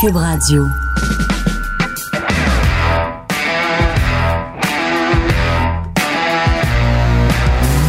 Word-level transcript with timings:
Cube 0.00 0.16
Radio. 0.16 0.66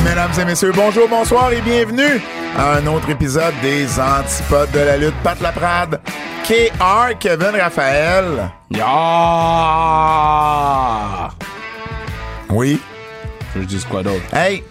Mesdames 0.06 0.32
et 0.40 0.46
messieurs, 0.46 0.72
bonjour, 0.74 1.10
bonsoir 1.10 1.52
et 1.52 1.60
bienvenue 1.62 2.22
à 2.58 2.76
un 2.78 2.88
autre 2.88 3.10
épisode 3.10 3.54
des 3.62 4.00
Antipodes 4.00 4.72
de 4.72 4.80
la 4.80 4.96
lutte. 4.96 5.16
Pat 5.22 5.42
Laprade, 5.42 6.00
KR, 6.46 7.18
Kevin 7.20 7.56
Raphaël. 7.60 8.52
Ya! 8.72 8.88
Oui. 12.50 12.80
Je 13.56 13.62
dis 13.64 13.86
quoi 13.90 14.04
d'autre? 14.04 14.34
Hey, 14.34 14.64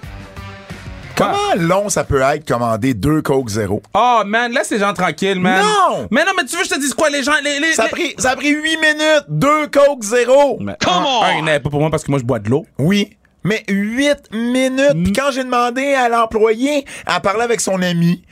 comment 1.16 1.55
long 1.56 1.88
ça 1.88 2.05
peut 2.05 2.20
être 2.20 2.47
commander 2.47 2.95
deux 2.95 3.23
Coke 3.23 3.48
Zéro? 3.48 3.83
Oh 3.95 4.23
man, 4.27 4.52
laisse 4.52 4.70
les 4.70 4.79
gens 4.79 4.93
tranquilles, 4.93 5.41
man. 5.41 5.62
Non! 5.65 6.09
Mais 6.11 6.24
non, 6.24 6.33
mais 6.37 6.45
tu 6.45 6.57
veux 6.57 6.62
que 6.62 6.69
je 6.69 6.74
te 6.74 6.80
dise 6.80 6.95
quoi, 6.95 7.11
les 7.11 7.23
gens? 7.23 7.33
Les, 7.43 7.59
les, 7.61 7.73
Ça 7.73 7.83
a 7.83 7.87
les- 7.87 7.91
pris, 7.93 8.15
ça 8.19 8.30
a 8.30 8.37
pris 8.37 8.51
8 8.51 8.62
minutes, 8.77 9.24
deux 9.29 9.66
Coke 9.68 10.02
Zéro. 10.02 10.59
Mais 10.60 10.76
un, 10.87 11.38
il 11.38 11.45
n'est 11.45 11.60
pas 11.60 11.71
pour 11.71 11.80
moi 11.80 11.91
parce 11.91 12.04
que 12.04 12.10
moi 12.10 12.21
je 12.21 12.24
bois 12.24 12.38
de 12.38 12.49
l'eau. 12.51 12.66
Oui. 12.79 13.16
Mais 13.45 13.63
8 13.68 14.32
minutes. 14.32 15.04
Puis 15.04 15.13
quand 15.13 15.30
j'ai 15.32 15.45
demandé 15.45 15.95
à 15.95 16.09
l'employé, 16.09 16.85
elle 17.07 17.21
parlait 17.23 17.45
avec 17.45 17.60
son 17.60 17.80
ami. 17.80 18.24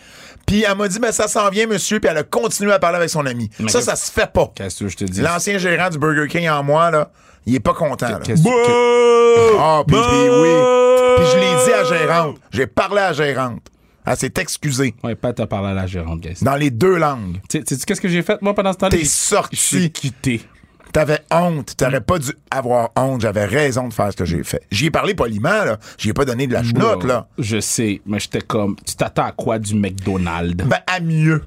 Puis 0.47 0.65
elle 0.69 0.77
m'a 0.77 0.89
dit, 0.89 0.99
ben 0.99 1.11
ça 1.13 1.27
s'en 1.29 1.49
vient, 1.49 1.67
monsieur. 1.67 2.01
Puis 2.01 2.11
elle 2.11 2.19
a 2.19 2.23
continué 2.23 2.73
à 2.73 2.79
parler 2.79 2.97
avec 2.99 3.09
son 3.11 3.25
ami. 3.25 3.49
Mais 3.61 3.69
ça, 3.71 3.81
ça 3.81 3.97
se 3.97 4.11
fait 4.13 4.31
pas. 4.31 4.53
Qu'est-ce 4.55 4.85
que 4.85 4.89
je 4.91 4.97
te 4.97 5.05
dis? 5.05 5.21
L'ancien 5.23 5.57
gérant 5.59 5.89
du 5.89 5.99
Burger 5.99 6.27
King 6.29 6.49
en 6.51 6.63
moi, 6.63 6.91
là, 6.91 7.11
il 7.47 7.55
est 7.55 7.61
pas 7.61 7.75
content. 7.75 8.09
là. 8.09 8.21
Qu'est-ce 8.23 8.43
que. 8.43 9.59
Ah, 9.59 9.83
puis, 9.87 9.97
puis 9.97 10.29
oui. 10.31 10.55
Puis 11.17 11.27
je 11.33 11.39
l'ai 11.39 11.65
dit 11.65 11.73
à 11.73 11.85
gérante. 11.85 12.37
J'ai 12.51 12.67
parlé 12.67 13.01
à 13.01 13.13
gérante. 13.13 13.63
Elle 14.07 14.17
s'est 14.17 14.33
excusée. 14.39 14.95
Ouais, 15.03 15.15
pas 15.15 15.33
t'as 15.33 15.47
parlé 15.47 15.69
à 15.69 15.75
la 15.75 15.87
gérante, 15.87 16.21
guys. 16.21 16.39
Dans 16.43 16.57
les 16.57 16.71
deux 16.71 16.97
langues. 16.97 17.39
Qu'est-ce 17.49 18.01
que 18.01 18.09
j'ai 18.09 18.23
fait, 18.23 18.41
moi, 18.43 18.55
pendant 18.55 18.73
ce 18.73 18.79
temps-là? 18.79 18.97
T'es 18.97 19.05
sorti. 19.05 19.57
J'ai 19.81 19.91
quitté. 19.91 20.43
T'avais 20.93 21.21
honte. 21.33 21.75
T'aurais 21.77 22.03
pas 22.03 22.19
dû 22.19 22.31
avoir 22.51 22.91
honte. 22.97 23.23
J'avais 23.23 23.47
raison 23.47 23.89
de 23.89 23.95
faire 23.95 24.13
ce 24.13 24.17
que 24.17 24.25
j'ai 24.25 24.45
fait. 24.45 24.63
J'y 24.71 24.87
ai 24.87 24.91
parlé 24.91 25.15
poliment, 25.15 25.65
là. 25.65 25.79
J'y 25.99 26.11
ai 26.11 26.13
pas 26.13 26.25
donné 26.25 26.47
de 26.47 26.53
la 26.53 26.63
chenoute, 26.63 27.03
là. 27.05 27.27
Je 27.39 27.59
sais, 27.61 28.01
mais 28.07 28.21
j'étais 28.21 28.43
comme. 28.43 28.77
Tu 28.87 28.95
t'attends 28.95 29.25
à 29.25 29.33
quoi 29.33 29.59
du 29.59 29.75
McDonald's? 29.75 30.65
Ben, 30.65 30.79
à 30.87 31.01
mieux. 31.01 31.43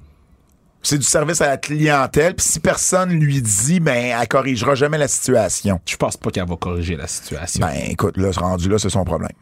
C'est 0.89 0.97
du 0.97 1.03
service 1.03 1.41
à 1.41 1.47
la 1.47 1.57
clientèle. 1.57 2.33
Puis 2.33 2.45
si 2.47 2.59
personne 2.61 3.09
lui 3.09 3.41
dit, 3.41 3.81
ben, 3.81 4.17
elle 4.17 4.27
corrigera 4.29 4.73
jamais 4.73 4.97
la 4.97 5.09
situation. 5.09 5.81
Je 5.85 5.97
pense 5.97 6.15
pas 6.15 6.31
qu'elle 6.31 6.47
va 6.47 6.55
corriger 6.55 6.95
la 6.95 7.07
situation. 7.07 7.59
Ben, 7.59 7.73
écoute, 7.89 8.15
là, 8.15 8.31
ce 8.31 8.39
rendu 8.39 8.69
là, 8.69 8.79
c'est 8.79 8.87
son 8.89 9.03
problème. 9.03 9.33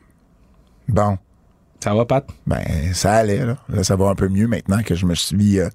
Bon. 0.87 1.19
Ça 1.83 1.93
va, 1.93 2.03
Pat? 2.03 2.25
Ben, 2.47 2.63
ça 2.95 3.13
allait, 3.13 3.45
là. 3.45 3.57
Là, 3.69 3.83
ça 3.83 3.95
va 3.95 4.07
un 4.07 4.15
peu 4.15 4.27
mieux 4.27 4.47
maintenant 4.47 4.81
que 4.81 4.95
je 4.95 5.05
me 5.05 5.13
suis 5.13 5.59
euh, 5.59 5.69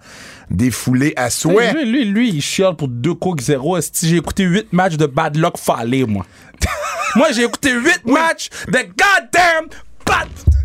défoulé 0.51 1.13
à 1.15 1.31
souhait. 1.31 1.73
Lui, 1.73 1.85
lui, 1.85 2.05
lui, 2.05 2.31
il 2.31 2.43
chiale 2.43 2.75
pour 2.75 2.89
deux 2.89 3.15
Coke 3.15 3.41
0. 3.41 3.81
Si 3.81 4.09
j'ai 4.09 4.17
écouté 4.17 4.43
8 4.43 4.73
matchs 4.73 4.97
de 4.97 5.07
Bad 5.07 5.37
Luck 5.37 5.57
Fallé, 5.57 6.05
moi. 6.05 6.27
moi, 7.15 7.29
j'ai 7.31 7.45
écouté 7.45 7.71
8 7.71 8.07
matchs 8.07 8.51
de 8.67 8.79
goddamn 8.79 9.69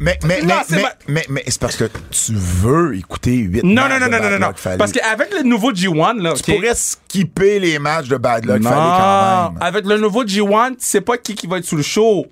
Mais, 0.02 0.20
mais, 0.24 0.42
mais, 0.44 0.54
mais, 0.70 0.82
ma- 0.82 0.90
mais, 1.08 1.26
mais 1.30 1.44
c'est 1.48 1.60
parce 1.60 1.78
que 1.78 1.86
tu 1.86 2.34
veux 2.34 2.98
écouter 2.98 3.34
8 3.38 3.64
Non, 3.64 3.84
matchs 3.84 3.92
non, 3.92 4.00
non, 4.00 4.06
de 4.08 4.12
non, 4.12 4.18
Bad 4.20 4.32
non, 4.34 4.40
non. 4.40 4.48
Luck. 4.48 4.78
Parce 4.78 4.92
qu'avec 4.92 5.34
le 5.34 5.44
nouveau 5.44 5.72
G1, 5.72 6.22
là, 6.22 6.34
Tu 6.34 6.52
pourrais 6.54 6.76
skipper 6.76 7.60
les 7.60 7.80
matchs 7.80 8.08
de 8.10 8.18
Bad 8.18 8.46
Luck 8.46 8.60
Non, 8.62 8.70
Fallait 8.70 8.82
quand 8.82 9.52
même. 9.54 9.64
avec 9.64 9.86
le 9.86 9.98
nouveau 9.98 10.26
G1, 10.26 10.72
tu 10.72 10.76
sais 10.80 11.02
pas 11.02 11.18
qui, 11.18 11.34
qui 11.36 11.48
va 11.48 11.60
être 11.60 11.66
sous 11.66 11.78
le 11.78 11.82
show. 11.84 12.26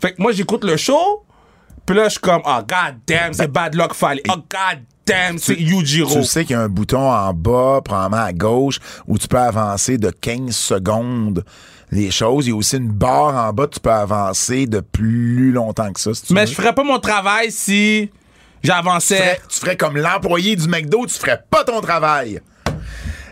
Fait 0.00 0.12
que 0.12 0.20
moi, 0.20 0.32
j'écoute 0.32 0.64
le 0.64 0.76
show, 0.76 1.24
puis 1.86 1.94
là, 1.96 2.04
je 2.04 2.10
suis 2.10 2.20
comme, 2.20 2.42
oh, 2.44 2.58
god 2.68 2.96
damn, 3.06 3.32
c'est 3.32 3.50
Bad 3.50 3.74
Luck 3.76 3.94
Fallé. 3.94 4.22
Oh, 4.28 4.34
god 4.36 4.80
damn, 5.06 5.38
c'est 5.38 5.54
Yujiro. 5.54 6.12
Tu 6.14 6.24
sais 6.24 6.44
qu'il 6.44 6.54
y 6.54 6.58
a 6.58 6.62
un 6.62 6.68
bouton 6.68 7.08
en 7.10 7.32
bas, 7.32 7.80
probablement 7.84 8.22
à 8.24 8.32
gauche, 8.32 8.80
où 9.06 9.16
tu 9.18 9.28
peux 9.28 9.38
avancer 9.38 9.98
de 9.98 10.10
15 10.10 10.50
secondes 10.54 11.44
les 11.90 12.10
choses. 12.10 12.46
Il 12.46 12.50
y 12.50 12.52
a 12.52 12.56
aussi 12.56 12.76
une 12.76 12.88
barre 12.90 13.34
en 13.34 13.52
bas, 13.52 13.66
tu 13.66 13.80
peux 13.80 13.90
avancer 13.90 14.66
de 14.66 14.80
plus 14.80 15.52
longtemps 15.52 15.92
que 15.92 16.00
ça. 16.00 16.14
si 16.14 16.22
tu 16.22 16.32
Mais 16.34 16.42
veux. 16.42 16.46
je 16.46 16.54
ferais 16.54 16.74
pas 16.74 16.84
mon 16.84 16.98
travail 16.98 17.50
si 17.50 18.10
tu, 18.12 18.18
j'avançais 18.62 19.16
ferais, 19.16 19.40
tu 19.48 19.60
ferais 19.60 19.76
comme 19.76 19.96
l'employé 19.96 20.56
du 20.56 20.68
McDo, 20.68 21.06
tu 21.06 21.14
ferais 21.14 21.42
pas 21.50 21.64
ton 21.64 21.80
travail. 21.80 22.40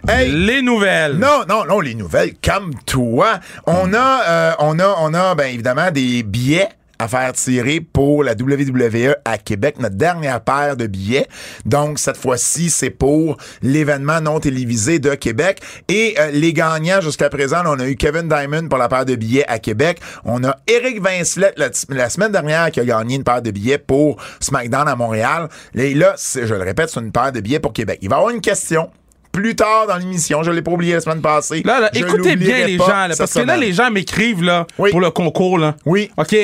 Hey, 0.09 0.31
les 0.31 0.63
nouvelles. 0.63 1.17
Non, 1.17 1.43
non, 1.49 1.65
non, 1.65 1.81
les 1.81 1.95
nouvelles, 1.97 2.35
comme 2.43 2.73
toi. 2.87 3.41
On 3.67 3.93
a, 3.93 4.23
euh, 4.29 4.53
on 4.61 4.79
a, 4.79 4.95
on 5.01 5.13
a, 5.15 5.35
ben 5.35 5.53
évidemment, 5.53 5.91
des 5.91 6.23
billets 6.23 6.69
à 6.99 7.09
faire 7.09 7.33
tirer 7.33 7.81
pour 7.81 8.23
la 8.25 8.33
WWE 8.33 9.15
à 9.25 9.39
Québec, 9.39 9.77
notre 9.79 9.97
dernière 9.97 10.41
paire 10.41 10.77
de 10.77 10.87
billets. 10.87 11.27
Donc, 11.65 11.99
cette 11.99 12.17
fois-ci, 12.17 12.71
c'est 12.71 12.91
pour 12.91 13.37
l'événement 13.63 14.21
non 14.21 14.41
télévisé 14.41 14.99
de 14.99 15.15
Québec. 15.15 15.61
Et 15.89 16.15
euh, 16.19 16.31
les 16.33 16.53
gagnants, 16.53 17.01
jusqu'à 17.01 17.29
présent, 17.29 17.63
là, 17.63 17.73
on 17.73 17.79
a 17.81 17.87
eu 17.89 17.97
Kevin 17.97 18.29
Diamond 18.29 18.69
pour 18.69 18.79
la 18.79 18.89
paire 18.89 19.05
de 19.05 19.15
billets 19.17 19.47
à 19.49 19.59
Québec. 19.59 20.01
On 20.25 20.43
a 20.45 20.57
Eric 20.67 21.01
Vincelet 21.03 21.53
la, 21.57 21.69
la 21.91 22.11
semaine 22.11 22.33
dernière 22.33 22.71
qui 22.71 22.81
a 22.81 22.85
gagné 22.85 23.17
une 23.17 23.25
paire 23.25 23.43
de 23.43 23.51
billets 23.51 23.79
pour 23.79 24.17
SmackDown 24.41 24.89
à 24.89 24.97
Montréal. 24.97 25.49
Et 25.75 25.95
là, 25.95 26.15
c'est- 26.17 26.47
je 26.47 26.55
le 26.55 26.63
répète, 26.63 26.89
c'est 26.91 27.01
une 27.01 27.13
paire 27.13 27.33
de 27.33 27.41
billets 27.41 27.61
pour 27.61 27.73
Québec. 27.73 27.99
Il 28.03 28.09
va 28.09 28.17
y 28.17 28.19
avoir 28.19 28.35
une 28.35 28.41
question 28.41 28.91
plus 29.33 29.55
tard 29.55 29.87
dans 29.87 29.97
l'émission. 29.99 30.43
Je 30.43 30.51
l'ai 30.51 30.63
pas 30.63 30.71
oublié 30.71 30.95
la 30.95 31.01
semaine 31.01 31.21
passée. 31.21 31.63
Là, 31.63 31.79
là, 31.81 31.91
écoutez 31.93 32.37
bien 32.37 32.67
les 32.67 32.79
gens, 32.79 33.07
là, 33.07 33.15
parce 33.19 33.35
que 33.35 33.41
là, 33.41 33.57
les 33.59 33.73
gens 33.75 33.91
m'écrivent 33.91 34.43
là, 34.43 34.67
Oui. 34.79 34.91
pour 34.91 35.01
le 35.01 35.11
concours. 35.11 35.59
Là. 35.59 35.77
Oui. 35.85 36.11
OK? 36.17 36.35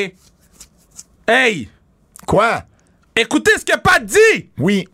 Hey, 1.27 1.69
Quoi? 2.27 2.63
écoutez 3.17 3.53
ce 3.59 3.65
que 3.65 3.79
Pat 3.79 4.05
dit. 4.05 4.51
Oui. 4.59 4.89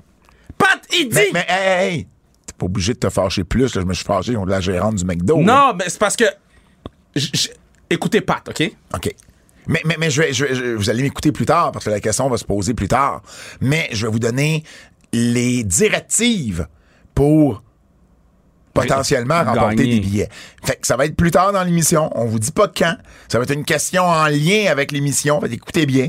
Pat, 0.56 0.80
il 0.92 1.08
dit. 1.08 1.14
Mais, 1.14 1.30
mais 1.32 1.46
hey, 1.48 1.94
hey, 1.96 2.06
t'es 2.46 2.54
pas 2.56 2.66
obligé 2.66 2.94
de 2.94 2.98
te 2.98 3.08
fâcher 3.10 3.44
plus. 3.44 3.74
là. 3.74 3.80
Je 3.80 3.86
me 3.86 3.94
suis 3.94 4.04
fâché 4.04 4.34
contre 4.34 4.48
la 4.50 4.60
gérante 4.60 4.96
du 4.96 5.04
McDo. 5.04 5.38
là. 5.38 5.42
non, 5.42 5.74
mais 5.76 5.84
c'est 5.88 5.98
parce 5.98 6.16
que. 6.16 6.24
j- 7.14 7.30
j- 7.32 7.50
Écoutez 7.90 8.20
Pat, 8.20 8.46
OK? 8.48 8.70
OK. 8.94 9.14
Mais, 9.66 9.80
mais, 9.84 9.96
mais 9.98 10.10
je 10.10 10.22
vais, 10.22 10.32
je 10.32 10.44
vais- 10.44 10.54
je- 10.54 10.74
vous 10.74 10.90
allez 10.90 11.02
m'écouter 11.02 11.32
plus 11.32 11.46
tard 11.46 11.72
parce 11.72 11.84
que 11.84 11.90
la 11.90 12.00
question 12.00 12.28
va 12.28 12.36
se 12.36 12.44
poser 12.44 12.74
plus 12.74 12.88
tard. 12.88 13.22
Mais 13.60 13.88
je 13.92 14.06
vais 14.06 14.12
vous 14.12 14.18
donner 14.18 14.62
les 15.12 15.62
directives 15.64 16.66
pour 17.14 17.62
potentiellement 18.80 19.44
Gagner. 19.44 19.58
remporter 19.58 19.84
des 19.84 20.00
billets. 20.00 20.28
Fait 20.64 20.76
que 20.76 20.86
ça 20.86 20.96
va 20.96 21.06
être 21.06 21.16
plus 21.16 21.30
tard 21.30 21.52
dans 21.52 21.62
l'émission. 21.62 22.10
On 22.14 22.26
vous 22.26 22.38
dit 22.38 22.52
pas 22.52 22.68
quand. 22.68 22.96
Ça 23.28 23.38
va 23.38 23.44
être 23.44 23.54
une 23.54 23.64
question 23.64 24.04
en 24.04 24.26
lien 24.26 24.66
avec 24.70 24.92
l'émission. 24.92 25.40
Fait 25.40 25.52
écoutez 25.52 25.86
bien. 25.86 26.08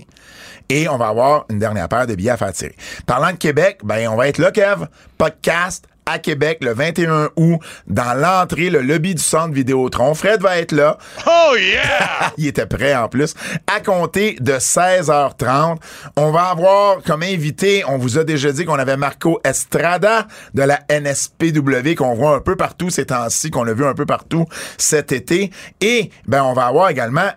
Et 0.69 0.87
on 0.87 0.97
va 0.97 1.07
avoir 1.07 1.45
une 1.49 1.57
dernière 1.57 1.89
paire 1.89 2.05
de 2.05 2.13
billets 2.13 2.29
à 2.29 2.37
faire 2.37 2.53
tirer. 2.53 2.75
Parlant 3.07 3.31
de 3.31 3.37
Québec, 3.37 3.79
ben 3.83 4.07
on 4.07 4.15
va 4.15 4.27
être 4.27 4.37
là, 4.37 4.51
Kev. 4.51 4.85
Podcast 5.17 5.85
à 6.09 6.19
Québec 6.19 6.59
le 6.61 6.73
21 6.73 7.29
août 7.35 7.59
dans 7.87 8.19
l'entrée, 8.19 8.69
le 8.69 8.81
lobby 8.81 9.15
du 9.15 9.21
centre 9.21 9.53
Vidéotron. 9.53 10.13
Fred 10.13 10.41
va 10.41 10.57
être 10.57 10.71
là. 10.71 10.97
Oh 11.25 11.55
yeah! 11.55 12.31
Il 12.37 12.47
était 12.47 12.65
prêt 12.65 12.95
en 12.95 13.07
plus. 13.07 13.33
À 13.67 13.79
compter 13.79 14.35
de 14.39 14.53
16h30, 14.53 15.77
on 16.15 16.31
va 16.31 16.43
avoir 16.45 17.01
comme 17.03 17.23
invité, 17.23 17.83
on 17.87 17.97
vous 17.97 18.17
a 18.17 18.23
déjà 18.23 18.51
dit 18.51 18.65
qu'on 18.65 18.79
avait 18.79 18.97
Marco 18.97 19.39
Estrada 19.43 20.27
de 20.53 20.63
la 20.63 20.79
NSPW 20.89 21.95
qu'on 21.95 22.15
voit 22.15 22.35
un 22.35 22.41
peu 22.41 22.55
partout 22.55 22.89
ces 22.89 23.05
temps-ci, 23.05 23.51
qu'on 23.51 23.67
a 23.67 23.73
vu 23.73 23.85
un 23.85 23.93
peu 23.93 24.05
partout 24.05 24.45
cet 24.77 25.11
été. 25.11 25.51
Et 25.81 26.09
ben 26.27 26.43
on 26.43 26.53
va 26.53 26.65
avoir 26.65 26.89
également 26.89 27.29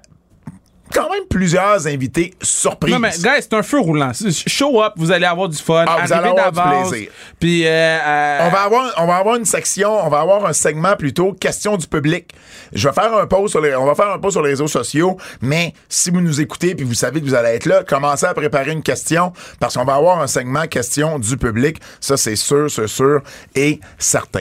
quand 0.93 1.11
même 1.11 1.25
plusieurs 1.29 1.87
invités 1.87 2.35
surprises. 2.43 2.93
Non, 2.93 3.01
mais, 3.01 3.11
guys, 3.11 3.41
c'est 3.41 3.55
un 3.55 3.63
feu 3.63 3.81
roulant. 3.81 4.13
Show 4.47 4.83
up, 4.83 4.93
vous 4.97 5.11
allez 5.11 5.27
avoir 5.27 5.49
du 5.49 5.57
fun. 5.57 5.85
Ah, 5.87 6.05
vous 6.05 6.13
allez 6.13 6.29
avoir 6.29 6.53
du 6.53 6.89
plaisir. 6.91 7.11
Puis, 7.39 7.67
euh, 7.67 7.71
euh, 7.71 8.39
On 8.47 8.51
va 8.51 8.63
avoir, 8.63 8.95
on 8.99 9.07
va 9.07 9.17
avoir 9.17 9.37
une 9.37 9.45
section, 9.45 9.91
on 10.05 10.09
va 10.09 10.21
avoir 10.21 10.47
un 10.47 10.53
segment 10.53 10.97
plutôt 10.97 11.33
questions 11.33 11.77
du 11.77 11.87
public. 11.87 12.33
Je 12.73 12.89
vais 12.89 12.95
faire 12.95 13.15
un 13.15 13.27
post 13.27 13.53
sur 13.53 13.61
les, 13.61 13.75
on 13.75 13.85
va 13.85 13.95
faire 13.95 14.11
un 14.11 14.19
post 14.19 14.33
sur 14.33 14.43
les 14.43 14.51
réseaux 14.51 14.69
sociaux, 14.69 15.17
mais 15.41 15.75
si 15.89 16.11
vous 16.11 16.21
nous 16.21 16.41
écoutez 16.41 16.75
puis 16.75 16.85
vous 16.85 16.95
savez 16.95 17.21
que 17.21 17.27
vous 17.27 17.35
allez 17.35 17.51
être 17.51 17.67
là, 17.67 17.85
commencez 17.85 18.27
à 18.27 18.35
préparer 18.35 18.73
une 18.73 18.83
question 18.83 19.33
parce 19.61 19.77
qu'on 19.77 19.85
va 19.85 19.95
avoir 19.95 20.21
un 20.21 20.27
segment 20.27 20.67
questions 20.67 21.19
du 21.19 21.37
public. 21.37 21.79
Ça, 22.01 22.17
c'est 22.17 22.37
sûr, 22.37 22.71
c'est 22.71 22.89
sûr 22.89 23.23
et 23.55 23.81
certain. 23.99 24.41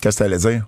Qu'est-ce 0.00 0.18
que 0.18 0.24
t'allais 0.24 0.38
dire? 0.38 0.66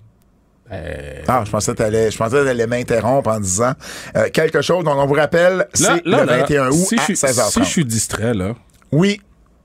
Ah, 1.29 1.43
je 1.47 1.51
pensais 1.51 1.73
que 1.73 1.77
t'allais, 1.79 2.11
je 2.11 2.17
pensais 2.19 2.37
que 2.37 2.45
t'allais 2.45 2.67
m'interrompre 2.67 3.31
en 3.31 3.39
disant 3.41 3.73
euh, 4.17 4.29
quelque 4.33 4.63
chose. 4.63 4.85
Donc, 4.85 4.97
on 4.97 5.07
vous 5.07 5.15
rappelle, 5.15 5.67
c'est 5.75 6.05
le 6.05 6.11
là, 6.11 6.25
21 6.25 6.69
août 6.71 6.87
si 6.89 6.95
à 6.97 6.99
je 6.99 7.03
suis- 7.05 7.15
16h30. 7.17 7.51
Si 7.53 7.61
je 7.61 7.65
suis 7.65 7.85
distrait, 7.85 8.35
là, 8.35 8.55
Oui, 8.93 9.21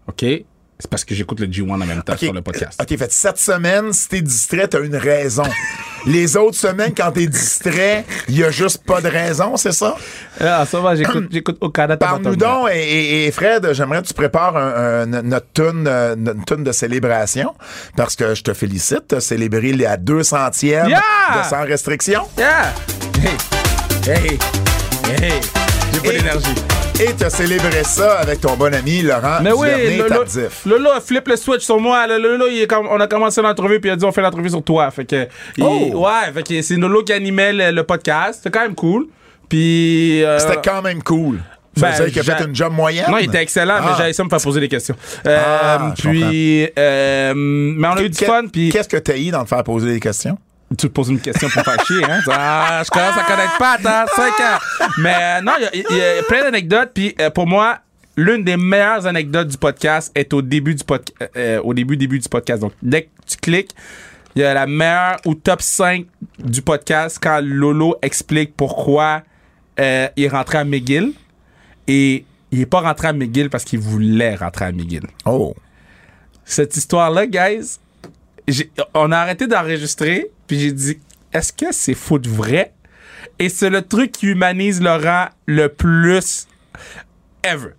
OK, 0.08 0.26
C'est 0.82 0.90
parce 0.90 1.06
que 1.06 1.14
j'écoute 1.16 1.40
le 1.40 1.48
G1 1.48 1.72
en 1.72 1.78
même 1.78 2.02
temps 2.04 2.18
sur 2.18 2.34
le 2.34 2.42
podcast. 2.42 2.82
OK, 2.82 2.98
fait 2.98 3.12
cette 3.12 3.38
semaine, 3.38 3.94
si 3.94 4.10
t'es 4.10 4.22
distrait, 4.22 4.68
t'as 4.68 4.82
une 4.82 4.96
raison. 4.96 5.44
Les 6.08 6.36
autres 6.36 6.58
semaines, 6.58 6.94
quand 6.98 7.12
t'es 7.12 7.28
distrait, 7.28 8.04
il 8.28 8.36
y 8.40 8.44
a 8.44 8.50
juste 8.50 8.84
pas 8.84 9.02
de 9.02 9.08
raison, 9.08 9.56
c'est 9.56 9.72
ça? 9.72 9.96
Ah, 10.40 10.66
ça 10.66 10.80
va, 10.80 10.96
j'écoute, 10.96 11.28
j'écoute 11.32 11.58
au 11.62 11.70
Canada. 11.70 11.98
Parle-nous 12.04 12.36
donc, 12.36 12.70
et, 12.74 13.30
Fred, 13.32 13.72
j'aimerais 13.74 14.02
que 14.02 14.08
tu 14.08 14.14
prépares 14.16 14.58
un- 14.58 15.04
un- 15.14 15.22
notre 15.22 15.46
tune, 15.54 15.86
euh, 15.88 16.16
notre 16.16 16.44
tune 16.46 16.64
de 16.64 16.72
célébration, 16.72 17.54
parce 17.96 18.16
que 18.16 18.34
je 18.34 18.42
te 18.42 18.54
félicite, 18.56 19.04
t'as 19.10 19.20
célébré 19.20 19.74
la 19.74 19.96
200e 19.98 20.90
Yeah! 20.90 21.00
de 21.38 21.48
Sans 21.48 21.62
Restriction, 21.66 22.24
Yeah! 22.36 22.74
Hey! 24.08 24.10
Hey! 24.12 24.40
Hey! 25.22 25.34
J'ai 25.94 26.00
pas 26.00 26.12
d'énergie. 26.18 26.56
Et 27.00 27.14
t'as 27.18 27.30
célébré 27.30 27.84
ça 27.84 28.20
avec 28.20 28.42
ton 28.42 28.56
bon 28.56 28.74
ami 28.74 29.02
Laurent 29.02 29.40
Mais 29.42 29.52
oui, 29.52 29.68
Tardif. 30.08 30.66
Lolo 30.66 30.90
a 30.92 31.02
flip 31.02 31.28
le 31.28 31.36
switch 31.36 31.64
sur 31.64 31.80
moi. 31.80 32.06
Lolo, 32.08 32.46
il 32.50 32.62
est 32.62 32.68
comme, 32.68 32.88
on 32.90 33.00
a 33.00 33.08
commencé 33.08 33.42
l'entrevue 33.42 33.80
puis 33.80 33.90
il 33.90 33.94
a 33.94 33.96
dit 33.96 34.06
on 34.06 34.12
fait 34.12 34.22
l'entrevue 34.22 34.50
sur 34.50 34.64
toi. 34.64 34.90
Fait 34.92 35.06
que, 35.06 35.28
il- 35.58 35.64
Oh! 35.64 36.06
ouais, 36.06 36.32
fait 36.34 36.44
que 36.44 36.62
c'est 36.62 36.76
Lolo 36.76 37.04
qui 37.04 37.14
animait 37.14 37.54
le, 37.54 37.72
le 37.72 37.84
podcast. 37.84 38.42
C'était 38.44 38.52
quand 38.58 38.66
même 38.66 38.76
cool. 38.76 39.08
Puis, 39.50 40.24
euh, 40.24 40.38
C'était 40.40 40.62
quand 40.64 40.82
même 40.82 41.02
cool. 41.04 41.40
Ça 41.76 41.88
Ben, 41.88 41.92
veut 41.98 42.10
dire 42.10 42.22
qu'il 42.24 42.32
a 42.32 42.38
fait 42.38 42.44
une 42.46 42.56
job 42.56 42.74
moyenne? 42.74 43.06
non, 43.10 43.18
il 43.18 43.26
était 43.26 43.42
excellent, 43.42 43.76
mais 43.82 43.88
Ah. 43.92 43.96
j'avais 43.98 44.14
ça 44.14 44.24
me 44.24 44.30
faire 44.30 44.42
poser 44.42 44.60
des 44.60 44.68
questions. 44.68 44.96
Euh, 45.26 45.40
Ah, 45.64 45.94
puis, 45.98 46.68
euh, 46.78 47.34
mais 47.36 47.88
on 47.88 47.92
a 47.92 48.02
eu 48.02 48.10
du 48.10 48.18
fun. 48.26 48.44
Puis, 48.52 48.70
Qu'est-ce 48.70 48.90
que 48.90 48.98
t'as 48.98 49.18
eu 49.18 49.32
dans 49.32 49.40
le 49.42 49.46
faire 49.46 49.64
poser 49.64 49.92
des 49.94 50.00
questions? 50.00 50.38
Tu 50.78 50.88
te 50.88 50.88
poses 50.88 51.10
une 51.10 51.20
question 51.20 51.50
pour 51.50 51.64
faire 51.64 51.86
chier, 51.86 52.04
hein? 52.04 52.20
Ah, 52.32 52.82
je 52.86 52.90
commence 52.90 53.18
à 53.18 53.24
connaître 53.24 53.58
pas, 53.58 53.74
attends, 53.74 54.12
5 54.16 54.28
ans. 54.40 54.88
Mais 55.00 55.14
euh, 55.20 55.42
non, 55.42 55.54
il 55.60 55.64
y 55.64 55.66
a- 55.66 55.76
il 55.90 55.98
y, 55.98 56.20
a 56.20 56.24
plein 56.24 56.44
d'anecdotes. 56.44 56.92
Puis 56.94 57.14
euh, 57.20 57.30
pour 57.30 57.46
moi, 57.48 57.80
l'une 58.16 58.44
des 58.44 58.58
meilleures 58.58 59.06
anecdotes 59.06 59.48
du 59.50 59.58
podcast 59.58 60.12
est 60.16 60.34
au 60.34 60.42
début 60.42 60.76
du 60.76 60.84
podcast. 60.84 61.18
au 61.64 61.74
début, 61.74 61.98
début 61.98 62.20
du 62.20 62.30
podcast. 62.30 62.62
Donc, 62.62 62.74
dès 62.82 63.04
que 63.04 63.10
tu 63.28 63.38
cliques, 63.38 63.72
il 64.36 64.42
y 64.42 64.46
a 64.46 64.54
la 64.54 64.66
meilleure 64.66 65.18
ou 65.26 65.36
top 65.36 65.62
5 65.62 66.06
du 66.40 66.62
podcast 66.62 67.20
quand 67.22 67.42
Lolo 67.44 67.98
explique 68.02 68.56
pourquoi 68.56 69.24
euh, 69.80 70.08
il 70.16 70.24
est 70.24 70.30
rentré 70.30 70.58
à 70.58 70.64
McGill. 70.64 71.12
Et 71.88 72.24
il 72.52 72.62
est 72.62 72.66
pas 72.66 72.80
rentré 72.82 73.10
à 73.10 73.14
McGill 73.14 73.50
parce 73.50 73.64
qu'il 73.66 73.80
voulait 73.80 74.36
rentrer 74.36 74.66
à 74.66 74.72
McGill 74.72 75.04
Oh. 75.26 75.54
cette 76.46 76.76
histoire-là, 76.78 77.26
guys, 77.28 77.78
on 78.94 79.12
a 79.12 79.18
arrêté 79.18 79.48
d'enregistrer, 79.48 80.32
puis 80.48 80.60
j'ai 80.60 80.72
dit, 80.72 81.00
est-ce 81.34 81.54
que 81.54 81.72
c'est 81.72 81.94
de 81.94 82.30
vrai? 82.30 82.74
Et 83.40 83.50
c'est 83.50 83.70
le 83.70 83.82
truc 83.82 84.12
qui 84.12 84.28
humanise 84.28 84.82
Laurent 84.82 85.30
le 85.46 85.68
plus 85.68 86.48
ever. 87.44 87.72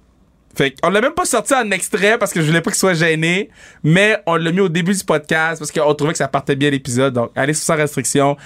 Fait 0.54 0.74
on 0.82 0.90
l'a 0.90 1.00
même 1.00 1.14
pas 1.14 1.24
sorti 1.24 1.54
en 1.54 1.70
extrait 1.70 2.18
parce 2.18 2.32
que 2.32 2.40
je 2.40 2.46
voulais 2.46 2.60
pas 2.60 2.70
qu'il 2.70 2.78
soit 2.78 2.94
gêné, 2.94 3.48
mais 3.82 4.18
on 4.26 4.36
l'a 4.36 4.52
mis 4.52 4.60
au 4.60 4.68
début 4.68 4.92
du 4.92 5.04
podcast 5.04 5.58
parce 5.58 5.72
qu'on 5.72 5.94
trouvait 5.94 6.12
que 6.12 6.18
ça 6.18 6.28
partait 6.28 6.56
bien 6.56 6.70
l'épisode. 6.70 7.14
Donc, 7.14 7.30
allez 7.34 7.54
Sans 7.54 7.76
Restriction. 7.76 8.36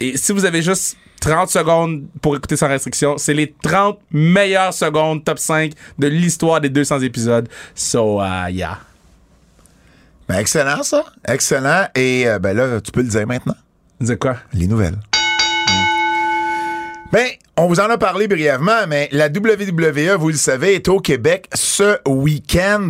Et 0.00 0.16
si 0.16 0.32
vous 0.32 0.44
avez 0.44 0.62
juste 0.62 0.96
30 1.20 1.48
secondes 1.50 2.04
pour 2.20 2.36
écouter 2.36 2.56
Sans 2.56 2.68
Restriction, 2.68 3.16
c'est 3.16 3.34
les 3.34 3.54
30 3.62 4.00
meilleures 4.10 4.74
secondes 4.74 5.24
top 5.24 5.38
5 5.38 5.72
de 5.98 6.08
l'histoire 6.08 6.60
des 6.60 6.68
200 6.68 7.00
épisodes. 7.00 7.48
So, 7.74 8.20
uh, 8.20 8.50
yeah. 8.50 8.80
Ben, 10.28 10.38
excellent, 10.38 10.82
ça. 10.82 11.04
Excellent. 11.26 11.86
Et 11.94 12.26
euh, 12.28 12.38
ben 12.38 12.56
là, 12.56 12.80
tu 12.80 12.90
peux 12.92 13.02
le 13.02 13.08
dire 13.08 13.26
maintenant. 13.26 13.56
Dis 14.00 14.16
quoi? 14.16 14.36
Les 14.54 14.66
nouvelles. 14.66 14.96
Ben, 17.12 17.26
on 17.58 17.66
vous 17.66 17.78
en 17.80 17.90
a 17.90 17.98
parlé 17.98 18.26
brièvement, 18.26 18.86
mais 18.88 19.08
la 19.12 19.26
WWE, 19.28 20.16
vous 20.18 20.28
le 20.30 20.36
savez, 20.36 20.74
est 20.76 20.88
au 20.88 20.98
Québec 20.98 21.46
ce 21.54 21.98
week-end. 22.08 22.88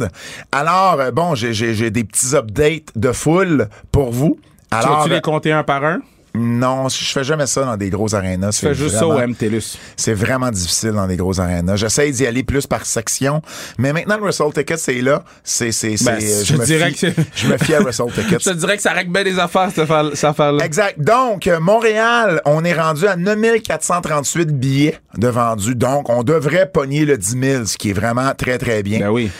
Alors, 0.53 1.01
euh, 1.01 1.11
bon, 1.11 1.35
j'ai- 1.35 1.91
des 1.91 2.05
petits 2.05 2.37
updates 2.37 2.91
de 2.95 3.11
foule 3.11 3.69
pour 3.91 4.13
vous. 4.13 4.39
Tu 4.71 4.77
Alors, 4.79 4.99
vas-tu 5.01 5.11
les 5.11 5.21
compter 5.21 5.51
un 5.53 5.65
par 5.65 5.85
un? 5.85 6.01
Non, 6.35 6.89
je 6.89 6.97
fais 7.13 7.25
jamais 7.25 7.47
ça 7.47 7.63
dans 7.65 7.77
des 7.77 7.91
gros 7.91 8.15
arénas. 8.15 8.53
Tu 8.53 8.67
fais 8.67 8.75
juste 8.75 8.97
ça 8.97 9.07
au 9.07 9.19
MTLUS. 9.19 9.77
C'est 9.97 10.15
vraiment 10.15 10.51
difficile 10.51 10.93
dans 10.93 11.07
des 11.07 11.17
gros 11.17 11.39
arénas. 11.41 11.77
J'essaie 11.77 12.11
d'y 12.11 12.27
aller 12.27 12.43
plus 12.43 12.67
par 12.67 12.87
section, 12.87 13.43
mais 13.77 13.93
maintenant 13.93 14.17
le 14.17 14.23
Wrestle 14.23 14.51
Ticket 14.55 14.79
c'est 14.79 15.03
là, 15.03 15.25
c'est 15.45 15.73
c'est 15.73 15.97
c'est 15.99 16.05
Ben, 16.05 16.21
je 16.45 16.57
me 16.57 16.65
dirais 16.65 16.89
fie- 16.91 16.95
que 16.95 16.99
c'est- 16.99 17.15
je 17.35 17.47
me 17.49 17.59
fie 17.59 17.75
à 17.75 17.81
Wrestle 17.81 18.11
Ticket. 18.15 18.39
Je 18.41 18.51
te 18.51 18.55
dirais 18.55 18.77
que 18.77 18.83
ça 18.83 18.93
règle 18.93 19.13
bien 19.13 19.25
des 19.25 19.39
affaires, 19.39 19.69
cette 19.69 19.81
affaire- 19.91 20.11
cette 20.15 20.25
affaire-là. 20.25 20.65
Exact. 20.65 20.99
Donc, 21.01 21.47
Montréal, 21.61 22.41
on 22.47 22.65
est 22.65 22.73
rendu 22.73 23.07
à 23.07 23.17
9438 23.17 24.59
billets 24.59 24.99
de 25.19 25.29
vendus. 25.29 25.75
Donc, 25.75 26.09
on 26.09 26.23
devrait 26.23 26.71
pogner 26.73 27.05
le 27.05 27.19
10 27.19 27.37
000, 27.43 27.65
ce 27.67 27.77
qui 27.77 27.91
est 27.91 27.95
vraiment 27.95 28.33
très, 28.35 28.57
très 28.57 28.83
bien. 28.83 29.01
Ben 29.01 29.11
oui. 29.11 29.31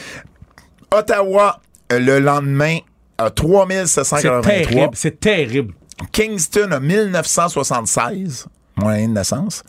Ottawa, 0.91 1.61
le 1.91 2.19
lendemain, 2.19 2.79
à 3.19 3.27
C'est 3.27 3.35
3783. 3.35 4.43
terrible. 4.43 4.91
C'est 4.95 5.21
terrible. 5.21 5.75
Kingston, 6.11 6.71
à 6.73 6.81
1976, 6.81 8.47
moyenne 8.77 9.11
de 9.11 9.19
naissance. 9.19 9.63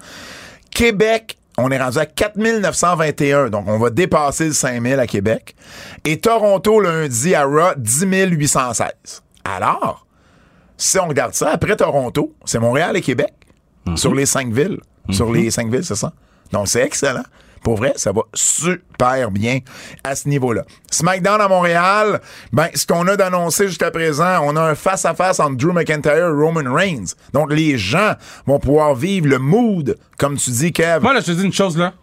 Québec, 0.72 1.38
on 1.58 1.70
est 1.70 1.78
rendu 1.82 2.00
à 2.00 2.06
4921, 2.06 3.50
donc 3.50 3.66
on 3.68 3.78
va 3.78 3.90
dépasser 3.90 4.48
le 4.48 4.54
5000 4.54 5.00
à 5.00 5.08
Québec. 5.08 5.56
Et 6.04 6.20
Toronto, 6.20 6.80
lundi, 6.80 7.36
à 7.36 7.44
Raw, 7.44 7.74
10 7.78 8.06
816. 8.32 8.88
Alors, 9.44 10.06
si 10.78 10.98
on 11.00 11.08
regarde 11.08 11.34
ça, 11.34 11.52
après 11.52 11.76
Toronto, 11.76 12.34
c'est 12.46 12.60
Montréal 12.60 12.98
et 12.98 13.02
Québec, 13.02 13.34
sur 13.96 14.16
les 14.16 14.26
cinq 14.26 14.52
villes. 14.52 14.80
Sur 15.10 15.32
les 15.32 15.52
cinq 15.52 15.72
villes, 15.72 15.84
c'est 15.84 15.96
ça? 15.96 16.14
Donc, 16.52 16.68
c'est 16.68 16.82
excellent. 16.82 17.24
Pour 17.64 17.78
vrai, 17.78 17.94
ça 17.96 18.12
va 18.12 18.24
super 18.34 19.32
bien 19.32 19.60
à 20.04 20.16
ce 20.16 20.28
niveau-là. 20.28 20.66
SmackDown 20.92 21.40
à 21.40 21.48
Montréal, 21.48 22.20
ben, 22.52 22.68
ce 22.76 22.86
qu'on 22.86 23.08
a 23.08 23.16
d'annoncé 23.16 23.68
jusqu'à 23.70 23.90
présent, 23.90 24.42
on 24.44 24.56
a 24.58 24.62
un 24.62 24.76
face-à-face 24.76 25.40
entre 25.40 25.56
Drew 25.56 25.72
McIntyre 25.72 26.14
et 26.14 26.28
Roman 26.28 26.74
Reigns. 26.74 27.16
Donc, 27.32 27.54
les 27.54 27.78
gens 27.78 28.16
vont 28.46 28.60
pouvoir 28.60 28.96
vivre 28.96 29.28
le 29.28 29.40
mood, 29.40 29.98
comme 30.18 30.36
tu 30.38 30.50
dis, 30.52 30.74
Kev. 30.74 31.02
Moi, 31.02 31.14
là, 31.14 31.22
je 31.22 31.28
te 31.28 31.32
dis 31.32 31.46
une 31.46 31.54
chose, 31.54 31.78
là. 31.78 31.94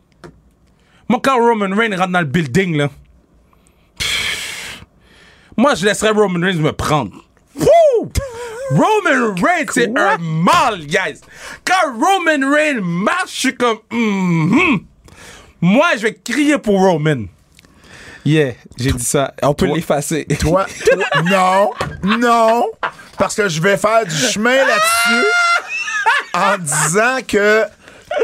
Moi, 1.10 1.20
quand 1.22 1.36
Roman 1.36 1.76
Reigns 1.76 1.94
rentre 1.96 2.12
dans 2.12 2.20
le 2.20 2.26
building, 2.26 2.76
là. 2.78 2.88
pff, 3.98 4.84
Moi, 5.58 5.74
je 5.74 5.84
laisserais 5.84 6.10
Roman 6.10 6.40
Reigns 6.40 6.60
me 6.60 6.72
prendre. 6.72 7.12
Roman 8.70 9.34
Reigns, 9.34 9.66
c'est 9.72 9.92
un 9.98 10.16
mal, 10.18 10.86
guys. 10.86 11.20
Quand 11.64 11.92
Roman 11.92 12.50
Reigns 12.54 12.80
marche, 12.80 13.34
je 13.34 13.38
suis 13.40 13.54
comme. 13.56 13.78
mhm. 13.90 14.84
Moi, 15.60 15.86
je 15.96 16.02
vais 16.02 16.14
crier 16.14 16.58
pour 16.58 16.80
Roman. 16.80 17.24
Yeah, 18.24 18.52
j'ai 18.78 18.92
dit 18.92 19.04
ça. 19.04 19.32
On 19.42 19.54
peut 19.54 19.66
l'effacer. 19.66 20.26
Toi, 20.40 20.66
toi, 20.84 21.22
non, 21.24 21.70
non, 22.18 22.66
parce 23.18 23.34
que 23.34 23.48
je 23.48 23.60
vais 23.60 23.76
faire 23.76 24.04
du 24.04 24.14
chemin 24.14 24.56
là-dessus 24.56 25.26
en 26.34 26.58
disant 26.58 27.18
que 27.26 27.64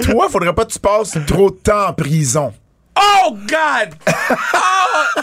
toi, 0.02 0.28
faudrait 0.28 0.54
pas 0.54 0.64
que 0.66 0.72
tu 0.72 0.78
passes 0.78 1.16
trop 1.26 1.50
de 1.50 1.56
temps 1.56 1.88
en 1.88 1.92
prison. 1.94 2.52
Oh, 2.98 3.36
God! 3.46 3.94
Oh! 4.54 5.20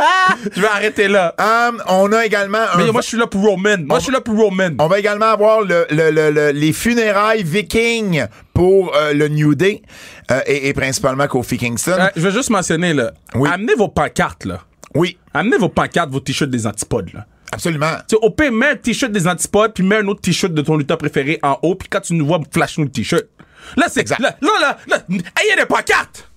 je 0.54 0.60
vais 0.60 0.66
arrêter 0.68 1.08
là. 1.08 1.34
Hum, 1.38 1.82
on 1.88 2.12
a 2.12 2.24
également 2.24 2.58
un 2.74 2.78
Mais 2.78 2.92
moi, 2.92 3.00
je 3.02 3.08
suis 3.08 3.16
là 3.18 3.26
pour 3.26 3.42
Roman. 3.42 3.76
Moi, 3.84 3.98
je 3.98 4.04
suis 4.04 4.12
là 4.12 4.20
pour 4.20 4.36
Roman. 4.36 4.70
On 4.78 4.86
va 4.86 4.98
également 4.98 5.26
avoir 5.26 5.62
le, 5.62 5.86
le- 5.90 6.10
le- 6.10 6.30
le- 6.30 6.50
les 6.52 6.72
funérailles 6.72 7.42
vikings 7.42 8.24
pour 8.54 8.94
euh, 8.96 9.12
le 9.12 9.28
New 9.28 9.54
Day 9.54 9.82
euh, 10.30 10.40
et, 10.46 10.68
et 10.68 10.72
principalement 10.74 11.26
Kofi 11.26 11.58
Kingston. 11.58 11.96
Euh, 11.98 12.08
je 12.16 12.22
vais 12.22 12.30
juste 12.32 12.50
mentionner, 12.50 12.94
là. 12.94 13.12
Oui. 13.34 13.48
Amenez 13.52 13.74
vos 13.74 13.88
pancartes, 13.88 14.44
là. 14.44 14.60
Oui, 14.94 15.18
Amenez 15.34 15.58
vos 15.58 15.68
pancartes, 15.68 16.10
vos 16.10 16.20
t-shirts 16.20 16.50
des 16.50 16.66
antipodes, 16.66 17.12
là. 17.14 17.24
absolument. 17.52 17.92
Tu 18.08 18.16
sais, 18.16 18.22
au 18.22 18.30
pire, 18.30 18.50
mets 18.50 18.70
un 18.70 18.76
t-shirt 18.76 19.12
des 19.12 19.28
antipodes, 19.28 19.72
puis 19.72 19.84
mets 19.84 19.96
un 19.98 20.06
autre 20.08 20.20
t-shirt 20.20 20.52
de 20.52 20.62
ton 20.62 20.76
lutteur 20.76 20.98
préféré 20.98 21.38
en 21.42 21.56
haut, 21.62 21.74
puis 21.76 21.88
quand 21.88 22.00
tu 22.00 22.14
nous 22.14 22.26
vois, 22.26 22.40
flash-nous 22.52 22.84
le 22.84 22.90
t-shirt. 22.90 23.24
Là, 23.76 23.86
c'est. 23.88 24.00
Exact. 24.00 24.20
Là, 24.20 24.34
là, 24.40 24.50
là, 24.60 24.78
là, 24.88 24.96
ayez 25.08 25.56
des 25.56 25.66
pancartes! 25.66 26.29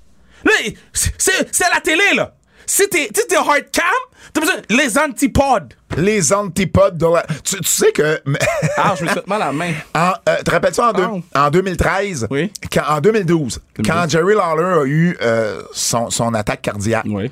Là, 0.46 0.52
c'est- 0.92 1.70
la 1.74 1.80
télé, 1.82 2.04
là! 2.16 2.34
Si 2.66 2.88
t'es 2.90 3.10
si 3.14 3.28
t'es 3.28 3.36
hard 3.36 3.66
cam, 3.72 3.84
t'as 4.32 4.42
besoin. 4.42 4.56
Les 4.70 4.98
antipodes! 4.98 5.74
Les 5.98 6.34
antipodes 6.34 6.98
de 6.98 7.06
la... 7.06 7.24
Tu, 7.44 7.58
tu 7.58 7.64
sais 7.70 7.92
que... 7.92 8.22
Ah, 8.78 8.96
je 8.98 9.04
me 9.04 9.10
suis 9.10 9.20
fait 9.20 9.28
mal 9.28 9.42
à 9.42 9.48
la 9.48 9.52
main. 9.52 9.74
En, 9.94 10.14
euh, 10.30 10.42
te 10.44 10.50
rappelles-tu 10.50 10.80
en, 10.82 10.92
deux- 10.94 11.04
Oh. 11.12 11.22
en 11.36 11.50
2013? 11.52 12.28
Oui. 12.32 12.52
Quand, 12.72 12.84
en 12.88 13.00
2012, 13.02 13.60
quand 13.86 14.10
Jerry 14.10 14.34
Lawler 14.34 14.82
a 14.82 14.86
eu 14.86 15.18
euh, 15.22 15.62
son, 15.74 16.10
son 16.10 16.34
attaque 16.34 16.62
cardiaque, 16.62 17.06
Oui. 17.08 17.30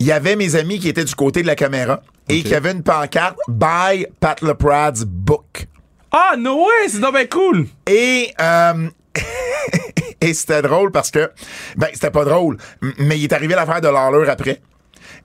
il 0.00 0.06
y 0.06 0.12
avait 0.12 0.36
mes 0.36 0.56
amis 0.56 0.78
qui 0.80 0.88
étaient 0.88 1.04
du 1.04 1.14
côté 1.14 1.42
de 1.42 1.46
la 1.46 1.54
caméra 1.56 2.00
et 2.28 2.42
qui 2.42 2.54
avaient 2.54 2.72
une 2.72 2.82
pancarte 2.82 3.38
«Buy 3.48 4.06
Pat 4.18 4.40
LePrad's 4.42 5.04
book 5.04 5.66
Ah, 6.12 6.34
no 6.36 6.64
way! 6.66 6.88
C'est 6.88 6.98
donc 7.00 7.14
bien 7.14 7.26
cool!». 7.26 7.66
Et... 7.86 8.32
euh, 8.40 8.88
et 10.20 10.34
c'était 10.34 10.62
drôle 10.62 10.90
parce 10.90 11.10
que... 11.10 11.30
Ben, 11.76 11.88
c'était 11.92 12.10
pas 12.10 12.24
drôle, 12.24 12.56
mais 12.98 13.18
il 13.18 13.24
est 13.24 13.32
arrivé 13.32 13.54
l'affaire 13.54 13.80
de 13.80 13.88
Lawler 13.88 14.28
après. 14.28 14.60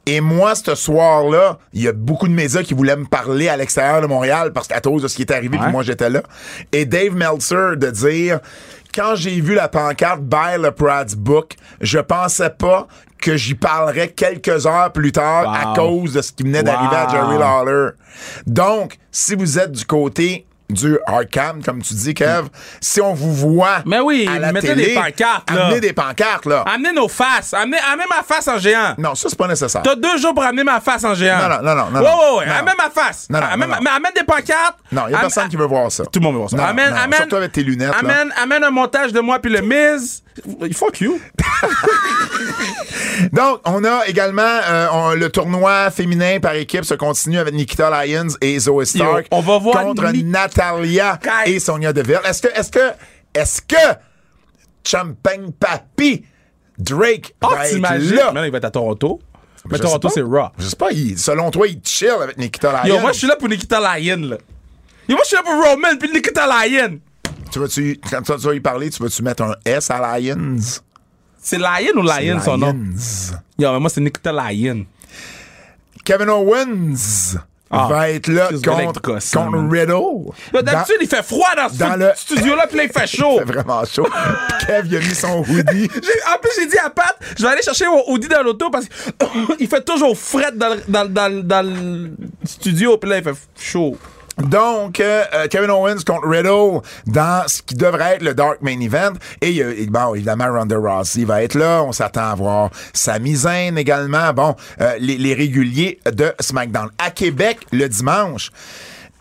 Et 0.07 0.21
moi, 0.21 0.53
ce 0.53 0.75
soir-là, 0.75 1.57
il 1.73 1.81
y 1.81 1.87
a 1.87 1.91
beaucoup 1.91 2.27
de 2.27 2.33
médias 2.33 2.61
qui 2.61 2.73
voulaient 2.73 2.95
me 2.95 3.05
parler 3.05 3.49
à 3.49 3.57
l'extérieur 3.57 4.01
de 4.01 4.07
Montréal 4.07 4.51
parce 4.53 4.67
qu'à 4.67 4.79
cause 4.79 5.01
de 5.01 5.07
ce 5.07 5.15
qui 5.15 5.23
est 5.23 5.31
arrivé, 5.31 5.57
puis 5.57 5.71
moi, 5.71 5.81
j'étais 5.81 6.09
là. 6.09 6.21
Et 6.71 6.85
Dave 6.85 7.15
Meltzer 7.15 7.75
de 7.75 7.89
dire 7.89 8.39
quand 8.93 9.15
j'ai 9.15 9.41
vu 9.41 9.55
la 9.55 9.67
pancarte 9.67 10.21
Buy 10.21 10.57
le 10.59 10.71
Prad's 10.71 11.15
Book, 11.15 11.55
je 11.81 11.99
pensais 11.99 12.51
pas 12.51 12.87
que 13.19 13.35
j'y 13.35 13.55
parlerais 13.55 14.09
quelques 14.09 14.67
heures 14.67 14.91
plus 14.91 15.11
tard 15.11 15.51
à 15.51 15.73
cause 15.75 16.13
de 16.13 16.21
ce 16.21 16.31
qui 16.31 16.43
venait 16.43 16.63
d'arriver 16.63 16.95
à. 16.95 17.09
Jerry 17.09 17.37
Lawler. 17.37 17.89
Donc, 18.45 18.97
si 19.11 19.35
vous 19.35 19.57
êtes 19.57 19.71
du 19.71 19.85
côté 19.85 20.45
du 20.69 20.97
hardcam, 21.05 21.61
comme 21.63 21.81
tu 21.81 21.93
dis, 21.93 22.13
Kev, 22.13 22.47
si 22.81 22.99
on 23.01 23.13
vous 23.13 23.33
voit 23.33 23.77
Mais 23.85 23.99
oui, 23.99 24.27
à 24.33 24.39
la 24.39 24.51
mettez 24.51 24.67
télé, 24.69 24.87
des 24.87 24.93
pancartes, 24.95 25.51
là. 25.51 25.65
amenez 25.67 25.79
des 25.79 25.93
pancartes, 25.93 26.45
là. 26.45 26.63
Amenez 26.67 26.91
nos 26.93 27.07
faces. 27.07 27.53
Amenez, 27.53 27.77
amenez 27.91 28.05
ma 28.09 28.23
face 28.23 28.47
en 28.47 28.57
géant. 28.57 28.95
Non, 28.97 29.13
ça, 29.15 29.29
c'est 29.29 29.37
pas 29.37 29.47
nécessaire. 29.47 29.81
T'as 29.83 29.95
deux 29.95 30.17
jours 30.17 30.33
pour 30.33 30.43
amener 30.43 30.63
ma 30.63 30.81
face 30.81 31.03
en 31.03 31.13
géant. 31.13 31.37
Non, 31.37 31.49
non, 31.61 31.75
non, 31.75 31.91
non, 31.91 31.99
Ouais, 31.99 32.05
ouais, 32.05 32.37
ouais. 32.39 32.45
non. 32.47 32.53
Amène 32.53 32.73
ma 32.77 32.89
face. 32.89 33.27
Non, 33.29 33.39
non, 33.39 33.45
amène, 33.51 33.69
non, 33.69 33.75
amène 33.75 34.11
des 34.15 34.23
pancartes. 34.23 34.77
Non, 34.91 35.03
il 35.07 35.11
y 35.11 35.15
a 35.15 35.19
personne 35.19 35.47
qui 35.49 35.55
veut 35.55 35.65
voir 35.67 35.91
ça. 35.91 36.03
Tout 36.05 36.19
le 36.19 36.23
monde 36.23 36.33
veut 36.33 36.39
voir 36.39 36.49
ça. 36.49 36.57
Non, 36.57 36.63
amène, 36.63 36.93
amène. 36.93 37.19
surtout 37.19 37.35
avec 37.35 37.51
tes 37.51 37.63
lunettes, 37.63 37.89
là. 37.89 37.97
Amène, 37.99 38.33
amène 38.41 38.63
un 38.63 38.71
montage 38.71 39.11
de 39.13 39.19
moi 39.19 39.39
puis 39.39 39.51
le 39.51 39.61
Miz. 39.61 40.23
Fuck 40.73 40.99
you. 41.01 41.19
Donc, 43.31 43.61
on 43.65 43.83
a 43.85 44.05
également 44.07 44.41
euh, 44.41 44.87
on- 44.91 45.13
le 45.13 45.29
tournoi 45.29 45.89
féminin 45.91 46.39
par 46.41 46.53
équipe 46.55 46.83
se 46.83 46.93
continue 46.93 47.39
avec 47.39 47.53
Nikita 47.53 47.89
Lyons 48.05 48.27
et 48.41 48.59
Zoe 48.59 48.83
Stark 48.85 49.27
on 49.31 49.39
va 49.41 49.57
voir 49.57 49.83
contre 49.85 50.03
Ni- 50.11 50.23
Natalia 50.57 51.19
et 51.45 51.59
Sonia 51.59 51.91
Deville. 51.93 52.19
Est-ce 52.25 52.41
que, 52.41 52.47
est-ce 52.47 52.71
que, 52.71 52.91
est-ce 53.33 53.61
que 53.61 53.99
Champagne 54.83 55.51
Papi 55.51 56.25
Drake 56.77 57.35
Oh, 57.43 57.47
va 57.49 57.67
être 57.67 57.79
là? 58.15 58.25
Maintenant, 58.25 58.43
il 58.43 58.51
va 58.51 58.57
être 58.57 58.65
à 58.65 58.71
Toronto. 58.71 59.19
Mais 59.69 59.77
Je 59.77 59.81
Toronto, 59.81 60.09
c'est. 60.09 60.21
Raw. 60.21 60.49
Je 60.59 60.65
sais 60.67 60.75
pas, 60.75 60.91
il- 60.91 61.17
selon 61.17 61.49
toi, 61.49 61.67
il 61.67 61.79
chill 61.83 62.09
avec 62.09 62.37
Nikita 62.37 62.71
Lyons. 62.83 62.95
Yo, 62.95 62.99
moi, 63.01 63.11
je 63.13 63.17
suis 63.19 63.27
là 63.27 63.35
pour 63.35 63.49
Nikita 63.49 63.79
Lyon, 63.97 64.17
là. 64.29 64.37
Yo, 65.09 65.15
moi, 65.15 65.21
je 65.23 65.27
suis 65.27 65.35
là 65.37 65.43
pour 65.43 65.53
Roman 65.53 65.97
puis 65.99 66.11
Nikita 66.11 66.45
Lyon. 66.67 66.99
Tu 67.51 67.59
vas-tu, 67.59 67.99
quand 68.09 68.21
tu 68.21 68.31
vas 68.47 68.53
y 68.53 68.59
parler, 68.59 68.89
tu 68.89 69.01
vas-tu 69.01 69.23
mettre 69.23 69.43
un 69.43 69.55
S 69.65 69.89
à 69.89 70.19
Lyons? 70.19 70.57
C'est 71.41 71.57
Lyon 71.57 71.93
ou 71.97 72.01
Lyon, 72.03 72.39
son 72.43 72.57
nom? 72.57 72.75
Yo, 73.57 73.71
mais 73.71 73.79
moi, 73.79 73.89
c'est 73.89 74.01
Nikita 74.01 74.31
Lyon. 74.51 74.85
Kevin 76.03 76.29
Owens 76.29 77.37
Ah, 77.77 77.87
va 77.89 78.09
être 78.09 78.27
là 78.27 78.49
contre, 78.63 79.01
contre 79.01 79.49
man. 79.51 79.69
Riddle. 79.71 80.31
D'habitude, 80.63 80.97
il 81.01 81.07
fait 81.07 81.23
froid 81.23 81.47
dans 81.55 81.69
ce 81.69 81.77
dans 81.77 81.95
le- 81.95 82.11
studio-là, 82.15 82.67
puis 82.67 82.77
là, 82.77 82.83
il 82.85 82.89
fait 82.91 83.07
chaud. 83.07 83.35
C'est 83.39 83.45
vraiment 83.53 83.83
chaud. 83.85 84.07
Kev, 84.65 84.87
il 84.87 84.95
a 84.97 84.99
mis 84.99 85.15
son 85.15 85.39
hoodie. 85.47 85.89
En 86.33 86.39
plus, 86.39 86.51
j'ai 86.59 86.67
dit 86.67 86.77
à 86.77 86.89
Pat, 86.89 87.15
je 87.37 87.43
vais 87.43 87.49
aller 87.49 87.61
chercher 87.61 87.85
mon 87.87 88.03
Audi 88.07 88.27
dans 88.27 88.41
l'auto 88.43 88.69
parce 88.69 88.85
qu'il 89.57 89.67
fait 89.69 89.83
toujours 89.85 90.17
fret 90.17 90.51
dans 90.53 90.69
le, 90.69 90.81
dans, 90.87 91.05
dans, 91.11 91.43
dans 91.43 91.65
le 91.65 92.11
studio, 92.45 92.97
puis 92.97 93.09
là, 93.09 93.17
il 93.17 93.23
fait 93.23 93.35
chaud. 93.59 93.97
Donc, 94.37 94.99
euh, 94.99 95.23
euh, 95.33 95.47
Kevin 95.47 95.69
Owens 95.71 96.03
contre 96.05 96.27
Riddle 96.27 96.81
dans 97.07 97.47
ce 97.47 97.61
qui 97.61 97.75
devrait 97.75 98.15
être 98.15 98.21
le 98.21 98.33
Dark 98.33 98.61
Main 98.61 98.79
Event. 98.81 99.13
Et, 99.41 99.57
et 99.57 99.85
bon, 99.87 100.13
évidemment, 100.13 100.51
Ronda 100.51 100.77
Rousey 100.77 101.23
va 101.23 101.43
être 101.43 101.55
là. 101.55 101.83
On 101.83 101.91
s'attend 101.91 102.31
à 102.31 102.35
voir 102.35 102.69
Sami 102.93 103.35
Zayn 103.35 103.77
également. 103.77 104.33
Bon, 104.33 104.55
euh, 104.81 104.95
les, 104.99 105.17
les 105.17 105.33
réguliers 105.33 105.99
de 106.05 106.33
SmackDown. 106.39 106.89
À 106.97 107.11
Québec, 107.11 107.59
le 107.71 107.87
dimanche, 107.87 108.51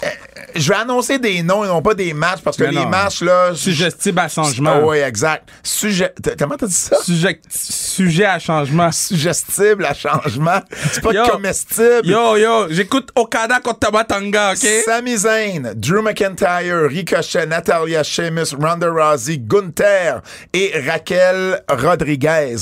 euh, 0.03 0.09
je 0.55 0.69
vais 0.69 0.77
annoncer 0.79 1.19
des 1.19 1.43
noms 1.43 1.65
et 1.65 1.69
non 1.69 1.83
pas 1.83 1.95
des 1.95 2.13
matchs 2.15 2.41
parce 2.43 2.57
que 2.57 2.65
Mais 2.65 2.71
les 2.71 2.77
non. 2.85 2.89
matchs, 2.89 3.23
là... 3.23 3.55
Suggestive 3.55 4.19
à 4.19 4.29
changement. 4.29 4.81
oui, 4.87 4.99
exact. 4.99 5.49
Sujet... 5.63 6.13
Comment 6.39 6.57
t'as 6.57 6.67
dit 6.67 6.73
ça? 6.75 6.97
Sujet, 7.03 7.41
sujet 7.51 8.25
à 8.27 8.39
changement. 8.39 8.91
Suggestible 8.93 9.85
à 9.85 9.95
changement. 9.95 10.61
C'est 10.93 11.03
pas 11.03 11.13
Yo. 11.13 11.25
comestible. 11.27 12.03
Yo, 12.05 12.37
yo, 12.37 12.67
j'écoute 12.71 13.11
Okada 13.15 13.61
contre 13.61 13.81
Tamatanga, 13.81 14.53
OK? 14.53 14.67
Sami 14.85 15.17
Zayn, 15.17 15.73
Drew 15.77 16.03
McIntyre, 16.03 16.89
Ricochet, 16.89 17.47
Natalia 17.47 18.03
Sheamus, 18.03 18.55
Ronda 18.61 18.91
Rousey, 18.91 19.39
Gunther 19.39 20.21
et 20.53 20.73
Raquel 20.87 21.63
Rodriguez 21.71 22.57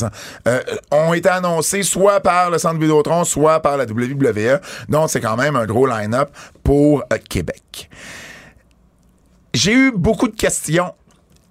euh, 0.46 0.60
ont 0.90 1.14
été 1.14 1.28
annoncés 1.28 1.82
soit 1.82 2.20
par 2.20 2.50
le 2.50 2.58
Centre 2.58 2.78
Vidéotron, 2.80 3.24
soit 3.24 3.60
par 3.60 3.76
la 3.76 3.84
WWE. 3.84 4.60
Donc, 4.88 5.10
c'est 5.10 5.20
quand 5.20 5.36
même 5.36 5.56
un 5.56 5.66
gros 5.66 5.86
line-up 5.86 6.30
pour 6.62 7.02
euh, 7.12 7.16
Québec. 7.28 7.62
J'ai 9.54 9.72
eu 9.72 9.92
beaucoup 9.92 10.28
de 10.28 10.36
questions 10.36 10.94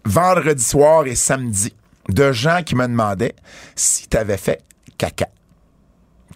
vendredi 0.05 0.63
soir 0.63 1.05
et 1.05 1.15
samedi 1.15 1.73
de 2.09 2.31
gens 2.31 2.63
qui 2.63 2.75
me 2.75 2.87
demandaient 2.87 3.35
si 3.75 4.07
tu 4.07 4.17
avais 4.17 4.37
fait 4.37 4.63
caca 4.97 5.27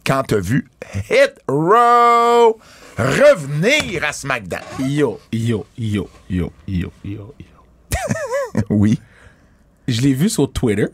quand 0.05 0.23
t'as 0.23 0.39
vu 0.39 0.69
Hit 1.09 1.33
Row 1.47 2.59
revenir 2.97 4.03
à 4.03 4.13
SmackDown. 4.13 4.61
Yo, 4.79 5.19
yo, 5.31 5.65
yo, 5.77 6.09
yo, 6.29 6.51
yo, 6.67 6.91
yo, 7.03 7.33
yo. 7.39 8.63
Oui. 8.69 8.99
Je 9.87 10.01
l'ai 10.01 10.13
vu 10.13 10.29
sur 10.29 10.51
Twitter. 10.51 10.87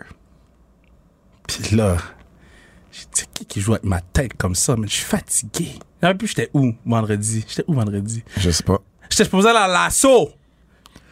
Puis 1.48 1.76
là, 1.76 1.98
j'ai 2.92 3.06
dit, 3.14 3.26
qui 3.34 3.46
qui 3.46 3.62
joue 3.62 3.74
avec 3.74 3.84
ma 3.84 4.02
tête 4.02 4.34
comme 4.36 4.56
ça? 4.56 4.76
Mais 4.76 4.88
je 4.88 4.94
suis 4.94 5.06
fatigué. 5.06 5.74
Et 6.04 6.14
puis, 6.16 6.28
j'étais 6.28 6.50
où 6.54 6.74
vendredi? 6.86 7.46
J'étais 7.48 7.64
où 7.68 7.74
vendredi? 7.74 8.24
Je 8.38 8.50
sais 8.50 8.64
pas. 8.64 8.80
J'étais 9.10 9.26
supposé 9.26 9.50
aller 9.50 9.60
à 9.60 9.68
l'assaut. 9.68 10.32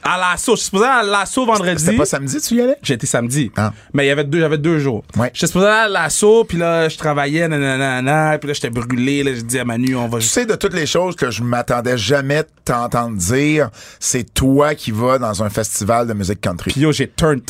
À 0.01 0.17
l'assaut. 0.17 0.53
Je 0.53 0.61
suis 0.61 0.65
supposé 0.65 0.85
aller 0.85 1.09
à 1.09 1.11
l'assaut 1.19 1.45
vendredi. 1.45 1.83
C'était 1.83 1.97
pas 1.97 2.05
samedi, 2.05 2.39
tu 2.39 2.55
y 2.55 2.61
allais? 2.61 2.77
Été 2.87 3.05
samedi. 3.05 3.51
Ah. 3.57 3.73
Mais 3.93 4.05
il 4.05 4.07
y 4.07 4.11
avait 4.11 4.23
deux, 4.23 4.39
j'avais 4.39 4.57
deux 4.57 4.79
jours. 4.79 5.03
Ouais. 5.17 5.29
J'étais 5.33 5.47
supposé 5.47 5.67
aller 5.67 5.95
à 5.95 6.03
l'assaut, 6.03 6.45
puis 6.45 6.57
là, 6.57 6.87
je 6.87 6.97
travaillais, 6.97 7.47
nanana, 7.47 8.37
puis 8.39 8.47
là, 8.47 8.53
j'étais 8.53 8.69
brûlé, 8.69 9.23
là, 9.23 9.33
j'ai 9.35 9.43
dit 9.43 9.59
à 9.59 9.65
Manu, 9.65 9.95
on 9.95 10.07
va 10.07 10.19
Tu 10.19 10.25
sais, 10.25 10.45
de 10.45 10.55
toutes 10.55 10.73
les 10.73 10.85
choses 10.85 11.15
que 11.15 11.29
je 11.29 11.43
m'attendais 11.43 11.97
jamais 11.97 12.43
t'entendre 12.63 13.17
dire, 13.17 13.69
c'est 13.99 14.33
toi 14.33 14.73
qui 14.73 14.91
vas 14.91 15.19
dans 15.19 15.43
un 15.43 15.49
festival 15.49 16.07
de 16.07 16.13
musique 16.13 16.41
country. 16.41 16.71
Puis 16.71 16.81
yo, 16.81 16.91
j'ai 16.93 17.09
turned. 17.09 17.43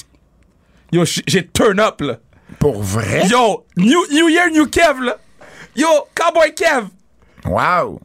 Yo, 0.92 1.06
j'ai 1.06 1.22
j'ai 1.28 1.48
turn 1.48 1.80
up, 1.80 2.02
là. 2.02 2.18
Pour 2.58 2.82
vrai? 2.82 3.28
Yo, 3.28 3.64
New, 3.78 4.06
New 4.12 4.28
Year, 4.28 4.50
New 4.52 4.66
Kev, 4.66 5.04
là. 5.04 5.18
Yo, 5.76 5.88
Cowboy 6.16 6.54
Kev. 6.56 6.86
Wow! 7.46 8.00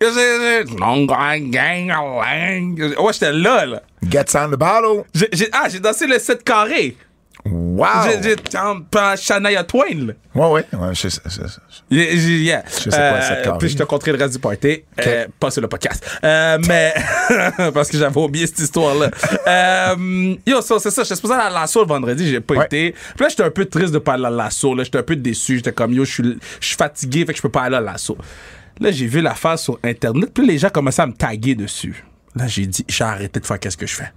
Long 0.79 1.07
gang, 1.07 1.51
gang. 1.51 1.91
Ouais, 2.19 3.13
j'étais 3.13 3.33
là, 3.33 3.67
là. 3.67 3.83
Gets 4.09 4.37
on 4.37 4.49
the 4.51 4.57
bottle. 4.57 5.05
J'ai- 5.15 5.29
j'ai- 5.33 5.49
ah, 5.53 5.67
j'ai 5.69 5.81
dansé 5.81 6.07
le 6.07 6.19
7 6.19 6.43
carré. 6.45 6.97
Wow! 7.47 7.87
J'ai 8.23 8.37
pas 8.91 9.17
Shania 9.17 9.65
Twain, 9.65 10.07
là. 10.07 10.13
Ouais, 10.35 10.51
ouais. 10.51 10.65
ouais 10.79 10.95
je 10.95 11.09
sais- 11.09 11.21
je 11.27 11.31
sais- 11.31 11.61
Yeah. 11.91 12.65
Je 12.67 12.85
sais 12.85 12.91
pas, 12.91 12.97
Euh, 12.97 13.21
cette 13.29 13.45
carré. 13.45 13.59
Puis 13.59 13.69
je 13.69 13.77
te 13.77 13.83
compterai 13.83 14.13
le 14.13 14.19
reste 14.19 14.33
du 14.33 14.39
party. 14.39 14.83
Euh, 15.07 15.27
pas 15.39 15.51
sur 15.51 15.61
le 15.61 15.69
podcast. 15.69 16.03
Euh, 16.25 16.59
mais. 16.67 16.95
parce 17.75 17.91
que 17.91 17.99
j'avais 17.99 18.19
oublié 18.19 18.47
cette 18.47 18.61
histoire-là. 18.61 19.11
Euh, 19.47 20.35
yo, 20.47 20.63
ça, 20.63 20.77
c'est 20.79 20.91
ça. 20.91 21.03
J'étais 21.03 21.17
supposé 21.17 21.35
aller 21.35 21.55
à 21.55 21.61
l'assaut 21.61 21.83
le 21.83 21.89
vendredi. 21.89 22.31
J'ai 22.31 22.41
pas 22.41 22.55
Ouais. 22.55 22.65
été. 22.65 22.93
Puis 22.93 23.23
là, 23.25 23.29
j'étais 23.29 23.43
un 23.45 23.51
peu 23.51 23.67
triste 23.67 23.93
de 23.93 23.99
pas 23.99 24.15
aller 24.15 24.25
à 24.25 24.31
l'assaut. 24.31 24.75
Là, 24.75 24.83
j'étais 24.85 24.99
un 24.99 25.03
peu 25.03 25.17
déçu. 25.17 25.57
J'étais 25.57 25.73
comme, 25.73 25.93
yo, 25.93 26.05
je 26.07 26.13
suis 26.13 26.39
je 26.61 26.67
suis 26.67 26.77
fatigué. 26.77 27.27
Fait 27.27 27.33
que 27.33 27.37
je 27.37 27.43
peux 27.43 27.51
pas 27.51 27.63
aller 27.65 27.77
à 27.77 27.81
l'assaut. 27.81 28.17
Là, 28.81 28.91
j'ai 28.91 29.07
vu 29.07 29.21
l'affaire 29.21 29.59
sur 29.59 29.79
Internet. 29.83 30.31
Puis 30.35 30.47
les 30.47 30.59
gens 30.59 30.71
commençaient 30.71 31.03
à 31.03 31.07
me 31.07 31.13
taguer 31.13 31.55
dessus. 31.55 32.05
Là, 32.35 32.47
j'ai 32.47 32.67
dit, 32.67 32.85
j'ai 32.89 33.05
arrêté 33.05 33.41
de 33.41 33.47
faire 33.47 33.61
qu'est-ce 33.61 33.77
que 33.77 33.87
je 33.87 33.95
fais. 33.95 34.13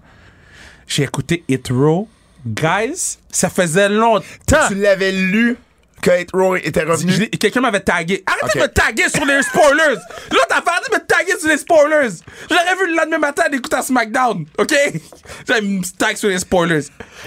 J'ai 0.88 1.04
écouté 1.04 1.44
It 1.48 1.68
Row. 1.70 2.08
Guys, 2.46 3.18
ça 3.30 3.50
faisait 3.50 3.90
longtemps. 3.90 4.68
Tu 4.68 4.76
l'avais 4.76 5.12
lu 5.12 5.58
que 6.02 6.22
Hit 6.22 6.30
Row 6.32 6.56
était 6.56 6.84
revenu? 6.84 7.28
Quelqu'un 7.30 7.62
m'avait 7.62 7.80
tagué. 7.80 8.24
Arrêtez 8.26 8.60
de 8.60 8.64
me 8.64 8.70
taguer 8.70 9.10
sur 9.10 9.26
les 9.26 9.42
spoilers! 9.42 9.96
Là, 10.32 10.40
t'as 10.48 10.62
me 10.92 11.00
taguer 11.06 11.38
sur 11.40 11.50
les 11.50 11.58
spoilers! 11.58 12.10
J'aurais 12.50 12.76
vu 12.80 12.92
le 12.92 12.96
lendemain 12.98 13.20
matin 13.20 13.44
d'écouter 13.52 13.76
à 13.78 13.82
SmackDown, 13.82 14.46
OK? 14.58 14.74
J'avais 15.48 15.62
me 15.62 15.82
tag 15.98 16.16
sur 16.18 16.30
les 16.30 16.40
spoilers. 16.40 16.82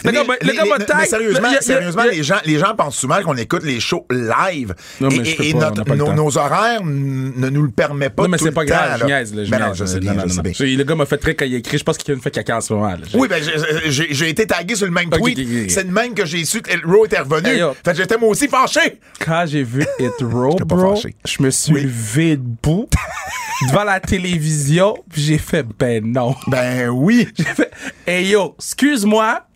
Le 0.04 0.10
Les- 0.10 0.12
gars, 0.12 0.24
m'a- 0.24 0.34
le 0.40 0.46
les- 0.50 0.56
gars 0.56 0.64
les- 0.78 0.84
tag. 0.84 0.96
mais 1.00 1.06
sérieusement, 1.06 1.48
y 1.50 1.56
a- 1.56 1.60
y 1.60 1.72
a- 1.72 1.80
y 1.80 2.08
a- 2.08 2.10
les, 2.12 2.22
gens, 2.22 2.38
les 2.44 2.58
gens 2.58 2.74
pensent 2.74 2.96
souvent 2.96 3.20
qu'on 3.22 3.36
écoute 3.36 3.62
les 3.64 3.80
shows 3.80 4.06
live. 4.10 4.74
Non, 5.00 5.08
mais 5.08 5.16
et 5.28 5.48
et 5.48 5.52
pas, 5.52 5.58
on 5.58 5.60
notre- 5.60 5.84
pas 5.84 5.96
nos, 5.96 6.06
temps. 6.06 6.12
nos 6.14 6.38
horaires 6.38 6.84
ne 6.84 7.48
nous 7.50 7.62
le 7.62 7.70
permettent 7.70 8.14
pas 8.14 8.22
Non, 8.24 8.28
mais 8.28 8.38
c'est 8.38 8.44
le 8.46 8.52
pas 8.52 8.64
grave, 8.64 8.98
je 9.00 9.06
niaise, 9.06 9.34
là. 9.34 9.44
Je 9.44 9.50
Ben 9.50 9.58
non, 9.58 9.66
niaise, 9.68 9.76
je 9.78 9.84
sais 9.84 10.00
bien, 10.00 10.12
Non, 10.14 10.20
je 10.20 10.26
non, 10.26 10.30
sais 10.30 10.36
non. 10.36 10.66
bien. 10.66 10.76
Le 10.78 10.84
gars 10.84 10.94
m'a 10.94 11.06
fait 11.06 11.18
très 11.18 11.34
quand 11.34 11.44
il 11.44 11.54
a 11.54 11.58
écrit. 11.58 11.78
Je 11.78 11.84
pense 11.84 11.98
qu'il 11.98 12.14
me 12.14 12.20
fait 12.20 12.30
caca 12.30 12.56
en 12.56 12.60
ce 12.60 12.72
moment. 12.72 12.88
là. 12.90 12.98
Oui, 13.14 13.28
ben 13.28 13.42
j'ai- 13.86 14.28
été 14.30 14.46
tagué 14.46 14.74
sur 14.76 14.86
le 14.86 14.92
même 14.92 15.10
tweet. 15.10 15.38
C'est 15.70 15.84
le 15.84 15.90
même 15.90 16.14
que 16.14 16.24
j'ai 16.24 16.44
su 16.44 16.62
que 16.62 16.70
Hit 16.72 16.84
Row 16.84 17.04
était 17.06 17.18
revenu. 17.20 17.48
Fait 17.84 17.90
que 17.92 17.96
j'étais 17.96 18.16
moi 18.16 18.28
aussi 18.28 18.48
fâché. 18.48 19.00
Quand 19.24 19.44
j'ai 19.46 19.62
vu 19.62 19.84
It 19.98 20.12
Row, 20.22 20.52
J'étais 20.52 20.64
pas 20.64 20.74
bro, 20.76 20.94
fâché. 20.94 21.14
je 21.26 21.42
me 21.42 21.50
suis 21.50 21.72
levé 21.74 22.36
debout 22.36 22.88
devant 23.68 23.84
la 23.84 24.00
télévision, 24.00 24.96
puis 25.10 25.22
j'ai 25.22 25.38
fait, 25.38 25.62
ben 25.78 26.04
non. 26.04 26.34
Ben 26.46 26.88
oui. 26.88 27.28
J'ai 27.36 27.44
fait, 27.44 27.70
hey 28.06 28.28
yo, 28.28 28.54
excuse-moi, 28.58 29.46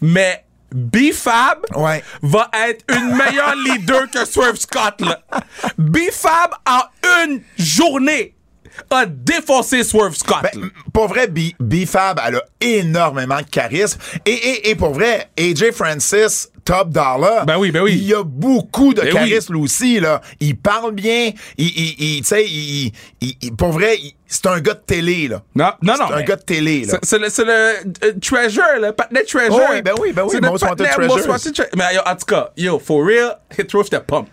mais 0.00 0.44
B-Fab 0.72 1.58
Ouais. 1.74 2.02
va 2.22 2.48
être 2.68 2.84
une 2.94 3.16
meilleure 3.16 3.56
leader 3.56 4.08
que 4.10 4.24
Swerve 4.24 4.56
Scott, 4.56 5.00
là. 5.00 5.20
B-Fab, 5.78 6.50
en 6.66 6.82
une 7.24 7.42
journée, 7.58 8.34
a 8.88 9.04
défoncé 9.04 9.82
Swerve 9.82 10.14
Scott. 10.14 10.42
Ben, 10.42 10.70
pour 10.92 11.08
vrai, 11.08 11.26
B-Fab, 11.26 12.20
elle 12.24 12.36
a 12.36 12.42
énormément 12.60 13.38
de 13.38 13.46
charisme. 13.50 13.98
Et, 14.24 14.30
et, 14.32 14.70
et 14.70 14.74
pour 14.76 14.92
vrai, 14.92 15.28
AJ 15.38 15.72
Francis, 15.72 16.48
Top 16.64 16.90
Dollar. 16.90 17.44
Ben 17.46 17.56
oui, 17.58 17.70
ben 17.70 17.82
oui. 17.82 17.92
Il 17.94 18.04
y 18.04 18.14
a 18.14 18.22
beaucoup 18.22 18.94
de 18.94 19.00
Ben 19.02 19.12
charisme 19.12 19.54
lui 19.54 19.60
aussi 19.62 20.00
là. 20.00 20.20
Il 20.40 20.56
parle 20.56 20.92
bien. 20.92 21.30
Il, 21.56 21.66
il, 21.66 21.94
il- 21.98 22.20
tu 22.22 22.26
sais, 22.28 22.44
il, 22.46 22.92
il- 23.20 23.56
pour 23.56 23.72
vrai, 23.72 23.96
c'est 24.26 24.46
un 24.46 24.60
gars 24.60 24.74
de 24.74 24.82
télé 24.86 25.28
là. 25.28 25.42
Non, 25.54 25.72
non, 25.82 25.94
non. 25.98 26.06
C'est 26.08 26.14
un 26.14 26.22
gars 26.22 26.36
de 26.36 26.42
télé 26.42 26.84
là. 26.84 26.98
C'est- 27.02 27.18
le, 27.18 27.28
c'est 27.28 27.44
le 27.44 27.50
euh, 27.52 28.12
treasure, 28.22 28.62
le 28.80 28.92
partner 28.92 29.24
treasure. 29.24 29.58
Oh 29.60 29.72
oui, 29.72 29.82
ben 29.82 29.94
oui, 30.00 30.12
ben 30.12 30.22
oui, 30.24 30.38
Most 30.40 30.62
Wanted 30.64 30.86
partner 30.86 31.06
Most 31.06 31.24
Treasures. 31.24 31.30
Wanted 31.30 31.54
Tre- 31.54 31.76
Mais 31.76 31.94
yo, 31.94 32.00
en 32.06 32.14
tout 32.16 32.26
cas, 32.26 32.50
yo, 32.56 32.78
for 32.78 33.04
real, 33.06 33.36
hit 33.58 33.72
roof 33.72 33.90
the 33.90 33.98
pump. 34.00 34.28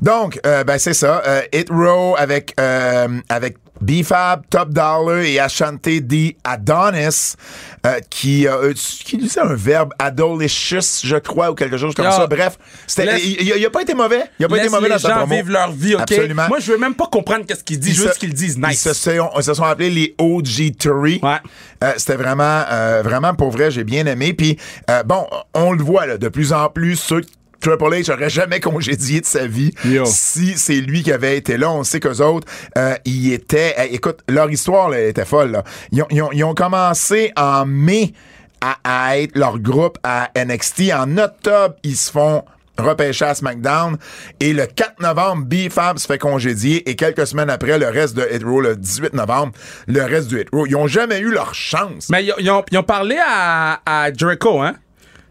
Donc, 0.00 0.38
euh, 0.46 0.62
ben 0.64 0.78
c'est 0.78 0.94
ça. 0.94 1.20
Euh, 1.26 1.42
Hit 1.52 1.68
Row 1.70 2.14
avec 2.16 2.54
euh, 2.60 3.08
avec 3.28 3.56
B-Fab, 3.80 4.42
Top 4.50 4.70
Dollar 4.70 5.18
et 5.20 5.38
Ashanti 5.38 6.00
D. 6.00 6.36
Adonis, 6.44 7.34
euh, 7.86 7.98
qui, 8.08 8.46
euh, 8.46 8.72
qui 8.72 9.16
utilisait 9.16 9.40
un 9.40 9.54
verbe 9.54 9.92
adolicious, 9.98 11.00
je 11.04 11.16
crois, 11.16 11.50
ou 11.50 11.54
quelque 11.54 11.76
chose 11.76 11.94
comme 11.94 12.06
Yo, 12.06 12.10
ça. 12.12 12.26
Bref, 12.26 12.56
il, 12.98 13.36
il- 13.40 13.52
il 13.56 13.66
a 13.66 13.70
pas 13.70 13.82
été 13.82 13.94
mauvais. 13.94 14.22
Il 14.38 14.44
a 14.44 14.48
pas 14.48 14.58
été 14.58 14.68
mauvais 14.68 14.84
les 14.88 14.94
dans 14.94 14.98
sa 14.98 15.08
gens 15.08 15.16
promo. 15.18 15.34
vivre 15.34 15.50
leur 15.50 15.70
vie, 15.72 15.94
OK? 15.94 16.00
Absolument. 16.02 16.48
Moi, 16.48 16.60
je 16.60 16.72
veux 16.72 16.78
même 16.78 16.94
pas 16.94 17.06
comprendre 17.06 17.44
qu'est-ce 17.46 17.64
qu'ils 17.64 17.78
disent, 17.80 17.98
Ils 17.98 18.02
juste 18.02 18.18
qu'ils 18.18 18.34
disent 18.34 18.56
Ils 18.62 18.66
nice. 18.68 18.80
se 18.82 18.92
sont, 18.94 19.30
ils 19.36 19.42
se 19.42 19.54
sont 19.54 19.64
appelés 19.64 19.90
les 19.90 20.14
OG3. 20.18 21.20
Ouais. 21.22 21.36
Euh, 21.82 21.92
C'était 21.96 22.16
vraiment, 22.16 22.62
euh, 22.70 23.02
vraiment 23.04 23.34
pour 23.34 23.50
vrai, 23.50 23.70
j'ai 23.70 23.84
bien 23.84 24.06
aimé. 24.06 24.32
Puis, 24.32 24.58
euh, 24.90 25.02
bon, 25.02 25.26
on 25.52 25.72
le 25.72 25.82
voit 25.82 26.06
là, 26.06 26.16
de 26.16 26.28
plus 26.28 26.52
en 26.52 26.68
plus, 26.68 26.96
ceux 26.96 27.22
Triple 27.64 27.84
H 27.94 28.12
aurait 28.12 28.30
jamais 28.30 28.60
congédié 28.60 29.20
de 29.20 29.26
sa 29.26 29.46
vie 29.46 29.72
Yo. 29.84 30.04
si 30.04 30.56
c'est 30.58 30.80
lui 30.80 31.02
qui 31.02 31.10
avait 31.12 31.36
été 31.36 31.56
là. 31.56 31.70
On 31.70 31.82
sait 31.82 31.98
qu'eux 32.00 32.20
autres, 32.20 32.46
euh, 32.78 32.94
ils 33.04 33.32
étaient... 33.32 33.74
euh, 33.78 33.86
écoute, 33.90 34.18
leur 34.28 34.50
histoire 34.50 34.90
là, 34.90 35.00
était 35.00 35.24
folle. 35.24 35.52
là. 35.52 35.64
Ils, 35.90 36.02
ont, 36.02 36.06
ils 36.10 36.22
ont- 36.22 36.32
ils 36.32 36.44
ont 36.44 36.54
commencé 36.54 37.32
en 37.36 37.64
mai 37.66 38.12
à, 38.60 38.76
à 38.84 39.18
être 39.18 39.36
leur 39.36 39.58
groupe 39.58 39.98
à 40.02 40.30
NXT. 40.36 40.92
En 40.94 41.16
octobre, 41.18 41.74
ils 41.82 41.96
se 41.96 42.10
font 42.10 42.44
repêcher 42.76 43.24
à 43.26 43.34
SmackDown. 43.34 43.96
Et 44.40 44.52
le 44.52 44.66
4 44.66 45.00
novembre, 45.00 45.44
B-Fab 45.46 45.96
se 45.98 46.06
fait 46.06 46.18
congédier. 46.18 46.88
Et 46.90 46.96
quelques 46.96 47.26
semaines 47.26 47.50
après, 47.50 47.78
le 47.78 47.86
reste 47.88 48.16
de 48.16 48.26
Hit 48.30 48.42
Row, 48.44 48.60
le 48.60 48.76
18 48.76 49.14
novembre, 49.14 49.52
le 49.86 50.02
reste 50.02 50.28
du 50.28 50.40
Hit 50.40 50.48
Row. 50.52 50.66
Ils 50.66 50.76
ont 50.76 50.86
jamais 50.88 51.20
eu 51.20 51.30
leur 51.30 51.54
chance. 51.54 52.08
Mais 52.10 52.24
ils 52.24 52.32
ont- 52.32 52.36
ils 52.38 52.50
ont, 52.50 52.64
ils 52.70 52.78
ont 52.78 52.82
parlé 52.82 53.16
à, 53.24 53.80
à 53.86 54.12
Jericho, 54.12 54.60
hein? 54.60 54.74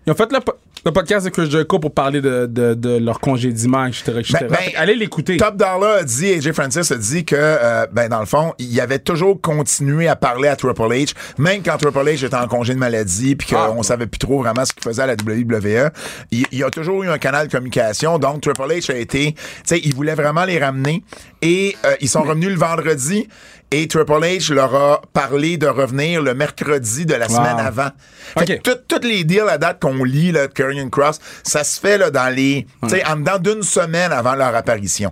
Ils 0.08 0.12
ont 0.12 0.16
fait 0.16 0.32
le, 0.32 0.40
le 0.86 0.92
podcast 0.92 1.25
de 1.25 1.30
Chris 1.32 1.50
Jericho 1.50 1.80
pour 1.80 1.94
parler 1.94 2.20
de, 2.20 2.46
de, 2.46 2.74
de 2.74 2.98
leur 2.98 3.20
congédiement, 3.22 3.86
etc. 3.86 4.04
etc. 4.20 4.38
Ben, 4.42 4.48
ben, 4.50 4.58
allez 4.75 4.96
l'écouter. 4.96 5.38
Top 5.38 5.56
Dollar 5.56 5.98
a 6.00 6.04
dit, 6.04 6.30
AJ 6.34 6.52
Francis 6.52 6.92
a 6.92 6.96
dit 6.98 7.24
que, 7.24 7.36
euh, 7.38 7.88
ben, 7.92 8.10
dans 8.10 8.20
le 8.20 8.25
fond, 8.25 8.54
il 8.60 8.80
avait 8.82 9.00
toujours 9.00 9.40
continué 9.40 10.08
à 10.10 10.16
parler 10.18 10.50
à 10.50 10.56
Triple 10.58 10.82
H, 10.82 11.13
même 11.38 11.62
quand 11.63 11.78
Triple 11.78 12.00
H 12.00 12.25
était 12.25 12.36
en 12.36 12.48
congé 12.48 12.74
de 12.74 12.80
maladie, 12.80 13.36
puis 13.36 13.48
qu'on 13.50 13.80
Ah. 13.80 13.84
savait 13.84 14.08
plus 14.08 14.20
trop 14.20 14.40
vraiment 14.42 14.66
ce 14.66 14.74
qu'il 14.74 14.84
faisait 14.84 15.04
à 15.04 15.08
la 15.08 15.13
WWE. 15.16 15.90
Il, 16.32 16.46
il 16.52 16.63
a 16.63 16.70
toujours 16.70 17.02
eu 17.04 17.10
un 17.10 17.18
canal 17.18 17.48
de 17.48 17.52
communication, 17.52 18.20
donc 18.20 18.42
Triple 18.42 18.63
H 18.70 18.92
a 18.92 18.98
été, 18.98 19.34
tu 19.34 19.40
sais, 19.63 19.80
il 19.84 19.96
voulait 19.96 20.16
vraiment 20.16 20.44
les 20.44 20.60
ramener, 20.60 21.02
et 21.44 21.78
euh, 21.86 21.96
ils 22.02 22.10
sont 22.10 22.24
revenus 22.24 22.50
le 22.50 22.56
vendredi, 22.56 23.28
et 23.72 23.88
Triple 23.88 24.12
H 24.14 24.54
leur 24.54 24.74
a 24.76 25.02
parlé 25.14 25.58
de 25.58 25.68
revenir 25.68 26.22
le 26.22 26.34
mercredi 26.34 27.06
de 27.06 27.14
la 27.14 27.28
semaine 27.28 27.60
avant. 27.60 27.90
Fait 28.38 28.62
toutes 28.62 29.04
les 29.04 29.24
deals 29.24 29.50
à 29.50 29.58
date 29.58 29.82
qu'on 29.82 30.04
lit, 30.04 30.32
de 30.32 30.46
Karrion 30.48 30.90
Cross, 30.90 31.20
ça 31.44 31.64
se 31.64 31.80
fait 31.80 31.98
là, 31.98 32.10
dans 32.10 32.34
les. 32.34 32.66
Tu 32.84 32.90
sais, 32.90 33.06
en 33.06 33.18
dedans 33.18 33.40
d'une 33.40 33.64
semaine 33.64 34.12
avant 34.12 34.36
leur 34.36 34.56
apparition. 34.56 35.12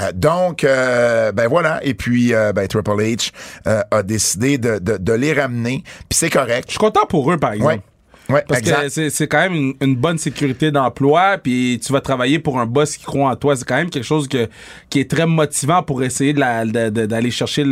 Euh, 0.00 0.10
donc, 0.14 0.64
euh, 0.64 1.32
ben 1.32 1.48
voilà. 1.48 1.80
Et 1.84 1.94
puis, 1.94 2.32
ben, 2.32 2.66
Triple 2.66 2.90
H 2.90 3.30
a 3.64 4.02
décidé 4.02 4.58
de, 4.58 4.78
de, 4.78 4.96
de 4.96 5.12
les 5.12 5.32
ramener. 5.32 5.82
Puis 6.08 6.18
c'est 6.18 6.30
correct. 6.30 6.64
Je 6.68 6.72
suis 6.72 6.78
content 6.78 7.06
pour 7.06 7.30
eux, 7.30 7.36
par 7.36 7.52
exemple. 7.52 7.74
Ouais. 7.74 7.80
Ouais, 8.28 8.44
Parce 8.48 8.60
exact. 8.60 8.82
que 8.84 8.88
c'est 8.88 9.10
c'est 9.10 9.26
quand 9.26 9.40
même 9.40 9.54
une, 9.54 9.74
une 9.80 9.96
bonne 9.96 10.16
sécurité 10.16 10.70
d'emploi, 10.70 11.38
puis 11.42 11.80
tu 11.84 11.92
vas 11.92 12.00
travailler 12.00 12.38
pour 12.38 12.58
un 12.60 12.66
boss 12.66 12.96
qui 12.96 13.04
croit 13.04 13.30
en 13.30 13.36
toi. 13.36 13.56
C'est 13.56 13.64
quand 13.66 13.76
même 13.76 13.90
quelque 13.90 14.04
chose 14.04 14.28
que, 14.28 14.48
qui 14.90 15.00
est 15.00 15.10
très 15.10 15.26
motivant 15.26 15.82
pour 15.82 16.02
essayer 16.02 16.32
de 16.32 16.40
la- 16.40 16.64
de- 16.64 16.88
de- 16.90 17.06
d'aller 17.06 17.30
chercher 17.30 17.64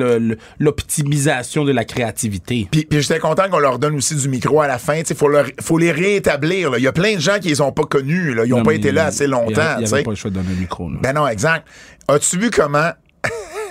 l'optimisation 0.58 1.64
de 1.64 1.72
la 1.72 1.84
créativité. 1.84 2.68
Puis, 2.70 2.84
puis 2.84 3.00
j'étais 3.00 3.18
content 3.20 3.48
qu'on 3.50 3.58
leur 3.58 3.78
donne 3.78 3.96
aussi 3.96 4.14
du 4.14 4.28
micro 4.28 4.60
à 4.60 4.66
la 4.66 4.78
fin. 4.78 4.96
Il 5.08 5.16
faut, 5.16 5.28
leur- 5.28 5.46
faut 5.60 5.78
les 5.78 5.92
rétablir. 5.92 6.70
là. 6.70 6.78
Il 6.78 6.84
y 6.84 6.88
a 6.88 6.92
plein 6.92 7.14
de 7.14 7.20
gens 7.20 7.38
qui 7.40 7.48
les 7.48 7.60
ont 7.60 7.72
pas 7.72 7.84
connus. 7.84 8.34
Là. 8.34 8.44
Ils 8.44 8.52
ont 8.54 8.58
Non, 8.58 8.64
pas 8.64 8.74
été 8.74 8.92
là 8.92 9.06
assez 9.06 9.26
longtemps. 9.26 9.74
Il 9.76 9.78
n'y 9.78 9.84
tu 9.84 9.88
sais. 9.88 9.94
avait 9.94 10.02
pas 10.04 10.10
le 10.10 10.16
choix 10.16 10.30
de 10.30 10.36
donner 10.36 10.50
le 10.54 10.60
micro. 10.60 10.88
là. 10.90 10.96
Ben 11.02 11.12
non, 11.14 11.26
exact. 11.26 11.66
As-tu 12.08 12.38
vu 12.38 12.50
comment, 12.50 12.90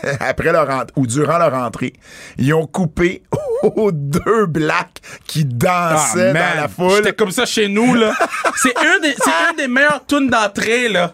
après 0.20 0.52
leur 0.52 0.70
ent- 0.70 0.86
ou 0.96 1.06
durant 1.08 1.38
leur 1.38 1.54
entrée, 1.54 1.94
ils 2.38 2.54
ont 2.54 2.66
coupé 2.68 3.24
aux 3.64 3.92
deux 3.92 4.46
blacks 4.46 5.00
qui 5.28 5.46
dansaient 5.46 6.34
Ah, 6.36 6.54
dans 6.56 6.62
la 6.62 6.68
foule? 6.68 6.96
J'étais 6.98 7.14
comme 7.14 7.32
ça 7.32 7.46
chez 7.46 7.68
nous, 7.68 7.94
là. 7.96 8.14
c'est 8.56 8.76
un 8.78 9.00
des, 9.02 9.14
c'est 9.14 9.50
un 9.50 9.54
des 9.56 9.68
meilleurs 9.68 10.06
tunes 10.08 10.30
d'entrée, 10.30 10.90
là. 10.90 11.14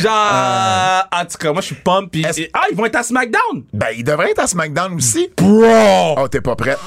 Genre, 0.00 1.08
en 1.12 1.24
tout 1.24 1.38
cas, 1.38 1.52
moi, 1.52 1.60
je 1.60 1.66
suis 1.66 1.74
pump. 1.76 2.10
pis- 2.10 2.24
ah, 2.52 2.62
ils 2.70 2.76
vont 2.76 2.84
être 2.86 2.96
à 2.96 3.02
SmackDown! 3.04 3.62
Ben, 3.72 3.88
ils 3.96 4.02
devraient 4.02 4.32
être 4.32 4.40
à 4.42 4.46
SmackDown 4.48 4.94
aussi. 4.94 5.30
Bro! 5.36 6.16
Oh, 6.18 6.26
t'es 6.28 6.40
pas 6.40 6.56
prête. 6.56 6.78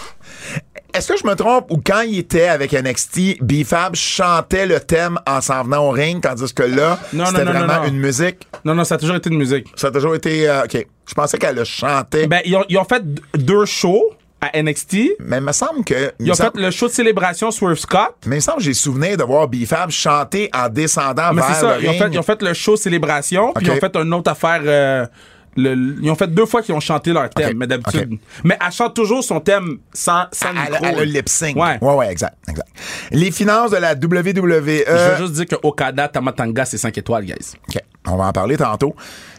Est-ce 0.94 1.12
que 1.12 1.18
je 1.20 1.28
me 1.28 1.36
trompe 1.36 1.66
ou 1.72 1.82
quand 1.86 2.02
il 2.02 2.20
était 2.20 2.48
avec 2.48 2.72
NXT, 2.72 3.42
B-Fab 3.44 3.96
chantait 3.96 4.66
le 4.66 4.80
thème 4.80 5.20
en 5.28 5.42
s'en 5.42 5.64
venant 5.64 5.84
au 5.88 5.92
ring, 5.92 6.22
tandis 6.22 6.54
que 6.54 6.64
là, 6.64 6.98
c'était 7.12 7.44
vraiment 7.44 7.68
non, 7.68 7.82
non. 7.82 7.88
une 7.90 7.98
musique? 7.98 8.48
Non, 8.64 8.76
non, 8.76 8.86
ça 8.86 8.96
a 8.96 8.98
toujours 8.98 9.18
été 9.18 9.30
de 9.30 9.36
musique. 9.36 9.68
Ça 9.76 9.88
a 9.88 9.92
toujours 9.92 10.16
été... 10.16 10.48
euh, 10.50 10.64
OK. 10.64 10.88
Je 11.08 11.14
pensais 11.14 11.38
qu'elle 11.38 11.56
le 11.58 11.66
chantait. 11.66 12.28
Ben, 12.28 12.40
ils 12.46 12.56
ont, 12.56 12.64
ils 12.70 12.78
ont 12.78 12.86
fait 12.86 13.04
deux 13.38 13.66
shows 13.66 14.10
à 14.40 14.62
NXT. 14.62 14.96
mais 15.20 15.38
il 15.38 15.44
me 15.44 15.52
semble 15.52 15.84
que... 15.84 16.14
il 16.20 16.28
Ils 16.28 16.32
ont 16.32 16.36
semble- 16.36 16.52
fait 16.60 16.62
le 16.62 16.72
show 16.72 16.88
de 16.88 16.94
célébration 16.94 17.52
Swerve 17.52 17.78
Scott. 17.78 18.16
mais 18.26 18.36
il 18.36 18.40
me 18.40 18.42
semble 18.42 18.58
que 18.60 18.64
j'ai 18.64 18.74
souvenir 18.74 19.18
de 19.18 19.24
voir 19.24 19.50
B-Fab 19.50 19.90
chanter 19.92 20.50
en 20.54 20.70
descendant 20.70 21.34
Mais 21.34 21.42
vers 21.42 21.56
c'est 21.56 21.62
ça, 21.62 21.76
le 21.78 21.84
ils 21.84 21.88
ont, 21.88 21.92
ring. 21.92 22.02
fait, 22.04 22.10
ils 22.14 22.20
ont 22.20 22.24
fait 22.24 22.42
le 22.42 22.54
show 22.54 22.78
célébration, 22.78 23.52
puis 23.54 23.66
Ok. 23.66 23.74
ils 23.74 23.78
ont 23.78 23.82
fait 23.82 23.96
une 23.98 24.14
autre 24.14 24.32
affaire. 24.32 24.62
euh, 24.64 25.06
le- 25.56 25.96
ils 26.02 26.10
ont 26.12 26.16
fait 26.16 26.28
deux 26.28 26.46
fois 26.46 26.62
qu'ils 26.62 26.76
ont 26.76 26.80
chanté 26.80 27.12
leur 27.14 27.30
thème, 27.30 27.58
mais 27.58 27.68
d'habitude. 27.68 28.18
Mais 28.44 28.58
elle 28.66 28.72
chante 28.72 28.94
toujours 28.96 29.24
son 29.24 29.40
thème 29.40 29.78
sans, 29.94 30.26
sans 30.32 30.54
micro. 30.54 30.86
le 31.00 31.04
lip 31.04 31.30
sync. 31.30 31.56
Ouais. 31.56 31.78
ouais, 31.82 31.94
ouais, 31.96 32.12
exact, 32.12 32.36
exact. 32.50 32.68
Les 33.12 33.32
finances 33.32 33.72
de 33.72 33.78
la 33.78 33.94
WWE. 33.94 34.84
Je 34.88 35.12
veux 35.12 35.18
juste 35.18 35.34
dire 35.34 35.46
que 35.48 35.56
Okada 35.64 36.08
Tamatanga, 36.08 36.66
c'est 36.66 36.78
5 36.78 36.98
étoiles, 36.98 37.26
guys. 37.26 37.54
OK. 37.70 37.82
On 38.08 38.18
va 38.18 38.26
en 38.26 38.32
parler 38.34 38.56
tantôt. 38.56 38.96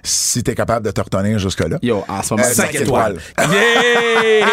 Si 0.07 0.43
t'es 0.43 0.55
capable 0.55 0.87
de 0.87 0.91
te 0.91 1.01
retenir 1.01 1.39
jusque-là. 1.39 1.79
Yo, 1.83 2.05
en 2.09 2.23
ce 2.23 2.35
moment, 2.35 2.47
Euh, 2.47 2.53
5 2.53 2.73
cinq 2.73 2.75
étoiles. 2.81 3.19
étoiles. 3.37 3.51
Yeah! 3.57 4.47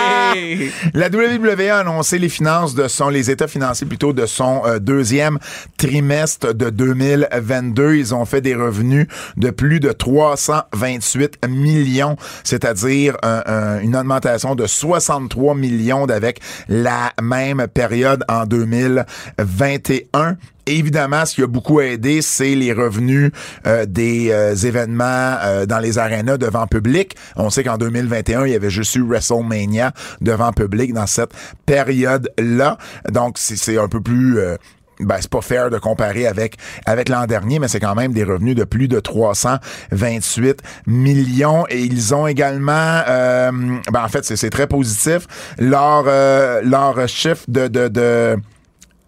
La 0.93 1.07
WWE 1.09 1.69
a 1.69 1.79
annoncé 1.79 2.17
les 2.19 2.29
finances 2.29 2.73
de 2.75 2.87
son, 2.87 3.09
les 3.09 3.29
états 3.31 3.47
financiers 3.47 3.85
plutôt 3.87 4.13
de 4.13 4.25
son 4.25 4.61
euh, 4.65 4.79
deuxième 4.79 5.37
trimestre 5.77 6.53
de 6.53 6.69
2022. 6.69 7.95
Ils 7.95 8.15
ont 8.15 8.25
fait 8.25 8.41
des 8.41 8.55
revenus 8.55 9.07
de 9.37 9.49
plus 9.51 9.79
de 9.79 9.91
328 9.91 11.45
millions, 11.47 12.15
c'est-à-dire 12.43 13.15
un- 13.23 13.43
un- 13.45 13.79
une 13.81 13.95
augmentation 13.95 14.55
de 14.55 14.65
63 14.65 15.55
millions 15.55 16.05
d'avec 16.07 16.39
la 16.67 17.11
même 17.21 17.67
période 17.73 18.23
en 18.27 18.45
2021. 18.45 20.37
Évidemment, 20.65 21.25
ce 21.25 21.35
qui 21.35 21.41
a 21.43 21.47
beaucoup 21.47 21.81
aidé, 21.81 22.21
c'est 22.21 22.55
les 22.55 22.71
revenus 22.71 23.31
euh, 23.67 23.85
des 23.85 24.29
euh, 24.31 24.55
événements 24.55 25.35
euh, 25.43 25.65
dans 25.65 25.79
les 25.79 25.97
arénas 25.97 26.37
devant 26.37 26.67
public. 26.67 27.15
On 27.35 27.49
sait 27.49 27.63
qu'en 27.63 27.77
2021, 27.77 28.45
il 28.45 28.53
y 28.53 28.55
avait 28.55 28.69
juste 28.69 28.95
eu 28.95 29.03
WrestleMania 29.03 29.91
devant 30.21 30.51
public 30.53 30.93
dans 30.93 31.07
cette 31.07 31.31
période-là. 31.65 32.77
Donc, 33.11 33.37
c'est 33.37 33.77
un 33.77 33.87
peu 33.87 34.01
plus... 34.01 34.39
euh, 34.39 34.55
ben, 34.99 35.15
c'est 35.19 35.29
pas 35.29 35.41
fair 35.41 35.71
de 35.71 35.79
comparer 35.79 36.27
avec 36.27 36.55
avec 36.85 37.09
l'an 37.09 37.25
dernier, 37.25 37.57
mais 37.57 37.67
c'est 37.67 37.79
quand 37.79 37.95
même 37.95 38.13
des 38.13 38.23
revenus 38.23 38.55
de 38.55 38.63
plus 38.63 38.87
de 38.87 38.99
328 38.99 40.61
millions. 40.85 41.65
Et 41.69 41.81
ils 41.81 42.13
ont 42.13 42.27
également, 42.27 43.01
euh, 43.09 43.51
ben, 43.91 44.03
en 44.03 44.07
fait, 44.07 44.23
c'est 44.23 44.49
très 44.51 44.67
positif. 44.67 45.27
Leur 45.57 46.03
euh, 46.07 46.61
leur 46.63 47.07
chiffre 47.07 47.43
de, 47.47 47.67
de 47.67 47.87
de- 47.87 48.37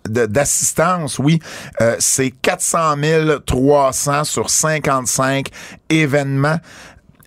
d'assistance, 0.08 1.20
oui, 1.20 1.40
euh, 1.82 1.96
c'est 2.00 2.32
400 2.32 2.96
300 3.46 4.24
sur 4.24 4.50
55 4.50 5.48
événements. 5.90 6.58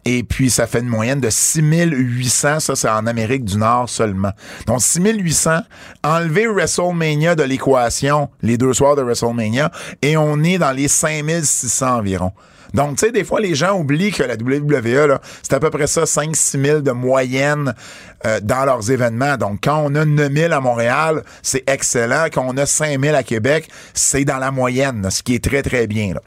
Et 0.05 0.23
puis, 0.23 0.49
ça 0.49 0.67
fait 0.67 0.81
une 0.81 0.89
moyenne 0.89 1.21
de 1.21 1.29
6800. 1.29 2.61
Ça, 2.61 2.77
c'est 2.77 2.89
en 2.89 3.07
Amérique 3.07 3.45
du 3.45 3.59
Nord 3.59 3.91
seulement. 3.91 4.33
Donc, 4.67 4.81
6800. 4.81 5.61
Enlever 6.03 6.47
WrestleMania 6.47 7.35
de 7.35 7.43
l'équation, 7.43 8.31
les 8.41 8.57
deux 8.57 8.73
soirs 8.73 8.97
de 8.97 9.03
WrestleMania, 9.03 9.71
et 10.01 10.17
on 10.17 10.43
est 10.43 10.57
dans 10.57 10.73
les 10.73 10.89
5600 10.89 11.99
environ. 11.99 12.33
Donc, 12.75 12.97
tu 12.97 13.07
sais, 13.07 13.13
des 13.13 13.25
fois, 13.25 13.41
les 13.41 13.55
gens 13.55 13.79
oublient 13.79 14.13
que 14.13 14.23
la 14.23 14.35
WWE, 14.35 15.07
là, 15.09 15.21
c'est 15.43 15.55
à 15.55 15.61
peu 15.61 15.71
près 15.71 15.87
ça, 15.87 16.05
5-6 16.05 16.65
000 16.65 16.81
de 16.81 16.91
moyenne 16.93 17.75
euh, 18.27 18.41
dans 18.43 18.65
leurs 18.65 18.91
événements. 18.91 19.37
Donc, 19.37 19.61
quand 19.65 19.83
on 19.85 19.95
a 19.95 20.05
9 20.05 20.33
000 20.33 20.53
à 20.53 20.61
Montréal, 20.61 21.23
c'est 21.43 21.65
excellent. 21.69 22.27
Quand 22.33 22.45
on 22.47 22.57
a 22.57 22.67
5 22.67 23.01
000 23.03 23.17
à 23.17 23.23
Québec, 23.23 23.69
c'est 23.95 24.25
dans 24.25 24.39
la 24.39 24.51
moyenne, 24.51 25.09
ce 25.11 25.23
qui 25.23 25.35
est 25.35 25.45
très, 25.45 25.63
très 25.63 25.87
bien. 25.87 26.15
Là. 26.15 26.21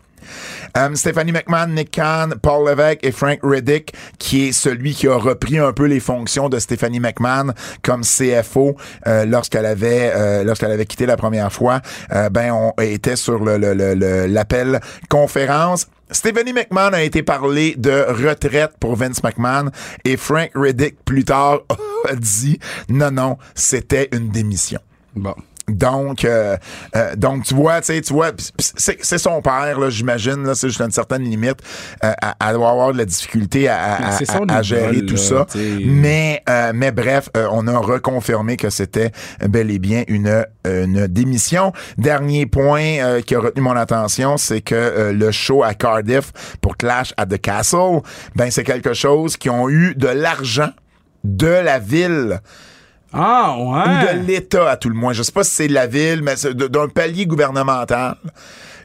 Euh, 0.78 0.94
Stephanie 0.96 1.32
McMahon, 1.32 1.68
Nick 1.68 1.92
Khan, 1.92 2.30
Paul 2.42 2.70
Levesque 2.70 3.00
et 3.04 3.12
Frank 3.12 3.40
Riddick, 3.44 3.94
qui 4.20 4.48
est 4.48 4.52
celui 4.52 4.94
qui 4.94 5.08
a 5.08 5.16
repris 5.16 5.58
un 5.58 5.74
peu 5.74 5.86
les 5.86 6.00
fonctions 6.00 6.48
de 6.48 6.60
Stephanie 6.60 7.00
McMahon 7.00 7.52
comme 7.82 8.02
CFO 8.04 8.78
euh, 9.08 9.26
lorsqu'elle 9.26 9.66
avait 9.66 10.12
euh, 10.16 10.44
lorsqu'elle 10.44 10.72
avait 10.72 10.86
quitté 10.86 11.06
la 11.08 11.18
première 11.18 11.52
fois, 11.52 11.82
euh, 12.14 12.30
ben 12.30 12.52
on 12.54 12.72
était 12.82 13.16
sur 13.16 13.44
le 13.44 13.58
le- 13.58 13.74
le- 13.74 13.96
le- 13.96 14.28
l'appel 14.28 14.80
conférence. 15.10 15.88
Stephanie 16.12 16.54
McMahon 16.54 16.94
a 16.94 17.04
été 17.04 17.24
parlé 17.24 17.76
de 17.78 18.06
retraite 18.10 18.74
pour 18.80 18.96
Vince 18.96 19.24
McMahon 19.24 19.72
et 20.04 20.18
Frank 20.18 20.52
Riddick 20.56 21.04
plus 21.06 21.24
tard 21.24 21.62
a 22.10 22.16
dit 22.16 22.60
non 22.90 23.12
non 23.12 23.38
c'était 23.56 24.10
une 24.12 24.30
démission. 24.30 24.80
Bon. 25.16 25.36
Donc, 25.68 26.26
euh, 26.26 26.58
euh, 26.96 27.16
donc 27.16 27.44
tu 27.44 27.54
vois, 27.54 27.80
tu 27.82 27.88
sais, 27.88 28.02
tu 28.02 28.14
vois, 28.14 28.32
c'est 28.58 29.18
son 29.18 29.42
père, 29.42 29.80
là, 29.80 29.90
j'imagine, 29.90 30.44
là, 30.44 30.56
c'est 30.56 30.68
juste 30.68 30.82
une 30.82 30.92
certaine 30.92 31.24
limite. 31.24 31.60
Euh, 32.04 32.12
à- 32.22 32.54
doit 32.54 32.70
avoir 32.72 32.92
de 32.94 32.98
la 32.98 33.06
difficulté 33.06 33.68
à, 33.70 33.76
à- 33.94 34.12
à- 34.34 34.38
à 34.54 34.62
gérer 34.64 35.06
tout 35.06 35.16
là, 35.16 35.20
ça. 35.22 35.46
Mais, 35.86 36.44
euh, 36.50 36.72
mais 36.76 36.92
bref, 36.92 37.30
euh, 37.38 37.48
on 37.52 37.68
a 37.68 37.78
reconfirmé 37.78 38.58
que 38.58 38.70
c'était 38.70 39.12
bel 39.48 39.72
et 39.72 39.80
bien 39.80 40.04
une, 40.08 40.46
une 40.66 41.08
démission. 41.08 41.72
Dernier 41.98 42.46
point 42.48 42.98
euh, 43.00 43.22
qui 43.22 43.36
a 43.36 43.40
retenu 43.40 43.62
mon 43.62 43.76
attention, 43.76 44.38
c'est 44.38 44.62
que 44.62 44.76
euh, 44.76 45.14
le 45.14 45.32
show 45.32 45.64
à 45.64 45.74
Cardiff 45.74 46.34
pour 46.60 46.76
Clash 46.76 47.14
at 47.18 47.28
the 47.28 47.40
Castle, 47.40 48.02
ben 48.36 48.52
c'est 48.52 48.64
quelque 48.64 48.94
chose 48.94 49.38
qui 49.38 49.50
ont 49.50 49.70
eu 49.70 49.94
de 49.96 50.08
l'argent 50.08 50.72
de 51.24 51.48
la 51.48 51.80
ville 51.80 52.42
Ah, 53.14 53.56
ou 53.60 53.74
ouais. 53.76 54.14
de 54.22 54.26
l'État 54.28 54.70
à 54.70 54.78
tout 54.78 54.90
le 54.90 54.96
moins. 54.96 55.14
Je 55.14 55.24
sais 55.24 55.32
pas 55.32 55.44
si 55.44 55.52
c'est 55.52 55.68
de 55.68 55.74
la 55.74 55.88
ville, 55.88 56.22
mais 56.24 56.36
d'un 56.54 56.88
palier 56.88 57.26
gouvernemental. 57.26 58.16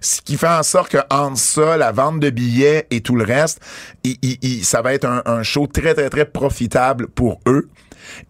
Ce 0.01 0.21
qui 0.21 0.37
fait 0.37 0.49
en 0.49 0.63
sorte 0.63 0.91
que 0.93 0.99
entre 1.11 1.39
ça, 1.39 1.77
la 1.77 1.91
vente 1.93 2.21
de 2.21 2.31
billets 2.31 2.87
et 2.91 3.01
tout 3.01 3.17
le 3.17 3.25
reste, 3.25 3.61
il- 4.05 4.17
il- 4.23 4.39
il- 4.43 4.65
ça 4.65 4.83
va 4.83 4.93
être 4.95 5.07
un, 5.07 5.23
un 5.27 5.43
show 5.43 5.67
très, 5.67 5.95
très, 5.95 6.11
très 6.11 6.25
profitable 6.27 7.07
pour 7.09 7.41
eux. 7.47 7.69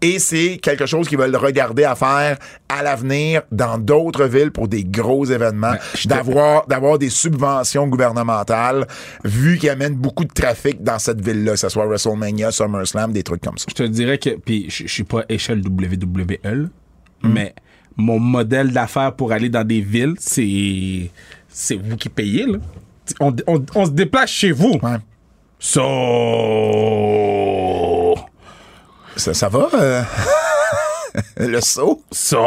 Et 0.03 0.19
c'est 0.19 0.59
quelque 0.59 0.87
chose 0.87 1.09
qu'ils 1.09 1.19
veulent 1.19 1.35
regarder 1.37 1.85
à 1.85 1.95
faire 1.95 2.39
à 2.69 2.83
l'avenir 2.83 3.43
dans 3.53 3.79
d'autres 3.79 4.25
villes 4.25 4.51
pour 4.51 4.69
des 4.69 4.85
gros 4.85 5.25
événements, 5.25 5.75
d'avoir 6.07 6.67
d'avoir 6.67 6.99
des 6.99 7.11
subventions 7.11 7.87
gouvernementales, 7.87 8.87
vu 9.25 9.59
qu'ils 9.59 9.71
amènent 9.71 9.95
beaucoup 9.97 10.25
de 10.25 10.33
trafic 10.33 10.83
dans 10.83 10.99
cette 10.99 11.21
ville-là, 11.25 11.53
que 11.53 11.59
ce 11.59 11.69
soit 11.69 11.87
WrestleMania, 11.87 12.51
SummerSlam, 12.51 13.13
des 13.13 13.23
trucs 13.23 13.43
comme 13.43 13.59
ça. 13.59 13.67
Je 13.69 13.75
te 13.75 13.83
dirais 13.85 14.19
que, 14.19 14.31
puis 14.31 14.67
je 14.69 14.87
suis 14.87 15.05
pas 15.05 15.23
échelle 15.29 15.63
WWE, 15.67 16.69
Hmm. 17.23 17.33
mais 17.33 17.55
mon 17.97 18.19
modèle 18.19 18.73
d'affaires 18.73 19.15
pour 19.15 19.33
aller 19.33 19.49
dans 19.49 19.65
des 19.67 19.81
villes, 19.81 20.15
c'est 20.19 21.11
c'est 21.49 21.77
vous 21.77 21.97
qui 21.97 22.11
payez, 22.11 22.45
là. 22.47 22.59
On, 23.21 23.35
on- 23.47 23.65
on 23.75 23.87
se 23.87 23.91
déplace 23.93 24.31
chez 24.31 24.53
vous. 24.53 24.79
Ouais. 24.83 24.99
So... 25.59 25.81
Ça, 29.17 29.35
ça 29.35 29.49
va? 29.49 29.69
euh? 29.75 30.03
le 31.39 31.61
saut? 31.61 32.03
So... 32.13 32.39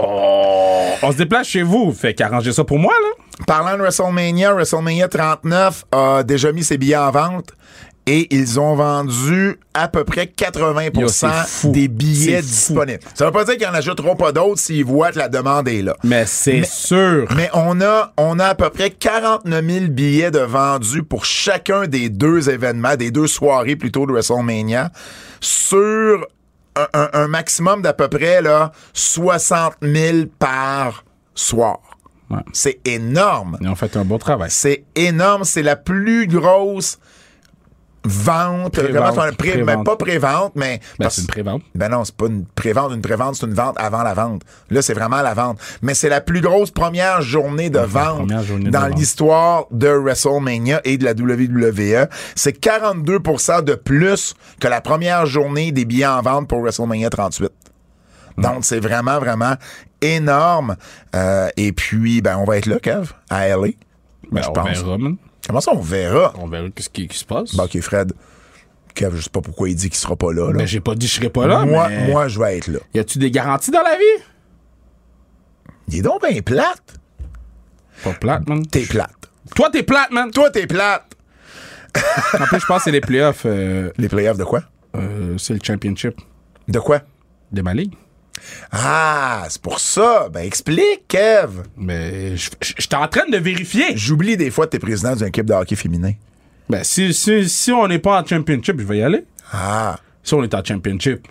On 1.01 1.11
se 1.11 1.17
déplace 1.17 1.47
chez 1.47 1.63
vous. 1.63 1.91
Fait 1.93 2.13
qu'arrangez 2.13 2.53
ça 2.53 2.63
pour 2.63 2.79
moi, 2.79 2.93
là. 3.01 3.45
Parlant 3.47 3.77
de 3.77 3.81
WrestleMania, 3.81 4.53
WrestleMania 4.53 5.07
39 5.07 5.85
a 5.91 6.23
déjà 6.23 6.51
mis 6.51 6.63
ses 6.63 6.77
billets 6.77 6.97
en 6.97 7.09
vente 7.09 7.51
et 8.05 8.27
ils 8.35 8.59
ont 8.59 8.75
vendu 8.75 9.59
à 9.73 9.87
peu 9.87 10.03
près 10.03 10.25
80% 10.25 11.63
Yo, 11.65 11.71
des 11.71 11.87
billets 11.87 12.41
disponibles. 12.41 12.99
Ça 13.13 13.25
veut 13.25 13.31
pas 13.31 13.45
dire 13.45 13.55
qu'ils 13.57 13.67
en 13.67 13.73
ajouteront 13.73 14.15
pas 14.15 14.31
d'autres 14.31 14.59
s'ils 14.59 14.83
voient 14.83 15.11
que 15.11 15.19
la 15.19 15.29
demande 15.29 15.67
est 15.67 15.81
là. 15.81 15.95
Mais 16.03 16.25
c'est 16.25 16.65
sûr. 16.65 17.27
Mais 17.35 17.49
on 17.53 17.79
a, 17.81 18.11
on 18.17 18.39
a 18.39 18.47
à 18.47 18.55
peu 18.55 18.69
près 18.71 18.89
49 18.89 19.63
000 19.65 19.85
billets 19.89 20.31
de 20.31 20.39
vendus 20.39 21.03
pour 21.03 21.23
chacun 21.23 21.87
des 21.87 22.09
deux 22.09 22.49
événements, 22.49 22.95
des 22.95 23.11
deux 23.11 23.27
soirées 23.27 23.75
plutôt 23.75 24.05
de 24.05 24.11
WrestleMania, 24.11 24.91
sur 25.39 26.25
un, 26.75 26.87
un- 26.93 27.09
un 27.13 27.27
maximum 27.27 27.81
d'à 27.81 27.93
peu 27.93 28.07
près 28.07 28.41
là, 28.41 28.71
60 28.93 29.73
000 29.81 30.17
par 30.37 31.03
soir. 31.35 31.79
Ouais. 32.29 32.37
C'est 32.53 32.79
énorme. 32.87 33.57
Ils 33.61 33.67
ont 33.69 33.75
fait 33.75 33.97
un 33.97 34.05
beau 34.05 34.17
travail. 34.19 34.51
C'est 34.51 34.85
énorme. 34.95 35.43
C'est 35.45 35.63
la 35.63 35.75
plus 35.75 36.27
grosse 36.27 36.99
vente. 38.05 38.79
Comment 38.93 39.11
pré- 39.13 39.31
pré-vente. 39.33 39.65
ben, 39.65 39.83
pas 39.83 39.95
pré-vente, 39.97 40.53
mais. 40.55 40.79
Ben, 40.99 41.09
c'est 41.09 41.21
une 41.21 41.27
prévente. 41.27 41.61
ben 41.75 41.89
non, 41.89 42.03
c'est 42.05 42.15
pas 42.15 42.27
une 42.27 42.45
pré-vente. 42.45 42.93
Une 42.93 43.01
pré-vente, 43.01 43.35
c'est 43.35 43.45
une 43.45 43.53
vente 43.53 43.75
avant 43.77 44.03
la 44.03 44.13
vente. 44.13 44.41
Là, 44.69 44.81
c'est 44.81 44.93
vraiment 44.93 45.21
la 45.21 45.33
vente. 45.33 45.59
Mais 45.81 45.93
c'est 45.93 46.09
la 46.09 46.21
plus 46.21 46.41
grosse 46.41 46.71
première 46.71 47.21
journée 47.21 47.69
de 47.69 47.79
vente 47.79 48.29
journée 48.43 48.69
dans 48.69 48.87
l'histoire 48.87 49.65
de 49.71 49.89
WrestleMania 49.89 50.81
et 50.85 50.97
de 50.97 51.03
la 51.05 51.11
WWE. 51.11 52.07
C'est 52.35 52.57
42% 52.59 53.63
de 53.63 53.75
plus 53.75 54.33
que 54.59 54.67
la 54.67 54.81
première 54.81 55.25
journée 55.25 55.71
des 55.71 55.85
billets 55.85 56.05
en 56.07 56.21
vente 56.21 56.47
pour 56.47 56.61
WrestleMania 56.61 57.09
38. 57.09 57.49
Donc, 58.37 58.63
c'est 58.63 58.79
vraiment, 58.79 59.19
vraiment 59.19 59.55
énorme. 60.01 60.77
Euh, 61.15 61.49
et 61.57 61.73
puis, 61.73 62.21
ben, 62.21 62.37
on 62.37 62.45
va 62.45 62.57
être 62.57 62.67
là, 62.67 62.79
Kev, 62.79 63.11
à 63.29 63.47
LA. 63.49 63.57
Ben, 63.57 63.73
Ben, 64.31 64.41
je 64.43 64.49
on 64.49 64.53
pense. 64.53 64.77
verra. 64.83 64.97
Comment 65.49 65.61
ça, 65.61 65.71
on 65.73 65.79
verra? 65.81 66.31
On 66.37 66.45
verra 66.47 66.67
ce 66.77 66.89
qui, 66.89 67.07
qui 67.07 67.17
se 67.17 67.25
passe. 67.25 67.55
Bon, 67.55 67.63
OK, 67.63 67.79
Fred. 67.81 68.13
Kev, 68.93 69.15
je 69.15 69.23
sais 69.23 69.29
pas 69.31 69.41
pourquoi 69.41 69.67
il 69.67 69.75
dit 69.75 69.89
qu'il 69.89 69.97
sera 69.97 70.15
pas 70.15 70.31
là. 70.31 70.51
là. 70.51 70.59
Ben, 70.59 70.67
j'ai 70.67 70.79
pas 70.79 70.93
dit 70.93 71.07
que 71.07 71.11
je 71.11 71.15
serais 71.17 71.31
pas 71.31 71.47
là, 71.47 71.65
moi, 71.65 71.89
mais... 71.89 72.07
moi, 72.11 72.27
je 72.27 72.37
vais 72.37 72.57
être 72.59 72.67
là. 72.67 72.77
Y 72.93 72.99
a-tu 72.99 73.17
des 73.17 73.31
garanties 73.31 73.71
dans 73.71 73.81
la 73.81 73.95
vie? 73.97 74.23
Il 75.87 75.97
est 75.97 76.01
donc 76.03 76.21
bien 76.23 76.39
plate. 76.43 76.99
Pas 78.03 78.13
plate, 78.13 78.47
man. 78.47 78.63
T'es 78.67 78.81
plate. 78.83 79.09
Toi, 79.55 79.71
t'es 79.71 79.81
plate, 79.81 80.11
man. 80.11 80.29
Toi, 80.29 80.51
t'es 80.51 80.67
plate. 80.67 81.15
En 82.39 82.45
plus, 82.45 82.59
je 82.59 82.65
pense 82.67 82.77
que 82.77 82.83
c'est 82.83 82.91
les 82.91 83.01
playoffs. 83.01 83.41
euh, 83.47 83.91
Les 83.97 84.07
playoffs 84.07 84.37
de 84.37 84.43
quoi? 84.43 84.61
euh, 84.95 85.35
c'est 85.39 85.55
le 85.55 85.59
championship 85.63 86.21
De 86.67 86.77
quoi? 86.79 87.01
de 87.51 87.63
ma 87.63 87.73
ligue. 87.73 87.95
Ah, 88.71 89.45
c'est 89.49 89.61
pour 89.61 89.79
ça. 89.79 90.29
Ben, 90.31 90.41
explique, 90.41 91.07
Kev. 91.07 91.63
Mais 91.77 92.35
je- 92.37 92.49
j'étais 92.77 92.95
en 92.95 93.07
train 93.07 93.27
de 93.29 93.37
vérifier. 93.37 93.95
J'oublie 93.95 94.37
des 94.37 94.51
fois 94.51 94.65
que 94.65 94.71
t'es 94.71 94.79
président 94.79 95.15
d'une 95.15 95.27
équipe 95.27 95.45
de 95.45 95.53
hockey 95.53 95.75
féminin. 95.75 96.13
Ben, 96.69 96.83
si, 96.83 97.13
si, 97.13 97.49
si 97.49 97.71
on 97.71 97.87
n'est 97.87 97.99
pas 97.99 98.21
en 98.21 98.25
championship, 98.25 98.79
je 98.79 98.85
vais 98.85 98.97
y 98.99 99.03
aller. 99.03 99.25
Ah, 99.51 99.99
Si 100.23 100.33
on 100.35 100.43
est 100.43 100.53
en 100.53 100.63
championship. 100.63 101.27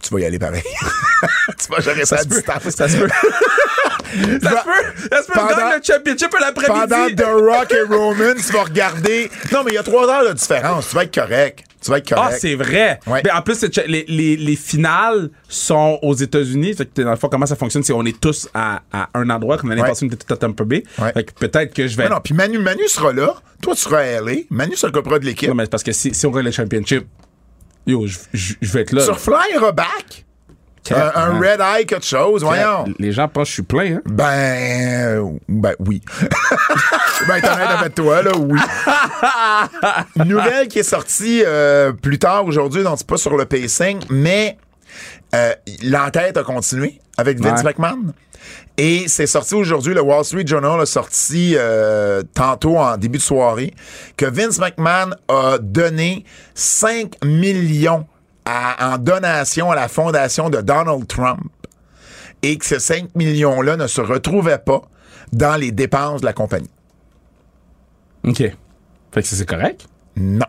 tu 0.00 0.14
vas 0.14 0.20
y 0.20 0.24
aller 0.24 0.38
pareil. 0.38 0.62
tu 1.58 1.68
vas 1.72 1.80
gérer 1.80 2.04
ça, 2.04 2.16
à 2.20 2.24
distance. 2.24 2.62
Ça 2.70 2.88
se 2.88 2.96
peut. 2.98 3.08
ça 4.42 4.50
se 4.50 4.64
peut. 4.64 5.08
Ça 5.10 5.22
se 5.22 5.26
peut. 5.26 5.32
Pendant- 5.34 5.70
le 5.76 5.82
championship 5.82 6.30
Pendant 6.30 6.46
l'après-midi. 6.46 7.16
The 7.16 7.24
Rock 7.26 7.72
et 7.72 7.82
Roman, 7.82 8.34
tu 8.36 8.52
vas 8.52 8.62
regarder. 8.64 9.30
Non, 9.52 9.64
mais 9.64 9.72
il 9.72 9.74
y 9.74 9.78
a 9.78 9.82
trois 9.82 10.08
heures 10.08 10.28
de 10.28 10.34
différence. 10.34 10.88
Tu 10.88 10.94
vas 10.94 11.04
être 11.04 11.14
correct. 11.14 11.64
Tu 11.82 11.90
vas 11.90 11.98
être 11.98 12.08
correct. 12.08 12.30
Ah, 12.34 12.38
c'est 12.38 12.54
vrai. 12.54 13.00
Ouais. 13.06 13.22
Ben, 13.22 13.32
en 13.36 13.42
plus, 13.42 13.62
les, 13.86 14.04
les, 14.08 14.36
les 14.36 14.56
finales 14.56 15.30
sont 15.48 15.98
aux 16.02 16.14
États-Unis. 16.14 16.74
Fait 16.74 16.86
que, 16.86 17.02
dans 17.02 17.10
le 17.10 17.16
fond, 17.16 17.28
comment 17.28 17.46
ça 17.46 17.56
fonctionne, 17.56 17.82
c'est 17.82 17.92
on 17.92 18.04
est 18.04 18.18
tous 18.20 18.48
à, 18.54 18.82
à 18.92 19.08
un 19.14 19.28
endroit, 19.30 19.58
comme 19.58 19.70
l'année 19.70 19.82
Ouais. 19.82 19.88
passée, 19.88 20.06
on 20.06 20.12
était 20.12 20.24
tous 20.24 20.32
à 20.32 20.36
Tampa 20.36 20.64
Bay. 20.64 20.84
Ouais. 20.98 21.12
Fait 21.12 21.24
que 21.24 21.32
peut-être 21.32 21.74
que 21.74 21.88
je 21.88 21.96
vais. 21.96 22.04
Non, 22.08 22.16
non, 22.16 22.20
puis 22.22 22.34
Manu, 22.34 22.58
Manu 22.58 22.86
sera 22.88 23.12
là. 23.12 23.34
Toi, 23.60 23.74
tu 23.74 23.80
seras 23.82 23.98
à 23.98 24.20
LA. 24.20 24.32
Manu 24.50 24.76
s'occupera 24.76 25.18
de 25.18 25.24
l'équipe. 25.24 25.48
Non, 25.48 25.54
mais 25.54 25.66
parce 25.66 25.82
que 25.82 25.92
si, 25.92 26.14
si 26.14 26.24
on 26.26 26.30
gagne 26.30 26.44
le 26.44 26.50
championship, 26.52 27.04
yo, 27.86 28.06
je, 28.06 28.54
vais 28.72 28.82
être 28.82 28.92
là. 28.92 29.04
Tu 29.04 29.10
reflyeras 29.10 29.72
back? 29.72 30.24
Un, 30.90 31.12
un 31.14 31.38
red 31.38 31.60
eye, 31.60 31.86
quelque 31.86 32.04
chose. 32.04 32.42
Voyons. 32.42 32.84
Les 32.98 33.12
gens 33.12 33.28
pensent 33.28 33.44
que 33.44 33.48
je 33.48 33.54
suis 33.54 33.62
plein, 33.62 33.96
hein? 33.96 34.02
Ben, 34.04 35.38
ben 35.48 35.74
oui. 35.78 36.02
ben, 37.28 37.40
t'en 37.40 37.54
honnête 37.54 37.68
avec 37.78 37.94
toi, 37.94 38.22
là, 38.22 38.32
oui. 38.36 38.58
Une 40.16 40.24
nouvelle 40.28 40.68
qui 40.68 40.80
est 40.80 40.82
sortie 40.82 41.42
euh, 41.46 41.92
plus 41.92 42.18
tard 42.18 42.44
aujourd'hui, 42.44 42.82
donc 42.82 42.98
c'est 42.98 43.06
pas 43.06 43.16
sur 43.16 43.36
le 43.36 43.44
pacing, 43.44 44.00
mais 44.10 44.58
euh, 45.34 45.52
l'enquête 45.84 46.36
a 46.36 46.42
continué 46.42 47.00
avec 47.16 47.40
Vince 47.40 47.62
Ouais. 47.62 47.70
McMahon. 47.70 48.12
Et 48.76 49.04
c'est 49.06 49.26
sorti 49.26 49.54
aujourd'hui, 49.54 49.94
le 49.94 50.00
Wall 50.00 50.24
Street 50.24 50.46
Journal 50.46 50.80
a 50.80 50.86
sorti 50.86 51.54
euh, 51.56 52.22
tantôt 52.34 52.78
en 52.78 52.96
début 52.96 53.18
de 53.18 53.22
soirée 53.22 53.72
que 54.16 54.26
Vince 54.26 54.58
McMahon 54.58 55.10
a 55.28 55.58
donné 55.60 56.24
5 56.54 57.24
millions 57.24 58.06
à- 58.44 58.94
en 58.94 58.98
donation 58.98 59.70
à 59.70 59.74
la 59.74 59.88
fondation 59.88 60.50
de 60.50 60.60
Donald 60.60 61.06
Trump 61.06 61.40
et 62.42 62.58
que 62.58 62.64
ces 62.64 62.80
5 62.80 63.14
millions-là 63.14 63.76
ne 63.76 63.86
se 63.86 64.00
retrouvaient 64.00 64.58
pas 64.58 64.82
dans 65.32 65.56
les 65.56 65.70
dépenses 65.72 66.20
de 66.20 66.26
la 66.26 66.32
compagnie. 66.32 66.70
OK. 68.24 68.38
Fait 68.38 69.22
que 69.22 69.22
c'est 69.22 69.46
correct? 69.48 69.86
Non. 70.16 70.46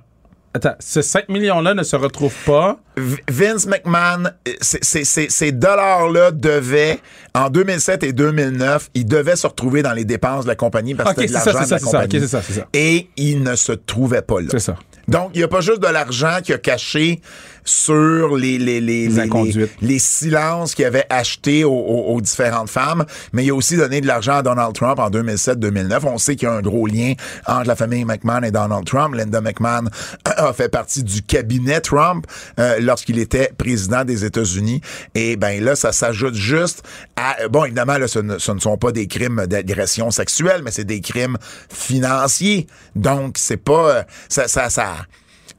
Attends, 0.54 0.76
ce 0.80 1.02
5 1.02 1.30
millions-là 1.30 1.74
ne 1.74 1.84
se 1.84 1.96
retrouvent 1.96 2.44
pas. 2.46 2.78
Vince 2.96 3.66
McMahon, 3.66 4.26
euh, 4.48 4.52
ces 4.62 5.52
dollars-là 5.52 6.32
devaient, 6.32 7.00
en 7.34 7.50
2007 7.50 8.04
et 8.04 8.14
2009, 8.14 8.90
ils 8.94 9.06
devaient 9.06 9.36
se 9.36 9.48
retrouver 9.48 9.82
dans 9.82 9.94
les 9.94 10.06
dépenses 10.06 10.44
de 10.46 10.50
la 10.50 10.56
compagnie 10.56 10.94
parce 10.96 11.14
que 11.16 11.22
c'était 11.22 11.28
de 11.30 11.34
l'argent 11.34 11.52
de 11.66 11.70
la 11.72 11.80
ça. 11.80 11.86
compagnie. 11.86 12.28
Ça, 12.28 12.42
ça. 12.42 12.68
Et 12.74 13.08
ils 13.18 13.42
ne 13.42 13.56
se 13.56 13.72
trouvaient 13.72 14.22
pas 14.22 14.42
là. 14.42 14.48
C'est 14.52 14.60
ça. 14.60 14.76
Donc, 15.08 15.32
il 15.34 15.40
n'y 15.40 15.44
a 15.44 15.48
pas 15.50 15.60
juste 15.62 15.82
de 15.82 15.88
l'argent 15.88 16.38
qui 16.42 16.54
a 16.54 16.58
caché 16.58 17.20
sur 17.66 18.36
les, 18.36 18.58
les, 18.58 18.82
les, 18.82 19.08
les, 19.08 19.20
inconduites. 19.20 19.72
les- 19.82 19.88
les 19.94 20.00
silences 20.00 20.76
qu'il 20.76 20.84
avait 20.86 21.06
achetés 21.10 21.64
aux, 21.64 21.72
aux- 21.72 22.14
aux 22.16 22.22
différentes 22.22 22.70
femmes, 22.70 23.06
mais 23.32 23.44
il 23.46 23.52
a 23.52 23.56
aussi 23.56 23.78
donné 23.78 24.02
de 24.02 24.08
l'argent 24.08 24.36
à 24.36 24.42
Donald 24.44 24.74
Trump 24.74 25.00
en 25.00 25.10
2007-2009. 25.10 26.00
On 26.06 26.18
sait 26.18 26.36
qu'il 26.36 26.48
y 26.48 26.52
a 26.52 26.54
un 26.56 26.62
gros 26.62 26.88
lien 26.88 27.14
entre 27.48 27.68
la 27.68 27.76
famille 27.76 28.04
McMahon 28.06 28.44
et 28.44 28.52
Donald 28.52 28.86
Trump. 28.86 29.16
Linda 29.16 29.40
McMahon 29.42 29.86
a 30.26 30.52
fait 30.54 30.70
partie 30.70 31.04
du 31.04 31.22
cabinet 31.22 31.80
Trump 31.82 32.26
euh, 32.60 32.80
lorsqu'il 32.84 33.20
était 33.20 33.52
président 33.58 34.04
des 34.06 34.26
États-Unis. 34.26 34.82
Et 35.16 35.36
ben 35.36 35.64
là, 35.64 35.76
ça 35.76 35.92
s'ajoute 35.92 36.36
juste 36.36 36.84
à... 37.16 37.48
Bon, 37.50 37.66
évidemment, 37.66 37.98
là, 37.98 38.08
ce 38.08 38.20
ne, 38.20 38.38
ce 38.38 38.52
ne 38.52 38.60
sont 38.60 38.78
pas 38.78 38.92
des 38.92 39.08
crimes 39.08 39.46
d'agression 39.48 40.12
sexuelle, 40.12 40.62
mais 40.64 40.72
c'est 40.72 40.84
des 40.86 41.02
crimes 41.02 41.38
financiers. 41.72 42.68
Donc, 42.96 43.38
c'est 43.38 43.58
pas... 43.58 43.90
euh, 43.98 44.04
Ça, 44.30 44.48
ça, 44.48 44.70
ça, 44.70 44.96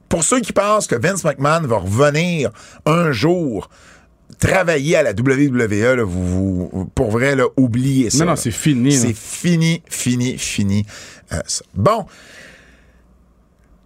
pour 0.09 0.23
ceux 0.23 0.39
qui 0.39 0.53
pensent 0.53 0.87
que 0.87 0.95
Vince 0.95 1.23
McMahon 1.23 1.61
va 1.61 1.77
revenir 1.77 2.51
un 2.85 3.11
jour 3.11 3.69
travailler 4.39 4.95
à 4.97 5.03
la 5.03 5.11
WWE, 5.11 5.95
là, 5.95 6.03
vous, 6.03 6.69
vous- 6.71 6.85
pour 6.93 7.09
vrai, 7.09 7.35
là, 7.35 7.45
oubliez 7.57 8.09
ça. 8.09 8.19
Non, 8.25 8.31
non, 8.31 8.35
c'est 8.35 8.51
fini. 8.51 8.91
C'est 8.91 9.15
fini, 9.15 9.81
fini, 9.89 10.37
fini. 10.37 10.85
euh, 11.33 11.39
ça. 11.47 11.63
Bon. 11.73 12.05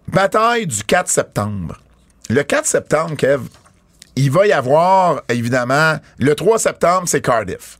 Bataille 0.07 0.65
du 0.67 0.83
4 0.83 1.07
septembre. 1.07 1.79
Le 2.29 2.43
4 2.43 2.65
septembre, 2.65 3.15
Kev, 3.15 3.41
il 4.15 4.29
va 4.29 4.45
y 4.45 4.51
avoir, 4.51 5.21
évidemment, 5.29 5.95
le 6.19 6.35
3 6.35 6.59
septembre, 6.59 7.03
c'est 7.07 7.21
Cardiff. 7.21 7.79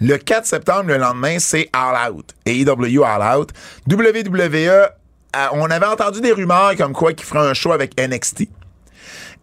Le 0.00 0.16
4 0.16 0.46
septembre, 0.46 0.84
le 0.88 0.96
lendemain, 0.96 1.38
c'est 1.38 1.68
All 1.72 2.10
Out. 2.12 2.30
AEW 2.46 3.02
All 3.04 3.36
Out. 3.38 3.50
WWE, 3.90 4.46
euh, 4.46 4.88
on 5.52 5.70
avait 5.70 5.86
entendu 5.86 6.20
des 6.20 6.32
rumeurs 6.32 6.74
comme 6.76 6.92
quoi 6.92 7.12
qu'il 7.12 7.26
ferait 7.26 7.46
un 7.46 7.54
show 7.54 7.72
avec 7.72 8.00
NXT. 8.00 8.48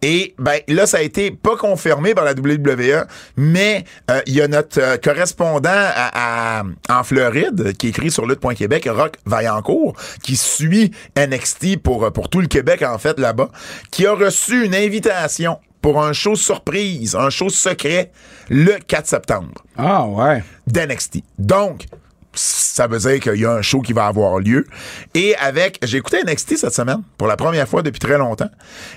Et 0.02 0.34
ben 0.38 0.58
là, 0.68 0.86
ça 0.86 0.98
a 0.98 1.00
été 1.02 1.30
pas 1.30 1.56
confirmé 1.56 2.14
par 2.14 2.24
la 2.24 2.32
WWE, 2.32 3.06
mais 3.36 3.84
euh, 4.10 4.20
il 4.26 4.34
y 4.34 4.40
a 4.42 4.48
notre 4.48 4.80
euh, 4.80 4.96
correspondant 4.96 5.70
à, 5.72 6.60
à- 6.60 6.64
en 6.90 7.04
Floride 7.04 7.72
qui 7.76 7.88
écrit 7.88 8.10
sur 8.10 8.26
lutte.québec, 8.26 8.88
Rock 8.90 9.16
Vaillancourt, 9.26 9.94
qui 10.22 10.36
suit 10.36 10.90
NXT 11.16 11.76
pour, 11.82 12.04
euh, 12.04 12.10
pour 12.10 12.28
tout 12.28 12.40
le 12.40 12.48
Québec, 12.48 12.82
en 12.82 12.98
fait, 12.98 13.18
là-bas, 13.20 13.48
qui 13.92 14.06
a 14.06 14.12
reçu 14.14 14.64
une 14.64 14.74
invitation 14.74 15.58
pour 15.80 16.02
un 16.02 16.12
show 16.12 16.36
surprise, 16.36 17.14
un 17.16 17.30
show 17.30 17.48
secret, 17.48 18.12
le 18.48 18.78
4 18.86 19.06
septembre 19.06 19.64
Ah, 19.76 20.04
ouais. 20.06 20.42
d'NXT. 20.66 21.18
Donc, 21.38 21.86
ça 22.34 22.86
veut 22.86 22.98
dire 22.98 23.20
qu'il 23.20 23.40
y 23.40 23.44
a 23.44 23.52
un 23.52 23.62
show 23.62 23.80
qui 23.80 23.92
va 23.92 24.06
avoir 24.06 24.38
lieu. 24.38 24.66
Et 25.14 25.36
avec, 25.36 25.78
j'ai 25.82 25.98
écouté 25.98 26.22
NXT 26.24 26.56
cette 26.56 26.74
semaine 26.74 27.02
pour 27.18 27.28
la 27.28 27.36
première 27.36 27.68
fois 27.68 27.82
depuis 27.82 27.98
très 27.98 28.18
longtemps. 28.18 28.50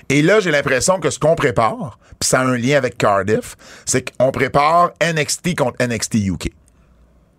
Et 0.08 0.22
là, 0.22 0.40
j'ai 0.40 0.50
l'impression 0.50 0.98
que 1.00 1.10
ce 1.10 1.18
qu'on 1.18 1.34
prépare, 1.34 1.98
puis 2.18 2.28
ça 2.28 2.40
a 2.40 2.44
un 2.44 2.56
lien 2.56 2.76
avec 2.76 2.96
Cardiff, 2.96 3.56
c'est 3.84 4.16
qu'on 4.16 4.32
prépare 4.32 4.92
NXT 5.02 5.56
contre 5.56 5.84
NXT 5.84 6.14
UK. 6.14 6.52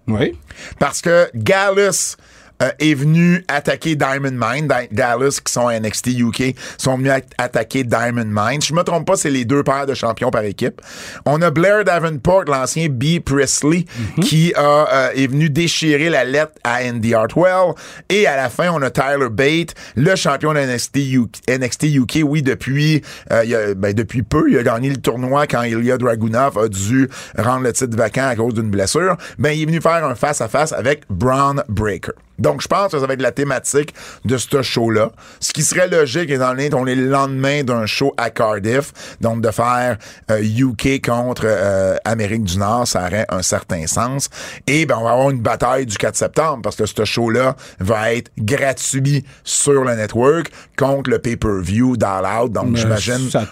Oui. 0.08 0.38
Parce 0.80 1.02
que 1.02 1.30
Gallus 1.36 2.16
euh, 2.62 2.70
est 2.80 2.94
venu 2.94 3.44
attaquer 3.48 3.96
Diamond 3.96 4.32
Mine. 4.32 4.68
Di- 4.68 4.88
Gallus, 4.96 5.40
qui 5.44 5.52
sont 5.54 5.68
à 5.68 5.80
NXT 5.80 6.08
UK, 6.20 6.56
sont 6.78 6.98
venus 6.98 7.12
at- 7.12 7.22
attaquer 7.44 7.84
Diamond 7.84 8.26
Mine. 8.26 8.62
Si 8.62 8.70
je 8.70 8.74
me 8.74 8.84
trompe 8.84 9.06
pas, 9.06 9.16
c'est 9.16 9.30
les 9.30 9.46
deux 9.46 9.64
paires 9.64 9.86
de 9.86 9.94
champions 9.94 10.32
par 10.32 10.44
équipe. 10.44 10.82
On 11.26 11.42
a 11.42 11.52
Blair 11.52 11.84
Davenport, 11.84 12.46
l'ancien 12.46 12.88
B. 12.90 13.20
Presley, 13.24 13.86
qui 14.22 14.54
a, 14.56 14.88
euh, 14.94 15.10
est 15.16 15.28
venu 15.28 15.50
déchirer 15.50 16.10
la 16.10 16.24
lettre 16.24 16.54
à 16.64 16.80
Andy 16.84 17.14
Hartwell. 17.14 17.74
Et 18.10 18.28
à 18.28 18.36
la 18.36 18.50
fin, 18.50 18.70
on 18.72 18.82
a 18.82 18.90
Tyler 18.90 19.30
Bate, 19.30 19.74
le 19.96 20.16
champion 20.16 20.54
de 20.54 20.60
NXT 20.60 20.98
UK. 20.98 21.38
NXT 21.50 21.84
UK, 21.96 22.20
oui, 22.24 22.42
depuis, 22.42 23.02
euh, 23.32 23.44
il 23.46 23.56
a- 23.56 23.74
ben, 23.76 23.94
depuis 23.94 24.24
peu, 24.24 24.50
il 24.50 24.58
a 24.58 24.64
gagné 24.64 24.90
le 24.90 24.98
tournoi 24.98 25.48
quand 25.48 25.64
Ilya 25.64 25.98
Dragunov 25.98 26.58
a 26.58 26.68
dû 26.68 27.10
rendre 27.38 27.64
le 27.64 27.74
titre 27.74 27.96
vacant 27.98 28.28
à 28.28 28.36
cause 28.36 28.54
d'une 28.54 28.70
blessure. 28.70 29.16
Ben, 29.38 29.52
il 29.52 29.64
est 29.64 29.66
venu 29.66 29.82
faire 29.82 30.04
un 30.06 30.16
face-à-face 30.16 30.74
avec 30.74 31.04
Braun 31.10 31.64
Breaker. 31.70 32.12
Donc, 32.40 32.62
je 32.62 32.68
pense 32.68 32.92
que 32.92 33.00
ça 33.00 33.08
va 33.08 33.14
être 33.14 33.22
la 33.22 33.32
thématique 33.32 33.94
de 34.26 34.38
ce 34.38 34.62
show-là. 34.62 35.12
Ce 35.40 35.54
qui 35.54 35.64
serait 35.64 35.88
logique, 35.88 36.30
étant 36.30 36.52
donné 36.52 36.70
qu'on 36.70 36.88
est 36.88 36.96
le 36.96 37.08
lendemain 37.08 37.64
d'un 37.64 37.86
show 37.86 38.14
à 38.18 38.30
Cardiff, 38.30 38.94
donc 39.22 39.42
de 39.42 39.52
faire 39.52 39.98
euh, 40.32 40.42
UK 40.42 41.04
contre 41.04 41.44
euh, 41.46 41.98
Amérique 42.06 42.44
du 42.44 42.58
Nord, 42.58 42.88
ça 42.88 43.06
aurait 43.06 43.26
un 43.30 43.42
certain 43.42 43.88
sens. 43.88 44.30
Et 44.68 44.86
ben, 44.86 44.98
on 45.00 45.04
va 45.04 45.12
avoir 45.12 45.30
une 45.30 45.42
bataille 45.42 45.86
du 45.86 45.98
4 45.98 46.16
septembre, 46.16 46.62
parce 46.64 46.76
que 46.76 46.86
ce 46.86 47.06
show-là 47.06 47.56
va 47.80 48.14
être 48.14 48.32
gratuit 48.38 49.26
sur 49.44 49.84
le 49.84 49.96
network 49.96 50.52
contre 50.78 51.10
le 51.10 51.20
pay-per-view 51.20 51.98
d'All 51.98 52.26
Out. 52.26 52.52
Donc, 52.52 52.76
j'imagine... 52.76 53.30
Ça, 53.30 53.48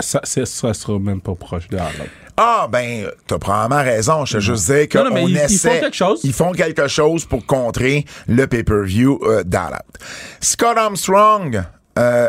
ça, 0.00 0.74
sera 0.74 0.98
même 0.98 1.20
pas 1.20 1.34
proche 1.34 1.68
de 1.68 1.76
All 1.76 1.92
Out. 2.00 2.23
Ah, 2.36 2.68
ben, 2.70 3.06
t'as 3.26 3.38
probablement 3.38 3.82
raison. 3.82 4.24
Je 4.24 4.34
te 4.38 4.40
juste 4.42 4.66
dire 4.70 4.88
qu'on 4.88 5.16
ils- 5.16 5.30
ils 5.30 5.36
essaie. 5.38 5.74
font 5.76 5.80
quelque 5.80 5.96
chose. 5.96 6.20
Ils 6.24 6.32
font 6.32 6.52
quelque 6.52 6.88
chose 6.88 7.24
pour 7.24 7.46
contrer 7.46 8.04
le 8.26 8.46
pay-per-view 8.46 9.20
euh. 9.24 9.42
Scott 10.40 10.76
Armstrong 10.76 11.62
euh, 11.98 12.28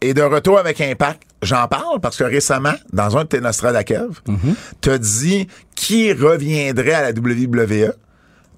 est 0.00 0.14
de 0.14 0.22
retour 0.22 0.58
avec 0.58 0.80
Impact. 0.80 1.22
J'en 1.42 1.68
parle 1.68 2.00
parce 2.00 2.16
que 2.16 2.24
récemment, 2.24 2.72
dans 2.92 3.16
un 3.16 3.22
de 3.22 3.28
tes 3.28 3.40
Nostradakev, 3.40 4.20
Mm-hmm. 4.26 4.54
t'as 4.80 4.98
dit 4.98 5.46
qui 5.76 6.12
reviendrait 6.12 6.92
à 6.94 7.02
la 7.02 7.10
WWE 7.12 7.92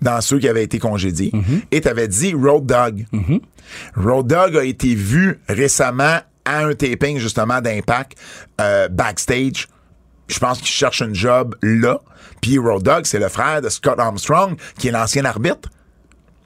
dans 0.00 0.20
ceux 0.20 0.38
qui 0.38 0.48
avaient 0.48 0.64
été 0.64 0.78
congédiés. 0.78 1.32
Mm-hmm. 1.34 1.60
Et 1.72 1.80
t'avais 1.82 2.08
dit 2.08 2.32
Road 2.34 2.64
Dogg. 2.66 3.04
Road 3.96 4.26
Dogg 4.28 4.56
a 4.56 4.64
été 4.64 4.94
vu 4.94 5.38
récemment 5.48 6.18
à 6.44 6.58
un 6.64 6.72
taping 6.74 7.18
justement 7.18 7.60
d'Impact 7.60 8.16
euh, 8.60 8.88
backstage. 8.88 9.68
Je 10.28 10.38
pense 10.38 10.58
qu'il 10.58 10.68
cherche 10.68 11.02
un 11.02 11.12
job 11.12 11.56
là. 11.62 12.00
Puis 12.40 12.58
Road 12.58 12.82
Dogg, 12.82 13.04
c'est 13.04 13.18
le 13.18 13.28
frère 13.28 13.60
de 13.62 13.68
Scott 13.68 13.98
Armstrong, 13.98 14.56
qui 14.78 14.88
est 14.88 14.92
l'ancien 14.92 15.24
arbitre. 15.24 15.68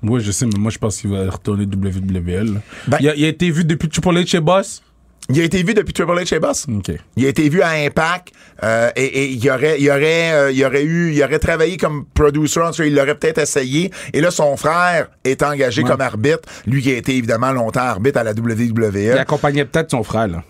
Oui, 0.03 0.21
je 0.21 0.33
sais, 0.33 0.47
mais 0.47 0.59
moi, 0.59 0.71
je 0.71 0.79
pense 0.79 0.97
qu'il 0.99 1.11
va 1.11 1.31
retourner 1.31 1.65
WWE. 1.65 2.55
là. 2.55 2.61
Ben- 2.89 2.97
il, 3.01 3.09
a, 3.09 3.15
il 3.15 3.25
a 3.25 3.29
été 3.29 3.51
vu 3.51 3.65
depuis 3.65 3.89
Triple 3.89 4.09
H 4.17 4.27
chez 4.27 4.41
Boss? 4.41 4.83
Il 5.29 5.39
a 5.41 5.45
été 5.45 5.63
vu 5.63 5.75
depuis 5.75 5.93
Triple 5.93 6.13
H 6.19 6.27
chez 6.27 6.41
Boss. 6.41 6.67
OK. 6.69 6.91
Il 7.17 7.25
a 7.25 7.29
été 7.29 7.49
vu 7.49 7.63
à 7.63 7.69
Impact 7.71 8.33
euh, 8.65 8.91
et, 8.97 9.05
et 9.05 9.31
il 9.31 9.51
aurait, 9.51 9.81
il 9.81 9.89
aurait, 9.91 10.33
euh, 10.33 10.51
il 10.51 10.65
aurait 10.65 10.83
eu, 10.83 11.13
il 11.13 11.23
aurait 11.23 11.39
travaillé 11.39 11.77
comme 11.77 12.05
producer. 12.07 12.61
En 12.61 12.71
tout 12.73 12.79
cas, 12.79 12.85
il 12.85 12.95
l'aurait 12.97 13.15
peut-être 13.15 13.39
essayé. 13.39 13.93
Et 14.13 14.21
là, 14.21 14.33
son 14.33 14.57
frère 14.57 15.09
est 15.23 15.43
engagé 15.45 15.83
Ouais. 15.83 15.89
comme 15.89 16.01
arbitre. 16.01 16.41
Lui 16.67 16.83
qui 16.83 16.91
a 16.91 16.97
été 16.97 17.15
évidemment 17.17 17.53
longtemps 17.53 17.81
arbitre 17.83 18.19
à 18.19 18.25
la 18.25 18.33
Il 18.33 18.41
WWE. 18.41 19.19
accompagnait 19.19 19.65
peut-être 19.67 19.91
son 19.93 20.03
frère, 20.03 20.27
là. 20.27 20.43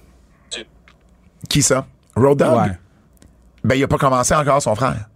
Qui 1.48 1.60
ça? 1.62 1.86
Road 2.16 2.38
Dogg? 2.38 2.56
Ouais. 2.56 2.78
Ben, 3.64 3.74
il 3.76 3.82
a 3.84 3.88
pas 3.88 3.98
commencé 3.98 4.34
encore 4.34 4.60
son 4.62 4.74
frère. 4.74 5.08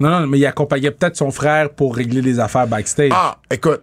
Non, 0.00 0.10
non, 0.20 0.26
mais 0.26 0.38
il 0.38 0.46
accompagnait 0.46 0.90
peut-être 0.90 1.16
son 1.16 1.30
frère 1.30 1.70
pour 1.70 1.96
régler 1.96 2.22
les 2.22 2.38
affaires 2.40 2.66
backstage. 2.66 3.10
Ah, 3.12 3.38
écoute. 3.50 3.80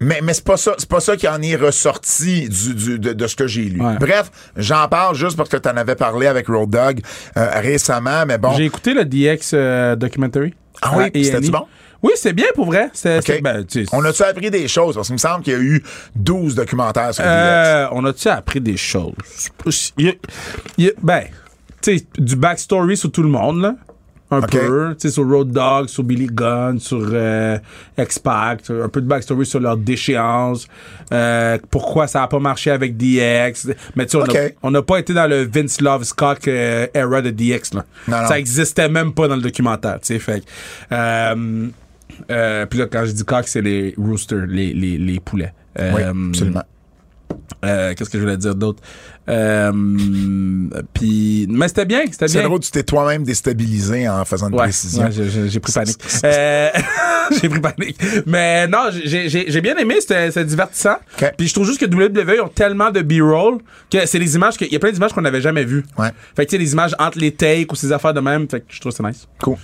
Mais, 0.00 0.20
mais 0.22 0.32
c'est 0.32 0.44
pas 0.44 0.56
ça, 0.56 0.74
c'est 0.78 0.88
pas 0.88 1.00
ça 1.00 1.16
qui 1.16 1.26
en 1.26 1.42
est 1.42 1.56
ressorti 1.56 2.48
du, 2.48 2.74
du- 2.74 2.98
de, 3.00 3.12
de 3.14 3.26
ce 3.26 3.34
que 3.34 3.48
j'ai 3.48 3.62
lu. 3.64 3.80
Ouais. 3.80 3.96
Bref, 3.98 4.30
j'en 4.56 4.86
parle 4.86 5.16
juste 5.16 5.36
parce 5.36 5.48
que 5.48 5.56
tu 5.56 5.68
en 5.68 5.76
avais 5.76 5.96
parlé 5.96 6.28
avec 6.28 6.46
Road 6.46 6.70
Dogg 6.70 7.00
euh, 7.36 7.50
récemment, 7.56 8.24
mais 8.24 8.38
bon. 8.38 8.52
J'ai 8.52 8.64
écouté 8.64 8.94
le 8.94 9.04
DX 9.04 9.50
euh, 9.54 9.96
documentary. 9.96 10.54
Ah 10.82 10.92
oui, 10.96 11.10
puis 11.10 11.24
c'était-tu 11.24 11.46
A&E. 11.48 11.50
bon? 11.50 11.66
Oui, 12.00 12.12
c'est 12.14 12.32
bien 12.32 12.46
pour 12.54 12.66
vrai. 12.66 12.92
Ben, 13.42 13.66
On 13.92 14.04
a-tu 14.04 14.22
appris 14.22 14.50
des 14.52 14.68
choses? 14.68 14.94
Parce 14.94 15.08
qu'il 15.08 15.14
me 15.14 15.18
semble 15.18 15.42
qu'il 15.42 15.52
y 15.54 15.56
a 15.56 15.58
eu 15.58 15.82
12 16.14 16.54
documentaires 16.54 17.12
sur 17.12 17.24
le 17.24 17.28
DX. 17.28 17.34
Euh, 17.34 17.86
on 17.90 18.04
a-tu 18.04 18.28
appris 18.28 18.60
des 18.60 18.76
choses? 18.76 19.14
Il 19.98 20.14
il 20.78 20.92
ben, 21.02 21.24
sais, 21.82 22.06
du 22.18 22.36
backstory 22.36 22.96
sur 22.96 23.10
tout 23.12 23.22
le 23.22 23.28
monde, 23.28 23.60
là. 23.60 23.74
Un 24.30 24.42
peu. 24.42 24.90
Tu 25.00 25.08
sais, 25.08 25.14
sur 25.14 25.26
Road 25.26 25.50
Dogg, 25.52 25.88
sur 25.88 26.04
Billy 26.04 26.26
Gunn, 26.30 26.78
sur 26.78 27.00
euh, 27.02 27.56
X-Pac. 27.96 28.68
Un 28.68 28.88
peu 28.90 29.00
de 29.00 29.06
backstory 29.06 29.46
sur 29.46 29.58
leur 29.58 29.78
déchéance. 29.78 30.68
euh, 31.12 31.56
pourquoi 31.70 32.06
ça 32.06 32.24
a 32.24 32.26
pas 32.28 32.38
marché 32.38 32.70
avec 32.70 32.98
DX. 32.98 33.72
Mais 33.96 34.04
tu 34.04 34.18
sais, 34.20 34.56
on 34.62 34.70
n'a 34.70 34.82
pas 34.82 34.98
été 34.98 35.14
dans 35.14 35.26
le 35.26 35.44
Vince 35.50 35.80
Love 35.80 36.04
Scott 36.04 36.46
euh, 36.46 36.86
era 36.92 37.22
de 37.22 37.30
DX, 37.30 37.72
là. 37.74 37.86
Non, 38.06 38.20
non. 38.20 38.28
Ça 38.28 38.38
existait 38.38 38.90
même 38.90 39.14
pas 39.14 39.28
dans 39.28 39.36
le 39.36 39.40
documentaire, 39.42 39.98
tu 40.00 40.08
sais. 40.08 40.18
Fait 40.18 40.40
que, 40.40 40.46
euh, 40.92 41.66
euh, 42.30 42.66
puis 42.66 42.78
là, 42.80 42.86
quand 42.86 43.06
je 43.06 43.12
dis 43.12 43.24
coq, 43.24 43.44
c'est 43.48 43.62
les 43.62 43.94
roosters, 43.96 44.44
les, 44.46 44.74
les, 44.74 44.98
les 44.98 45.20
poulets. 45.20 45.54
Oui, 45.78 46.02
Euh, 46.02 46.28
absolument. 46.28 46.64
euh, 47.64 47.94
Qu'est-ce 47.94 48.10
que 48.10 48.18
je 48.18 48.24
voulais 48.24 48.36
dire 48.36 48.54
d'autre? 48.54 48.82
Euh, 49.28 49.72
puis, 50.94 51.46
mais 51.50 51.68
c'était 51.68 51.84
bien, 51.84 52.00
c'était 52.10 52.28
C'est 52.28 52.38
bien. 52.38 52.48
drôle, 52.48 52.60
tu 52.60 52.70
t'es 52.70 52.82
toi-même 52.82 53.22
déstabilisé 53.24 54.08
en 54.08 54.24
faisant 54.24 54.48
une 54.48 54.54
Ouais, 54.54 54.64
précision. 54.64 55.04
ouais, 55.04 55.10
j'ai- 55.48 55.60
pris 55.60 55.72
panique. 55.72 55.98
Euh, 56.24 56.70
j'ai 57.42 57.48
pris 57.48 57.60
panique. 57.60 57.98
Mais 58.26 58.66
non, 58.66 58.88
j'ai- 59.04 59.28
j'ai 59.28 59.60
bien 59.60 59.76
aimé, 59.76 59.96
c'était 60.00 60.44
divertissant. 60.44 60.96
Ok. 61.20 61.32
Puis 61.36 61.48
je 61.48 61.54
trouve 61.54 61.66
juste 61.66 61.80
que 61.80 61.86
WWE 61.86 62.40
ont 62.42 62.48
tellement 62.48 62.90
de 62.90 63.02
B-roll 63.02 63.58
que 63.90 64.06
c'est 64.06 64.18
des 64.18 64.34
images, 64.34 64.54
il 64.60 64.72
y 64.72 64.76
a 64.76 64.78
plein 64.78 64.92
d'images 64.92 65.12
qu'on 65.12 65.20
n'avait 65.22 65.40
jamais 65.40 65.64
vues. 65.64 65.84
Ouais. 65.98 66.08
Fait 66.36 66.44
que 66.46 66.50
tu 66.50 66.56
sais, 66.56 66.62
des 66.62 66.72
images 66.72 66.94
entre 66.98 67.18
les 67.18 67.32
takes 67.32 67.70
ou 67.72 67.76
ces 67.76 67.92
affaires 67.92 68.14
de 68.14 68.20
même, 68.20 68.48
fait 68.48 68.60
que 68.60 68.66
je 68.68 68.80
trouve 68.80 68.92
ça 68.92 69.02
nice. 69.02 69.26
Cool. 69.42 69.56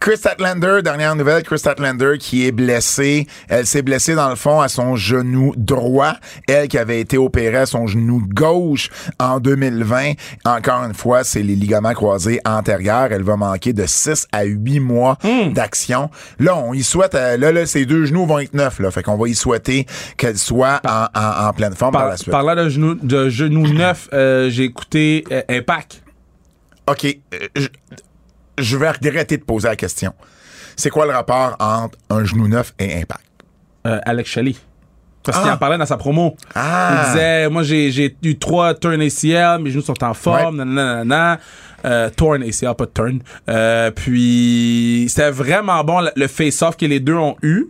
Chris 0.00 0.16
Statlander, 0.18 0.80
dernière 0.82 1.16
nouvelle, 1.16 1.42
Chris 1.42 1.58
Statlander 1.58 2.14
qui 2.18 2.46
est 2.46 2.52
blessée. 2.52 3.26
Elle 3.48 3.66
s'est 3.66 3.82
blessée 3.82 4.14
dans 4.14 4.28
le 4.28 4.36
fond 4.36 4.60
à 4.60 4.68
son 4.68 4.96
genou 4.96 5.52
droit. 5.56 6.14
Elle 6.46 6.68
qui 6.68 6.78
avait 6.78 7.00
été 7.00 7.18
opérée 7.18 7.56
à 7.58 7.66
son 7.66 7.86
genou 7.86 8.22
gauche 8.26 8.90
en 9.18 9.40
2020. 9.40 10.12
Encore 10.44 10.84
une 10.84 10.94
fois, 10.94 11.24
c'est 11.24 11.42
les 11.42 11.54
ligaments 11.56 11.92
croisés 11.94 12.40
antérieurs. 12.44 13.08
Elle 13.12 13.22
va 13.22 13.36
manquer 13.36 13.72
de 13.72 13.86
6 13.86 14.26
à 14.32 14.44
8 14.44 14.80
mois 14.80 15.18
d'action. 15.52 16.10
Là, 16.38 16.56
on 16.56 16.72
y 16.74 16.82
souhaite, 16.82 17.14
euh, 17.14 17.36
là, 17.36 17.52
là, 17.52 17.66
ses 17.66 17.86
deux 17.86 18.04
genoux 18.06 18.26
vont 18.26 18.38
être 18.38 18.54
neufs, 18.54 18.78
là. 18.78 18.90
Fait 18.90 19.02
qu'on 19.02 19.16
va 19.16 19.28
y 19.28 19.34
souhaiter 19.34 19.86
qu'elle 20.16 20.38
soit 20.38 20.80
en, 20.86 21.06
en- 21.18 21.46
en 21.48 21.52
pleine 21.52 21.74
forme 21.74 21.92
par, 21.92 22.02
Par, 22.02 22.10
la 22.10 22.16
suite. 22.16 22.30
parlant 22.30 22.54
de 22.56 22.68
genoux, 22.68 22.94
de 22.94 23.28
genoux 23.28 23.66
neufs, 23.68 24.08
euh, 24.12 24.48
j'ai 24.50 24.64
écouté 24.64 25.24
euh, 25.32 25.42
Impact. 25.48 26.02
OK. 26.88 27.04
euh, 27.04 27.38
je, 27.56 27.66
je 28.58 28.76
vais 28.76 28.90
regretter 28.90 29.36
de 29.36 29.42
poser 29.44 29.68
la 29.68 29.76
question. 29.76 30.12
C'est 30.76 30.90
quoi 30.90 31.06
le 31.06 31.12
rapport 31.12 31.56
entre 31.58 31.98
un 32.10 32.24
genou 32.24 32.48
neuf 32.48 32.74
et 32.78 32.94
impact? 33.00 33.22
euh, 33.86 33.98
Alex 34.04 34.28
Shelley. 34.30 34.54
Parce 35.26 35.38
qu'il 35.40 35.48
Ah. 35.50 35.54
en 35.54 35.58
parlait 35.58 35.76
dans 35.78 35.84
sa 35.86 35.96
promo. 35.96 36.36
Ah. 36.54 36.90
Il 37.04 37.12
disait, 37.12 37.48
moi 37.50 37.62
j'ai 37.64 37.90
j'ai 37.90 38.16
eu 38.22 38.38
trois 38.38 38.72
turn 38.74 39.00
ACL, 39.02 39.60
mes 39.60 39.70
genoux 39.70 39.82
sont 39.82 40.02
en 40.04 40.14
forme, 40.14 40.58
Ouais. 40.58 40.64
nanana, 40.64 41.04
nanana. 41.04 41.40
Euh, 41.84 42.08
torn 42.10 42.42
ACL, 42.42 42.74
pas 42.74 42.86
turn. 42.86 43.18
Euh, 43.48 43.90
puis 43.90 45.06
c'était 45.08 45.30
vraiment 45.30 45.84
bon 45.84 46.00
le- 46.16 46.26
face-off 46.26 46.76
que 46.76 46.86
les 46.86 47.00
deux 47.00 47.14
ont 47.14 47.36
eu. 47.42 47.66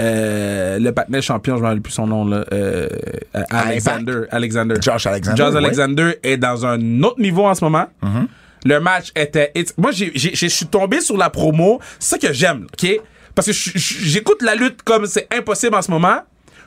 Euh, 0.00 0.78
le 0.78 0.92
patinet 0.92 1.20
champion, 1.20 1.54
je 1.56 1.58
ne 1.58 1.62
me 1.62 1.66
rappelle 1.68 1.82
plus 1.82 1.92
son 1.92 2.06
nom 2.06 2.24
là. 2.24 2.44
Euh, 2.52 2.88
euh, 3.36 3.42
Alexander. 3.50 4.20
Alexander. 4.30 4.74
Josh 4.80 5.06
Alexander, 5.06 5.36
Josh 5.42 5.52
ouais. 5.52 5.58
Alexander 5.58 6.18
est 6.22 6.38
dans 6.38 6.64
un 6.64 7.02
autre 7.02 7.20
niveau 7.20 7.46
en 7.46 7.54
ce 7.54 7.62
moment. 7.64 7.86
Mm-hmm. 8.02 8.26
Le 8.66 8.80
match 8.80 9.10
était. 9.16 9.52
Moi, 9.76 9.90
je 9.92 10.48
suis 10.48 10.66
tombé 10.66 11.00
sur 11.00 11.16
la 11.18 11.28
promo. 11.28 11.80
C'est 11.98 12.18
ça 12.20 12.26
que 12.28 12.32
j'aime, 12.32 12.66
OK? 12.72 13.00
Parce 13.34 13.46
que 13.46 13.52
j'écoute 13.52 14.42
la 14.42 14.54
lutte 14.54 14.82
comme 14.82 15.06
c'est 15.06 15.28
impossible 15.34 15.74
en 15.74 15.82
ce 15.82 15.90
moment. 15.90 16.20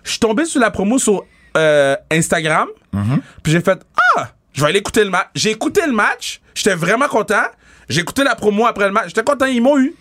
Je 0.03 0.11
suis 0.11 0.19
tombé 0.19 0.45
sur 0.45 0.59
la 0.61 0.71
promo 0.71 0.97
sur 0.99 1.23
euh, 1.57 1.95
Instagram. 2.11 2.67
Mm-hmm. 2.93 3.19
Puis 3.43 3.51
j'ai 3.53 3.61
fait 3.61 3.79
Ah, 4.17 4.29
je 4.53 4.61
vais 4.61 4.67
aller 4.69 4.79
écouter 4.79 5.03
le 5.03 5.09
match. 5.09 5.27
J'ai 5.35 5.51
écouté 5.51 5.81
le 5.85 5.93
match. 5.93 6.41
J'étais 6.55 6.75
vraiment 6.75 7.07
content. 7.07 7.43
J'ai 7.89 8.01
écouté 8.01 8.23
la 8.23 8.35
promo 8.35 8.65
après 8.65 8.85
le 8.85 8.91
match. 8.91 9.07
J'étais 9.07 9.23
content, 9.23 9.45
ils 9.45 9.61
m'ont 9.61 9.77
eu. 9.79 9.93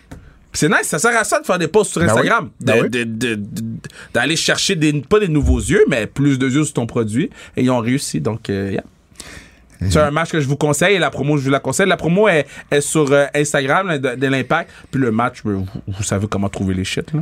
C'est 0.55 0.69
nice, 0.69 0.83
ça 0.83 0.99
sert 0.99 1.17
à 1.17 1.23
ça 1.23 1.39
de 1.39 1.45
faire 1.47 1.57
des 1.57 1.67
posts 1.67 1.91
sur 1.93 2.01
Ben. 2.01 2.09
Instagram. 2.09 2.49
Ben 2.61 2.75
De- 2.77 2.81
oui. 2.83 2.89
de- 2.89 3.03
de- 3.03 3.35
de- 3.35 3.63
D'aller 4.13 4.35
chercher 4.35 4.75
des, 4.75 4.93
pas 5.01 5.19
des 5.19 5.27
nouveaux 5.27 5.57
yeux, 5.59 5.83
mais 5.87 6.05
plus 6.05 6.37
de 6.37 6.47
yeux 6.47 6.63
sur 6.63 6.73
ton 6.73 6.85
produit. 6.85 7.31
Et 7.57 7.63
ils 7.63 7.71
ont 7.71 7.79
réussi. 7.79 8.21
Donc, 8.21 8.49
euh, 8.49 8.71
yeah. 8.71 8.83
C'est 9.89 9.99
un 9.99 10.11
match 10.11 10.29
que 10.31 10.39
je 10.39 10.47
vous 10.47 10.55
conseille 10.55 10.95
et 10.95 10.99
la 10.99 11.09
promo, 11.09 11.37
je 11.37 11.43
vous 11.43 11.49
la 11.49 11.59
conseille. 11.59 11.87
La 11.87 11.97
promo 11.97 12.29
est, 12.29 12.45
est 12.71 12.79
sur 12.81 13.11
euh, 13.11 13.25
Instagram 13.35 13.97
de, 13.97 14.15
de 14.15 14.27
l'Impact. 14.27 14.69
Puis 14.91 15.01
le 15.01 15.11
match, 15.11 15.39
vous, 15.43 15.65
vous 15.87 16.03
savez 16.03 16.27
comment 16.27 16.47
trouver 16.47 16.73
les 16.73 16.85
shit. 16.85 17.11
Là. 17.13 17.21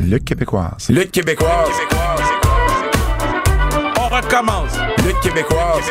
Lutte 0.00 0.24
québécoise. 0.24 0.88
Lutte 0.90 1.10
québécoise. 1.10 1.68
On 3.98 4.08
recommence. 4.08 4.78
Lutte 5.04 5.20
québécoise. 5.22 5.84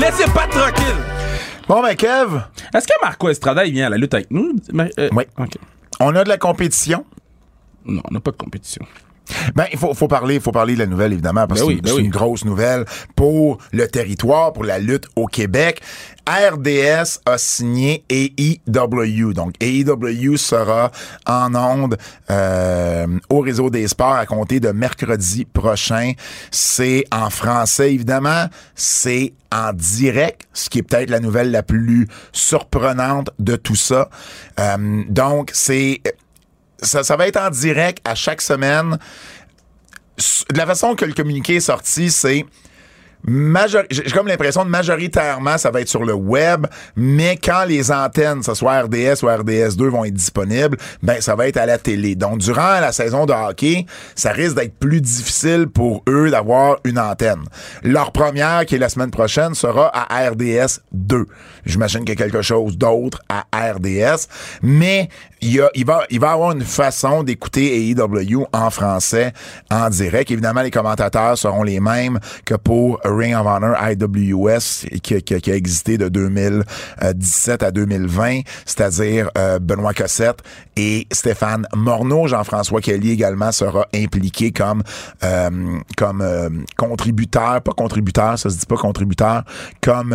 Laissez 0.00 0.24
pas 0.32 0.46
tranquille. 0.46 0.84
Bon, 1.68 1.82
ben, 1.82 1.94
Kev, 1.96 2.40
Est-ce 2.74 2.86
que 2.86 2.92
Marco 3.02 3.28
Estrada, 3.28 3.64
il 3.64 3.72
vient 3.72 3.86
à 3.86 3.90
la 3.90 3.96
lutte 3.96 4.14
avec 4.14 4.30
nous? 4.30 4.52
Euh, 4.98 5.08
Oui. 5.12 5.24
OK. 5.38 5.52
on 6.00 6.14
a 6.14 6.22
de 6.24 6.28
la 6.28 6.38
compétition. 6.38 7.04
Non, 7.84 8.02
on 8.08 8.14
n'a 8.14 8.20
pas 8.20 8.30
de 8.30 8.36
compétition. 8.36 8.84
Ben, 9.54 9.66
il 9.72 9.78
faut, 9.78 9.94
faut 9.94 10.08
parler, 10.08 10.40
faut 10.40 10.52
parler 10.52 10.74
de 10.74 10.80
la 10.80 10.86
nouvelle, 10.86 11.12
évidemment, 11.12 11.46
parce 11.46 11.60
Ben 11.60 11.66
que 11.66 11.72
oui, 11.72 11.80
ben 11.82 11.90
c'est 11.90 11.96
oui. 11.96 12.04
une 12.04 12.10
grosse 12.10 12.44
nouvelle 12.44 12.84
pour 13.14 13.58
le 13.72 13.88
territoire, 13.88 14.52
pour 14.52 14.64
la 14.64 14.78
lutte 14.78 15.06
au 15.16 15.26
Québec. 15.26 15.80
RDS 16.28 17.20
a 17.24 17.38
signé 17.38 18.04
AEW. 18.10 19.32
Donc, 19.32 19.54
AEW 19.60 20.36
sera 20.36 20.90
en 21.24 21.54
onde 21.54 21.96
euh, 22.30 23.06
au 23.30 23.40
réseau 23.40 23.70
des 23.70 23.86
sports 23.86 24.14
à 24.16 24.26
compter 24.26 24.58
de 24.58 24.70
mercredi 24.70 25.44
prochain. 25.44 26.12
C'est 26.50 27.04
en 27.12 27.30
français, 27.30 27.94
évidemment. 27.94 28.46
C'est 28.74 29.34
en 29.52 29.72
direct, 29.72 30.48
ce 30.52 30.68
qui 30.68 30.78
est 30.78 30.82
peut-être 30.82 31.10
la 31.10 31.20
nouvelle 31.20 31.52
la 31.52 31.62
plus 31.62 32.08
surprenante 32.32 33.30
de 33.38 33.54
tout 33.54 33.76
ça. 33.76 34.10
Euh, 34.58 35.04
donc, 35.08 35.50
c'est 35.54 36.00
ça, 36.86 37.04
ça 37.04 37.16
va 37.16 37.26
être 37.26 37.38
en 37.38 37.50
direct 37.50 38.00
à 38.04 38.14
chaque 38.14 38.40
semaine. 38.40 38.98
De 40.50 40.56
la 40.56 40.66
façon 40.66 40.94
que 40.94 41.04
le 41.04 41.12
communiqué 41.12 41.56
est 41.56 41.60
sorti, 41.60 42.10
c'est 42.10 42.46
j'ai 43.26 44.02
comme 44.12 44.28
l'impression 44.28 44.64
de 44.64 44.70
majoritairement 44.70 45.58
ça 45.58 45.70
va 45.70 45.80
être 45.80 45.88
sur 45.88 46.04
le 46.04 46.14
web, 46.14 46.66
mais 46.94 47.36
quand 47.36 47.64
les 47.66 47.90
antennes, 47.90 48.42
ce 48.42 48.54
soit 48.54 48.82
RDS 48.82 49.22
ou 49.22 49.26
RDS2 49.26 49.88
vont 49.88 50.04
être 50.04 50.14
disponibles, 50.14 50.76
ben 51.02 51.20
ça 51.20 51.34
va 51.34 51.48
être 51.48 51.56
à 51.56 51.66
la 51.66 51.78
télé. 51.78 52.14
Donc 52.14 52.38
durant 52.38 52.80
la 52.80 52.92
saison 52.92 53.26
de 53.26 53.32
hockey, 53.32 53.86
ça 54.14 54.30
risque 54.30 54.56
d'être 54.56 54.78
plus 54.78 55.00
difficile 55.00 55.66
pour 55.66 56.02
eux 56.08 56.30
d'avoir 56.30 56.78
une 56.84 56.98
antenne. 56.98 57.44
Leur 57.82 58.12
première 58.12 58.64
qui 58.66 58.76
est 58.76 58.78
la 58.78 58.88
semaine 58.88 59.10
prochaine 59.10 59.54
sera 59.54 59.90
à 59.94 60.28
RDS 60.30 60.80
2. 60.92 61.26
J'imagine 61.64 62.00
qu'il 62.00 62.10
y 62.10 62.22
a 62.22 62.24
quelque 62.24 62.42
chose 62.42 62.78
d'autre 62.78 63.20
à 63.28 63.44
RDS, 63.72 64.28
mais 64.62 65.08
il 65.40 65.84
va 65.84 66.04
il 66.10 66.20
va 66.20 66.30
avoir 66.30 66.52
une 66.52 66.62
façon 66.62 67.22
d'écouter 67.22 67.90
AEW 67.90 68.46
en 68.52 68.70
français 68.70 69.32
en 69.70 69.88
direct. 69.90 70.30
Évidemment, 70.30 70.62
les 70.62 70.70
commentateurs 70.70 71.36
seront 71.36 71.62
les 71.62 71.80
mêmes 71.80 72.20
que 72.44 72.54
pour 72.54 73.00
Ring 73.16 73.34
of 73.34 73.46
Honor 73.46 73.74
IWS 73.80 74.88
qui, 75.02 75.22
qui- 75.22 75.40
qui 75.40 75.50
a 75.50 75.54
existé 75.54 75.98
de 75.98 76.08
2017 76.08 77.62
à 77.62 77.70
2020, 77.70 78.40
c'est-à-dire 78.64 79.30
euh, 79.38 79.58
Benoît 79.58 79.94
Cossette 79.94 80.38
et 80.76 81.06
Stéphane 81.12 81.66
Morneau. 81.74 82.26
Jean-François 82.26 82.80
Kelly 82.80 83.10
également 83.12 83.52
sera 83.52 83.86
impliqué 83.94 84.52
comme 84.52 84.82
euh, 85.24 85.50
comme 85.96 86.20
euh, 86.20 86.48
contributeur, 86.76 87.62
pas 87.62 87.72
contributeur, 87.72 88.38
ça 88.38 88.50
se 88.50 88.58
dit 88.58 88.66
pas 88.66 88.76
contributeur, 88.76 89.42
comme 89.82 90.14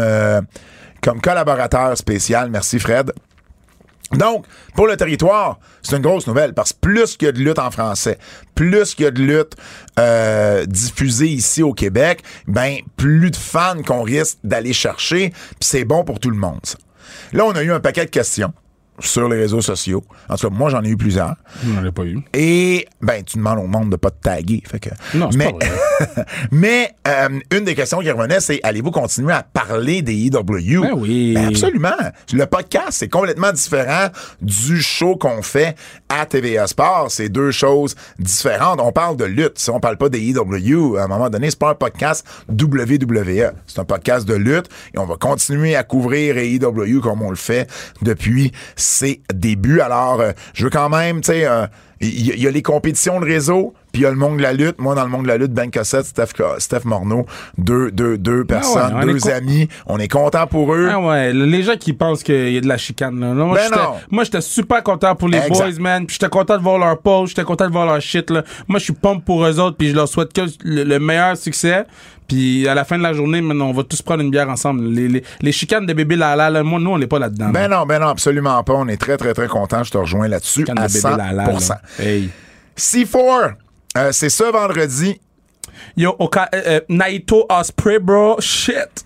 comme 1.02 1.20
collaborateur 1.22 1.98
spécial. 1.98 2.50
Merci 2.52 2.78
Fred. 2.80 3.12
Donc, 4.13 4.45
pour 4.76 4.88
le 4.88 4.97
territoire, 4.97 5.60
c'est 5.82 5.95
une 5.95 6.02
grosse 6.02 6.28
nouvelle 6.28 6.54
parce 6.54 6.74
que 6.74 6.80
plus 6.80 7.17
qu'il 7.17 7.28
y 7.28 7.30
a 7.30 7.32
de 7.32 7.39
lutte 7.39 7.60
en 7.60 7.71
français, 7.71 8.17
plus 8.56 8.93
qu'il 8.93 9.06
y 9.06 9.08
a 9.08 9.12
de 9.12 9.21
lutte 9.21 9.56
euh, 10.00 10.65
diffusée 10.65 11.28
ici 11.28 11.63
au 11.63 11.74
Québec, 11.74 12.21
ben 12.47 12.78
plus 12.97 13.32
de 13.32 13.36
fans 13.36 13.82
qu'on 13.86 14.04
risque 14.04 14.38
d'aller 14.43 14.74
chercher, 14.74 15.30
puis 15.30 15.56
c'est 15.62 15.86
bon 15.86 16.04
pour 16.04 16.19
tout 16.19 16.30
le 16.30 16.38
monde. 16.38 16.60
Là, 17.34 17.45
on 17.45 17.52
a 17.52 17.63
eu 17.63 17.71
un 17.71 17.80
paquet 17.80 18.06
de 18.06 18.10
questions 18.10 18.54
sur 19.00 19.28
les 19.30 19.38
réseaux 19.38 19.62
sociaux. 19.62 20.04
En 20.30 20.36
tout 20.36 20.50
cas, 20.50 20.56
moi, 20.56 20.70
j'en 20.70 20.84
ai 20.84 20.90
eu 20.90 20.98
plusieurs. 20.98 21.36
On 21.66 21.70
n'en 21.70 21.86
a 21.86 21.92
pas 21.92 22.04
eu. 22.04 22.20
Et 22.34 22.88
ben, 23.02 23.24
tu 23.24 23.38
demandes 23.38 23.60
au 23.60 23.68
monde 23.68 23.90
de 23.90 23.96
pas 23.96 24.12
te 24.12 24.22
taguer. 24.22 24.62
Fait 24.66 24.80
que, 24.80 24.90
Non, 25.16 25.32
c'est 25.32 25.38
mais, 25.38 25.54
pas 25.54 25.66
vrai. 25.66 26.26
mais 26.52 26.92
euh, 27.08 27.40
une 27.52 27.64
des 27.64 27.76
questions 27.76 28.00
qui 28.00 28.12
revenait, 28.12 28.40
c'est 28.40 28.60
allez-vous 28.64 28.92
continuer 28.92 29.34
à 29.34 29.44
parler 29.44 30.02
des 30.02 30.28
EW? 30.28 30.82
Ben 30.82 30.94
oui. 30.96 31.34
Ben 31.34 31.48
absolument. 31.48 31.90
Le 32.32 32.46
podcast, 32.46 32.92
c'est 32.92 33.10
complètement 33.10 33.52
différent 33.52 34.08
du 34.42 34.82
show 34.82 35.16
qu'on 35.16 35.42
fait 35.42 35.76
à 36.10 36.26
TVA 36.26 36.68
Sport. 36.68 37.08
C'est 37.10 37.30
deux 37.30 37.52
choses 37.52 37.96
différentes. 38.20 38.80
On 38.82 38.92
parle 38.92 39.18
de 39.18 39.26
lutte. 39.26 39.58
Si 39.58 39.70
on 39.70 39.80
parle 39.80 39.98
pas 39.98 40.10
des 40.10 40.20
EW, 40.30 40.98
à 40.98 41.04
un 41.04 41.08
moment 41.08 41.30
donné, 41.30 41.50
c'est 41.50 41.60
pas 41.60 41.72
un 41.72 41.76
podcast 41.76 42.26
WWE. 42.50 43.52
C'est 43.68 43.80
un 43.80 43.86
podcast 43.86 44.28
de 44.28 44.36
lutte 44.36 44.70
et 44.94 45.00
on 45.00 45.06
va 45.06 45.16
continuer 45.16 45.76
à 45.76 45.84
couvrir 45.84 46.38
AEW 46.38 47.00
comme 47.02 47.22
on 47.22 47.30
le 47.30 47.36
fait 47.36 47.70
depuis 48.02 48.52
ses 48.82 49.22
débuts. 49.34 49.82
Alors, 49.82 50.20
euh, 50.22 50.32
je 50.54 50.65
veux 50.65 50.70
quand 50.70 50.89
même, 50.89 51.22
tu 51.22 51.32
sais, 51.32 51.46
euh, 51.46 51.67
il 52.00 52.36
y, 52.36 52.41
y 52.41 52.48
a 52.48 52.52
les 52.52 52.62
compétitions 52.62 53.20
de 53.20 53.26
réseau, 53.26 53.74
puis 53.92 54.02
il 54.02 54.04
y 54.04 54.08
a 54.08 54.10
le 54.12 54.16
monde 54.16 54.38
de 54.38 54.42
la 54.42 54.54
lutte. 54.54 54.80
Moi, 54.80 54.96
dans 54.96 55.04
le 55.04 55.10
monde 55.10 55.24
de 55.24 55.28
la 55.28 55.38
lutte, 55.38 55.52
Ben 55.54 55.70
Cossette, 55.72 56.06
Steph, 56.06 56.30
Steph 56.60 56.82
Morneau, 56.86 57.26
deux, 57.58 57.92
deux, 57.92 58.18
deux 58.18 58.46
personnes, 58.46 58.94
on 58.96 59.02
est 59.02 59.06
deux 59.14 59.30
amis. 59.30 59.68
On 59.86 59.98
est 60.00 60.08
content 60.08 60.48
pour 60.48 60.74
eux. 60.74 60.90
Ah 60.92 61.00
ouais, 61.00 61.34
les 61.34 61.64
gens 61.64 61.76
qui 61.78 61.94
pensent 61.94 62.24
qu'il 62.24 62.52
y 62.54 62.58
a 62.58 62.62
de 62.62 62.68
la 62.68 62.78
chicane, 62.78 63.20
là. 63.20 63.34
Moi, 63.34 63.56
Ben 63.58 63.64
j'étais- 63.66 64.06
moi, 64.10 64.24
j'étais 64.24 64.42
super 64.42 64.84
content 64.84 65.16
pour 65.16 65.28
les 65.28 65.38
Exact. 65.40 65.54
boys, 65.72 65.80
man. 65.80 66.06
Puis 66.06 66.18
j'étais 66.20 66.30
content 66.30 66.58
de 66.58 66.64
voir 66.64 66.78
leur 66.78 66.98
pause, 67.00 67.30
j'étais 67.30 67.44
content 67.44 67.68
de 67.68 67.74
voir 67.74 67.86
leur 67.86 68.02
shit, 68.02 68.30
là. 68.30 68.44
Moi, 68.68 68.80
je 68.80 68.86
suis 68.86 68.94
pompe 68.94 69.26
pour 69.26 69.46
eux 69.46 69.60
autres, 69.60 69.78
puis 69.78 69.90
je 69.90 69.96
leur 69.96 70.08
souhaite 70.08 70.34
que 70.34 70.42
le, 70.64 70.84
le 70.84 71.00
meilleur 71.00 71.36
succès. 71.38 71.86
Puis 72.28 72.66
à 72.70 72.74
la 72.74 72.86
fin 72.86 72.98
de 72.98 73.04
la 73.04 73.12
journée, 73.12 73.42
maintenant, 73.42 73.66
on 73.66 73.74
va 73.74 73.84
tous 73.84 74.02
prendre 74.02 74.22
une 74.24 74.32
bière 74.32 74.48
ensemble. 74.50 74.86
Les, 74.86 75.10
les, 75.10 75.24
les 75.42 75.52
chicanes 75.52 75.86
de 75.86 75.92
bébé 75.92 76.16
Lala, 76.16 76.50
là, 76.50 76.64
moi, 76.64 76.80
nous, 76.80 76.92
on 76.92 76.98
n'est 76.98 77.08
pas 77.08 77.20
là-dedans. 77.20 77.50
Ben 77.50 77.68
là. 77.68 77.80
non, 77.80 77.86
ben 77.86 78.00
non, 78.00 78.08
absolument 78.08 78.64
pas. 78.64 78.74
On 78.74 78.88
est 78.88 78.96
très, 78.96 79.18
très, 79.18 79.34
très 79.34 79.48
content. 79.50 79.84
Je 79.84 79.92
te 79.92 79.98
rejoins 79.98 80.30
là-dessus 80.30 80.62
à 80.70 80.74
de 80.74 80.80
bébé 80.80 81.00
100%. 81.00 81.18
Lala, 81.18 81.34
là. 81.34 81.82
Hey. 82.00 82.30
C4, 82.78 83.56
euh, 83.98 84.12
c'est 84.12 84.30
ce 84.30 84.44
vendredi. 84.44 85.20
Yo, 85.98 86.16
Oka, 86.20 86.50
euh, 86.54 86.62
euh, 86.66 86.80
Naito 86.89 87.46
Osprey, 87.50 88.00
bro, 88.00 88.39
shit. 88.39 89.06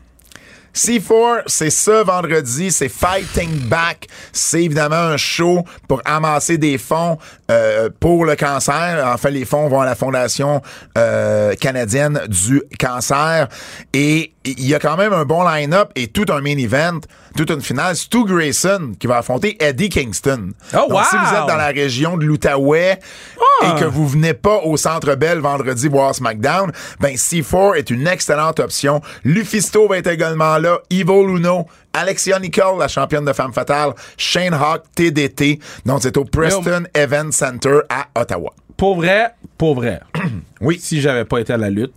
C4, 0.75 1.43
c'est 1.47 1.69
ce 1.69 2.03
vendredi, 2.03 2.69
c'est 2.69 2.89
Fighting 2.89 3.69
Back. 3.69 4.07
C'est 4.33 4.63
évidemment 4.63 4.95
un 4.95 5.17
show 5.17 5.63
pour 5.87 6.01
amasser 6.03 6.57
des 6.57 6.77
fonds 6.77 7.17
euh, 7.49 7.89
pour 7.97 8.25
le 8.25 8.35
cancer. 8.35 9.01
En 9.07 9.17
fait, 9.17 9.31
les 9.31 9.45
fonds 9.45 9.69
vont 9.69 9.79
à 9.79 9.85
la 9.85 9.95
Fondation 9.95 10.61
euh, 10.97 11.55
canadienne 11.55 12.19
du 12.27 12.61
cancer. 12.77 13.47
Et 13.93 14.34
il 14.45 14.67
y 14.67 14.73
a 14.75 14.79
quand 14.79 14.97
même 14.97 15.13
un 15.13 15.25
bon 15.25 15.43
line-up 15.47 15.91
et 15.95 16.07
tout 16.07 16.25
un 16.29 16.41
main 16.41 16.57
event, 16.57 16.99
toute 17.35 17.49
une 17.51 17.61
finale. 17.61 17.95
Stu 17.95 18.23
Grayson 18.25 18.93
qui 18.99 19.07
va 19.07 19.17
affronter 19.17 19.57
Eddie 19.63 19.89
Kingston. 19.89 20.51
Oh, 20.73 20.85
Donc, 20.89 21.03
si 21.05 21.15
wow! 21.15 21.21
vous 21.25 21.35
êtes 21.35 21.47
dans 21.47 21.55
la 21.57 21.67
région 21.67 22.17
de 22.17 22.25
l'Outaouais 22.25 22.99
Ah! 23.61 23.75
et 23.75 23.79
que 23.79 23.85
vous 23.85 24.07
venez 24.07 24.33
pas 24.33 24.59
au 24.63 24.77
Centre 24.77 25.15
Bell 25.15 25.39
vendredi 25.39 25.87
voir 25.87 26.13
SmackDown, 26.15 26.71
ben 26.99 27.15
C4 27.15 27.75
est 27.77 27.89
une 27.89 28.07
excellente 28.07 28.59
option. 28.59 29.01
Lufisto 29.23 29.87
va 29.87 29.97
être 29.97 30.07
également 30.07 30.57
là, 30.57 30.79
Ivo 30.89 31.25
Luno, 31.25 31.65
Alexia 31.93 32.39
Nicole, 32.39 32.79
la 32.79 32.87
championne 32.87 33.25
de 33.25 33.33
femme 33.33 33.53
fatale, 33.53 33.93
Shane 34.17 34.53
Hawk, 34.53 34.83
TDT. 34.95 35.59
Donc 35.85 35.99
c'est 36.01 36.17
au 36.17 36.25
Preston 36.25 36.83
Event 36.93 37.31
Center 37.31 37.79
à 37.89 38.07
Ottawa. 38.19 38.53
Pour 38.77 38.97
vrai, 38.97 39.33
pour 39.57 39.75
vrai. 39.75 40.01
Oui. 40.61 40.77
si 40.81 40.99
j'avais 40.99 41.23
pas 41.25 41.39
été 41.39 41.53
à 41.53 41.57
la 41.57 41.69
lutte, 41.69 41.93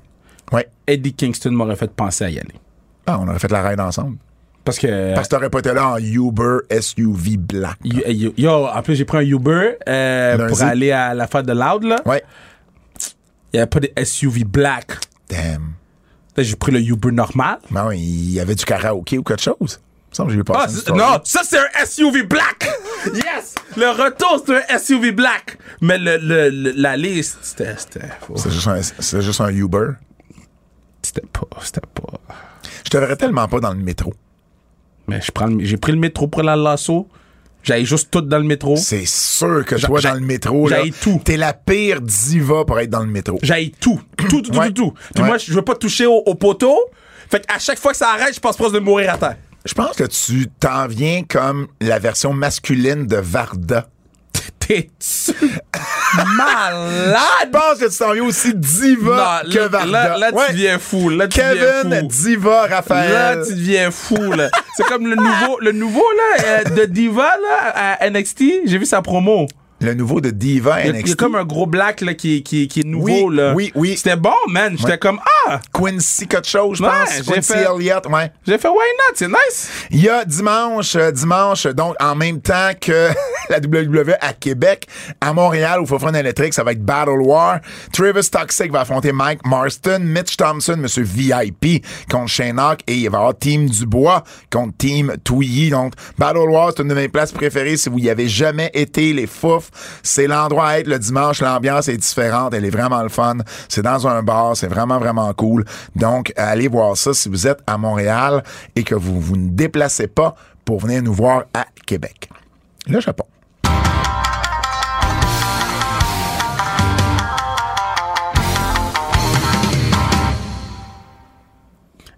Ouais. 0.52 0.68
Eddie 0.86 1.12
Kingston 1.14 1.50
m'aurait 1.52 1.76
fait 1.76 1.90
penser 1.90 2.24
à 2.24 2.30
y 2.30 2.38
aller. 2.38 2.54
Ah, 3.06 3.18
on 3.20 3.28
aurait 3.28 3.38
fait 3.38 3.50
la 3.50 3.66
ride 3.68 3.80
ensemble. 3.80 4.16
Parce 4.64 4.78
que. 4.78 5.14
Parce 5.14 5.28
que 5.28 5.34
t'aurais 5.34 5.50
pas 5.50 5.60
été 5.60 5.72
là 5.72 5.88
en 5.88 5.96
Uber 5.98 6.58
SUV 6.80 7.36
blanc. 7.38 7.70
Yo, 7.84 8.02
yo, 8.06 8.32
yo, 8.36 8.66
en 8.66 8.82
plus, 8.82 8.96
j'ai 8.96 9.04
pris 9.04 9.18
un 9.18 9.22
Uber 9.22 9.76
euh, 9.88 10.48
pour 10.48 10.62
aller 10.62 10.90
à 10.92 11.14
la 11.14 11.26
fête 11.26 11.46
de 11.46 11.52
Loud, 11.52 11.84
là. 11.84 12.02
Ouais. 12.04 12.22
Il 13.52 13.56
n'y 13.56 13.60
avait 13.60 13.66
pas 13.68 13.80
de 13.80 13.90
SUV 14.04 14.44
black. 14.44 14.98
Damn. 15.30 15.72
Là, 16.36 16.42
j'ai 16.42 16.56
pris 16.56 16.70
le 16.72 16.80
Uber 16.80 17.10
normal. 17.12 17.58
Non, 17.70 17.90
il 17.90 18.30
y 18.32 18.40
avait 18.40 18.54
du 18.54 18.64
karaoké 18.64 19.16
ou 19.18 19.22
quelque 19.22 19.42
chose. 19.42 19.80
Que 20.16 20.30
j'ai 20.30 20.42
passer 20.42 20.82
Ah, 20.88 20.92
non, 20.92 21.20
ça, 21.22 21.42
c'est 21.44 21.58
un 21.58 21.84
SUV 21.86 22.24
black! 22.24 22.68
yes! 23.14 23.54
Le 23.76 23.88
retour, 23.90 24.42
c'est 24.44 24.72
un 24.72 24.78
SUV 24.78 25.12
black. 25.12 25.58
Mais 25.80 25.98
le, 25.98 26.16
le, 26.16 26.48
le- 26.50 26.72
la 26.72 26.96
liste, 26.96 27.38
c'était. 27.42 27.74
C'était 27.76 28.06
C'est 28.36 28.50
juste, 28.50 29.20
juste 29.20 29.40
un 29.40 29.50
Uber. 29.50 29.90
C'était 31.02 31.26
pas. 31.26 31.46
C'était 31.62 31.80
pas. 31.94 32.18
Je 32.84 32.90
te 32.90 32.96
verrais 32.98 33.16
tellement 33.16 33.46
pas 33.48 33.60
dans 33.60 33.72
le 33.72 33.78
métro. 33.80 34.12
Mais 35.06 35.20
je 35.20 35.30
prends 35.32 35.48
j'ai 35.60 35.76
pris 35.76 35.92
le 35.92 35.98
métro 35.98 36.26
pour 36.28 36.42
la 36.42 36.56
lasso. 36.56 37.08
J'allais 37.62 37.84
juste 37.84 38.10
tout 38.10 38.20
dans 38.20 38.38
le 38.38 38.44
métro. 38.44 38.76
C'est 38.76 39.04
sûr 39.06 39.64
que 39.64 39.74
toi, 39.74 40.00
dans 40.00 40.14
le 40.14 40.20
métro, 40.20 40.68
là, 40.68 40.78
tout. 41.02 41.20
t'es 41.24 41.36
la 41.36 41.52
pire 41.52 42.00
diva 42.00 42.64
pour 42.64 42.78
être 42.78 42.88
dans 42.88 43.00
le 43.00 43.08
métro. 43.10 43.38
J'aille 43.42 43.72
tout. 43.72 44.00
Tout, 44.16 44.28
tout, 44.28 44.40
tout, 44.42 44.56
Ouais. 44.58 44.68
tout, 44.68 44.74
tout. 44.74 44.94
Puis 45.14 45.22
Ouais. 45.22 45.28
moi, 45.28 45.38
je 45.38 45.52
veux 45.52 45.62
pas 45.62 45.74
toucher 45.74 46.06
au, 46.06 46.22
au 46.24 46.34
poteau. 46.34 46.78
Fait 47.30 47.44
qu'à 47.44 47.58
chaque 47.58 47.78
fois 47.78 47.90
que 47.92 47.98
ça 47.98 48.10
arrête, 48.10 48.34
je 48.34 48.40
pense 48.40 48.56
proche 48.56 48.72
de 48.72 48.78
mourir 48.78 49.12
à 49.12 49.18
terre. 49.18 49.36
Je 49.66 49.74
pense 49.74 49.96
que 49.96 50.04
tu 50.04 50.46
t'en 50.60 50.86
viens 50.86 51.24
comme 51.28 51.66
la 51.80 51.98
version 51.98 52.32
masculine 52.32 53.06
de 53.06 53.16
Varda. 53.16 53.88
T'es-tu 54.68 55.32
malade? 56.36 57.16
Je 57.44 57.48
pense 57.50 57.78
que 57.80 57.90
tu 57.90 57.96
t'en 57.98 58.12
viens 58.12 58.24
aussi 58.24 58.52
diva 58.54 59.42
Non, 59.44 59.50
que 59.50 59.58
là, 59.58 59.68
Varda. 59.68 59.86
là, 59.86 60.18
là, 60.18 60.32
tu 60.32 60.38
Ouais. 60.38 60.48
deviens 60.50 60.78
fou. 60.78 61.08
Là, 61.08 61.26
tu 61.28 61.38
Kevin, 61.40 62.00
fou. 62.00 62.06
diva, 62.06 62.66
Raphaël. 62.66 63.12
Là, 63.12 63.36
tu 63.46 63.54
deviens 63.54 63.90
fou, 63.90 64.32
là. 64.32 64.50
C'est 64.76 64.84
comme 64.84 65.06
le 65.06 65.16
nouveau, 65.16 65.58
le 65.60 65.72
nouveau, 65.72 66.04
là, 66.16 66.44
euh, 66.44 66.64
de 66.64 66.84
Diva, 66.84 67.22
là, 67.36 67.96
à 68.00 68.10
NXT. 68.10 68.44
J'ai 68.66 68.78
vu 68.78 68.84
sa 68.86 69.00
promo. 69.02 69.46
Le 69.80 69.94
nouveau 69.94 70.20
de 70.20 70.30
Diva 70.30 70.78
NXT. 70.84 71.00
il 71.04 71.08
y 71.08 71.12
a 71.12 71.14
comme 71.14 71.34
un 71.36 71.44
gros 71.44 71.66
black, 71.66 72.00
là, 72.00 72.14
qui, 72.14 72.42
qui, 72.42 72.66
qui 72.66 72.80
est 72.80 72.84
nouveau, 72.84 73.28
Oui, 73.28 73.36
là. 73.36 73.52
oui, 73.54 73.72
oui. 73.76 73.96
C'était 73.96 74.16
bon, 74.16 74.32
man. 74.48 74.74
J'étais 74.76 74.90
Ouais. 74.92 74.98
comme, 74.98 75.20
ah! 75.46 75.60
Quincy 75.72 76.26
quelque 76.26 76.48
chose, 76.48 76.78
je 76.78 76.82
Ouais, 76.82 76.88
pense. 76.90 77.22
Quincy 77.32 77.52
fait- 77.52 77.64
Elliott, 77.64 78.06
ouais. 78.08 78.32
J'ai 78.46 78.58
fait, 78.58 78.68
why 78.68 78.74
not? 78.76 79.14
C'est 79.14 79.28
nice. 79.28 79.70
Il 79.90 80.02
y 80.02 80.08
a 80.08 80.24
dimanche, 80.24 80.96
euh, 80.96 81.12
dimanche, 81.12 81.66
donc 81.68 81.94
en 82.00 82.14
même 82.16 82.40
temps 82.40 82.70
que 82.80 83.08
la 83.50 83.58
WWE 83.60 84.14
à 84.20 84.32
Québec, 84.32 84.86
à 85.20 85.32
Montréal, 85.32 85.80
au 85.80 85.86
Fofun 85.86 86.12
électrique, 86.12 86.54
ça 86.54 86.64
va 86.64 86.72
être 86.72 86.82
Battle 86.84 87.20
War. 87.22 87.60
Travis 87.92 88.28
Toxic 88.28 88.72
va 88.72 88.80
affronter 88.80 89.12
Mike 89.12 89.46
Marston, 89.46 90.00
Mitch 90.02 90.36
Thompson, 90.36 90.76
Monsieur 90.76 91.04
VIP 91.04 91.84
contre 92.10 92.28
Shane 92.28 92.58
Hawk, 92.58 92.80
et 92.88 92.94
il 92.94 93.10
va 93.10 93.18
y 93.18 93.20
avoir 93.20 93.38
Team 93.38 93.66
Dubois 93.70 94.24
contre 94.50 94.76
Team 94.76 95.14
Twiggy. 95.22 95.70
Donc, 95.70 95.92
Battle 96.18 96.48
War, 96.50 96.72
c'est 96.76 96.82
une 96.82 96.88
de 96.88 96.94
mes 96.94 97.08
places 97.08 97.30
préférées. 97.32 97.76
Si 97.76 97.88
vous 97.88 97.98
y 98.00 98.10
avez 98.10 98.28
jamais 98.28 98.70
été, 98.74 99.12
les 99.12 99.26
fouf, 99.28 99.67
c'est 100.02 100.26
l'endroit 100.26 100.68
à 100.68 100.78
être 100.78 100.86
le 100.86 100.98
dimanche. 100.98 101.40
L'ambiance 101.40 101.88
est 101.88 101.96
différente, 101.96 102.54
elle 102.54 102.64
est 102.64 102.70
vraiment 102.70 103.02
le 103.02 103.08
fun. 103.08 103.38
C'est 103.68 103.82
dans 103.82 104.06
un 104.06 104.22
bar, 104.22 104.56
c'est 104.56 104.68
vraiment, 104.68 104.98
vraiment 104.98 105.32
cool. 105.34 105.64
Donc, 105.96 106.32
allez 106.36 106.68
voir 106.68 106.96
ça 106.96 107.14
si 107.14 107.28
vous 107.28 107.46
êtes 107.46 107.60
à 107.66 107.78
Montréal 107.78 108.42
et 108.76 108.84
que 108.84 108.94
vous 108.94 109.20
vous 109.20 109.36
ne 109.36 109.50
déplacez 109.50 110.06
pas 110.06 110.34
pour 110.64 110.80
venir 110.80 111.02
nous 111.02 111.14
voir 111.14 111.44
à 111.54 111.66
Québec. 111.86 112.28
Le 112.86 113.00
Japon. 113.00 113.24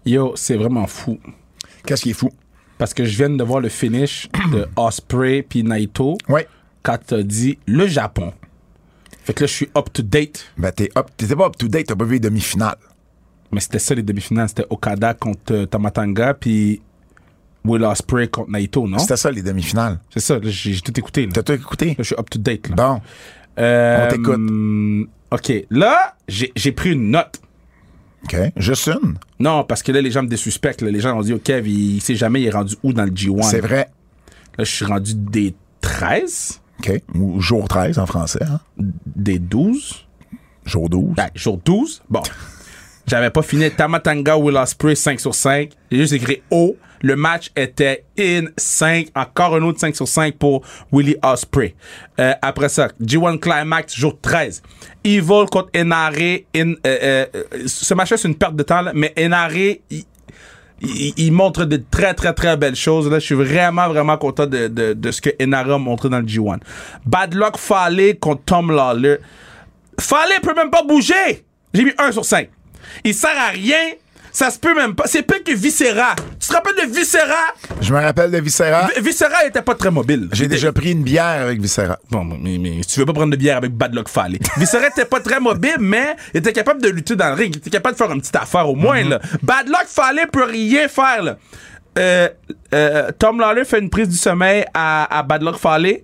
Yo, 0.05 0.32
c'est 0.34 0.57
vraiment 0.57 0.86
fou. 0.86 1.18
Qu'est-ce 1.86 2.03
qui 2.03 2.11
est 2.11 2.14
fou? 2.14 2.30
Parce 2.78 2.94
que 2.94 3.05
je 3.05 3.16
viens 3.16 3.30
de 3.30 3.44
voir 3.44 3.61
le 3.61 3.68
finish 3.68 4.28
de 4.53 4.66
Osprey 4.76 5.44
puis 5.46 5.62
Naito 5.62 6.16
Ouais. 6.28 6.48
Quand 6.83 6.99
t'as 7.07 7.22
dit 7.22 7.59
le 7.66 7.87
Japon. 7.87 8.33
Fait 9.22 9.35
que 9.35 9.45
là, 9.45 9.47
je 9.47 9.53
suis 9.53 9.68
up 9.76 9.93
to 9.93 10.03
date. 10.03 10.47
Ben, 10.57 10.72
t'es 10.72 10.89
up, 10.97 11.09
t'étais 11.16 11.37
pas 11.37 11.47
up 11.47 11.57
to 11.57 11.68
date, 11.68 11.87
t'as 11.89 11.97
pas 11.97 12.05
vu 12.05 12.14
les 12.14 12.20
demi-finales. 12.20 12.78
Mais 13.53 13.61
c'était 13.61 13.78
ça 13.78 13.95
les 13.95 14.03
demi-finales. 14.03 14.49
C'était 14.49 14.66
Okada 14.70 15.14
contre 15.14 15.53
euh, 15.53 15.66
Tamatanga 15.66 16.35
puis 16.35 16.81
Will 17.64 17.85
Osprey 17.85 18.28
contre 18.28 18.51
Naito, 18.51 18.87
non? 18.89 18.99
C'était 18.99 19.16
ça, 19.16 19.31
les 19.31 19.43
demi-finales. 19.43 19.99
C'est 20.12 20.20
ça, 20.20 20.35
là, 20.35 20.41
j'ai 20.45 20.72
j'ai 20.72 20.81
tout 20.81 20.99
écouté. 20.99 21.26
Là. 21.26 21.33
T'as 21.35 21.43
tout 21.43 21.53
écouté? 21.53 21.87
Là, 21.89 21.95
je 21.99 22.03
suis 22.05 22.14
up 22.18 22.31
to 22.31 22.39
date. 22.39 22.68
Là. 22.70 22.74
Bon. 22.76 23.01
Euh, 23.59 24.07
on 24.07 24.11
t'écoute. 24.11 24.35
hum, 24.35 25.09
OK. 25.31 25.53
Là, 25.70 26.16
j'ai 26.28 26.53
j'ai 26.57 26.72
pris 26.72 26.93
une 26.93 27.11
note. 27.11 27.41
OK. 28.24 28.37
Juste 28.57 28.87
une? 28.89 29.16
Non, 29.39 29.64
parce 29.64 29.83
que 29.83 29.93
là, 29.93 30.01
les 30.01 30.11
gens 30.11 30.22
me 30.22 30.28
désuspectent. 30.28 30.83
là. 30.83 30.91
Les 30.91 31.01
gens 31.01 31.16
ont 31.18 31.22
dit, 31.22 31.33
OK, 31.33 31.43
Kev, 31.43 31.68
il, 31.68 31.97
il 31.97 32.01
sait 32.01 32.14
jamais, 32.14 32.41
il 32.43 32.47
est 32.47 32.51
rendu 32.51 32.76
où 32.83 32.93
dans 32.93 33.05
le 33.05 33.11
G1. 33.11 33.43
C'est 33.43 33.61
vrai. 33.61 33.89
Là, 34.59 34.64
je 34.64 34.70
suis 34.70 34.85
rendu 34.85 35.14
des 35.14 35.55
13, 35.81 36.60
OK. 36.81 37.03
Ou 37.14 37.41
jour 37.41 37.68
13 37.68 37.99
en 37.99 38.07
français, 38.07 38.43
hein? 38.43 38.61
des 38.76 39.39
12. 39.39 40.07
Jour 40.64 40.89
12. 40.89 41.14
Ben, 41.14 41.28
jour 41.35 41.61
12. 41.64 42.03
Bon. 42.09 42.22
J'avais 43.07 43.31
pas 43.31 43.43
fini 43.43 43.70
Tamatanga 43.70 44.37
Will 44.37 44.57
Ospreay 44.57 44.95
5 44.95 45.20
sur 45.20 45.35
5. 45.35 45.70
J'ai 45.91 45.99
juste 45.99 46.12
écrit 46.12 46.43
O. 46.51 46.76
Le 47.03 47.16
match 47.16 47.51
était 47.57 48.05
in 48.18 48.45
5. 48.57 49.09
Encore 49.14 49.57
un 49.57 49.62
autre 49.62 49.81
5 49.81 49.97
sur 49.97 50.07
5 50.07 50.37
pour 50.37 50.62
Willie 50.93 51.16
Osprey. 51.22 51.74
Euh, 52.18 52.35
après 52.43 52.68
ça, 52.68 52.89
G1 53.03 53.39
Climax, 53.39 53.97
jour 53.97 54.18
13. 54.20 54.62
Evil 55.03 55.47
contre 55.51 55.70
Enare. 55.74 56.43
In, 56.55 56.72
euh, 56.72 56.74
euh, 56.87 57.26
euh, 57.35 57.43
ce 57.66 57.95
match-là, 57.95 58.16
c'est 58.16 58.28
une 58.28 58.37
perte 58.37 58.55
de 58.55 58.62
temps, 58.62 58.83
là, 58.83 58.93
mais 58.95 59.12
Enare, 59.18 59.78
il, 59.91 60.05
il, 60.81 61.12
il 61.16 61.33
montre 61.33 61.64
de 61.64 61.83
très, 61.91 62.14
très, 62.14 62.33
très 62.33 62.57
belles 62.57 62.76
choses. 62.76 63.11
Là, 63.11 63.18
je 63.18 63.24
suis 63.26 63.35
vraiment, 63.35 63.89
vraiment 63.89 64.16
content 64.16 64.47
de, 64.47 64.68
de, 64.68 64.93
de 64.93 65.11
ce 65.11 65.20
que 65.20 65.31
Enara 65.43 65.74
a 65.74 66.09
dans 66.09 66.18
le 66.18 66.26
G1. 66.26 66.59
Bad 67.05 67.35
Luck 67.35 67.57
Fale 67.57 68.18
contre 68.18 68.43
Tom 68.45 68.72
Lawler. 68.72 69.16
Fale 69.99 70.41
peut 70.43 70.55
même 70.55 70.70
pas 70.70 70.83
bouger. 70.83 71.45
J'ai 71.74 71.85
mis 71.85 71.93
1 71.99 72.12
sur 72.12 72.24
5. 72.24 72.49
Il 73.05 73.14
sert 73.14 73.39
à 73.39 73.51
rien. 73.51 73.93
Ça 74.33 74.51
se 74.51 74.59
peut 74.59 74.74
même 74.74 74.95
pas. 74.95 75.05
C'est 75.07 75.22
pire 75.22 75.43
que 75.45 75.53
Viscera. 75.53 76.14
Tu 76.39 76.49
te 76.49 76.53
rappelles 76.53 76.74
de 76.89 76.95
Viscera? 76.95 77.55
Je 77.81 77.93
me 77.93 78.01
rappelle 78.01 78.31
de 78.31 78.39
Viscera. 78.39 78.87
V- 78.95 79.01
Viscera 79.01 79.45
était 79.47 79.62
pas 79.62 79.74
très 79.74 79.91
mobile. 79.91 80.28
J'ai 80.33 80.47
déjà 80.47 80.72
pris 80.72 80.93
une 80.93 81.03
bière 81.03 81.43
avec 81.43 81.61
Viscera. 81.61 81.99
Bon, 82.11 82.24
mais, 82.24 82.59
mais 82.59 82.81
tu 82.89 83.01
veux 83.01 83.07
pas 83.07 83.12
prendre 83.12 83.31
de 83.33 83.37
bière 83.37 83.57
avec 83.57 83.72
Bad 83.72 83.95
Luck 83.95 84.09
Fale. 84.09 84.39
Viscera 84.57 84.87
était 84.89 85.05
pas 85.05 85.20
très 85.20 85.41
mobile, 85.41 85.76
mais 85.81 86.14
il 86.35 86.39
était 86.39 86.53
capable 86.53 86.81
de 86.83 86.89
lutter 86.89 87.16
dans 87.16 87.28
le 87.28 87.35
ring. 87.35 87.55
Il 87.55 87.59
était 87.59 87.70
capable 87.70 87.95
de 87.95 87.99
faire 87.99 88.12
une 88.12 88.20
petite 88.20 88.37
affaire 88.37 88.68
au 88.68 88.74
moins, 88.76 89.03
là. 89.03 89.20
Bad 89.43 89.68
Luck 89.68 89.87
Fale 89.89 90.20
peut 90.33 90.45
rien 90.45 90.87
faire, 90.89 91.22
là. 91.22 91.37
euh, 91.99 92.28
euh, 92.72 93.11
Tom 93.18 93.41
Lawler 93.41 93.64
fait 93.64 93.81
une 93.81 93.91
prise 93.91 94.09
du 94.09 94.16
sommeil 94.16 94.64
à, 94.74 95.18
à 95.18 95.22
Bad 95.24 95.43
Luck 95.43 95.57
Fale, 95.59 95.99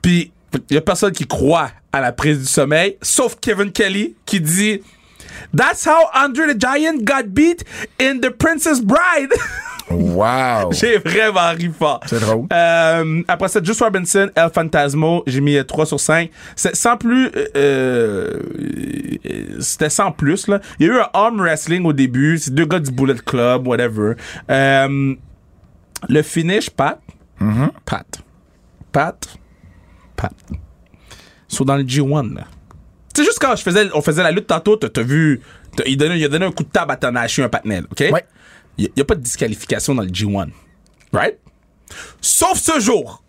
puis 0.00 0.30
il 0.70 0.74
y 0.74 0.78
a 0.78 0.80
personne 0.80 1.10
qui 1.12 1.26
croit 1.26 1.70
à 1.92 2.00
la 2.00 2.12
prise 2.12 2.38
du 2.38 2.46
sommeil, 2.46 2.96
sauf 3.02 3.36
Kevin 3.40 3.72
Kelly 3.72 4.14
qui 4.24 4.40
dit 4.40 4.80
That's 5.56 5.84
how 5.86 6.08
Andre 6.14 6.54
the 6.54 6.58
Giant 6.60 7.04
got 7.04 7.32
beat 7.34 7.64
in 8.00 8.20
The 8.20 8.30
Princess 8.30 8.80
Bride. 8.80 9.32
Wow. 9.90 10.72
J'ai 10.72 10.96
vraiment 10.96 11.50
ri 11.54 11.70
fort. 11.70 12.00
C'est 12.06 12.18
drôle. 12.18 12.46
Euh, 12.50 13.22
après 13.28 13.48
ça, 13.48 13.62
Just 13.62 13.82
Robinson, 13.82 14.30
El 14.34 14.48
Fantasmo, 14.50 15.22
j'ai 15.26 15.42
mis 15.42 15.56
euh, 15.58 15.62
3 15.62 15.84
sur 15.84 16.00
5. 16.00 16.30
C'est 16.56 16.74
sans 16.74 16.96
plus. 16.96 17.30
euh, 17.54 18.40
euh, 19.26 19.60
C'était 19.60 19.90
sans 19.90 20.10
plus, 20.10 20.48
là. 20.48 20.60
Il 20.80 20.86
y 20.86 20.90
a 20.90 20.92
eu 20.94 20.98
un 20.98 21.08
arm 21.12 21.38
wrestling 21.38 21.84
au 21.84 21.92
début. 21.92 22.38
C'est 22.38 22.54
deux 22.54 22.64
gars 22.64 22.80
du 22.80 22.90
Bullet 22.90 23.14
Club, 23.26 23.66
whatever. 23.68 24.14
Euh, 24.50 25.14
le 26.08 26.22
finish, 26.22 26.70
Pat. 26.70 26.98
Pat. 27.84 28.06
Pat. 28.90 29.28
Pat. 30.16 30.32
Ils 30.50 31.54
sont 31.54 31.64
dans 31.64 31.76
le 31.76 31.82
G1, 31.84 32.34
là. 32.34 32.44
C'est 33.16 33.24
juste 33.24 33.38
quand 33.40 33.54
je 33.54 33.62
faisais, 33.62 33.88
on 33.94 34.02
faisait 34.02 34.22
la 34.22 34.30
lutte 34.30 34.48
tantôt, 34.48 34.76
t'as 34.76 35.02
vu. 35.02 35.40
il, 35.86 35.96
donnait, 35.96 36.18
il 36.18 36.24
a 36.24 36.28
donné 36.28 36.46
un 36.46 36.52
coup 36.52 36.64
de 36.64 36.68
table 36.68 36.92
à 36.92 36.96
Tanahashi, 36.96 37.42
un 37.42 37.48
patnel, 37.48 37.84
OK? 37.90 38.00
Ouais. 38.12 38.24
Il 38.76 38.90
n'y 38.96 39.02
a, 39.02 39.04
pas 39.04 39.14
de 39.14 39.20
disqualification 39.20 39.94
dans 39.94 40.02
le 40.02 40.08
G1. 40.08 40.48
Right? 41.12 41.38
Sauf 42.20 42.58
ce 42.58 42.80
jour. 42.80 43.22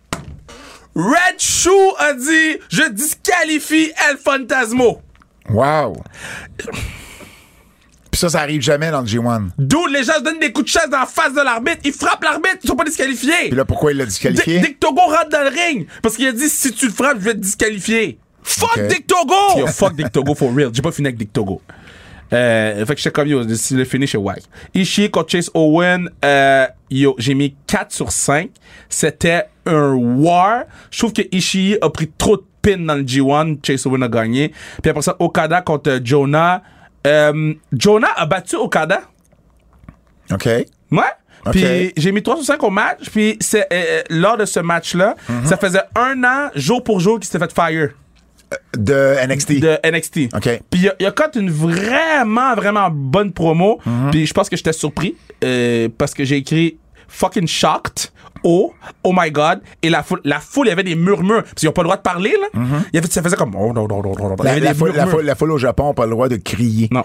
Red 0.95 1.39
Shoe 1.39 1.93
a 1.99 2.13
dit 2.13 2.57
Je 2.69 2.89
disqualifie 2.89 3.91
El 4.09 4.17
Fantasmo. 4.17 5.01
Wow. 5.49 6.01
Puis 8.09 8.19
ça, 8.19 8.29
ça 8.29 8.39
arrive 8.39 8.61
jamais 8.61 8.89
dans 8.89 9.01
le 9.01 9.07
G1. 9.07 9.49
D'où 9.59 9.85
les 9.87 10.03
gens 10.03 10.13
se 10.13 10.23
donnent 10.23 10.39
des 10.39 10.51
coups 10.51 10.65
de 10.65 10.79
chaise 10.79 10.89
dans 10.89 11.01
la 11.01 11.05
face 11.05 11.33
de 11.33 11.41
l'arbitre. 11.41 11.81
Ils 11.83 11.93
frappent 11.93 12.23
l'arbitre, 12.23 12.59
ils 12.63 12.67
sont 12.67 12.75
pas 12.75 12.85
disqualifiés. 12.85 13.49
Puis 13.49 13.57
là, 13.57 13.65
pourquoi 13.65 13.91
il 13.91 13.97
l'a 13.97 14.05
disqualifié? 14.05 14.59
Dick, 14.59 14.65
Dick 14.65 14.79
Togo 14.79 15.01
rentre 15.01 15.29
dans 15.29 15.43
le 15.43 15.49
ring 15.49 15.85
parce 16.01 16.15
qu'il 16.15 16.27
a 16.27 16.31
dit 16.31 16.49
si 16.49 16.71
tu 16.71 16.87
le 16.87 16.93
frappes, 16.93 17.19
je 17.19 17.25
vais 17.25 17.33
te 17.33 17.39
disqualifier. 17.39 18.17
Fuck 18.47 18.77
Ok. 18.77 18.87
Dick 18.87 19.07
Togo! 19.07 19.57
Yo, 19.59 19.67
fuck 19.67 19.95
Dick 19.95 20.11
Togo 20.11 20.35
for 20.35 20.53
real. 20.53 20.69
J'ai 20.71 20.81
pas 20.81 20.91
fini 20.91 21.07
avec 21.07 21.17
Dick 21.17 21.33
Togo. 21.33 21.61
Euh, 22.33 22.85
fait 22.85 22.95
que 22.95 23.01
j'étais 23.01 23.11
comme 23.11 23.27
yo, 23.27 23.41
le 23.43 23.77
le 23.77 23.85
finish 23.85 24.15
est 24.15 24.19
wack. 24.19 24.41
Ishii 24.73 25.09
contre 25.11 25.31
Chase 25.31 25.49
Owen, 25.53 26.09
euh, 26.23 26.67
yo, 26.89 27.15
j'ai 27.17 27.33
mis 27.33 27.55
4 27.67 27.91
sur 27.91 28.11
5. 28.11 28.49
C'était 28.89 29.45
un 29.65 29.93
war. 29.93 30.63
Je 30.91 30.97
trouve 30.99 31.13
que 31.13 31.21
Ishii 31.31 31.77
a 31.81 31.89
pris 31.89 32.09
trop 32.17 32.37
de 32.37 32.43
pins 32.61 32.77
dans 32.77 32.95
le 32.95 33.03
G1. 33.03 33.57
Chase 33.65 33.85
Owen 33.85 34.03
a 34.03 34.07
gagné. 34.07 34.51
Puis 34.81 34.89
après 34.89 35.01
ça, 35.03 35.15
Okada 35.19 35.61
contre 35.61 35.89
euh, 35.91 35.99
Jonah. 36.03 36.61
Euh, 37.07 37.53
Jonah 37.71 38.09
a 38.15 38.25
battu 38.25 38.55
Okada. 38.55 39.01
OK. 40.31 40.45
Ouais. 40.45 40.65
Ok. 41.45 41.51
Puis 41.51 41.93
j'ai 41.97 42.11
mis 42.11 42.23
3 42.23 42.37
sur 42.37 42.45
5 42.45 42.63
au 42.63 42.69
match. 42.71 43.09
Puis 43.11 43.37
c'est, 43.39 43.67
euh, 43.71 44.01
lors 44.09 44.37
de 44.37 44.45
ce 44.45 44.59
match-là, 44.59 45.15
Mhm. 45.29 45.45
ça 45.45 45.57
faisait 45.57 45.83
un 45.95 46.23
an, 46.23 46.49
jour 46.55 46.83
pour 46.83 46.99
jour, 46.99 47.19
qu'il 47.19 47.25
s'était 47.29 47.39
fait 47.45 47.53
fire 47.53 47.89
De 48.77 49.15
NXT. 49.27 49.59
de 49.59 49.77
NXT. 49.89 50.35
OK. 50.35 50.61
Puis 50.69 50.81
il 50.81 50.89
a, 50.89 50.95
il 50.99 51.05
a 51.05 51.11
quand 51.11 51.35
une 51.35 51.49
vraiment, 51.49 52.55
vraiment 52.55 52.89
bonne 52.91 53.31
promo. 53.33 53.79
Mhm. 53.85 54.11
Puis 54.11 54.25
je 54.27 54.33
pense 54.33 54.49
que 54.49 54.55
j'étais 54.57 54.73
surpris 54.73 55.15
euh, 55.43 55.89
parce 55.97 56.13
que 56.13 56.23
j'ai 56.23 56.37
écrit 56.37 56.77
fucking 57.07 57.47
shocked. 57.47 58.11
Oh, 58.43 58.73
oh 59.03 59.11
my 59.15 59.31
god. 59.31 59.61
Et 59.81 59.89
la 59.89 60.03
foule, 60.03 60.21
la 60.23 60.39
foule, 60.39 60.67
il 60.67 60.69
y 60.69 60.73
avait 60.73 60.83
des 60.83 60.95
murmures. 60.95 61.41
Parce 61.43 61.55
qu'ils 61.55 61.67
n'ont 61.67 61.73
pas 61.73 61.81
le 61.81 61.87
droit 61.87 61.97
de 61.97 62.01
parler, 62.03 62.35
là. 62.39 62.47
Il 62.93 62.95
y 62.95 62.97
avait, 62.99 63.07
ça 63.07 63.23
faisait 63.23 63.35
comme. 63.35 63.55
Oh, 63.55 63.73
non, 63.73 63.87
non, 63.87 64.03
non, 64.03 64.13
y. 64.15 64.35
La, 64.43 64.59
la 64.59 64.73
foule, 64.75 64.91
la, 64.95 65.07
foule, 65.07 65.25
la 65.25 65.35
foule 65.35 65.51
au 65.51 65.57
Japon 65.57 65.87
n'a 65.87 65.93
pas 65.93 66.05
le 66.05 66.11
droit 66.11 66.27
de 66.29 66.35
crier 66.35 66.87
Non. 66.91 67.03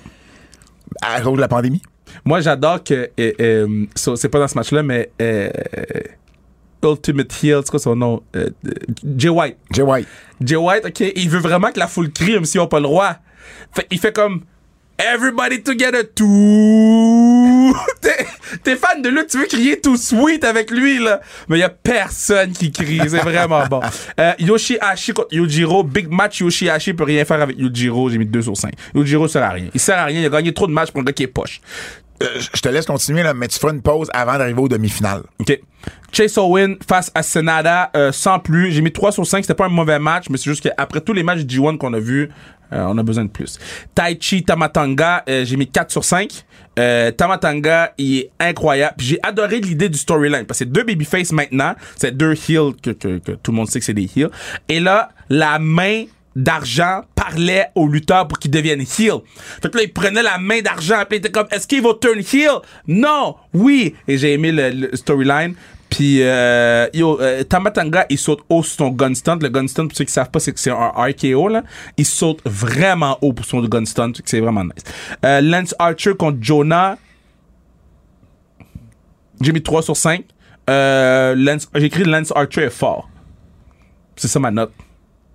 à 1.01 1.21
cause 1.23 1.37
de 1.37 1.41
la 1.41 1.49
pandémie? 1.49 1.81
Moi, 2.27 2.41
j'adore 2.41 2.85
que. 2.85 3.11
euh, 3.19 3.33
euh, 3.41 3.87
so, 3.95 4.17
c'est 4.17 4.29
pas 4.29 4.39
dans 4.41 4.49
ce 4.49 4.55
match-là, 4.57 4.83
mais. 4.83 5.11
Ultimate 6.83 7.33
Heel, 7.43 7.61
c'est 7.65 7.71
quoi 7.71 7.79
son 7.79 7.97
nom? 7.97 8.23
Euh, 8.37 8.51
euh, 8.67 8.71
Jay 9.17 9.29
White. 9.29 9.57
Jay 9.71 9.83
White. 9.83 10.09
Jay 10.43 10.57
White, 10.57 10.85
OK, 10.87 11.01
il 11.15 11.29
veut 11.29 11.41
vraiment 11.41 11.71
que 11.71 11.79
la 11.79 11.87
foule 11.87 12.13
crie, 12.13 12.33
même 12.33 12.45
s'ils 12.45 12.61
n'ont 12.61 12.67
pas 12.67 12.79
le 12.79 12.85
droit. 12.85 13.17
Fait, 13.73 13.87
il 13.91 13.99
fait 13.99 14.13
comme 14.13 14.43
Everybody 15.01 15.63
together, 15.63 16.03
tout. 16.15 17.75
T'es, 18.03 18.27
t'es 18.63 18.77
fan 18.77 19.01
de 19.01 19.09
lui, 19.09 19.27
tu 19.27 19.39
veux 19.39 19.47
crier 19.47 19.81
tout 19.81 19.97
sweet 19.97 20.45
avec 20.45 20.71
lui, 20.71 20.99
là. 20.99 21.21
Mais 21.49 21.57
il 21.57 21.61
y 21.61 21.65
a 21.65 21.71
personne 21.71 22.53
qui 22.53 22.71
crie, 22.71 23.01
c'est 23.09 23.21
vraiment 23.21 23.67
bon. 23.67 23.81
Euh, 24.19 24.33
Yoshihashi 24.39 25.13
contre 25.15 25.33
Yujiro, 25.33 25.85
big 25.85 26.09
match. 26.11 26.41
Yoshihashi 26.41 26.93
peut 26.93 27.05
rien 27.05 27.25
faire 27.25 27.41
avec 27.41 27.59
Yujiro, 27.59 28.11
j'ai 28.11 28.19
mis 28.19 28.27
2 28.27 28.43
sur 28.43 28.57
5. 28.57 28.75
Yujiro 28.95 29.27
sert 29.27 29.43
à 29.43 29.51
rien. 29.51 29.69
Il 29.73 29.81
sert 29.81 29.99
à 29.99 30.05
rien, 30.05 30.21
il 30.21 30.27
a 30.27 30.29
gagné 30.29 30.53
trop 30.53 30.67
de 30.67 30.73
matchs 30.73 30.91
pour 30.91 31.01
un 31.01 31.05
gars 31.05 31.13
qui 31.13 31.23
est 31.23 31.29
poche. 31.29 31.63
Euh, 32.23 32.39
je 32.39 32.61
te 32.61 32.69
laisse 32.69 32.87
continuer, 32.87 33.23
là, 33.23 33.35
mais 33.35 33.49
tu 33.49 33.59
feras 33.59 33.73
une 33.73 33.83
pause 33.83 34.09
avant 34.13 34.37
d'arriver 34.37 34.61
aux 34.61 34.69
demi-finales. 34.69 35.23
OK. 35.39 35.61
Chase 36.13 36.37
Owen 36.37 36.77
face 36.87 37.11
à 37.15 37.23
Senada, 37.23 37.91
euh, 37.97 38.13
sans 38.13 38.39
plus. 38.39 38.73
J'ai 38.73 38.83
mis 38.83 38.93
3 38.93 39.13
sur 39.13 39.27
5. 39.27 39.43
C'était 39.43 39.55
pas 39.55 39.67
un 39.67 39.71
mauvais 39.71 39.99
match, 39.99 40.27
mais 40.29 40.37
c'est 40.37 40.51
juste 40.51 40.63
qu'après 40.63 41.01
tous 41.01 41.13
les 41.13 41.23
matchs 41.23 41.41
du 41.41 41.61
G1 41.61 41.79
qu'on 41.79 41.95
a 41.95 42.01
vus, 42.01 42.31
euh, 42.73 42.85
on 42.89 42.99
a 42.99 43.03
besoin 43.03 43.25
de 43.25 43.31
plus. 43.31 43.59
Taichi 43.95 44.45
Tamatanga, 44.45 45.25
euh, 45.29 45.45
j'ai 45.45 45.57
mis 45.57 45.67
4 45.67 45.91
sur 45.91 46.05
5. 46.05 46.45
Euh, 46.79 47.11
Tamatanga, 47.11 47.93
il 47.99 48.19
est 48.19 48.31
incroyable. 48.39 48.95
J'ai 48.99 49.19
adoré 49.23 49.61
l'idée 49.61 49.89
du 49.89 49.99
storyline 49.99 50.47
parce 50.47 50.61
que 50.61 50.65
c'est 50.65 50.73
deux 50.73 50.85
babyface 50.85 51.33
maintenant. 51.33 51.75
C'est 51.97 52.17
deux 52.17 52.35
heels 52.49 52.75
que, 52.81 52.91
que, 52.91 53.19
que 53.19 53.33
tout 53.33 53.51
le 53.51 53.57
monde 53.57 53.69
sait 53.69 53.81
que 53.81 53.85
c'est 53.85 53.95
des 53.95 54.09
heels. 54.17 54.31
Et 54.69 54.81
là, 54.81 55.11
la 55.29 55.59
main 55.59 56.05
d'argent 56.37 57.03
parlait 57.15 57.67
aux 57.75 57.89
lutteurs 57.89 58.29
pour 58.29 58.39
qu'ils 58.39 58.51
deviennent 58.51 58.81
heel. 58.81 59.21
Fait 59.63 59.71
que 59.71 59.77
là, 59.79 59.85
il 59.85 59.93
prenait 59.93 60.23
la 60.23 60.39
main 60.39 60.61
d'argent, 60.61 61.03
puis 61.09 61.17
il 61.17 61.19
était 61.19 61.31
comme, 61.31 61.49
est-ce 61.51 61.67
qu'il 61.67 61.83
va 61.83 61.91
turn 62.01 62.19
heel? 62.19 62.61
Non! 62.87 63.37
Oui! 63.53 63.95
Et 64.07 64.17
j'ai 64.19 64.33
aimé 64.35 64.53
le, 64.53 64.91
storyline. 64.95 65.55
Puis, 65.89 66.23
euh, 66.23 66.87
yo, 66.95 67.21
euh, 67.21 67.43
Tamatanga, 67.43 68.07
il 68.09 68.17
saute 68.17 68.41
haut 68.49 68.63
sur 68.63 68.77
son 68.77 68.91
gun 68.91 69.13
stunt. 69.13 69.39
Le 69.43 69.49
gun 69.49 69.67
stunt, 69.67 69.89
pour 69.89 69.97
ceux 69.97 70.05
qui 70.05 70.13
savent 70.13 70.31
pas, 70.31 70.39
c'est 70.39 70.53
que 70.53 70.61
c'est 70.61 70.71
un 70.71 70.93
RKO, 70.95 71.49
là. 71.49 71.65
Il 71.97 72.07
saute 72.07 72.41
vraiment 72.45 73.19
haut 73.23 73.33
pour 73.33 73.45
son 73.45 73.61
gun 73.63 73.85
stunt, 73.85 74.13
c'est 74.25 74.39
vraiment 74.39 74.63
nice. 74.63 74.85
Euh, 75.25 75.41
Lance 75.41 75.75
Archer 75.81 76.15
contre 76.15 76.39
Jonah. 76.41 76.97
J'ai 79.41 79.53
mis 79.53 79.63
3 79.63 79.83
sur 79.83 79.97
5. 79.97 80.25
Euh, 80.69 81.35
Lance- 81.35 81.69
j'ai 81.75 81.87
écrit 81.87 82.05
Lance 82.05 82.33
Archer 82.37 82.63
est 82.65 82.71
fort. 82.71 83.09
C'est 84.15 84.29
ça 84.29 84.39
ma 84.39 84.53
note. 84.53 84.73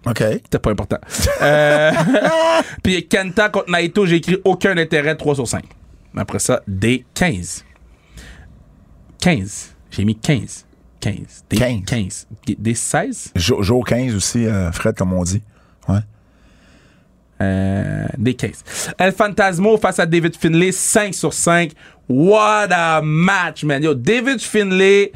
OK. 0.06 0.18
C'était 0.20 0.60
pas 0.60 0.72
important. 0.72 0.97
Euh, 1.41 1.91
puis 2.84 3.08
Kenta 3.08 3.49
contre 3.49 3.72
Naito, 3.72 4.06
j'ai 4.06 4.18
écrit 4.18 4.38
aucun 4.43 4.78
intérêt, 4.78 5.16
3 5.16 5.36
sur 5.36 5.47
5. 5.47 5.64
Après 6.16 6.39
ça, 6.39 6.62
des 6.68 7.06
15. 7.14 7.66
15. 9.20 9.76
J'ai 9.91 10.06
mis 10.06 10.16
15. 10.16 10.66
15. 10.99 11.16
Des 11.49 11.58
15. 11.58 11.82
15. 11.86 12.28
Des 12.58 12.74
16? 12.76 13.32
Jo- 13.36 13.62
Jour 13.62 13.86
15 13.86 14.16
aussi, 14.16 14.45
euh, 14.45 14.72
Fred, 14.72 14.95
comme 14.95 15.14
on 15.14 15.24
dit. 15.24 15.41
Ouais. 15.88 15.99
Euh, 17.41 18.06
des 18.18 18.34
15. 18.34 18.64
El 18.97 19.12
Fantasmo 19.12 19.78
face 19.78 19.99
à 19.99 20.06
David 20.06 20.36
Finlay, 20.38 20.72
5 20.72 21.14
sur 21.14 21.34
5. 21.34 21.72
What 22.08 22.68
a 22.72 23.01
match, 23.01 23.64
man. 23.64 23.84
Yo, 23.84 23.93
David 23.93 24.39
Finlay, 24.39 25.12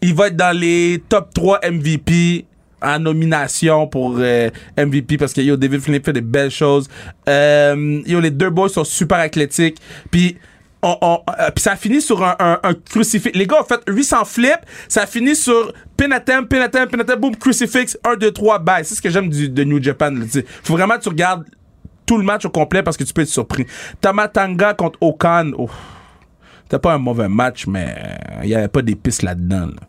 il 0.00 0.14
va 0.14 0.28
être 0.28 0.36
dans 0.36 0.56
les 0.56 1.02
top 1.08 1.32
3 1.34 1.60
MVP 1.68 2.44
en 2.82 2.98
nomination 2.98 3.86
pour 3.86 4.16
euh, 4.18 4.50
MVP 4.76 5.16
parce 5.18 5.32
que 5.32 5.40
yo, 5.40 5.56
David 5.56 5.80
Finlay 5.80 6.00
fait 6.00 6.12
des 6.12 6.20
belles 6.20 6.50
choses. 6.50 6.88
Euh, 7.28 8.00
yo, 8.06 8.20
les 8.20 8.30
deux 8.30 8.50
boys 8.50 8.68
sont 8.68 8.84
super 8.84 9.18
athlétiques. 9.18 9.78
Puis 10.10 10.36
on, 10.82 10.96
on- 11.00 11.20
euh, 11.40 11.50
puis 11.54 11.62
ça 11.62 11.74
finit 11.74 12.00
sur 12.00 12.22
un, 12.24 12.36
un, 12.38 12.60
un 12.62 12.74
crucifix. 12.74 13.32
Les 13.34 13.46
gars 13.46 13.60
ont 13.60 13.64
fait 13.64 13.80
800 13.88 14.24
flips. 14.24 14.60
Ça 14.88 15.06
finit 15.06 15.34
sur 15.34 15.72
pin 15.96 16.10
attempt, 16.12 16.48
pin 16.48 16.60
attempt, 16.60 16.90
pin 16.92 17.00
attempt, 17.00 17.20
boom, 17.20 17.34
crucifix, 17.36 17.98
1, 18.04 18.14
2, 18.16 18.30
3, 18.30 18.58
bye. 18.60 18.84
C'est 18.84 18.94
ce 18.94 19.02
que 19.02 19.10
j'aime 19.10 19.28
de 19.28 19.64
New 19.64 19.82
Japan. 19.82 20.10
là. 20.12 20.24
Faut 20.62 20.74
vraiment 20.74 20.96
que 20.96 21.02
tu 21.02 21.08
regardes 21.08 21.44
tout 22.06 22.16
le 22.16 22.24
match 22.24 22.44
au 22.46 22.50
complet 22.50 22.82
parce 22.84 22.96
que 22.96 23.02
tu 23.04 23.12
peux 23.12 23.22
être 23.22 23.28
surpris. 23.28 23.66
Tamatanga 24.00 24.72
contre 24.74 24.98
Okan. 25.02 25.50
C'était 26.62 26.78
pas 26.78 26.92
un 26.94 26.98
mauvais 26.98 27.28
match, 27.28 27.66
mais 27.66 27.94
il 28.44 28.50
y 28.50 28.54
avait 28.54 28.68
pas 28.68 28.82
d'épices 28.82 29.22
là-dedans. 29.22 29.66
là. 29.66 29.87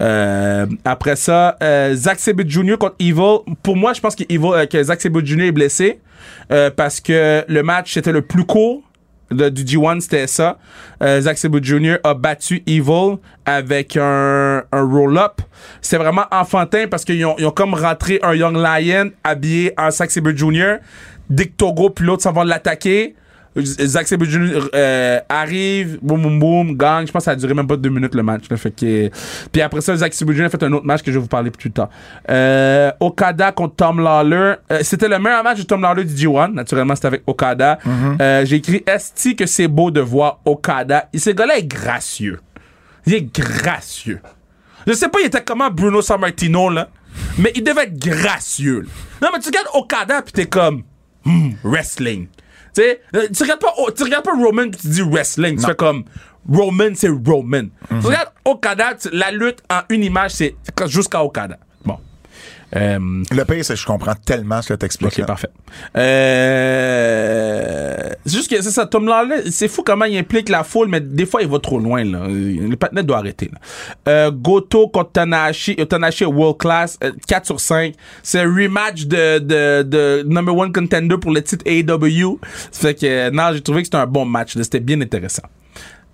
Euh, 0.00 0.66
après 0.84 1.16
ça, 1.16 1.56
euh, 1.62 1.94
Zack 1.94 2.18
Sabre 2.18 2.44
Jr. 2.46 2.78
contre 2.78 2.96
Evil. 2.98 3.54
Pour 3.62 3.76
moi, 3.76 3.92
je 3.92 4.00
pense 4.00 4.14
que, 4.14 4.24
Evil, 4.28 4.50
euh, 4.52 4.66
que 4.66 4.82
Zack 4.82 5.00
Sabre 5.00 5.24
Jr. 5.24 5.46
est 5.46 5.52
blessé 5.52 6.00
euh, 6.52 6.70
parce 6.70 7.00
que 7.00 7.44
le 7.46 7.62
match 7.62 7.94
c'était 7.94 8.12
le 8.12 8.22
plus 8.22 8.44
court 8.44 8.82
du 9.30 9.62
G1, 9.62 10.00
c'était 10.00 10.26
ça. 10.26 10.58
Euh, 11.02 11.20
Zack 11.20 11.38
Sabre 11.38 11.62
Jr. 11.62 11.98
a 12.02 12.14
battu 12.14 12.62
Evil 12.66 13.18
avec 13.46 13.96
un, 13.96 14.64
roll-up. 14.72 15.40
C'est 15.80 15.98
vraiment 15.98 16.24
enfantin 16.32 16.86
parce 16.90 17.04
qu'ils 17.04 17.24
ont, 17.24 17.36
ils 17.38 17.46
ont 17.46 17.52
comme 17.52 17.74
rentré 17.74 18.18
un 18.22 18.34
Young 18.34 18.56
Lion 18.56 19.10
habillé 19.22 19.72
en 19.78 19.90
Zack 19.90 20.10
Sabre 20.10 20.32
Jr. 20.34 20.78
Dick 21.28 21.56
Togo, 21.56 21.90
puis 21.90 22.04
l'autre 22.04 22.24
s'en 22.24 22.32
va 22.32 22.44
l'attaquer. 22.44 23.14
Zack 23.64 24.08
Sabre 24.08 24.26
euh, 24.74 25.20
arrive, 25.28 25.98
boum 26.02 26.22
boum 26.22 26.38
boum, 26.38 26.76
gagne. 26.76 27.06
Je 27.06 27.12
pense 27.12 27.20
que 27.22 27.24
ça 27.24 27.30
a 27.32 27.36
duré 27.36 27.54
même 27.54 27.66
pas 27.66 27.76
deux 27.76 27.90
minutes 27.90 28.14
le 28.14 28.22
match. 28.22 28.44
là. 28.50 28.56
fait 28.56 28.70
que, 28.70 29.10
puis 29.52 29.62
après 29.62 29.80
ça, 29.80 29.96
Zack 29.96 30.14
Sabre 30.14 30.40
a 30.42 30.48
fait 30.48 30.62
un 30.62 30.72
autre 30.72 30.86
match 30.86 31.02
que 31.02 31.10
je 31.10 31.16
vais 31.18 31.22
vous 31.22 31.28
parler 31.28 31.50
plus 31.50 31.70
tard. 31.70 31.88
Euh, 32.28 32.90
Okada 33.00 33.52
contre 33.52 33.76
Tom 33.76 34.00
Lawler. 34.00 34.54
Euh, 34.72 34.80
c'était 34.82 35.08
le 35.08 35.18
meilleur 35.18 35.42
match 35.44 35.58
de 35.58 35.64
Tom 35.64 35.82
Lawler 35.82 36.04
du 36.04 36.14
G1. 36.14 36.52
Naturellement, 36.52 36.94
c'était 36.94 37.08
avec 37.08 37.22
Okada. 37.26 37.78
Euh, 38.20 38.44
J'ai 38.44 38.56
écrit 38.56 38.82
Esti 38.86 39.36
que 39.36 39.46
c'est 39.46 39.68
beau 39.68 39.90
de 39.90 40.00
voir 40.00 40.40
Okada. 40.44 41.08
Et 41.12 41.18
ce 41.18 41.30
gars-là 41.30 41.58
est 41.58 41.66
gracieux. 41.66 42.40
Il 43.06 43.14
est 43.14 43.22
gracieux. 43.34 44.20
Je 44.86 44.92
sais 44.92 45.08
pas, 45.08 45.18
il 45.22 45.26
était 45.26 45.42
comment 45.44 45.70
Bruno 45.70 46.00
Sammartino, 46.02 46.70
là, 46.70 46.88
mais 47.38 47.52
il 47.54 47.62
devait 47.62 47.84
être 47.84 47.98
gracieux. 47.98 48.80
là. 48.80 48.88
Non, 49.22 49.28
mais 49.32 49.40
tu 49.40 49.48
regardes 49.48 49.68
Okada, 49.74 50.22
puis 50.22 50.32
t'es 50.32 50.46
comme, 50.46 50.82
hmm, 51.24 51.50
wrestling. 51.64 52.28
Tu 52.74 52.82
sais, 52.82 53.00
euh, 53.16 53.26
tu 53.34 53.42
regardes 53.42 53.60
pas, 53.60 53.74
tu 53.96 54.02
regardes 54.04 54.24
pas 54.24 54.32
Roman, 54.32 54.68
puis 54.70 54.80
tu 54.80 54.88
dis 54.88 55.02
wrestling. 55.02 55.58
Tu 55.58 55.66
fais 55.66 55.74
comme, 55.74 56.04
Roman, 56.50 56.90
c'est 56.94 57.08
Roman. 57.08 57.64
Tu 57.88 57.94
regardes 58.06 58.30
Okada, 58.44 58.94
tu- 58.94 59.10
la 59.12 59.30
lutte 59.30 59.58
en 59.70 59.80
une 59.88 60.04
image, 60.04 60.30
c'est 60.32 60.54
jusqu'à 60.86 61.22
Okada. 61.24 61.58
Bon. 61.84 61.98
Euh, 62.76 62.98
Le 63.30 63.44
pire, 63.44 63.64
c'est 63.64 63.74
que 63.74 63.80
je 63.80 63.86
comprends 63.86 64.14
tellement 64.14 64.62
ce 64.62 64.68
que 64.68 64.74
t'expliques. 64.74 65.12
Ok, 65.12 65.18
là. 65.18 65.26
parfait. 65.26 65.50
Euh, 65.96 67.29
c'est 68.60 68.70
ça, 68.70 68.86
Tom 68.86 69.06
Lawless, 69.06 69.50
c'est 69.50 69.68
fou 69.68 69.82
comment 69.82 70.04
il 70.04 70.16
implique 70.18 70.48
la 70.48 70.64
foule, 70.64 70.88
mais 70.88 71.00
des 71.00 71.26
fois, 71.26 71.42
il 71.42 71.48
va 71.48 71.58
trop 71.58 71.78
loin. 71.78 72.04
Là. 72.04 72.26
Le 72.28 72.74
patinet 72.76 73.02
doit 73.02 73.18
arrêter. 73.18 73.50
Euh, 74.08 74.30
Goto 74.30 74.88
contre 74.88 75.12
Tanahashi, 75.12 75.76
euh, 75.78 75.84
Tanahashi 75.84 76.24
est 76.24 76.26
world 76.26 76.58
class, 76.58 76.98
euh, 77.04 77.12
4 77.26 77.46
sur 77.46 77.60
5. 77.60 77.94
C'est 78.22 78.40
un 78.40 78.54
rematch 78.54 79.06
de, 79.06 79.38
de, 79.38 79.82
de 79.82 80.24
number 80.26 80.56
one 80.56 80.72
contender 80.72 81.16
pour 81.18 81.32
le 81.32 81.42
titre 81.42 81.64
AEW. 81.66 82.38
Fait 82.72 82.94
que, 82.94 83.06
euh, 83.06 83.30
non, 83.30 83.50
j'ai 83.52 83.60
trouvé 83.60 83.80
que 83.82 83.86
c'était 83.86 83.96
un 83.98 84.06
bon 84.06 84.24
match. 84.24 84.54
C'était 84.56 84.80
bien 84.80 85.00
intéressant. 85.00 85.44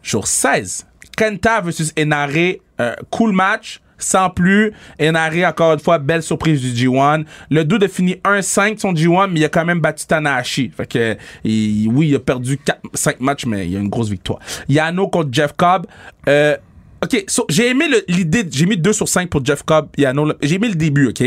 Jour 0.02 0.26
16, 0.26 0.86
Kenta 1.16 1.60
versus 1.60 1.92
Enare, 1.98 2.58
euh, 2.80 2.94
cool 3.10 3.32
match. 3.32 3.80
Sans 3.98 4.28
plus, 4.30 4.72
Enare, 5.00 5.48
encore 5.48 5.72
une 5.72 5.78
fois, 5.80 5.98
belle 5.98 6.22
surprise 6.22 6.60
du 6.60 6.86
G1. 6.88 7.24
Le 7.50 7.64
dude 7.64 7.84
a 7.84 7.88
fini 7.88 8.16
1-5 8.24 8.78
son 8.78 8.92
G1, 8.92 9.30
mais 9.30 9.40
il 9.40 9.44
a 9.44 9.48
quand 9.48 9.64
même 9.64 9.80
battu 9.80 10.06
Tanahashi. 10.06 10.70
Fait 10.76 10.86
que, 10.86 11.16
il- 11.44 11.88
oui, 11.88 12.08
il 12.08 12.14
a 12.14 12.18
perdu 12.20 12.58
4, 12.58 12.80
5 12.92 13.20
matchs, 13.20 13.46
mais 13.46 13.66
il 13.68 13.76
a 13.76 13.80
une 13.80 13.88
grosse 13.88 14.10
victoire. 14.10 14.38
Yano 14.68 15.08
contre 15.08 15.30
Jeff 15.32 15.52
Cobb. 15.56 15.86
Euh, 16.28 16.56
OK, 17.02 17.24
so, 17.28 17.44
j'ai 17.48 17.68
aimé 17.70 17.86
l'idée, 18.08 18.44
j'ai 18.50 18.66
mis 18.66 18.76
2 18.76 18.92
sur 18.92 19.08
5 19.08 19.28
pour 19.30 19.44
Jeff 19.44 19.62
Cobb, 19.62 19.88
Yano. 19.96 20.32
J'ai 20.42 20.56
aimé 20.56 20.68
le 20.68 20.74
début, 20.74 21.08
OK? 21.08 21.22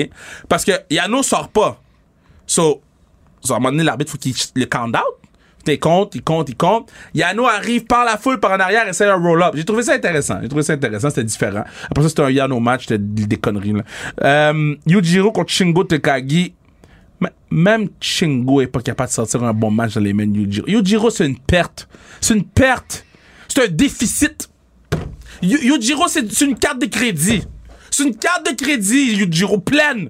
Parce 0.47 0.63
que 0.65 0.72
Yano 0.89 1.24
sort 1.24 1.49
pas. 1.49 1.82
So, 2.45 2.82
so, 3.41 3.53
à 3.53 3.57
un 3.57 3.59
moment 3.59 3.72
donné, 3.72 3.84
l'arbitre, 3.84 4.11
faut 4.11 4.17
qu'il 4.17 4.34
le 4.55 4.65
count 4.65 4.89
out. 4.89 5.29
Il 5.74 5.80
compte, 5.80 6.15
il 6.15 6.24
compte, 6.24 6.49
il 6.49 6.55
compte. 6.57 6.91
Yano 7.13 7.45
arrive 7.47 7.86
par 7.86 8.05
la 8.05 8.17
foule, 8.17 8.39
par 8.39 8.51
en 8.51 8.59
arrière, 8.59 8.88
essaie 8.88 9.05
un 9.05 9.15
roll-up. 9.15 9.53
J'ai 9.55 9.65
trouvé 9.65 9.84
ça 9.84 9.93
intéressant. 9.93 10.39
J'ai 10.41 10.47
trouvé 10.49 10.63
ça 10.63 10.74
intéressant, 10.74 11.09
c'était 11.09 11.24
différent. 11.24 11.63
Après 11.89 12.03
ça, 12.03 12.09
c'était 12.09 12.24
un 12.24 12.30
Yano 12.32 12.59
match, 12.59 12.84
c'était 12.88 12.97
des 12.99 13.38
conneries. 13.38 13.74
Là. 13.74 13.84
Euh, 14.24 14.76
Yujiro 14.86 15.32
contre 15.32 15.51
Shingo 15.51 15.84
Takagi. 15.84 16.53
Même 17.51 17.89
Shingo 17.99 18.61
est 18.61 18.67
pas 18.67 18.82
capable 18.82 19.09
de 19.09 19.13
sortir 19.13 19.43
un 19.43 19.53
bon 19.53 19.72
match 19.72 19.95
dans 19.95 20.01
les 20.01 20.13
mains 20.13 20.28
de 20.28 20.38
Yujiro. 20.39 20.67
Yujiro, 20.67 21.09
c'est 21.09 21.26
une 21.26 21.39
perte. 21.39 21.88
C'est 22.22 22.34
une 22.36 22.45
perte. 22.45 23.05
C'est 23.47 23.63
un 23.63 23.67
déficit. 23.67 24.49
Yu- 25.41 25.59
Yujiro, 25.63 26.07
c'est 26.07 26.32
c'est 26.32 26.45
une 26.45 26.57
carte 26.57 26.80
de 26.80 26.86
crédit. 26.86 27.43
C'est 27.91 28.03
une 28.03 28.15
carte 28.15 28.45
de 28.49 28.55
crédit, 28.55 29.15
Yujiro, 29.17 29.57
pleine. 29.57 30.09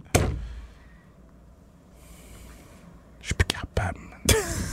Je 3.21 3.27
suis 3.27 3.33
plus 3.35 3.47
capable. 3.47 3.99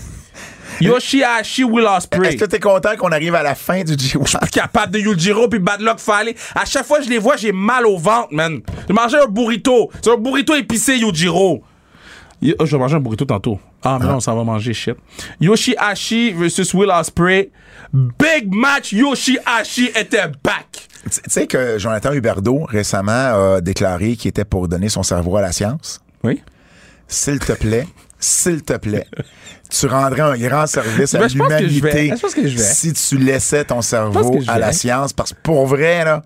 Yoshihashi 0.80 1.64
Will 1.64 1.86
Ospreay. 1.86 2.28
Est-ce 2.28 2.36
que 2.36 2.44
t'es 2.44 2.60
content 2.60 2.96
qu'on 2.96 3.10
arrive 3.12 3.34
à 3.34 3.42
la 3.42 3.54
fin 3.54 3.82
du 3.82 3.94
G1? 3.94 4.38
plus 4.40 4.50
capable 4.50 4.92
de 4.92 4.98
Yujiro 5.00 5.48
puis 5.48 5.58
Bad 5.58 5.80
Luck 5.80 5.98
Fale. 5.98 6.34
À 6.54 6.64
chaque 6.64 6.86
fois 6.86 6.98
que 6.98 7.04
je 7.04 7.10
les 7.10 7.18
vois, 7.18 7.36
j'ai 7.36 7.52
mal 7.52 7.86
au 7.86 7.96
ventre, 7.98 8.28
man. 8.32 8.60
J'ai 8.88 8.94
mangé 8.94 9.16
un 9.18 9.26
burrito. 9.26 9.90
C'est 10.02 10.10
un 10.10 10.16
burrito 10.16 10.54
épicé, 10.54 10.96
Yujiro. 10.98 11.62
Yo- 12.42 12.54
je 12.60 12.72
vais 12.72 12.78
manger 12.78 12.96
un 12.96 13.00
burrito 13.00 13.24
tantôt. 13.24 13.58
Ah, 13.82 13.98
mais 14.00 14.06
non, 14.06 14.16
on 14.16 14.20
s'en 14.20 14.36
va 14.36 14.42
manger 14.44 14.74
shit. 14.74 14.96
Yoshihashi 15.40 16.32
versus 16.32 16.74
Will 16.74 16.90
Ospreay. 16.90 17.50
Big 17.92 18.52
match, 18.52 18.92
Yoshihashi 18.92 19.86
était 19.94 20.26
back. 20.42 20.88
Tu 21.04 21.10
tu 21.10 21.20
sais 21.28 21.46
que 21.46 21.78
Jonathan 21.78 22.12
Huberdeau, 22.12 22.64
récemment, 22.68 23.54
a 23.54 23.60
déclaré 23.60 24.16
qu'il 24.16 24.28
était 24.30 24.44
pour 24.44 24.66
donner 24.66 24.88
son 24.88 25.04
cerveau 25.04 25.36
à 25.36 25.40
la 25.42 25.52
science? 25.52 26.00
Oui. 26.24 26.42
S'il 27.06 27.38
te 27.38 27.52
plaît, 27.52 27.86
s'il 28.18 28.62
te 28.64 28.72
plaît, 28.76 29.06
tu 29.68 29.86
rendrais 29.86 30.20
un 30.20 30.36
grand 30.36 30.66
service 30.66 31.14
à 31.14 31.20
Ben, 31.20 31.28
l'humanité 31.28 32.12
si 32.56 32.92
tu 32.92 33.18
laissais 33.18 33.64
ton 33.64 33.82
cerveau 33.82 34.40
à 34.46 34.58
la 34.58 34.72
science. 34.72 35.12
Parce 35.12 35.32
que 35.32 35.38
pour 35.42 35.66
vrai, 35.66 36.04
là, 36.04 36.22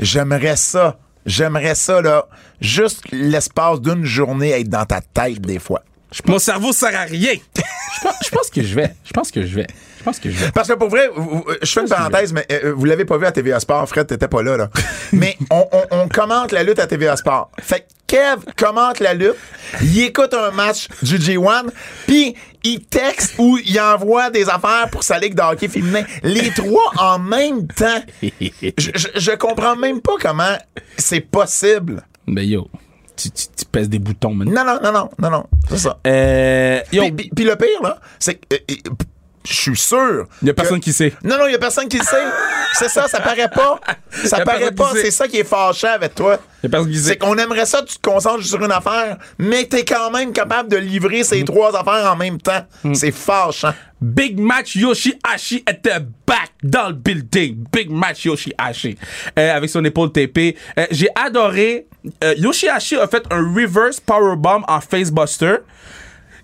j'aimerais 0.00 0.56
ça. 0.56 0.98
J'aimerais 1.24 1.76
ça, 1.76 2.02
là, 2.02 2.26
juste 2.60 3.04
l'espace 3.12 3.80
d'une 3.80 4.04
journée 4.04 4.50
être 4.50 4.68
dans 4.68 4.84
ta 4.84 5.00
tête 5.00 5.40
des 5.40 5.60
fois. 5.60 5.82
Mon 6.26 6.40
cerveau 6.40 6.72
sert 6.72 6.98
à 6.98 7.04
rien. 7.04 7.34
je, 7.56 8.00
pense, 8.02 8.14
je 8.24 8.30
pense 8.30 8.50
que 8.50 8.62
je 8.62 8.74
vais. 8.74 8.94
Je 9.04 9.12
pense 9.12 9.30
que 9.30 9.46
je 9.46 9.54
vais. 9.54 9.66
Je 10.02 10.04
pense 10.04 10.18
que 10.18 10.30
je 10.30 10.36
vais. 10.44 10.50
Parce 10.50 10.66
que 10.68 10.72
pour 10.74 10.88
vrai, 10.88 11.08
je 11.62 11.70
fais 11.72 11.80
une 11.82 11.88
parenthèse, 11.88 12.32
mais 12.32 12.44
euh, 12.50 12.72
vous 12.76 12.84
l'avez 12.86 13.04
pas 13.04 13.16
vu 13.18 13.24
à 13.26 13.30
TVA 13.32 13.60
Sport, 13.60 13.88
Fred, 13.88 14.08
t'étais 14.08 14.26
pas 14.26 14.42
là, 14.42 14.56
là. 14.56 14.68
mais 15.12 15.36
on, 15.50 15.64
on- 15.70 15.86
on 16.02 16.08
commente 16.08 16.50
la 16.50 16.64
lutte 16.64 16.80
à 16.80 16.86
TVA 16.88 17.16
Sport. 17.16 17.50
Fait 17.60 17.80
que 17.80 17.84
Kev 18.08 18.40
commente 18.58 18.98
la 19.00 19.14
lutte, 19.14 19.36
il 19.80 20.00
écoute 20.02 20.34
un 20.34 20.50
match 20.50 20.88
du 21.02 21.16
G1, 21.18 21.68
puis 22.06 22.34
il 22.64 22.80
texte 22.84 23.36
ou 23.38 23.58
il 23.64 23.80
envoie 23.80 24.28
des 24.30 24.48
affaires 24.50 24.88
pour 24.90 25.02
sa 25.02 25.18
ligue 25.18 25.34
de 25.34 25.40
hockey 25.40 25.68
féminin. 25.68 26.02
Les 26.22 26.50
trois 26.50 26.92
en 26.98 27.18
même 27.18 27.66
temps. 27.68 28.02
Je, 28.20 28.30
je, 28.76 29.08
je 29.14 29.30
comprends 29.32 29.76
même 29.76 30.00
pas 30.02 30.12
comment 30.20 30.56
c'est 30.98 31.20
possible. 31.22 32.02
Ben 32.26 32.42
yo, 32.42 32.68
tu, 33.16 33.30
tu, 33.30 33.46
tu 33.56 33.64
pèses 33.64 33.88
des 33.88 33.98
boutons, 33.98 34.34
man. 34.34 34.46
Non, 34.50 34.62
non, 34.64 34.78
non, 34.82 34.92
non, 34.92 35.08
non, 35.18 35.30
non, 35.30 35.44
c'est 35.70 35.78
ça. 35.78 35.98
Euh, 36.06 36.80
yo, 36.92 37.02
Puis, 37.04 37.12
puis- 37.12 37.30
puis 37.34 37.44
le 37.46 37.56
pire, 37.56 37.82
là, 37.82 37.98
c'est 38.18 38.34
que 38.34 38.54
euh, 38.54 38.58
euh, 38.70 38.74
je 39.44 39.52
suis 39.52 39.76
sûr. 39.76 40.26
y 40.42 40.50
a 40.50 40.54
personne 40.54 40.78
que- 40.80 40.84
qui 40.84 40.92
sait. 40.92 41.12
Non, 41.24 41.36
non, 41.38 41.46
il 41.46 41.52
y 41.52 41.54
a 41.54 41.58
personne 41.58 41.88
qui 41.88 41.98
le 41.98 42.04
sait. 42.04 42.16
C'est 42.74 42.88
ça, 42.88 43.06
ça 43.08 43.20
paraît 43.20 43.50
pas. 43.50 43.78
Ça 44.24 44.44
paraît 44.44 44.70
pas. 44.72 44.92
C'est 44.94 45.10
ça 45.10 45.26
qui 45.26 45.38
est 45.38 45.44
fâchant 45.44 45.88
avec 45.94 46.14
toi. 46.14 46.38
Y 46.62 46.66
a 46.66 46.68
personne 46.70 46.90
qui 46.90 46.98
C'est 46.98 47.08
sait. 47.10 47.16
qu'on 47.16 47.36
aimerait 47.38 47.66
ça 47.66 47.82
tu 47.82 47.96
te 47.98 48.00
concentres 48.08 48.44
sur 48.44 48.62
une 48.62 48.70
affaire, 48.70 49.18
mais 49.38 49.64
t'es 49.64 49.84
quand 49.84 50.10
même 50.10 50.32
capable 50.32 50.68
de 50.70 50.76
livrer 50.76 51.20
Mm. 51.20 51.24
ces 51.24 51.44
trois 51.44 51.74
affaires 51.78 52.12
en 52.12 52.16
même 52.16 52.38
temps. 52.40 52.64
C'est 52.94 53.10
fâchant. 53.10 53.72
Big 54.00 54.38
match 54.38 54.74
Yoshihashi 54.76 55.64
était 55.68 56.00
back 56.26 56.50
dans 56.62 56.88
le 56.88 56.94
building. 56.94 57.64
Big 57.72 57.90
match 57.90 58.24
Yoshihashi. 58.24 58.96
Euh, 59.38 59.56
avec 59.56 59.70
son 59.70 59.84
épaule 59.84 60.12
TP. 60.12 60.56
Euh, 60.78 60.86
J'ai 60.90 61.08
adoré. 61.14 61.86
euh, 62.24 62.34
Yoshihashi 62.36 62.96
a 62.96 63.06
fait 63.08 63.24
un 63.30 63.38
reverse 63.54 64.00
powerbomb 64.00 64.62
en 64.68 64.80
facebuster. 64.80 65.56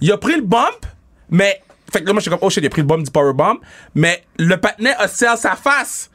Il 0.00 0.10
a 0.12 0.16
pris 0.18 0.36
le 0.36 0.42
bump, 0.42 0.86
mais. 1.30 1.60
Fait 1.92 2.00
que 2.00 2.06
là, 2.06 2.12
moi, 2.12 2.20
j'étais 2.20 2.30
comme, 2.36 2.46
oh 2.46 2.50
shit, 2.50 2.62
il 2.62 2.66
a 2.66 2.70
pris 2.70 2.82
le 2.82 2.86
bump 2.86 3.04
du 3.04 3.10
powerbomb. 3.10 3.58
Mais 3.94 4.24
le 4.38 4.56
patinet 4.56 4.94
a 4.98 5.08
serré 5.08 5.36
sa 5.36 5.56
face. 5.56 6.10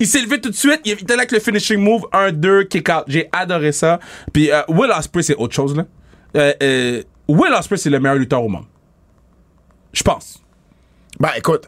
Il 0.00 0.06
s'est 0.06 0.20
levé 0.22 0.40
tout 0.40 0.50
de 0.50 0.54
suite. 0.54 0.80
Il 0.84 0.92
était 0.92 1.14
là 1.14 1.20
avec 1.20 1.32
le 1.32 1.40
finishing 1.40 1.78
move. 1.78 2.02
1-2, 2.12 2.68
kick 2.68 2.88
out. 2.88 3.04
J'ai 3.08 3.28
adoré 3.32 3.72
ça. 3.72 3.98
Puis 4.32 4.50
euh, 4.50 4.62
Will 4.68 4.90
Ospreay, 4.96 5.22
c'est 5.22 5.34
autre 5.36 5.54
chose, 5.54 5.76
là. 5.76 5.84
Euh, 6.36 6.52
euh, 6.62 7.02
Will 7.26 7.52
Ospreay, 7.52 7.78
c'est 7.78 7.90
le 7.90 7.98
meilleur 8.00 8.16
lutteur 8.16 8.42
au 8.42 8.48
monde. 8.48 8.66
Je 9.92 10.02
pense. 10.02 10.40
Ben, 11.18 11.30
écoute, 11.36 11.66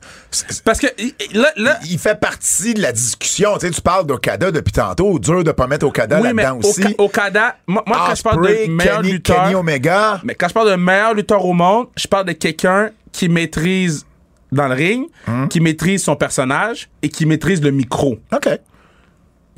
Parce 0.65 0.79
que 0.79 0.87
là, 1.35 1.49
là 1.57 1.81
il 1.91 1.99
fait 1.99 2.15
partie 2.21 2.73
de 2.75 2.81
la 2.83 2.93
discussion. 2.93 3.55
Tu 3.59 3.67
sais, 3.67 3.73
tu 3.73 3.81
parles 3.81 4.07
d'Okada 4.07 4.53
depuis 4.53 4.71
tantôt. 4.71 5.19
Dur 5.19 5.43
de 5.43 5.51
pas 5.51 5.67
mettre 5.67 5.87
Okada 5.87 6.21
oui, 6.21 6.29
là-dedans 6.29 6.59
aussi. 6.59 6.83
Oka- 6.83 6.95
Okada, 6.99 7.57
moi, 7.67 7.83
moi, 7.85 7.97
quand 8.07 8.15
je 8.15 8.23
parle 8.23 8.47
de 8.47 8.71
meilleur 8.71 9.01
Kenny, 9.01 9.13
lutteur, 9.13 9.43
Kenny 9.43 9.55
Omega. 9.57 10.21
mais 10.23 10.37
quand 10.37 10.47
je 10.47 10.55
parle 10.55 10.71
de 10.71 10.77
meilleur 10.77 11.15
lutteur 11.15 11.45
au 11.45 11.53
monde, 11.53 11.89
je 11.97 12.07
parle 12.07 12.27
de 12.27 12.33
quelqu'un 12.33 12.91
qui 13.13 13.29
maîtrise 13.29 14.07
dans 14.53 14.67
le 14.69 14.75
ring, 14.75 15.07
Hum. 15.29 15.49
qui 15.49 15.61
maîtrise 15.61 16.03
son 16.03 16.17
personnage 16.17 16.89
et 17.03 17.09
qui 17.09 17.25
maîtrise 17.27 17.63
le 17.63 17.71
micro. 17.71 18.19
OK. 18.33 18.49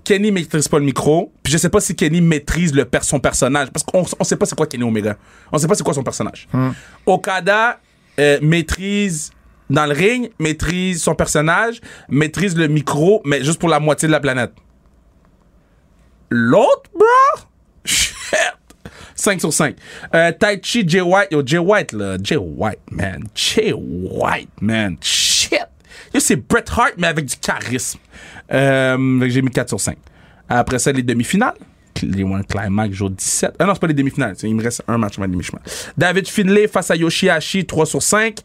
Kenny 0.05 0.33
maîtrise 0.33 0.67
pas 0.67 0.79
le 0.81 0.85
micro, 0.85 1.33
puis 1.45 1.53
je 1.53 1.59
sais 1.59 1.69
pas 1.69 1.81
si 1.81 1.95
Kenny 1.95 2.21
maîtrise 2.21 2.75
le 2.75 2.85
per- 2.85 3.03
son 3.03 3.21
personnage 3.21 3.71
parce 3.71 3.85
qu'on 3.85 4.05
on 4.19 4.25
sait 4.25 4.37
pas 4.37 4.47
c'est 4.47 4.57
quoi 4.57 4.67
Kenny 4.67 4.83
Omega. 4.83 5.17
On 5.53 5.59
sait 5.59 5.69
pas 5.69 5.75
c'est 5.77 5.85
quoi 5.85 5.95
son 5.95 6.03
personnage. 6.03 6.49
Okada 7.07 7.79
euh, 8.19 8.39
maîtrise 8.43 9.31
dans 9.71 9.87
le 9.87 9.93
ring, 9.95 10.31
maîtrise 10.41 11.03
son 11.03 11.15
personnage, 11.15 11.81
maîtrise 12.09 12.57
le 12.57 12.67
micro, 12.67 13.23
mais 13.25 13.45
juste 13.45 13.61
pour 13.61 13.69
la 13.69 13.79
moitié 13.81 14.09
de 14.09 14.13
la 14.13 14.21
planète. 14.21 14.53
L'autre, 16.31 16.91
bro? 16.93 17.45
Shit! 19.23 19.41
5 19.41 19.41
sur 19.41 19.53
5. 19.53 19.77
Euh, 20.15 20.33
tai 20.33 20.61
Chi, 20.63 20.89
Jay 20.89 21.01
White. 21.01 21.29
Yo, 21.31 21.43
Jay 21.45 21.59
White, 21.59 21.93
là. 21.93 22.17
Jay 22.23 22.37
White, 22.37 22.81
man. 22.91 23.25
Jay 23.35 23.73
White, 23.73 24.51
man. 24.61 24.97
Shit! 25.01 25.61
Yo, 26.13 26.21
c'est 26.21 26.37
Bret 26.37 26.65
Hart, 26.77 26.95
mais 26.99 27.07
avec 27.07 27.27
du 27.27 27.37
charisme. 27.37 27.99
Euh, 28.53 29.29
j'ai 29.29 29.43
mis 29.43 29.51
4 29.51 29.69
sur 29.69 29.81
5. 29.81 29.97
Après 30.49 30.79
ça, 30.79 30.93
les 30.93 31.03
demi-finales. 31.03 31.55
Les 32.03 32.25
One 32.25 32.45
Climax, 32.45 32.95
jour 32.95 33.11
17. 33.11 33.55
Ah 33.59 33.65
non, 33.65 33.75
c'est 33.75 33.81
pas 33.81 33.87
les 33.87 33.95
demi-finales. 33.95 34.37
Il 34.43 34.55
me 34.55 34.63
reste 34.63 34.83
un 34.89 34.99
match 34.99 35.15
avant 35.15 35.27
les 35.27 35.33
demi-finales. 35.33 35.65
David 35.97 36.29
Finlay 36.29 36.69
face 36.69 36.91
à 36.91 36.97
Yoshihashi, 36.97 37.67
3 37.67 37.87
sur 37.87 38.03
5. 38.03 38.39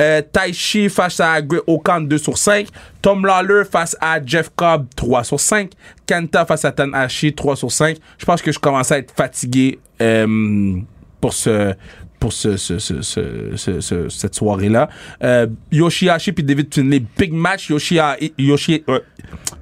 Euh, 0.00 0.22
Taichi 0.32 0.88
face 0.88 1.20
à 1.20 1.38
Okan, 1.66 2.02
2 2.02 2.18
sur 2.18 2.38
5. 2.38 2.68
Tom 3.00 3.26
Lawler 3.26 3.64
face 3.70 3.96
à 4.00 4.24
Jeff 4.24 4.50
Cobb, 4.54 4.86
3 4.96 5.24
sur 5.24 5.40
5. 5.40 5.70
Kenta 6.06 6.44
face 6.46 6.64
à 6.64 6.72
Tanahashi, 6.72 7.34
3 7.34 7.56
sur 7.56 7.70
5. 7.70 7.96
Je 8.18 8.24
pense 8.24 8.42
que 8.42 8.52
je 8.52 8.58
commence 8.58 8.92
à 8.92 8.98
être 8.98 9.12
fatigué 9.14 9.78
euh, 10.00 10.76
pour 11.20 11.32
ce 11.32 11.74
pour 12.22 12.32
ce, 12.32 12.56
ce- 12.56 12.78
ce- 12.78 13.02
ce- 13.02 13.56
ce- 13.56 13.80
ce- 13.80 14.08
cette 14.08 14.36
soirée-là. 14.36 14.88
Euh, 15.24 15.48
Yoshihashi 15.72 16.30
puis 16.30 16.44
David 16.44 16.72
Finlay. 16.72 17.02
Big 17.18 17.32
match 17.32 17.68
Yoshihashi. 17.68 18.32
Yoshi, 18.38 18.84
euh, 18.88 19.00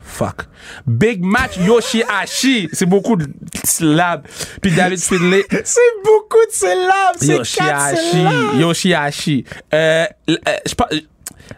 fuck. 0.03 0.43
Big 0.87 1.25
match 1.25 1.57
Yoshihashi. 1.57 2.69
C'est 2.71 2.85
beaucoup 2.85 3.17
de 3.17 3.27
syllabes. 3.65 4.27
Puis 4.61 4.73
David 4.73 4.99
Finlay. 4.99 5.43
C'est 5.65 5.81
beaucoup 6.05 6.45
de 6.47 6.53
syllabes. 6.53 7.17
C'est 7.19 7.37
Yoshihashi. 7.39 8.59
Yoshihashi. 8.59 9.45
Euh, 9.73 10.05
euh, 10.29 10.35
je 10.67 10.75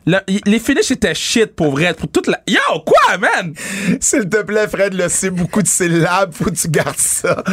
le- 0.07 0.21
les 0.47 0.59
finishes 0.61 0.93
étaient 0.93 1.15
shit 1.15 1.47
pour 1.57 1.73
vrai. 1.73 1.95
Pour 1.95 2.09
toute 2.11 2.29
la. 2.29 2.41
Yo, 2.47 2.61
quoi, 2.87 3.19
man? 3.19 3.55
S'il 4.01 4.29
te 4.29 4.41
plaît, 4.43 4.69
Fred, 4.69 4.95
là, 4.95 5.09
c'est 5.09 5.31
beaucoup 5.31 5.63
de 5.63 5.69
syllabes. 5.69 6.33
Faut 6.33 6.45
que 6.45 6.51
tu 6.51 6.69
gardes 6.69 6.97
ça. 6.97 7.43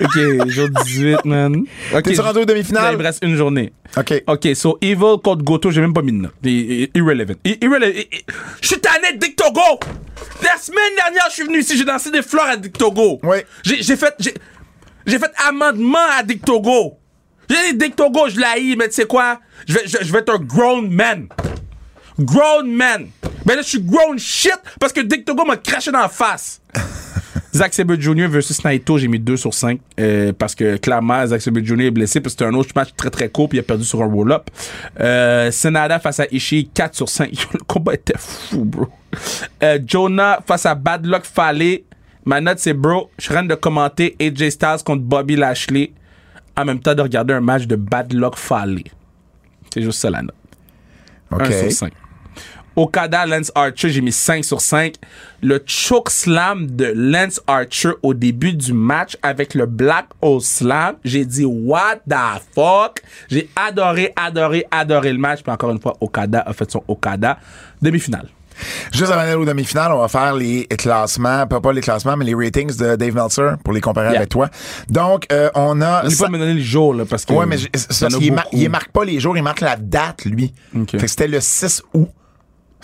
Ok, 0.00 0.48
jour 0.48 0.68
18, 0.84 1.24
man. 1.24 1.64
Ok, 1.94 2.02
T'es-tu 2.02 2.20
rendu 2.20 2.38
aux 2.38 2.42
Il 2.42 2.46
demi-finales? 2.46 2.96
me 2.96 3.02
reste 3.02 3.22
une 3.24 3.36
journée. 3.36 3.72
OK. 3.96 4.22
Ok, 4.26 4.48
so 4.54 4.76
Evil 4.80 5.16
contre 5.22 5.44
Goto, 5.44 5.70
j'ai 5.70 5.80
même 5.80 5.92
pas 5.94 6.02
mis 6.02 6.12
de 6.12 6.16
note. 6.18 6.34
I- 6.44 6.84
i- 6.94 6.98
Irrelevant. 6.98 7.34
I- 7.44 7.58
irrelevant. 7.62 8.00
Je 8.60 8.66
suis 8.66 8.80
tanné 8.80 9.12
de 9.14 9.18
Dick 9.18 9.36
Togo! 9.36 9.60
La 10.42 10.58
semaine 10.58 10.94
dernière, 10.96 11.24
je 11.28 11.34
suis 11.34 11.44
venu 11.44 11.60
ici, 11.60 11.76
j'ai 11.78 11.84
dansé 11.84 12.10
des 12.10 12.22
fleurs 12.22 12.46
à 12.46 12.56
Dick 12.56 12.76
Togo. 12.76 13.20
Oui. 13.22 13.38
J'ai 13.62 13.82
j'ai 13.82 13.96
fait, 13.96 14.14
j'ai, 14.18 14.34
j'ai 15.06 15.18
fait 15.18 15.30
amendement 15.48 15.98
à 16.18 16.22
Dick 16.22 16.44
Togo. 16.44 16.98
J'ai 17.48 17.72
dit 17.72 17.78
Dick 17.78 17.96
Togo, 17.96 18.28
je 18.28 18.38
l'ai, 18.40 18.74
mais 18.76 18.88
tu 18.88 18.94
sais 18.94 19.04
quoi? 19.06 19.40
Je 19.68 19.74
vais, 19.74 19.82
je, 19.86 19.98
je 20.02 20.12
vais 20.12 20.18
être 20.20 20.32
un 20.34 20.38
grown 20.38 20.88
man. 20.90 21.28
Grown 22.18 22.66
man. 22.70 23.06
Ben 23.44 23.56
là, 23.56 23.62
je 23.62 23.68
suis 23.68 23.80
grown 23.82 24.18
shit 24.18 24.56
parce 24.80 24.92
que 24.92 25.00
Dick 25.02 25.24
Togo 25.24 25.44
m'a 25.44 25.56
craché 25.56 25.90
dans 25.92 26.00
la 26.00 26.08
face. 26.08 26.60
Zack 27.54 27.72
Sabre 27.72 27.94
Jr. 27.94 28.26
versus 28.26 28.64
Naito, 28.64 28.98
j'ai 28.98 29.06
mis 29.06 29.20
2 29.20 29.36
sur 29.36 29.54
5 29.54 29.78
euh, 30.00 30.32
parce 30.36 30.56
que 30.56 30.76
clairement, 30.76 31.24
Zack 31.24 31.40
Sabre 31.40 31.60
Jr. 31.62 31.84
est 31.84 31.90
blessé 31.92 32.20
parce 32.20 32.34
que 32.34 32.40
c'était 32.40 32.50
un 32.50 32.58
autre 32.58 32.70
match 32.74 32.90
très 32.96 33.10
très 33.10 33.28
court 33.28 33.48
puis 33.48 33.58
il 33.58 33.60
a 33.60 33.64
perdu 33.64 33.84
sur 33.84 34.02
un 34.02 34.06
roll-up. 34.06 34.50
Euh, 34.98 35.52
Senada 35.52 36.00
face 36.00 36.18
à 36.18 36.26
Ishii, 36.32 36.68
4 36.68 36.96
sur 36.96 37.08
5. 37.08 37.30
Le 37.52 37.60
combat 37.60 37.94
était 37.94 38.18
fou, 38.18 38.64
bro. 38.64 38.88
Euh, 39.62 39.78
Jonah 39.86 40.40
face 40.44 40.66
à 40.66 40.74
Bad 40.74 41.06
Luck 41.06 41.24
Fale. 41.24 41.78
Ma 42.24 42.40
note, 42.40 42.58
c'est 42.58 42.74
bro, 42.74 43.10
je 43.18 43.24
suis 43.24 43.32
en 43.32 43.36
train 43.36 43.46
de 43.46 43.54
commenter 43.54 44.16
AJ 44.20 44.50
Styles 44.50 44.82
contre 44.84 45.02
Bobby 45.02 45.36
Lashley 45.36 45.92
en 46.56 46.64
même 46.64 46.80
temps 46.80 46.94
de 46.94 47.02
regarder 47.02 47.34
un 47.34 47.40
match 47.40 47.66
de 47.66 47.76
Bad 47.76 48.12
Luck 48.12 48.36
Fale. 48.36 48.82
C'est 49.72 49.82
juste 49.82 50.00
ça 50.00 50.10
la 50.10 50.22
note. 50.22 50.34
OK. 51.30 51.42
1 51.42 51.50
sur 51.50 51.72
5. 51.72 51.92
Okada, 52.76 53.24
Lance 53.26 53.52
Archer, 53.54 53.90
j'ai 53.90 54.00
mis 54.00 54.12
5 54.12 54.44
sur 54.44 54.60
5. 54.60 54.94
Le 55.42 55.62
choke 55.66 56.10
slam 56.10 56.66
de 56.70 56.92
Lance 56.94 57.40
Archer 57.46 57.90
au 58.02 58.14
début 58.14 58.52
du 58.52 58.72
match 58.72 59.16
avec 59.22 59.54
le 59.54 59.66
Black 59.66 60.06
Hole 60.22 60.40
Slam, 60.40 60.96
j'ai 61.04 61.24
dit 61.24 61.44
what 61.44 61.96
the 62.08 62.14
fuck? 62.54 63.02
J'ai 63.30 63.48
adoré, 63.56 64.12
adoré, 64.16 64.64
adoré 64.70 65.12
le 65.12 65.18
match. 65.18 65.42
Puis 65.42 65.52
encore 65.52 65.70
une 65.70 65.80
fois, 65.80 65.94
Okada 66.00 66.40
a 66.46 66.52
fait 66.52 66.70
son 66.70 66.82
Okada. 66.88 67.38
Demi-finale. 67.80 68.28
Juste 68.92 69.10
avant 69.10 69.22
d'aller 69.22 69.34
aux 69.34 69.44
demi-finales, 69.44 69.90
on 69.92 69.98
va 69.98 70.06
faire 70.06 70.32
les 70.34 70.64
classements, 70.66 71.44
pas, 71.48 71.60
pas 71.60 71.72
les 71.72 71.80
classements, 71.80 72.16
mais 72.16 72.24
les 72.24 72.34
ratings 72.36 72.76
de 72.76 72.94
Dave 72.94 73.12
Meltzer 73.14 73.56
pour 73.64 73.72
les 73.74 73.80
comparer 73.80 74.10
Yeah. 74.10 74.18
avec 74.18 74.28
toi. 74.28 74.48
Donc, 74.88 75.26
euh, 75.32 75.50
on 75.56 75.80
a... 75.80 76.04
N'oublie 76.04 76.16
pas 76.16 76.26
de 76.28 76.32
me 76.32 76.38
donner 76.38 76.54
le 76.54 76.60
jour, 76.60 76.94
là, 76.94 77.04
parce 77.04 77.24
que. 77.24 77.32
Ouais, 77.32 77.46
mais 77.46 77.56
il 78.20 78.32
mar- 78.32 78.46
il 78.52 78.68
marque 78.68 78.92
pas 78.92 79.04
les 79.04 79.18
jours, 79.18 79.36
il 79.36 79.42
marque 79.42 79.60
la 79.60 79.74
date, 79.76 80.24
lui. 80.24 80.54
Fait 80.88 80.98
que 80.98 81.06
c'était 81.08 81.26
le 81.26 81.40
6 81.40 81.82
août. 81.94 82.08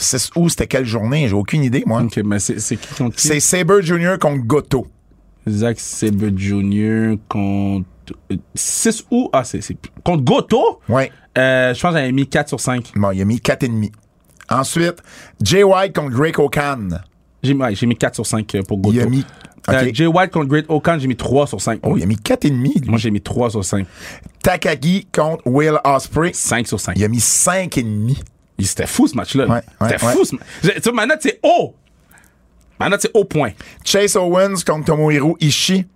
6 0.02 0.30
août, 0.36 0.48
c'était 0.50 0.66
quelle 0.66 0.84
journée? 0.86 1.28
J'ai 1.28 1.34
aucune 1.34 1.62
idée, 1.64 1.82
moi. 1.86 2.02
Ok, 2.02 2.18
mais 2.24 2.38
c'est 2.38 2.58
c'est 2.60 2.76
qui 2.76 2.94
contre 2.94 3.16
qui? 3.16 3.26
C'est 3.28 3.40
Saber 3.40 3.82
Jr. 3.82 4.18
contre 4.20 4.44
Goto. 4.44 4.86
Zack 5.48 5.80
Sabre 5.80 6.30
Jr. 6.36 7.16
contre. 7.28 7.86
euh, 8.32 8.36
6 8.54 9.04
août. 9.10 9.30
Ah, 9.32 9.44
c'est. 9.44 9.60
Contre 10.04 10.22
Goto? 10.24 10.80
Ouais. 10.88 11.10
Euh, 11.38 11.72
je 11.74 11.80
pense 11.80 11.92
que 11.92 11.98
j'avais 11.98 12.12
mis 12.12 12.26
4 12.26 12.48
sur 12.48 12.60
5. 12.60 12.92
Bon, 12.96 13.10
il 13.12 13.20
a 13.22 13.24
mis 13.24 13.36
4,5. 13.36 13.90
Ensuite, 14.50 14.96
Jay 15.42 15.62
White 15.62 15.94
contre 15.94 16.16
Drake 16.16 16.38
O'Kan. 16.38 16.88
J'ai 17.42 17.54
ouais, 17.54 17.74
mis 17.86 17.96
4 17.96 18.14
sur 18.16 18.26
5 18.26 18.56
pour 18.66 18.78
Goto. 18.78 18.96
Il 18.96 19.00
a 19.00 19.06
mis. 19.06 19.24
OK. 19.68 19.74
Euh, 19.74 19.90
Jay 19.92 20.06
White 20.06 20.30
contre 20.32 20.46
Great 20.48 20.64
Okan, 20.68 20.98
j'ai 20.98 21.06
mis 21.06 21.16
3 21.16 21.46
sur 21.46 21.60
5. 21.60 21.80
Oh, 21.82 21.96
il 21.96 22.02
a 22.02 22.06
mis 22.06 22.16
4,5. 22.16 22.50
lui. 22.50 22.72
Moi, 22.88 22.98
j'ai 22.98 23.10
mis 23.10 23.20
3 23.20 23.50
sur 23.50 23.64
5. 23.64 23.86
Takagi 24.42 25.06
contre 25.12 25.46
Will 25.46 25.78
Ospreay. 25.84 26.32
5 26.32 26.66
sur 26.66 26.80
5. 26.80 26.94
Il 26.96 27.04
a 27.04 27.08
mis 27.08 27.18
5,5. 27.18 28.16
C'était 28.64 28.86
fou 28.86 29.06
ce 29.06 29.14
match-là. 29.16 29.46
Ouais, 29.46 29.60
C'était 29.88 30.04
ouais. 30.04 30.12
fou 30.12 30.24
ce 30.24 30.34
match. 30.36 30.44
Tu 30.62 30.68
sais, 30.82 30.92
ma 30.92 31.06
note, 31.06 31.18
c'est 31.20 31.38
haut. 31.42 31.74
Ma 32.78 32.88
note, 32.88 33.00
c'est 33.02 33.10
haut 33.14 33.24
point. 33.24 33.50
Chase 33.84 34.16
Owens 34.16 34.62
contre 34.66 34.86
Tomohiro 34.86 35.36
Ishii. 35.40 35.86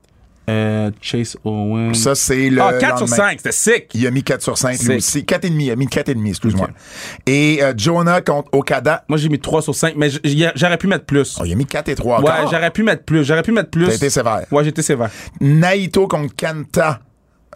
Euh, 0.51 0.91
Chase 1.01 1.39
Owens. 1.43 1.95
Ça, 1.95 2.15
c'est 2.15 2.51
le. 2.51 2.61
ah, 2.61 2.75
4 2.75 2.99
sur 2.99 3.07
lendemain. 3.07 3.17
5. 3.31 3.39
C'était 3.39 3.53
sick. 3.53 3.87
Il 3.95 4.07
a 4.07 4.11
mis 4.11 4.23
4 4.23 4.43
sur 4.43 4.59
5 4.59 4.73
lui 4.73 4.77
C'est- 4.79 4.97
aussi. 4.97 5.25
4,5. 5.25 5.63
Il 5.63 5.71
a 5.71 5.77
mis 5.77 5.87
4,5, 5.87 6.29
excuse-moi. 6.29 6.69
Et 7.25 7.63
euh, 7.63 7.73
Jonah 7.75 8.21
contre 8.21 8.51
Okada. 8.53 9.05
Moi, 9.09 9.17
j'ai 9.17 9.31
mis 9.31 9.41
3 9.41 9.63
sur 9.63 9.75
5, 9.75 9.95
mais 9.97 10.11
j'aurais 10.55 10.77
pu 10.77 10.87
mettre 10.87 11.07
plus. 11.07 11.39
Oh, 11.41 11.45
il 11.47 11.53
a 11.53 11.55
mis 11.55 11.65
4 11.65 11.89
et 11.89 11.95
3 11.95 12.21
ouais, 12.21 12.31
j'aurais 12.51 12.71
pu 12.71 12.83
mettre 12.83 13.05
plus. 13.05 13.25
J'aurais 13.25 13.43
pu 13.43 13.53
mettre 13.53 13.71
plus. 13.71 13.87
T'as 13.87 13.95
été 13.95 14.11
sévère. 14.11 14.45
Ouais, 14.51 14.65
j'étais 14.65 14.83
sévère. 14.83 15.09
Naito 15.41 16.07
contre 16.07 16.37
Kanta. 16.37 17.01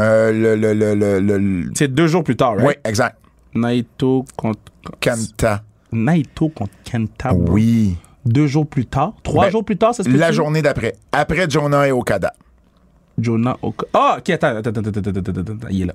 Euh, 0.01 0.33
le, 0.33 0.57
le, 0.57 0.73
le, 0.73 0.95
le, 0.95 1.21
le- 1.21 1.37
le- 1.39 1.71
C'est 1.75 1.89
deux 1.93 2.07
jours 2.07 2.25
plus 2.25 2.37
tard, 2.37 2.55
right? 2.57 2.67
Oui, 2.69 2.75
exact. 2.87 3.17
Naito 3.55 4.25
contre. 4.37 4.61
Kanta. 5.01 5.63
Naito 5.93 6.49
contre 6.49 6.73
Kenta. 6.85 7.33
Bro. 7.33 7.53
Oui. 7.53 7.97
Deux 8.27 8.47
jours 8.47 8.67
plus 8.67 8.85
tard, 8.85 9.15
trois 9.23 9.47
ben, 9.47 9.53
jours 9.53 9.65
plus 9.65 9.79
tard, 9.79 9.95
c'est 9.95 10.03
ce 10.03 10.09
La 10.11 10.33
journée 10.33 10.61
d'après. 10.61 10.95
Après 11.13 11.49
Jonah 11.49 11.89
et 11.89 11.93
Okada. 11.93 12.35
Jonah 13.19 13.57
Okada. 13.63 13.91
Ah, 13.95 14.15
oh, 14.15 14.19
ok, 14.19 14.31
attends, 14.31 14.49
attends, 14.49 14.71
attends, 14.71 14.81
attends, 14.81 15.01
attends, 15.01 15.21
attends, 15.21 15.41
attends, 15.41 15.69
il 15.71 15.83
est 15.83 15.87
là. 15.87 15.95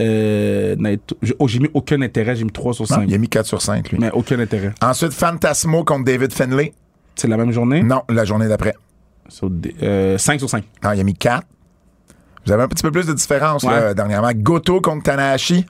Euh, 0.00 0.74
Naito. 0.76 1.16
Oh, 1.38 1.46
j'ai 1.46 1.60
mis 1.60 1.70
aucun 1.72 2.02
intérêt, 2.02 2.34
j'ai 2.34 2.44
mis 2.44 2.50
3 2.50 2.74
sur 2.74 2.86
5. 2.86 2.96
Non, 2.96 3.02
il 3.06 3.14
a 3.14 3.18
mis 3.18 3.28
4 3.28 3.46
sur 3.46 3.62
5, 3.62 3.90
lui. 3.90 3.98
Mais 4.00 4.10
aucun 4.10 4.38
intérêt. 4.40 4.72
Ensuite, 4.82 5.12
Fantasmo 5.12 5.84
contre 5.84 6.04
David 6.04 6.32
Finlay. 6.32 6.72
C'est 7.14 7.28
la 7.28 7.36
même 7.36 7.52
journée? 7.52 7.82
Non, 7.82 8.02
la 8.08 8.24
journée 8.24 8.48
d'après. 8.48 8.74
So, 9.28 9.50
euh, 9.82 10.18
5 10.18 10.40
sur 10.40 10.50
5. 10.50 10.64
Non, 10.82 10.90
ah, 10.90 10.96
il 10.96 11.00
a 11.00 11.04
mis 11.04 11.14
4. 11.14 11.46
Vous 12.44 12.52
avez 12.52 12.62
un 12.62 12.68
petit 12.68 12.82
peu 12.82 12.90
plus 12.90 13.06
de 13.06 13.12
différence 13.12 13.62
là, 13.64 13.94
dernièrement. 13.94 14.30
Goto 14.34 14.80
contre 14.80 15.04
Tanahashi. 15.04 15.64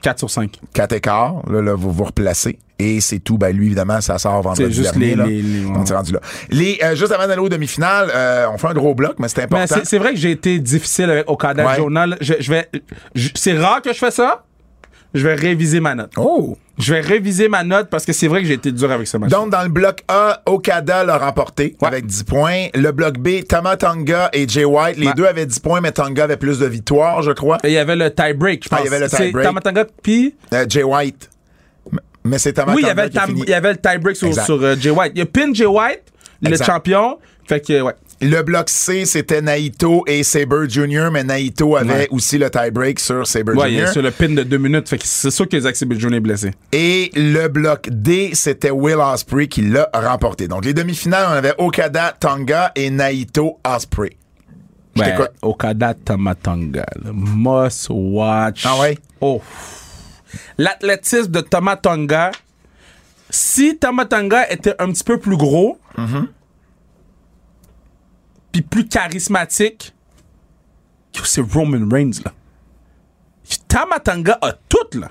4 0.00 0.18
sur 0.18 0.30
5. 0.30 0.52
4 0.74 0.92
écarts. 0.92 1.42
Là, 1.50 1.60
là, 1.62 1.74
vous 1.74 1.90
vous 1.92 2.04
replacez. 2.04 2.58
Et 2.78 3.00
c'est 3.02 3.18
tout. 3.18 3.36
Ben, 3.36 3.54
lui, 3.54 3.66
évidemment, 3.66 4.00
ça 4.00 4.18
sort 4.18 4.40
vendredi 4.40 4.72
juste 4.72 4.92
dernier. 4.96 5.08
les- 5.10 5.14
là. 5.16 5.26
les- 5.26 5.42
les- 5.42 5.66
On 5.66 5.84
est 5.84 5.92
rendu 5.92 6.12
là. 6.12 6.20
Les, 6.48 6.78
euh, 6.82 6.94
juste 6.94 7.12
avant 7.12 7.26
d'aller 7.26 7.40
aux 7.42 7.48
demi-finales, 7.50 8.10
euh, 8.14 8.46
on 8.52 8.56
fait 8.56 8.68
un 8.68 8.72
gros 8.74 8.94
bloc, 8.94 9.16
mais 9.18 9.28
c'est 9.28 9.36
Mais 9.50 9.60
important. 9.60 9.80
c'est 9.84 9.98
vrai 9.98 10.12
que 10.14 10.18
j'ai 10.18 10.30
été 10.30 10.58
difficile 10.58 11.10
avec 11.10 11.28
Okada 11.28 11.66
Ouais. 11.66 12.06
Là. 12.06 12.16
Je, 12.22 12.34
je 12.40 12.50
vais. 12.50 12.68
C'est 13.34 13.58
rare 13.58 13.82
que 13.82 13.92
je 13.92 13.98
fais 13.98 14.10
ça. 14.10 14.44
Je 15.14 15.26
vais 15.26 15.34
réviser 15.34 15.80
ma 15.80 15.94
note. 15.94 16.12
Oh! 16.16 16.56
Je 16.78 16.94
vais 16.94 17.00
réviser 17.00 17.48
ma 17.48 17.62
note 17.64 17.90
parce 17.90 18.06
que 18.06 18.12
c'est 18.12 18.28
vrai 18.28 18.40
que 18.42 18.46
j'ai 18.48 18.54
été 18.54 18.72
dur 18.72 18.90
avec 18.90 19.06
ce 19.06 19.16
match. 19.18 19.30
Donc, 19.30 19.50
dans 19.50 19.62
le 19.62 19.68
bloc 19.68 20.02
A, 20.08 20.40
Okada 20.46 21.04
l'a 21.04 21.18
remporté 21.18 21.76
Ouais. 21.82 21.88
avec 21.88 22.06
10 22.06 22.22
points. 22.24 22.68
Le 22.74 22.90
bloc 22.92 23.18
B, 23.18 23.44
Tama 23.46 23.76
Tonga 23.76 24.30
et 24.32 24.48
Jay 24.48 24.64
White, 24.64 24.96
les 24.96 25.08
Ouais. 25.08 25.12
deux 25.14 25.26
avaient 25.26 25.44
10 25.46 25.58
points, 25.58 25.80
mais 25.80 25.92
Tonga 25.92 26.24
avait 26.24 26.36
plus 26.38 26.58
de 26.58 26.66
victoires, 26.66 27.20
je 27.22 27.32
crois. 27.32 27.58
il 27.64 27.70
y 27.72 27.76
avait 27.78 27.96
le 27.96 28.10
tie 28.14 28.32
break, 28.34 28.64
je 28.64 28.68
pense. 28.70 28.78
Ah, 28.78 28.82
il 28.82 28.90
y 28.90 28.94
avait 28.94 29.00
le 29.04 29.08
C'est 29.08 29.16
tie-break. 29.24 29.44
Tamatanga 29.44 29.84
puis 30.02 30.34
Euh, 30.54 30.64
Jay 30.68 30.82
White. 30.84 31.28
Mais 32.24 32.38
c'est 32.38 32.52
Tama 32.52 32.72
oui, 32.74 32.82
il 32.82 32.86
y 32.86 32.88
Tonga 32.88 32.92
avait 32.92 33.02
le 33.04 33.08
qui 33.10 33.16
tam- 33.18 33.26
fini. 33.26 33.42
il 33.46 33.50
y 33.50 33.54
avait 33.54 33.72
le 33.72 33.78
tie 33.78 33.98
break 33.98 34.16
sur, 34.16 34.62
euh, 34.62 34.76
Jay 34.78 34.90
White. 34.90 35.12
Il 35.14 35.18
y 35.18 35.22
a 35.22 35.26
pin 35.26 35.52
Jay 35.52 35.66
White, 35.66 36.02
le 36.42 36.56
champion. 36.56 37.18
Fait 37.46 37.60
que 37.60 37.80
ouais. 37.82 37.94
Le 38.22 38.42
bloc 38.42 38.68
C, 38.68 39.06
c'était 39.06 39.40
Naito 39.40 40.04
et 40.06 40.22
Saber 40.22 40.68
Jr., 40.68 41.08
mais 41.10 41.24
Naito 41.24 41.76
avait 41.76 41.92
Ouais. 41.94 42.08
aussi 42.10 42.36
le 42.36 42.50
tie-break 42.50 43.00
sur 43.00 43.26
Saber 43.26 43.52
Ouais, 43.54 43.70
Jr. 43.70 43.88
sur 43.88 44.02
le 44.02 44.10
pin 44.10 44.28
de 44.28 44.42
deux 44.42 44.58
minutes. 44.58 44.88
Fait 44.90 44.98
que 44.98 45.06
c'est 45.06 45.30
sûr 45.30 45.48
que 45.48 45.58
Zack 45.58 45.74
Sabre 45.74 45.94
Jr. 45.98 46.14
est 46.14 46.20
blessé. 46.20 46.50
Et 46.72 47.10
le 47.14 47.48
bloc 47.48 47.88
D, 47.90 48.32
c'était 48.34 48.70
Will 48.70 48.96
Ospreay 48.98 49.48
qui 49.48 49.62
l'a 49.62 49.88
remporté. 49.94 50.48
Donc, 50.48 50.66
les 50.66 50.74
demi-finales, 50.74 51.26
on 51.30 51.32
avait 51.32 51.54
Okada, 51.56 52.14
Tonga 52.20 52.72
et 52.76 52.90
Naito 52.90 53.58
Ospreay. 53.66 54.16
Je 54.96 55.02
Ben. 55.02 55.28
Okada 55.40 55.94
Tamatanga. 55.94 56.84
Must 57.14 57.86
watch. 57.90 58.64
Ah 58.66 58.78
ouais? 58.80 58.98
Oh. 59.20 59.40
L'athlétisme 60.58 61.30
de 61.30 61.40
Tamatanga. 61.40 62.32
Si 63.30 63.78
Tamatanga 63.78 64.50
était 64.50 64.74
un 64.78 64.90
petit 64.92 65.04
peu 65.04 65.18
plus 65.18 65.36
gros, 65.36 65.78
Mm-hmm. 65.98 66.26
Puis 68.52 68.62
plus 68.62 68.86
charismatique, 68.88 69.94
c'est 71.24 71.40
Roman 71.40 71.88
Reigns, 71.90 72.22
là. 72.24 72.32
Tamatanga 73.68 74.38
a 74.42 74.52
tout, 74.52 74.98
là. 74.98 75.10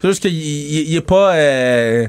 C'est 0.00 0.08
juste 0.08 0.22
qu'il 0.22 0.34
il, 0.34 0.94
est 0.94 1.00
pas. 1.00 1.34
euh, 1.34 2.08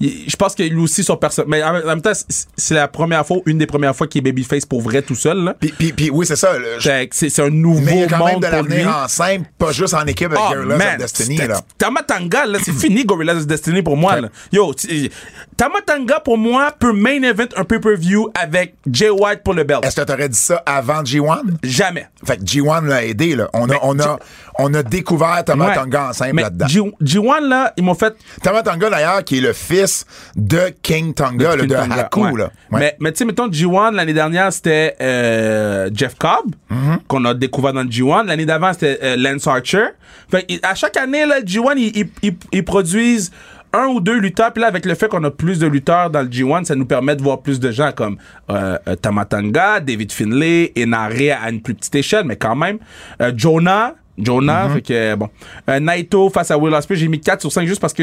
je 0.00 0.36
pense 0.36 0.54
que 0.54 0.62
lui 0.62 0.80
aussi, 0.80 1.04
son 1.04 1.16
personnage. 1.16 1.48
Mais 1.50 1.62
en 1.62 1.72
même 1.74 1.84
même 1.86 2.00
temps, 2.02 2.12
c'est- 2.56 2.74
la 2.74 2.88
première 2.88 3.26
fois, 3.26 3.38
une 3.46 3.58
des 3.58 3.66
premières 3.66 3.94
fois 3.94 4.06
qu'il 4.06 4.20
est 4.20 4.30
babyface 4.30 4.64
pour 4.64 4.80
vrai 4.80 5.02
tout 5.02 5.14
seul. 5.14 5.44
Là. 5.44 5.54
Puis, 5.60 5.74
puis, 5.76 5.92
puis 5.92 6.10
oui, 6.10 6.24
c'est 6.26 6.36
ça. 6.36 6.56
le- 6.58 6.78
C'est 7.12 7.28
c'est 7.30 7.42
un 7.42 7.50
nouveau 7.50 7.80
mais 7.80 7.92
il 7.92 8.00
y 8.00 8.04
a 8.04 8.06
quand 8.08 8.24
même 8.24 8.34
monde 8.34 8.42
de 8.44 8.48
pour 8.48 8.62
lui. 8.62 8.68
l'avenir 8.76 8.96
en 9.04 9.08
simple, 9.08 9.44
pas 9.58 9.72
juste 9.72 9.94
en 9.94 10.04
équipe 10.06 10.28
avec 10.32 10.38
Oh, 10.48 10.54
Gorillas 10.54 10.76
man, 10.76 10.94
of 10.94 10.98
Destiny. 10.98 11.36
Là. 11.38 11.60
Tamatanga, 11.78 12.46
là, 12.46 12.58
c'est 12.64 12.72
fini, 12.78 13.04
Gorillaz 13.04 13.36
of 13.36 13.46
Destiny 13.46 13.82
pour 13.82 13.96
moi. 13.96 14.20
Là. 14.20 14.28
Yo, 14.52 14.72
t- 14.74 15.10
Tamatanga, 15.56 16.20
pour 16.20 16.38
moi, 16.38 16.72
peut 16.78 16.92
main 16.92 17.22
event 17.22 17.48
un 17.56 17.64
pay-per-view 17.64 18.30
avec 18.34 18.74
Jay 18.90 19.10
White 19.10 19.42
pour 19.44 19.52
le 19.54 19.64
belt. 19.64 19.84
Est-ce 19.84 19.96
que 20.00 20.06
t'aurais 20.06 20.28
dit 20.28 20.38
ça 20.38 20.62
avant 20.64 21.02
G1? 21.02 21.42
Jamais. 21.62 22.06
Fait 22.24 22.38
que 22.38 22.42
G1 22.44 22.86
l'a 22.86 23.04
aidé, 23.04 23.34
là. 23.36 23.50
On 23.52 23.68
a, 23.68 23.74
on 23.82 23.98
a, 24.00 24.18
on 24.58 24.72
a 24.72 24.82
découvert 24.82 25.44
Tamatanga 25.44 26.08
en 26.08 26.12
simple 26.14 26.40
là-dedans. 26.40 26.66
G- 26.68 26.92
G1, 27.02 27.40
là, 27.46 27.72
ils 27.76 27.84
m'ont 27.84 27.94
fait 27.94 28.14
Tamatanga, 28.42 28.88
d'ailleurs, 28.88 29.24
qui 29.24 29.38
est 29.38 29.40
le 29.42 29.52
fils 29.52 29.89
de 30.36 30.72
King 30.82 31.14
Tonga, 31.14 31.56
là, 31.56 31.66
de 31.66 31.74
Haku, 31.74 32.20
ouais. 32.24 32.38
là. 32.38 32.50
Ouais. 32.70 32.80
Mais, 32.80 32.96
mais 33.00 33.12
tu 33.12 33.18
sais, 33.18 33.24
mettons, 33.24 33.48
G1, 33.48 33.94
l'année 33.94 34.12
dernière, 34.14 34.52
c'était 34.52 34.96
euh, 35.00 35.90
Jeff 35.94 36.14
Cobb, 36.16 36.54
Mm-hmm. 36.70 36.98
qu'on 37.08 37.24
a 37.24 37.34
découvert 37.34 37.72
dans 37.72 37.82
le 37.82 37.88
G1. 37.88 38.26
L'année 38.26 38.46
d'avant, 38.46 38.72
c'était 38.72 38.98
euh, 39.02 39.16
Lance 39.16 39.46
Archer. 39.46 39.86
Fait 40.30 40.46
à 40.62 40.74
chaque 40.74 40.96
année, 40.96 41.26
là, 41.26 41.40
G1, 41.40 41.74
ils, 41.76 41.96
ils- 41.96 42.08
ils- 42.22 42.36
ils 42.52 42.64
produisent 42.64 43.30
un 43.72 43.86
ou 43.86 44.00
deux 44.00 44.18
lutteurs. 44.18 44.52
Puis 44.52 44.60
là, 44.62 44.68
avec 44.68 44.84
le 44.86 44.94
fait 44.94 45.08
qu'on 45.08 45.22
a 45.24 45.30
plus 45.30 45.58
de 45.58 45.66
lutteurs 45.66 46.10
dans 46.10 46.22
le 46.22 46.28
G1, 46.28 46.64
ça 46.64 46.74
nous 46.76 46.86
permet 46.86 47.14
de 47.16 47.22
voir 47.22 47.40
plus 47.40 47.58
de 47.60 47.70
gens 47.70 47.92
comme 47.92 48.16
euh, 48.50 48.76
Tamatanga, 49.02 49.80
David 49.80 50.12
Finlay, 50.12 50.72
Enare 50.78 51.38
à 51.42 51.50
une 51.50 51.60
plus 51.60 51.74
petite 51.74 51.94
échelle, 51.96 52.24
mais 52.24 52.36
quand 52.36 52.56
même. 52.56 52.78
Euh, 53.20 53.32
Jonah. 53.36 53.94
Jonah, 54.18 54.68
fait 54.68 54.82
que, 54.82 55.14
bon. 55.14 55.30
Euh, 55.70 55.80
Naito 55.80 56.28
face 56.28 56.50
à 56.50 56.58
Will 56.58 56.74
Ospreay, 56.74 56.98
j'ai 56.98 57.08
mis 57.08 57.20
4 57.20 57.40
sur 57.40 57.50
5 57.50 57.66
juste 57.66 57.80
parce 57.80 57.94
que 57.94 58.02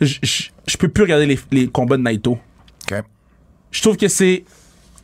je- 0.00 0.76
peux 0.78 0.88
plus 0.88 1.02
regarder 1.04 1.26
les, 1.26 1.38
les 1.52 1.68
combats 1.68 1.96
de 1.96 2.02
Naito. 2.02 2.38
Je 3.70 3.80
trouve 3.82 3.96
que 3.96 4.08
c'est 4.08 4.44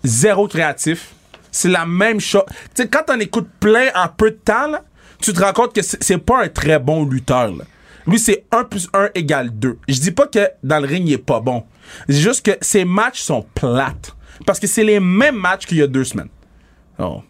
zéro 0.05 0.47
créatif. 0.49 1.11
C'est 1.51 1.69
la 1.69 1.85
même 1.87 2.21
chose. 2.21 2.45
Tu 2.75 2.83
sais, 2.83 2.89
quand 2.89 3.03
t'en 3.07 3.19
écoutes 3.19 3.49
plein 3.59 3.89
en 3.95 4.09
peu 4.09 4.31
de 4.31 4.37
temps, 4.37 4.69
là, 4.69 4.85
tu 5.21 5.33
te 5.33 5.43
rends 5.43 5.53
compte 5.53 5.75
que 5.75 5.83
c'est 5.83 6.19
pas 6.19 6.45
un 6.45 6.49
très 6.49 6.79
bon 6.79 7.05
lutteur. 7.05 7.49
là. 7.53 7.65
Lui, 8.07 8.19
c'est 8.19 8.45
1 8.53 8.65
plus 8.65 8.89
1 8.95 9.11
égale 9.15 9.51
2. 9.51 9.79
Je 9.89 10.01
dis 10.01 10.11
pas 10.13 10.27
que 10.27 10.49
dans 10.63 10.79
le 10.81 10.87
ring, 10.87 11.07
il 11.09 11.13
est 11.15 11.19
pas 11.19 11.41
bon. 11.41 11.65
C'est 12.09 12.17
juste 12.21 12.45
que 12.47 12.53
ses 12.61 12.85
matchs 12.85 13.21
sont 13.21 13.45
plates. 13.55 14.15
Parce 14.47 14.59
que 14.61 14.67
c'est 14.67 14.85
les 14.85 15.01
mêmes 15.01 15.37
matchs 15.37 15.67
qu'il 15.67 15.79
y 15.79 15.83
a 15.83 15.87
deux 15.87 16.05
semaines. 16.05 16.29
Oh, 16.99 17.23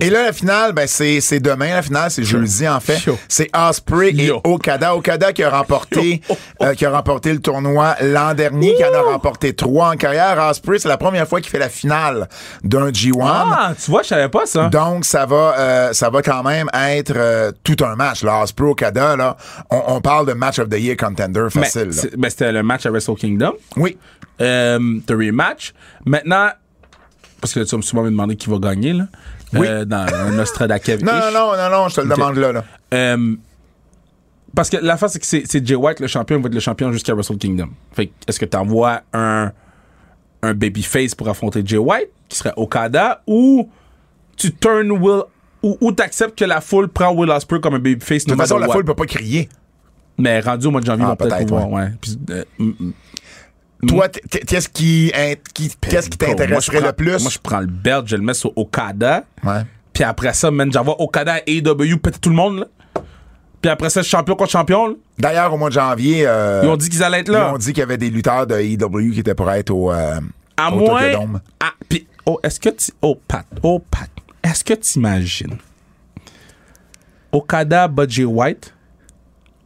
Et 0.00 0.10
là, 0.10 0.24
la 0.26 0.32
finale, 0.32 0.72
ben, 0.72 0.86
c'est, 0.86 1.20
c'est 1.20 1.40
demain. 1.40 1.68
La 1.74 1.82
finale, 1.82 2.10
c'est 2.10 2.24
jeudi, 2.24 2.66
en 2.68 2.80
fait. 2.80 2.98
C'est 3.28 3.50
Osprey 3.56 4.10
et 4.10 4.26
Yo. 4.26 4.40
Okada. 4.44 4.94
Okada 4.96 5.32
qui 5.32 5.42
a 5.42 5.50
remporté, 5.50 6.22
Yo. 6.28 6.36
euh, 6.62 6.74
qui 6.74 6.84
a 6.86 6.90
remporté 6.90 7.32
le 7.32 7.40
tournoi 7.40 7.94
l'an 8.00 8.34
dernier, 8.34 8.74
qui 8.74 8.84
en 8.84 8.92
a 8.94 9.02
remporté 9.02 9.54
trois 9.54 9.90
en 9.90 9.96
carrière. 9.96 10.38
Osprey, 10.50 10.78
c'est 10.78 10.88
la 10.88 10.96
première 10.96 11.28
fois 11.28 11.40
qu'il 11.40 11.50
fait 11.50 11.58
la 11.58 11.68
finale 11.68 12.28
d'un 12.64 12.90
G1. 12.90 13.20
Ah, 13.24 13.72
tu 13.82 13.90
vois, 13.90 14.02
je 14.02 14.08
savais 14.08 14.28
pas 14.28 14.46
ça. 14.46 14.68
Donc, 14.68 15.04
ça 15.04 15.26
va, 15.26 15.54
euh, 15.58 15.92
ça 15.92 16.08
va 16.10 16.22
quand 16.22 16.42
même 16.42 16.68
être 16.74 17.12
euh, 17.16 17.52
tout 17.62 17.76
un 17.84 17.94
match. 17.94 18.22
Là, 18.22 18.42
Osprey 18.42 18.68
Okada, 18.68 19.16
là, 19.16 19.36
on, 19.70 19.82
on 19.88 20.00
parle 20.00 20.26
de 20.26 20.32
match 20.32 20.58
of 20.58 20.68
the 20.68 20.78
year 20.78 20.96
contender 20.96 21.46
facile. 21.50 21.90
mais 22.18 22.30
c'était 22.30 22.52
le 22.52 22.62
match 22.62 22.86
à 22.86 22.90
Wrestle 22.90 23.14
Kingdom. 23.16 23.52
Oui. 23.76 23.98
Euh, 24.40 24.78
the 25.06 25.12
rematch. 25.12 25.72
Maintenant, 26.06 26.48
parce 27.40 27.54
que 27.54 27.60
tu 27.60 27.70
vas 27.72 27.76
me 27.76 27.82
souvent 27.82 28.02
me 28.02 28.10
demander 28.10 28.36
qui 28.36 28.48
va 28.48 28.58
gagner, 28.58 28.92
là. 28.92 29.04
Oui. 29.54 29.66
Euh, 29.68 29.84
dans 29.84 30.06
un 30.12 30.30
Nostradakev. 30.32 31.02
Non, 31.04 31.12
non, 31.12 31.32
non, 31.32 31.56
non, 31.56 31.70
non, 31.70 31.88
je 31.88 31.96
te 31.96 32.00
le 32.00 32.08
demande 32.08 32.36
là. 32.36 32.52
là. 32.52 32.64
Euh, 32.94 33.36
parce 34.54 34.68
que 34.70 34.76
la 34.78 34.96
face, 34.96 35.12
c'est 35.12 35.18
que 35.42 35.46
c'est, 35.48 35.66
Jay 35.66 35.74
White, 35.74 36.00
le 36.00 36.06
champion, 36.06 36.36
il 36.36 36.42
va 36.42 36.48
être 36.48 36.54
le 36.54 36.60
champion 36.60 36.92
jusqu'à 36.92 37.14
Wrestle 37.14 37.38
Kingdom. 37.38 37.68
Fait 37.92 38.06
que, 38.08 38.12
est-ce 38.28 38.38
que 38.38 38.44
t'envoies 38.44 39.00
un, 39.12 39.50
un 40.42 40.54
babyface 40.54 41.14
pour 41.14 41.28
affronter 41.28 41.62
Jay 41.64 41.78
White, 41.78 42.08
qui 42.28 42.36
serait 42.36 42.52
Okada, 42.56 43.22
ou 43.26 43.68
tu 44.36 44.52
turn 44.52 44.90
Will, 44.90 45.22
ou, 45.62 45.78
ou 45.80 45.92
t'acceptes 45.92 46.38
que 46.38 46.44
la 46.44 46.60
foule 46.60 46.88
prend 46.88 47.12
Will 47.14 47.30
Ospreay 47.30 47.60
comme 47.60 47.74
un 47.74 47.78
babyface, 47.78 48.24
De 48.24 48.30
toute 48.30 48.40
façon, 48.40 48.58
la 48.58 48.68
foule 48.68 48.84
peut 48.84 48.94
pas 48.94 49.06
crier. 49.06 49.48
Mais 50.18 50.40
rendu 50.40 50.66
au 50.66 50.70
mois 50.70 50.80
de 50.80 50.86
janvier, 50.86 51.06
Ah, 51.08 51.16
peut-être 51.16 51.52
ouais. 51.52 51.90
Puis, 52.00 52.18
euh, 52.30 52.44
mm, 52.58 52.72
mm. 52.78 52.92
Toi, 53.86 54.08
t- 54.08 54.20
t- 54.20 54.38
qu'est-ce 54.40 54.68
qui, 54.68 55.12
qui- 55.54 55.72
qu'est-ce 55.80 56.08
t'intéresserait 56.10 56.80
le 56.80 56.92
plus? 56.92 57.20
Moi, 57.20 57.30
je 57.30 57.38
prends 57.42 57.60
le 57.60 57.66
belt, 57.66 58.06
je 58.06 58.16
le 58.16 58.22
mets 58.22 58.34
sur 58.34 58.56
Okada. 58.56 59.24
Ouais. 59.42 59.62
Puis 59.92 60.04
après 60.04 60.32
ça, 60.34 60.50
man, 60.50 60.72
j'envoie 60.72 61.00
Okada 61.00 61.38
et 61.46 61.56
AEW 61.58 61.96
péter 61.98 62.18
tout 62.20 62.30
le 62.30 62.36
monde, 62.36 62.60
là. 62.60 62.66
Puis 63.60 63.70
après 63.70 63.90
ça, 63.90 64.02
champion 64.02 64.34
contre 64.34 64.50
champion. 64.50 64.96
D'ailleurs, 65.18 65.52
au 65.52 65.56
mois 65.56 65.68
de 65.68 65.74
janvier, 65.74 66.24
euh, 66.26 66.62
Ils 66.64 66.68
ont 66.68 66.76
dit 66.76 66.88
qu'ils 66.88 67.02
allaient 67.02 67.20
être 67.20 67.28
ils 67.28 67.32
là. 67.34 67.52
ont 67.54 67.58
dit 67.58 67.66
qu'il 67.66 67.78
y 67.78 67.82
avait 67.82 67.96
des 67.98 68.10
lutteurs 68.10 68.46
de 68.46 68.54
AEW 68.56 69.12
qui 69.12 69.20
étaient 69.20 69.34
pour 69.34 69.50
être 69.50 69.70
au, 69.70 69.92
euh, 69.92 70.18
À 70.56 70.72
au 70.72 70.78
moins. 70.78 71.00
Ah, 71.60 71.70
puis, 71.88 72.06
oh, 72.26 72.40
est-ce 72.42 72.58
que 72.58 72.70
tu. 72.70 72.90
Oh, 73.02 73.20
Pat. 73.28 73.46
Oh, 73.62 73.80
Pat. 73.90 74.08
Est-ce 74.42 74.64
que 74.64 74.74
tu 74.74 74.98
imagines 74.98 75.56
Okada, 77.30 77.88
Budgie 77.88 78.24
White, 78.24 78.74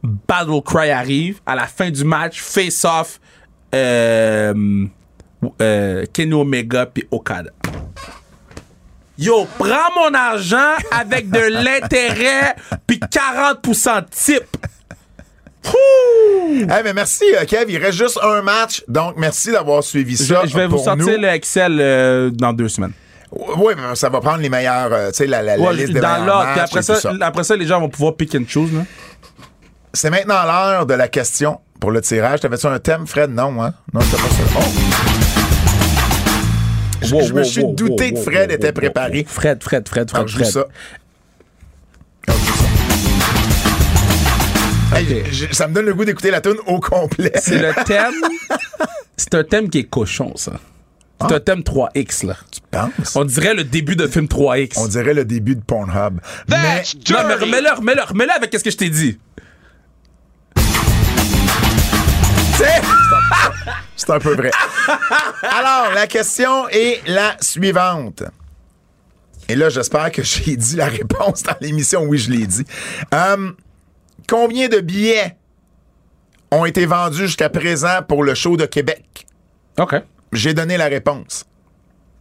Battle 0.03 0.61
Cry 0.63 0.89
arrive, 0.91 1.39
à 1.45 1.55
la 1.55 1.65
fin 1.67 1.89
du 1.89 2.03
match, 2.03 2.39
face-off, 2.41 3.19
euh, 3.75 4.53
euh, 5.61 6.05
Kenny 6.13 6.33
Omega 6.33 6.85
puis 6.85 7.07
Okada. 7.11 7.51
Yo, 9.19 9.47
prends 9.57 9.91
mon 9.95 10.13
argent 10.13 10.75
avec 10.91 11.29
de 11.31 11.39
l'intérêt 11.39 12.55
puis 12.85 12.99
40% 12.99 14.01
de 14.01 14.05
type. 14.11 14.57
Eh, 16.59 16.83
mais 16.83 16.93
merci, 16.93 17.23
euh, 17.35 17.43
Kev. 17.45 17.65
Il 17.71 17.77
reste 17.77 17.97
juste 17.97 18.19
un 18.23 18.41
match. 18.41 18.83
Donc, 18.87 19.15
merci 19.17 19.51
d'avoir 19.51 19.83
suivi 19.83 20.15
ça. 20.15 20.45
je 20.45 20.55
vais 20.55 20.65
vous 20.67 20.75
pour 20.75 20.83
sortir 20.85 21.05
nous. 21.07 21.21
le 21.21 21.27
Excel 21.29 21.77
euh, 21.79 22.29
dans 22.31 22.53
deux 22.53 22.69
semaines. 22.69 22.93
Oui, 23.31 23.73
mais 23.75 23.95
ça 23.95 24.07
va 24.09 24.21
prendre 24.21 24.37
les 24.39 24.49
meilleurs, 24.49 24.93
euh, 24.93 25.09
tu 25.09 25.17
sais, 25.17 25.27
la, 25.27 25.41
la- 25.41 25.57
la 25.57 25.63
Ouais, 25.63 25.73
liste 25.73 25.87
des 25.91 25.99
meilleurs. 25.99 26.15
Puis 26.19 26.25
matchs 26.25 26.57
après 26.59 26.79
et 26.79 26.83
tout 26.85 26.95
ça, 26.95 27.11
après 27.21 27.43
ça, 27.43 27.55
les 27.57 27.65
gens 27.65 27.79
vont 27.81 27.89
pouvoir 27.89 28.15
pick 28.15 28.33
and 28.35 28.43
choose. 28.47 28.69
C'est 29.93 30.09
maintenant 30.09 30.43
l'heure 30.45 30.85
de 30.85 30.93
la 30.93 31.07
question 31.09 31.59
pour 31.79 31.91
le 31.91 32.01
tirage. 32.01 32.41
T'avais-tu 32.41 32.67
un 32.67 32.79
thème, 32.79 33.07
Fred? 33.07 33.31
Non, 33.31 33.61
hein? 33.63 33.73
Non, 33.93 34.01
c'était 34.01 34.21
pas 34.21 34.29
ça. 34.29 34.43
Oh. 34.57 34.61
Je, 37.01 37.13
Wow, 37.15 37.21
je 37.21 37.33
me 37.33 37.39
wow, 37.39 37.45
suis 37.45 37.61
wow, 37.61 37.73
douté 37.75 38.05
wow, 38.09 38.13
que 38.15 38.19
Fred 38.31 38.49
wow, 38.49 38.55
était 38.55 38.71
préparé. 38.71 39.25
Fred, 39.27 39.63
Fred, 39.63 39.87
Fred, 39.87 40.09
Fred, 40.09 40.11
Alors, 40.13 40.29
Fred. 40.29 40.47
ça. 40.47 40.65
Je. 44.97 45.45
Hey, 45.45 45.67
me 45.69 45.73
donne 45.73 45.85
le 45.85 45.93
goût 45.93 46.05
d'écouter 46.05 46.31
la 46.31 46.41
tune 46.41 46.57
au 46.65 46.79
complet. 46.79 47.31
C'est 47.35 47.59
le 47.59 47.73
thème. 47.85 48.13
C'est 49.17 49.35
un 49.35 49.43
thème 49.43 49.69
qui 49.69 49.79
est 49.79 49.83
cochon, 49.83 50.33
ça. 50.35 50.53
C'est 51.21 51.35
un 51.35 51.39
thème 51.39 51.61
3X, 51.61 52.25
là. 52.27 52.35
Pense. 52.69 53.15
On 53.15 53.25
dirait 53.25 53.55
le 53.55 53.63
début 53.63 53.95
de 53.95 54.05
film 54.07 54.25
3X. 54.25 54.73
On 54.77 54.87
dirait 54.87 55.15
le 55.15 55.25
début 55.25 55.55
de 55.55 55.61
Pornhub. 55.61 56.19
Mais 56.47 56.83
non, 57.09 57.17
mais 57.27 57.33
remets-le, 57.33 57.75
remets-le, 57.75 58.03
remets-le 58.03 58.31
avec 58.31 58.53
ce 58.53 58.63
que 58.63 58.69
je 58.69 58.77
t'ai 58.77 58.89
dit. 58.89 59.17
C'est 62.57 62.81
c'est 63.95 64.09
un 64.09 64.19
peu 64.19 64.35
vrai. 64.35 64.51
Alors, 65.43 65.93
la 65.93 66.07
question 66.07 66.67
est 66.69 67.07
la 67.07 67.35
suivante. 67.39 68.23
Et 69.47 69.55
là, 69.55 69.69
j'espère 69.69 70.11
que 70.11 70.23
j'ai 70.23 70.55
dit 70.55 70.75
la 70.75 70.87
réponse 70.87 71.43
dans 71.43 71.55
l'émission. 71.61 72.03
Oui, 72.03 72.17
je 72.17 72.31
l'ai 72.31 72.47
dit. 72.47 72.65
Euh, 73.13 73.51
combien 74.27 74.67
de 74.67 74.79
billets 74.79 75.37
ont 76.51 76.65
été 76.65 76.85
vendus 76.85 77.27
jusqu'à 77.27 77.49
présent 77.49 78.01
pour 78.07 78.23
le 78.23 78.33
show 78.33 78.57
de 78.57 78.65
Québec? 78.65 79.27
OK. 79.79 79.95
J'ai 80.33 80.53
donné 80.53 80.77
la 80.77 80.87
réponse. 80.87 81.45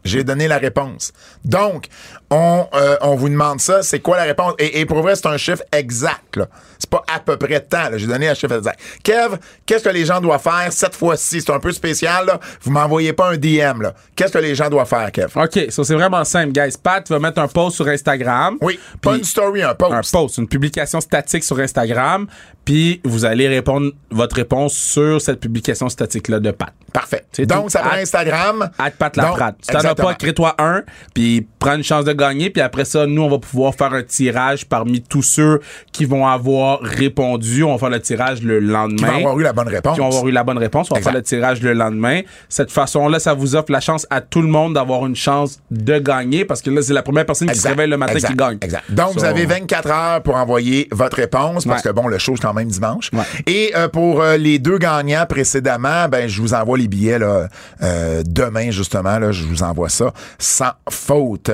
J'ai 0.04 0.22
donné 0.22 0.46
la 0.46 0.58
réponse. 0.58 1.12
Donc, 1.44 1.86
on, 2.30 2.66
euh, 2.74 2.96
on 3.02 3.14
vous 3.14 3.28
demande 3.28 3.60
ça. 3.60 3.82
C'est 3.82 4.00
quoi 4.00 4.16
la 4.16 4.24
réponse? 4.24 4.54
Et, 4.58 4.80
et 4.80 4.86
pour 4.86 5.00
vrai, 5.02 5.14
c'est 5.14 5.26
un 5.26 5.36
chiffre 5.36 5.62
exact. 5.72 6.40
C'est 6.78 6.90
pas 6.90 7.02
à 7.12 7.20
peu 7.20 7.36
près 7.36 7.60
de 7.60 7.64
temps. 7.64 7.88
J'ai 7.96 8.06
donné 8.06 8.28
un 8.28 8.34
chiffre 8.34 8.54
exact. 8.56 8.78
Kev, 9.02 9.36
qu'est-ce 9.64 9.84
que 9.84 9.88
les 9.88 10.04
gens 10.04 10.20
doivent 10.20 10.42
faire 10.42 10.68
cette 10.70 10.94
fois-ci? 10.94 11.40
C'est 11.40 11.52
un 11.52 11.60
peu 11.60 11.72
spécial. 11.72 12.26
Là. 12.26 12.40
Vous 12.62 12.70
m'envoyez 12.70 13.12
pas 13.12 13.30
un 13.30 13.36
DM. 13.36 13.86
Qu'est-ce 14.14 14.32
que 14.32 14.38
les 14.38 14.54
gens 14.54 14.68
doivent 14.68 14.88
faire, 14.88 15.10
Kev? 15.12 15.28
OK, 15.36 15.58
ça 15.70 15.84
c'est 15.84 15.94
vraiment 15.94 16.24
simple, 16.24 16.52
guys. 16.52 16.74
Pat 16.82 17.08
va 17.08 17.18
mettre 17.18 17.38
un 17.40 17.48
post 17.48 17.76
sur 17.76 17.86
Instagram. 17.88 18.58
Oui, 18.60 18.78
pas 19.00 19.16
une 19.16 19.24
story, 19.24 19.62
un 19.62 19.74
post. 19.74 19.92
un 19.92 20.00
post, 20.18 20.38
une 20.38 20.48
publication 20.48 21.00
statique 21.00 21.44
sur 21.44 21.58
Instagram, 21.60 22.26
puis 22.64 23.00
vous 23.04 23.24
allez 23.24 23.48
répondre 23.48 23.92
votre 24.10 24.36
réponse 24.36 24.74
sur 24.74 25.20
cette 25.20 25.40
publication 25.40 25.88
statique-là 25.88 26.40
de 26.40 26.50
Pat. 26.50 26.72
Parfait. 26.92 27.24
Donc, 27.40 27.64
tout. 27.64 27.70
ça 27.70 27.80
prend 27.80 27.90
At- 27.90 28.00
Instagram. 28.00 28.70
À 28.78 28.90
Pat 28.90 29.16
Laprade. 29.16 29.54
Si 29.60 29.70
t'en 29.70 29.80
as 29.80 29.94
pas, 29.94 30.14
crée-toi 30.14 30.54
un, 30.58 30.82
puis 31.14 31.46
prends 31.58 31.74
une 31.74 31.84
chance 31.84 32.04
de 32.04 32.12
gagné, 32.16 32.50
puis 32.50 32.60
après 32.62 32.84
ça, 32.84 33.06
nous, 33.06 33.22
on 33.22 33.28
va 33.30 33.38
pouvoir 33.38 33.74
faire 33.74 33.92
un 33.92 34.02
tirage 34.02 34.66
parmi 34.66 35.00
tous 35.02 35.22
ceux 35.22 35.60
qui 35.92 36.04
vont 36.04 36.26
avoir 36.26 36.80
répondu. 36.80 37.62
On 37.62 37.72
va 37.72 37.78
faire 37.78 37.90
le 37.90 38.00
tirage 38.00 38.42
le 38.42 38.58
lendemain. 38.58 38.96
Qui 39.08 39.12
vont 39.12 39.18
avoir 39.18 39.38
eu 39.38 39.42
la 39.42 39.52
bonne 39.52 39.68
réponse. 39.68 39.94
Qui 39.94 40.00
vont 40.00 40.06
avoir 40.08 40.26
eu 40.28 40.32
la 40.32 40.44
bonne 40.44 40.58
réponse. 40.58 40.88
On 40.90 40.94
va 40.94 40.98
Exact. 40.98 41.10
faire 41.12 41.18
le 41.18 41.22
tirage 41.22 41.62
le 41.62 41.72
lendemain. 41.72 42.20
Cette 42.48 42.70
façon-là, 42.70 43.18
ça 43.18 43.34
vous 43.34 43.54
offre 43.56 43.70
la 43.70 43.80
chance 43.80 44.06
à 44.10 44.20
tout 44.20 44.42
le 44.42 44.48
monde 44.48 44.74
d'avoir 44.74 45.06
une 45.06 45.16
chance 45.16 45.60
de 45.70 45.98
gagner 45.98 46.44
parce 46.44 46.62
que 46.62 46.70
là, 46.70 46.82
c'est 46.82 46.92
la 46.92 47.02
première 47.02 47.26
personne 47.26 47.48
qui 47.50 47.58
se 47.58 47.68
réveille 47.68 47.88
le 47.90 47.96
matin 47.96 48.14
exact, 48.14 48.28
qui 48.30 48.36
gagne. 48.36 48.58
Exact. 48.60 48.84
Donc, 48.90 49.14
vous 49.14 49.24
avez 49.24 49.46
24 49.46 49.90
heures 49.90 50.22
pour 50.22 50.36
envoyer 50.36 50.88
votre 50.92 51.16
réponse 51.16 51.64
parce 51.64 51.82
Ouais. 51.84 51.90
que, 51.90 51.94
bon, 51.94 52.08
le 52.08 52.18
show, 52.18 52.34
c'est 52.36 52.42
quand 52.42 52.54
même 52.54 52.68
dimanche. 52.68 53.10
Ouais. 53.12 53.22
Et 53.46 53.72
euh, 53.76 53.88
pour 53.88 54.20
euh, 54.22 54.36
les 54.36 54.58
deux 54.58 54.78
gagnants 54.78 55.26
précédemment, 55.28 56.08
ben, 56.08 56.28
je 56.28 56.40
vous 56.40 56.54
envoie 56.54 56.78
les 56.78 56.88
billets 56.88 57.18
là, 57.18 57.48
euh, 57.82 58.22
demain, 58.26 58.70
justement. 58.70 59.18
Là, 59.18 59.32
je 59.32 59.44
vous 59.44 59.62
envoie 59.62 59.88
ça 59.88 60.12
sans 60.38 60.70
faute. 60.90 61.50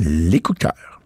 Les 0.00 0.40
coups 0.40 0.60
de 0.60 0.64
cœur. 0.64 1.00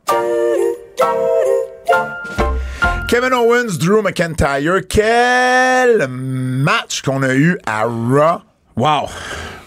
Kevin 3.09 3.33
Owens, 3.33 3.79
Drew 3.79 4.03
McIntyre, 4.03 4.81
quel 4.89 6.09
match 6.09 7.03
qu'on 7.03 7.23
a 7.23 7.35
eu 7.35 7.59
à 7.67 7.85
Raw. 7.85 8.43
Wow. 8.77 9.09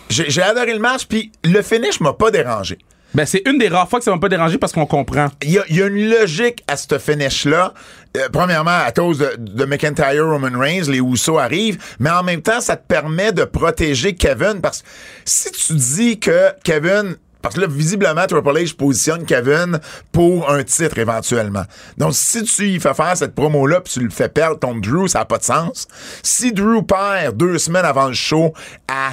J'ai 0.10 0.42
adoré 0.42 0.74
le 0.74 0.80
match, 0.80 1.06
puis 1.08 1.32
le 1.44 1.62
finish 1.62 2.00
m'a 2.00 2.14
pas 2.14 2.30
dérangé. 2.30 2.78
Ben, 3.16 3.26
c'est 3.26 3.42
une 3.48 3.58
des 3.58 3.70
rares 3.70 3.90
fois 3.90 4.00
que 4.00 4.06
ça 4.06 4.12
m'a 4.12 4.18
pas 4.20 4.30
dérangé 4.30 4.58
parce 4.58 4.74
qu'on 4.74 4.86
comprend. 4.86 5.28
Il 5.42 5.52
y, 5.52 5.58
a, 5.58 5.64
il 5.70 5.78
y 5.78 5.82
a 5.82 5.88
une 5.88 6.10
logique 6.10 6.64
à 6.68 6.76
ce 6.76 7.00
finish-là. 7.00 7.74
Euh, 8.18 8.28
premièrement, 8.32 8.78
à 8.86 8.92
cause 8.92 9.20
de, 9.20 9.36
de 9.38 9.66
McIntyre, 9.66 10.26
Roman 10.28 10.60
Reigns, 10.60 10.90
les 10.90 11.00
Usos 11.00 11.38
arrivent, 11.38 11.78
mais 12.00 12.10
en 12.10 12.24
même 12.24 12.42
temps, 12.42 12.62
ça 12.62 12.76
te 12.76 12.86
permet 12.86 13.32
de 13.32 13.46
protéger 13.46 14.16
Kevin 14.16 14.60
parce 14.62 14.82
que 14.82 14.88
si 15.24 15.52
tu 15.52 15.74
dis 15.74 16.20
que 16.20 16.50
Kevin 16.64 17.16
parce 17.46 17.54
que 17.54 17.62
là, 17.62 17.68
visiblement, 17.68 18.26
Triple 18.26 18.58
H 18.58 18.76
positionne 18.76 19.24
Kevin 19.24 19.80
pour 20.12 20.50
un 20.50 20.64
titre 20.64 20.98
éventuellement. 20.98 21.62
Donc, 21.96 22.16
si 22.16 22.42
tu 22.42 22.70
y 22.70 22.80
fais 22.80 22.96
faire 22.96 23.16
cette 23.16 23.36
promo-là 23.36 23.82
puis 23.82 23.94
tu 23.94 24.00
le 24.00 24.10
fais 24.10 24.30
perdre 24.30 24.58
ton 24.58 24.76
Drew, 24.76 25.08
ça 25.08 25.20
n'a 25.20 25.26
pas 25.26 25.38
de 25.38 25.44
sens. 25.44 25.88
Si 26.24 26.52
Drew 26.52 26.82
perd 26.82 27.38
deux 27.38 27.60
semaines 27.60 27.86
avant 27.86 28.08
le 28.08 28.16
show 28.16 28.52
à 28.88 29.12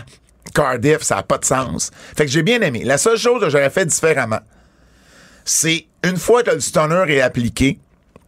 Cardiff, 0.54 1.02
ça 1.02 1.16
n'a 1.16 1.24
pas 1.24 1.36
de 1.36 1.44
sens. 1.44 1.90
Fait 2.16 2.24
que 2.24 2.30
j'ai 2.30 2.42
bien 2.42 2.62
aimé. 2.62 2.84
La 2.84 2.96
seule 2.96 3.18
chose 3.18 3.38
que 3.38 3.50
j'aurais 3.50 3.68
fait 3.68 3.84
différemment, 3.84 4.40
c'est 5.44 5.84
une 6.02 6.16
fois 6.16 6.42
que 6.42 6.52
le 6.52 6.60
stunner 6.60 7.04
est 7.08 7.20
appliqué, 7.20 7.80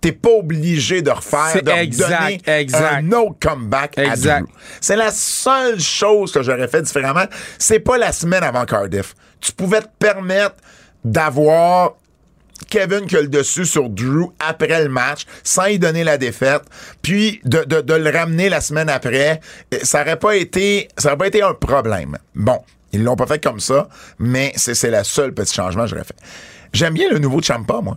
t'es 0.04 0.12
pas 0.12 0.28
obligé 0.32 1.00
de 1.00 1.10
refaire, 1.10 1.48
C'est 1.54 1.64
de 1.64 1.70
exact, 1.70 2.20
redonner 2.24 2.42
exact. 2.60 2.92
un 2.94 3.12
autre 3.12 3.36
comeback 3.40 3.96
Exact. 3.96 4.30
à 4.36 4.40
Drew. 4.40 4.48
C'est 4.82 4.96
la 4.96 5.10
seule 5.10 5.80
chose 5.80 6.30
que 6.30 6.42
j'aurais 6.42 6.68
fait 6.68 6.82
différemment. 6.82 7.24
C'est 7.58 7.78
pas 7.80 7.96
la 7.96 8.12
semaine 8.12 8.42
avant 8.42 8.66
Cardiff. 8.66 9.14
Tu 9.40 9.52
pouvais 9.52 9.80
te 9.80 9.88
permettre 9.98 10.56
d'avoir 11.02 11.92
Kevin 12.68 13.06
qui 13.06 13.16
a 13.16 13.22
le 13.22 13.28
dessus 13.28 13.64
sur 13.64 13.88
Drew 13.88 14.26
après 14.40 14.82
le 14.82 14.90
match, 14.90 15.24
sans 15.42 15.64
y 15.66 15.78
donner 15.78 16.04
la 16.04 16.18
défaite, 16.18 16.62
puis 17.00 17.40
de, 17.44 17.64
de- 17.64 17.80
de 17.80 17.94
le 17.94 18.10
ramener 18.10 18.50
la 18.50 18.60
semaine 18.60 18.90
après, 18.90 19.40
ça 19.82 20.02
aurait 20.02 20.18
pas 20.18 20.36
été, 20.36 20.88
ça 20.98 21.08
aurait 21.08 21.16
pas 21.16 21.26
été 21.28 21.40
un 21.42 21.54
problème. 21.54 22.18
Bon, 22.34 22.60
ils 22.92 23.02
l'ont 23.02 23.16
pas 23.16 23.26
fait 23.26 23.42
comme 23.42 23.58
ça, 23.60 23.88
mais 24.18 24.52
c'est 24.56 24.74
c'est 24.74 24.90
la 24.90 25.02
seule 25.02 25.32
petit 25.32 25.54
changement 25.54 25.84
que 25.84 25.88
j'aurais 25.90 26.04
fait. 26.04 26.16
J'aime 26.74 26.92
bien 26.92 27.08
le 27.10 27.18
nouveau 27.18 27.40
Champa, 27.40 27.80
moi. 27.82 27.96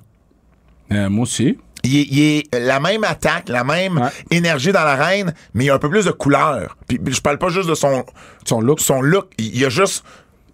Euh, 0.93 1.09
moi 1.09 1.23
aussi. 1.23 1.57
Il 1.87 2.19
est, 2.21 2.53
est 2.55 2.59
la 2.59 2.79
même 2.79 3.03
attaque, 3.03 3.49
la 3.49 3.63
même 3.63 3.97
Ouais. 3.97 4.09
énergie 4.31 4.71
dans 4.71 4.83
l'arène, 4.83 5.33
mais 5.53 5.63
il 5.65 5.67
y 5.67 5.69
a 5.69 5.75
un 5.75 5.79
peu 5.79 5.89
plus 5.89 6.05
de 6.05 6.11
couleur. 6.11 6.75
Puis, 6.87 6.99
puis 6.99 7.13
je 7.13 7.21
parle 7.21 7.37
pas 7.37 7.49
juste 7.49 7.69
de 7.69 7.75
son 7.75 8.05
Son 8.45 8.61
look. 8.61 8.79
son 8.79 9.01
look, 9.01 9.27
il 9.37 9.57
y 9.57 9.65
a 9.65 9.69
juste 9.69 10.03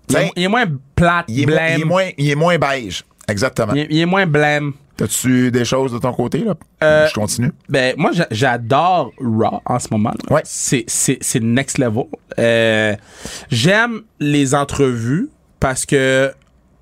Il 0.09 0.15
est, 0.17 0.31
il 0.36 0.43
est 0.43 0.47
moins 0.47 0.65
plate, 0.95 1.25
il 1.27 1.41
est, 1.41 1.45
blême. 1.45 1.73
il 1.77 1.81
est 1.81 1.86
moins 1.86 2.09
il 2.17 2.29
est 2.29 2.36
moins 2.36 2.57
beige. 2.57 3.03
Exactement. 3.27 3.73
Il 3.73 3.81
est- 3.81 3.88
il 3.89 3.99
est 4.01 4.05
moins 4.05 4.25
blême. 4.25 4.73
T'as-tu 4.95 5.49
des 5.49 5.65
choses 5.65 5.91
de 5.91 5.97
ton 5.97 6.13
côté 6.13 6.39
là? 6.43 6.53
Euh, 6.84 7.07
Je 7.07 7.13
continue. 7.15 7.51
Ben, 7.67 7.95
moi, 7.97 8.11
j'a- 8.13 8.27
j'adore 8.29 9.11
Raw 9.19 9.59
en 9.65 9.79
ce 9.79 9.88
moment. 9.89 10.11
là. 10.29 10.36
Ouais. 10.36 10.41
C'est, 10.43 10.84
c'est, 10.88 11.17
c'est 11.21 11.39
next 11.39 11.79
level. 11.79 12.03
Euh, 12.38 12.95
j'aime 13.49 14.01
les 14.19 14.53
entrevues 14.53 15.29
parce 15.59 15.86
que 15.88 16.31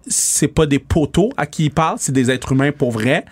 c'est 0.08 0.48
pas 0.48 0.66
des 0.66 0.80
poteaux 0.80 1.32
à 1.38 1.46
qui 1.46 1.66
ils 1.66 1.72
parlent, 1.72 1.98
c'est 2.00 2.12
des 2.12 2.30
êtres 2.32 2.52
humains 2.54 2.72
pour 2.72 2.92
vrai. 2.92 3.26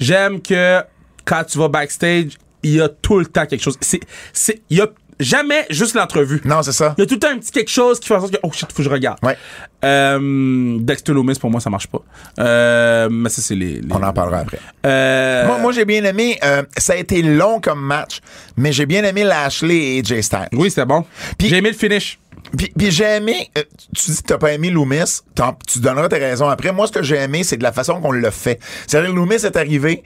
J'aime 0.00 0.40
que 0.40 0.80
quand 1.24 1.44
tu 1.44 1.58
vas 1.58 1.68
backstage, 1.68 2.38
il 2.62 2.74
y 2.76 2.80
a 2.80 2.88
tout 2.88 3.18
le 3.18 3.26
temps 3.26 3.46
quelque 3.46 3.62
chose. 3.62 3.76
C'est, 3.80 4.00
c'est, 4.32 4.62
il 4.70 4.78
y 4.78 4.80
a 4.80 4.86
jamais 5.20 5.66
juste 5.70 5.94
l'entrevue. 5.94 6.40
Non, 6.44 6.62
c'est 6.62 6.72
ça. 6.72 6.94
Il 6.98 7.02
y 7.02 7.04
a 7.04 7.06
tout 7.06 7.14
le 7.14 7.20
temps 7.20 7.30
un 7.30 7.38
petit 7.38 7.50
quelque 7.52 7.70
chose 7.70 8.00
qui 8.00 8.08
fait 8.08 8.14
en 8.14 8.20
sorte 8.20 8.32
que, 8.32 8.38
oh 8.42 8.50
shit, 8.52 8.70
faut 8.70 8.76
que 8.78 8.82
je 8.82 8.88
regarde. 8.88 9.18
Ouais. 9.22 9.36
Euh, 9.84 10.78
Dexter 10.80 11.12
Loomis, 11.12 11.38
pour 11.38 11.50
moi, 11.50 11.60
ça 11.60 11.70
marche 11.70 11.86
pas. 11.88 12.00
Euh, 12.38 13.08
mais 13.10 13.28
ça, 13.28 13.42
c'est 13.42 13.54
les, 13.54 13.80
les- 13.80 13.92
On 13.92 14.02
en 14.02 14.12
parlera 14.12 14.38
après. 14.38 14.58
Euh, 14.86 15.46
Moi, 15.46 15.58
moi 15.58 15.72
j'ai 15.72 15.84
bien 15.84 16.04
aimé. 16.04 16.38
euh, 16.44 16.62
ça 16.76 16.94
a 16.94 16.96
été 16.96 17.22
long 17.22 17.60
comme 17.60 17.80
match, 17.80 18.20
mais 18.56 18.72
j'ai 18.72 18.86
bien 18.86 19.02
aimé 19.04 19.24
Lashley 19.24 19.96
et 19.96 19.98
AJ 20.00 20.20
Styles. 20.22 20.48
Oui, 20.52 20.70
c'était 20.70 20.86
bon. 20.86 21.04
Puis- 21.38 21.48
J'ai 21.48 21.56
aimé 21.56 21.70
le 21.70 21.76
finish. 21.76 22.18
Puis, 22.56 22.90
j'ai 22.90 23.04
aimé. 23.04 23.50
euh, 23.56 23.62
tu 23.96 24.10
dis 24.10 24.16
que 24.22 24.26
t'as 24.26 24.38
pas 24.38 24.52
aimé 24.52 24.70
Loomis, 24.70 25.22
tu 25.66 25.78
donneras 25.78 26.08
tes 26.08 26.18
raisons 26.18 26.48
après. 26.48 26.72
Moi, 26.72 26.86
ce 26.86 26.92
que 26.92 27.02
j'ai 27.02 27.16
aimé, 27.16 27.44
c'est 27.44 27.56
de 27.56 27.62
la 27.62 27.72
façon 27.72 28.00
qu'on 28.00 28.12
l'a 28.12 28.30
fait. 28.30 28.60
C'est-à-dire, 28.86 29.12
Loomis 29.12 29.34
est 29.34 29.56
arrivé, 29.56 30.02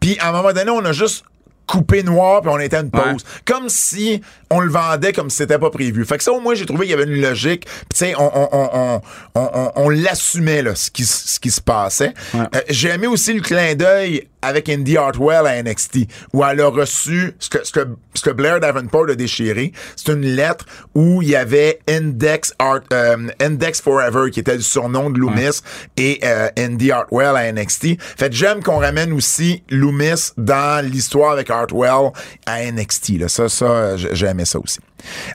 puis 0.00 0.18
à 0.18 0.30
un 0.30 0.32
moment 0.32 0.52
donné, 0.52 0.70
on 0.70 0.84
a 0.84 0.92
juste 0.92 1.24
coupé 1.66 2.02
noir 2.02 2.40
puis 2.42 2.50
on 2.52 2.58
était 2.58 2.76
à 2.76 2.80
une 2.80 2.90
pause. 2.90 3.02
Ouais. 3.04 3.16
Comme 3.44 3.68
si 3.68 4.20
on 4.50 4.60
le 4.60 4.70
vendait 4.70 5.12
comme 5.12 5.30
si 5.30 5.38
c'était 5.38 5.58
pas 5.58 5.70
prévu. 5.70 6.04
Fait 6.04 6.16
que 6.18 6.22
ça, 6.22 6.32
au 6.32 6.40
moins, 6.40 6.54
j'ai 6.54 6.66
trouvé 6.66 6.86
qu'il 6.86 6.90
y 6.90 6.94
avait 7.00 7.10
une 7.12 7.20
logique. 7.20 7.64
Tu 7.64 7.70
sais, 7.94 8.14
on, 8.16 8.30
on, 8.34 8.48
on, 8.52 8.70
on, 8.72 9.00
on, 9.34 9.50
on- 9.54 9.72
on 9.76 9.88
l'assumait, 9.88 10.62
là, 10.62 10.74
ce 10.76 10.90
qui, 10.90 11.04
ce 11.04 11.40
qui 11.40 11.50
se 11.50 11.60
passait. 11.60 12.12
Ouais. 12.34 12.40
Euh, 12.54 12.60
j'ai 12.68 12.90
aimé 12.90 13.06
aussi 13.08 13.32
le 13.32 13.40
clin 13.40 13.74
d'œil 13.74 14.28
avec 14.42 14.68
Indy 14.68 14.96
Hartwell 14.98 15.46
à 15.46 15.60
NXT, 15.62 16.00
où 16.34 16.44
elle 16.44 16.60
a 16.60 16.68
reçu 16.68 17.32
ce 17.38 17.48
que, 17.48 17.64
ce 17.64 17.72
que, 17.72 17.88
ce 18.12 18.20
que 18.22 18.30
Blair 18.30 18.60
Davenport 18.60 19.08
a 19.08 19.14
déchiré. 19.14 19.72
C'est 19.96 20.12
une 20.12 20.20
lettre 20.22 20.66
où 20.94 21.22
il 21.22 21.30
y 21.30 21.36
avait 21.36 21.80
Index, 21.88 22.52
Art, 22.58 22.80
euh, 22.92 23.16
Index 23.40 23.80
Forever, 23.80 24.30
qui 24.30 24.40
était 24.40 24.54
le 24.54 24.60
surnom 24.60 25.08
de 25.10 25.18
Loomis, 25.18 25.60
et 25.96 26.20
euh, 26.24 26.48
Indy 26.58 26.92
Hartwell 26.92 27.34
à 27.36 27.50
NXT. 27.50 27.96
Fait 28.18 28.28
que 28.28 28.36
j'aime 28.36 28.62
qu'on 28.62 28.78
ramène 28.78 29.12
aussi 29.14 29.62
Loomis 29.70 30.32
dans 30.36 30.84
l'histoire 30.86 31.32
avec 31.32 31.50
Hartwell 31.60 32.10
à 32.46 32.62
NXT. 32.70 33.18
Là. 33.20 33.28
Ça, 33.28 33.48
ça, 33.48 33.96
j'ai 33.96 34.26
aimé 34.26 34.44
ça 34.44 34.58
aussi. 34.58 34.78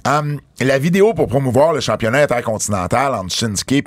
Um, 0.07 0.39
la 0.59 0.79
vidéo 0.79 1.13
pour 1.13 1.27
promouvoir 1.27 1.73
le 1.73 1.79
championnat 1.79 2.23
intercontinental 2.23 3.13
entre 3.13 3.31
Shinsuke 3.33 3.71
et 3.71 3.83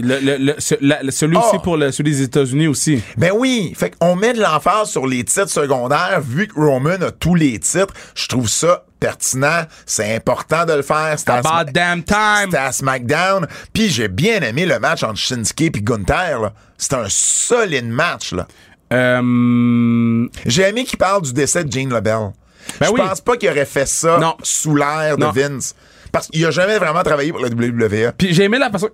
le, 0.00 0.18
le, 0.20 0.36
le- 0.38 0.54
ce- 0.58 0.74
la- 0.80 1.02
le- 1.02 1.10
celui 1.10 1.36
Oh. 1.36 1.40
aussi 1.46 1.58
pour 1.58 1.76
le, 1.76 1.92
celui 1.92 2.12
des 2.12 2.22
États-Unis 2.22 2.66
aussi. 2.68 3.02
Ben 3.18 3.30
oui, 3.34 3.74
fait 3.76 3.90
qu'on 3.98 4.16
met 4.16 4.32
de 4.32 4.40
l'emphase 4.40 4.88
sur 4.88 5.06
les 5.06 5.22
titres 5.24 5.50
secondaires, 5.50 6.20
vu 6.22 6.48
que 6.48 6.58
Roman 6.58 7.02
a 7.02 7.10
tous 7.10 7.34
les 7.34 7.58
titres. 7.58 7.92
Je 8.14 8.28
trouve 8.28 8.48
ça 8.48 8.84
pertinent, 8.98 9.64
c'est 9.86 10.14
important 10.14 10.64
de 10.64 10.72
le 10.74 10.82
faire. 10.82 11.18
C'était 11.18 11.32
à 11.32 11.40
Sma- 11.42 11.70
damn 11.72 12.02
time. 12.02 12.16
c'était 12.44 12.56
à 12.58 12.72
SmackDown. 12.72 13.46
Puis 13.74 13.88
j'ai 13.90 14.08
bien 14.08 14.40
aimé 14.40 14.64
le 14.66 14.78
match 14.78 15.02
entre 15.02 15.16
Shinsuke 15.18 15.60
et 15.62 15.70
Gunther. 15.82 16.40
là. 16.40 16.52
C'était 16.78 16.96
un 16.96 17.08
solide 17.08 17.88
match. 17.88 18.32
là. 18.32 18.46
Euh, 18.92 20.26
J'ai 20.46 20.62
aimé 20.68 20.84
qu'il 20.84 20.98
parle 20.98 21.22
du 21.22 21.32
décès 21.32 21.64
de 21.64 21.70
Gene 21.72 21.92
LeBell. 21.94 22.30
Ben 22.78 22.86
Je 22.86 22.92
oui. 22.92 23.00
pense 23.00 23.20
pas 23.20 23.36
qu'il 23.36 23.48
aurait 23.48 23.64
fait 23.66 23.86
ça 23.86 24.18
Non. 24.18 24.36
sous 24.42 24.74
l'air 24.74 25.16
de 25.16 25.22
Non. 25.24 25.30
Vince. 25.32 25.74
Parce 26.12 26.26
qu'il 26.28 26.44
a 26.44 26.50
jamais 26.50 26.78
vraiment 26.78 27.02
travaillé 27.02 27.30
pour 27.32 27.40
la 27.40 27.48
WWE. 27.48 28.12
Puis 28.18 28.34
j'ai 28.34 28.44
aimé 28.44 28.58
la 28.58 28.70
façon. 28.70 28.88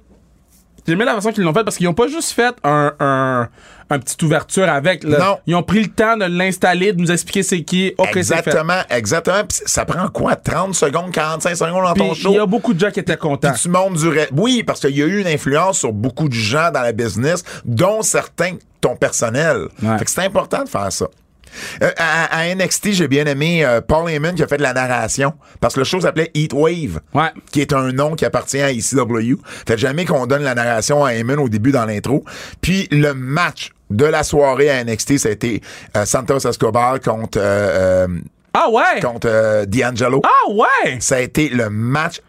J'ai 0.87 0.93
aimé 0.93 1.05
la 1.05 1.15
façon 1.15 1.33
qu'ils 1.33 1.43
l'ont 1.45 1.53
fait 1.55 1.65
parce 1.65 1.77
qu'ils 1.77 1.89
ont 1.89 1.95
pas 1.95 2.07
juste 2.09 2.33
fait 2.33 2.55
un, 2.65 2.93
un, 3.01 3.49
un 3.91 3.99
petite 3.99 4.23
ouverture 4.23 4.69
avec. 4.69 5.05
là. 5.05 5.19
Non. 5.19 5.39
Ils 5.47 5.55
ont 5.55 5.63
pris 5.63 5.83
le 5.83 5.89
temps 5.89 6.17
de 6.17 6.25
l'installer, 6.25 6.93
de 6.93 7.01
nous 7.01 7.11
expliquer 7.11 7.43
c'est 7.43 7.63
qui. 7.63 7.93
Ok, 7.99 8.07
c'est 8.07 8.13
fait. 8.15 8.19
exactement, 8.19 8.81
exactement. 8.91 9.45
Puis 9.49 9.61
ça 9.67 9.85
prend 9.85 10.09
quoi? 10.09 10.37
30 10.37 10.75
secondes, 10.75 11.11
45 11.13 11.55
secondes 11.57 11.85
dans 11.85 11.95
ton 11.95 12.15
show? 12.15 12.31
il 12.31 12.37
y 12.37 12.39
a 12.39 12.47
beaucoup 12.47 12.75
de 12.75 12.81
gens 12.81 12.91
qui 12.91 13.01
étaient 13.01 13.17
contents. 13.17 13.53
Tu 13.61 13.69
montes 13.69 13.95
du 13.95 14.09
Oui, 14.33 14.63
parce 14.63 14.81
qu'il 14.81 14.97
y 14.97 15.03
a 15.03 15.07
eu 15.07 15.21
une 15.21 15.27
influence 15.27 15.79
sur 15.79 15.93
beaucoup 15.93 16.29
de 16.29 16.35
gens 16.35 16.71
dans 16.71 16.83
la 16.83 16.93
business, 16.93 17.43
dont 17.65 18.03
certains 18.03 18.57
ton 18.81 18.95
personnel. 18.97 19.69
Ouais. 19.83 19.99
Fait 19.99 20.05
que 20.05 20.11
c'est 20.11 20.25
important 20.25 20.63
de 20.63 20.69
faire 20.69 20.93
ça. 20.93 21.07
Euh, 21.83 21.91
à, 21.97 22.39
à 22.39 22.55
NXT, 22.55 22.93
j'ai 22.93 23.09
bien 23.09 23.25
aimé 23.27 23.65
euh, 23.65 23.81
Paul 23.81 24.09
Heyman 24.11 24.35
qui 24.35 24.43
a 24.43 24.47
fait 24.47 24.57
de 24.57 24.63
la 24.63 24.73
narration 24.73 25.35
parce 25.61 25.75
que 25.75 25.81
le 25.81 25.85
show 25.85 26.01
s'appelait 26.01 26.31
Heat 26.35 26.53
Wave, 26.53 27.01
Ouais. 27.15 27.31
qui 27.53 27.61
est 27.61 27.73
un 27.73 27.93
nom 27.93 28.15
qui 28.15 28.25
appartient 28.25 28.61
à 28.61 28.71
ECW. 28.73 29.37
Fait 29.67 29.79
jamais 29.79 30.05
qu'on 30.05 30.27
donne 30.27 30.43
la 30.43 30.55
narration 30.55 31.05
à 31.05 31.15
Heyman 31.15 31.39
au 31.39 31.49
début 31.49 31.73
dans 31.73 31.85
l'intro. 31.87 32.25
Puis 32.61 32.89
le 32.91 33.13
match 33.15 33.71
de 33.91 34.05
la 34.05 34.23
soirée 34.23 34.71
à 34.71 34.83
NXT, 34.85 35.19
ça 35.19 35.29
a 35.29 35.33
été 35.33 35.61
euh, 35.97 36.05
Santos 36.05 36.39
Escobar 36.49 37.01
contre 37.01 37.39
euh, 37.41 38.07
euh, 38.07 38.19
Ah 38.55 38.69
ouais! 38.71 39.01
contre 39.01 39.65
D'Angelo. 39.67 40.23
Ah 40.25 40.51
ouais! 40.51 40.97
Ça 41.01 41.17
a 41.17 41.21
été 41.21 41.49
le 41.49 41.71
match. 41.71 42.21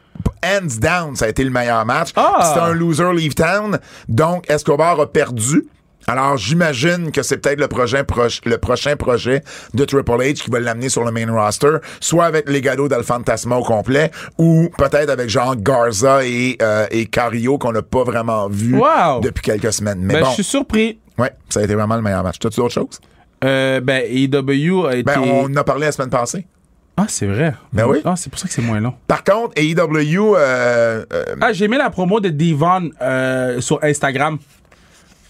Hands 0.43 0.79
down, 0.79 1.15
ça 1.15 1.25
a 1.25 1.29
été 1.29 1.43
le 1.43 1.49
meilleur 1.49 1.85
match. 1.85 2.09
Ah. 2.15 2.41
C'était 2.47 2.59
un 2.65 2.73
loser 2.73 3.11
leave 3.13 3.33
town. 3.33 3.79
Donc, 4.07 4.49
Escobar 4.49 4.99
a 4.99 5.07
perdu 5.11 5.63
Alors, 6.09 6.37
j'imagine 6.37 7.11
que 7.11 7.21
c'est 7.21 7.37
peut-être 7.37 7.59
le, 7.59 7.67
prochain 7.67 8.03
proche- 8.03 8.39
le 8.45 8.57
prochain 8.57 8.95
projet 8.95 9.43
de 9.73 9.83
Triple 9.83 10.11
H 10.21 10.33
qui 10.35 10.49
va 10.49 10.61
l'amener 10.61 10.87
sur 10.87 11.03
le 11.03 11.11
main 11.11 11.29
roster, 11.29 11.77
soit 11.99 12.25
avec 12.25 12.49
les 12.49 12.61
d'Al 12.61 13.03
Fantasma 13.03 13.57
au 13.57 13.63
complet, 13.63 14.11
ou 14.37 14.69
peut-être 14.77 15.09
avec 15.09 15.27
genre 15.29 15.55
Garza 15.57 16.25
et, 16.25 16.57
euh, 16.61 16.85
et 16.91 17.07
Cario 17.07 17.57
qu'on 17.57 17.73
n'a 17.73 17.81
pas 17.81 18.03
vraiment 18.05 18.47
vu 18.47 18.75
Wow. 18.77 19.19
depuis 19.21 19.41
quelques 19.41 19.73
semaines. 19.73 19.99
Mais 20.01 20.13
Ben, 20.13 20.21
bon, 20.21 20.29
je 20.29 20.33
suis 20.35 20.43
surpris. 20.45 20.97
ouais, 21.17 21.31
ça 21.49 21.59
a 21.59 21.63
été 21.63 21.75
vraiment 21.75 21.97
le 21.97 22.01
meilleur 22.01 22.23
match. 22.23 22.39
T'as-tu 22.39 22.61
d'autres 22.61 22.73
choses? 22.73 22.99
Euh, 23.43 23.81
ben, 23.81 24.01
AEW 24.09 24.85
a 24.87 24.93
été. 24.95 25.03
Ben, 25.03 25.19
on 25.19 25.45
en 25.45 25.55
a 25.57 25.63
parlé 25.65 25.87
la 25.87 25.91
semaine 25.91 26.09
passée. 26.09 26.47
Ah, 26.95 27.05
c'est 27.09 27.27
vrai. 27.27 27.53
Ben 27.73 27.85
oui. 27.85 27.99
Ah, 28.05 28.15
c'est 28.15 28.29
pour 28.29 28.39
ça 28.39 28.47
que 28.47 28.53
c'est 28.53 28.61
moins 28.61 28.79
long. 28.79 28.93
Par 29.07 29.23
contre, 29.23 29.53
AEW, 29.57 30.35
euh, 30.35 31.05
euh, 31.13 31.23
Ah, 31.41 31.51
j'ai 31.53 31.65
aimé 31.65 31.77
la 31.77 31.89
promo 31.91 32.19
de 32.21 32.29
Devon 32.29 32.89
euh, 33.01 33.61
sur 33.61 33.83
Instagram. 33.83 34.37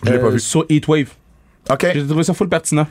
Je 0.04 0.12
l'ai 0.12 0.18
Euh, 0.18 0.22
pas 0.22 0.30
vu. 0.30 0.40
Sur 0.40 0.66
Heatwave. 0.70 1.10
OK. 1.70 1.88
J'ai 1.94 2.08
trouvé 2.08 2.24
ça 2.24 2.34
full 2.34 2.50
pertinent. 2.50 2.88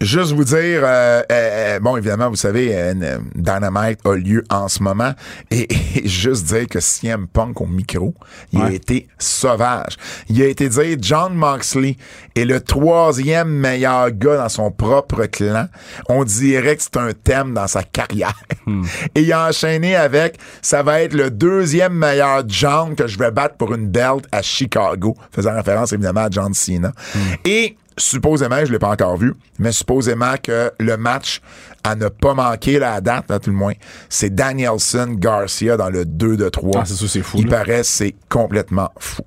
Juste 0.00 0.32
vous 0.32 0.44
dire, 0.44 0.82
euh, 0.84 1.22
euh, 1.32 1.80
bon, 1.80 1.96
évidemment, 1.96 2.28
vous 2.28 2.36
savez, 2.36 2.70
euh, 2.72 3.18
Dynamite 3.34 4.00
a 4.04 4.14
lieu 4.14 4.44
en 4.50 4.68
ce 4.68 4.82
moment. 4.82 5.12
Et, 5.50 5.68
et 5.96 6.08
juste 6.08 6.46
dire 6.46 6.68
que 6.68 6.80
CM 6.80 7.26
Punk 7.26 7.60
au 7.60 7.66
micro, 7.66 8.14
il 8.52 8.60
a 8.60 8.70
été 8.70 9.08
sauvage. 9.18 9.96
Il 10.28 10.40
a 10.42 10.46
été 10.46 10.68
dire 10.68 10.96
John 11.00 11.34
Moxley 11.34 11.96
est 12.36 12.44
le 12.44 12.60
troisième 12.60 13.48
meilleur 13.48 14.10
gars 14.10 14.36
dans 14.36 14.48
son 14.48 14.70
propre 14.70 15.24
clan. 15.26 15.66
On 16.08 16.24
dirait 16.24 16.76
que 16.76 16.82
c'est 16.82 16.96
un 16.96 17.12
thème 17.12 17.54
dans 17.54 17.66
sa 17.66 17.82
carrière. 17.82 18.38
Et 19.14 19.22
il 19.22 19.32
a 19.32 19.48
enchaîné 19.48 19.96
avec 19.96 20.38
ça 20.62 20.82
va 20.82 21.02
être 21.02 21.14
le 21.14 21.30
deuxième 21.30 21.94
meilleur 21.94 22.42
John 22.46 22.94
que 22.94 23.06
je 23.06 23.18
vais 23.18 23.30
battre 23.30 23.56
pour 23.56 23.74
une 23.74 23.88
belt 23.88 24.26
à 24.32 24.42
Chicago, 24.42 25.16
faisant 25.32 25.54
référence 25.54 25.92
évidemment 25.92 26.24
à 26.24 26.30
John 26.30 26.52
Cena. 26.52 26.92
Et 27.44 27.76
supposément, 27.96 28.64
je 28.64 28.72
l'ai 28.72 28.78
pas 28.78 28.90
encore 28.90 29.16
vu, 29.16 29.34
mais 29.58 29.72
supposément 29.72 30.34
que 30.42 30.72
le 30.80 30.96
match 30.96 31.40
à 31.84 31.94
ne 31.96 32.08
pas 32.08 32.34
manquer 32.34 32.78
la 32.78 33.00
date, 33.00 33.30
à 33.30 33.38
tout 33.38 33.50
le 33.50 33.56
moins, 33.56 33.74
c'est 34.08 34.34
Danielson 34.34 35.14
Garcia 35.18 35.76
dans 35.76 35.90
le 35.90 36.04
2 36.04 36.36
de 36.36 36.48
3. 36.48 36.80
Ah, 36.80 36.84
c'est 36.86 36.94
ça, 36.94 37.06
c'est 37.08 37.22
fou, 37.22 37.38
Il 37.38 37.48
là. 37.48 37.58
paraît 37.58 37.84
c'est 37.84 38.14
complètement 38.28 38.90
fou. 38.98 39.22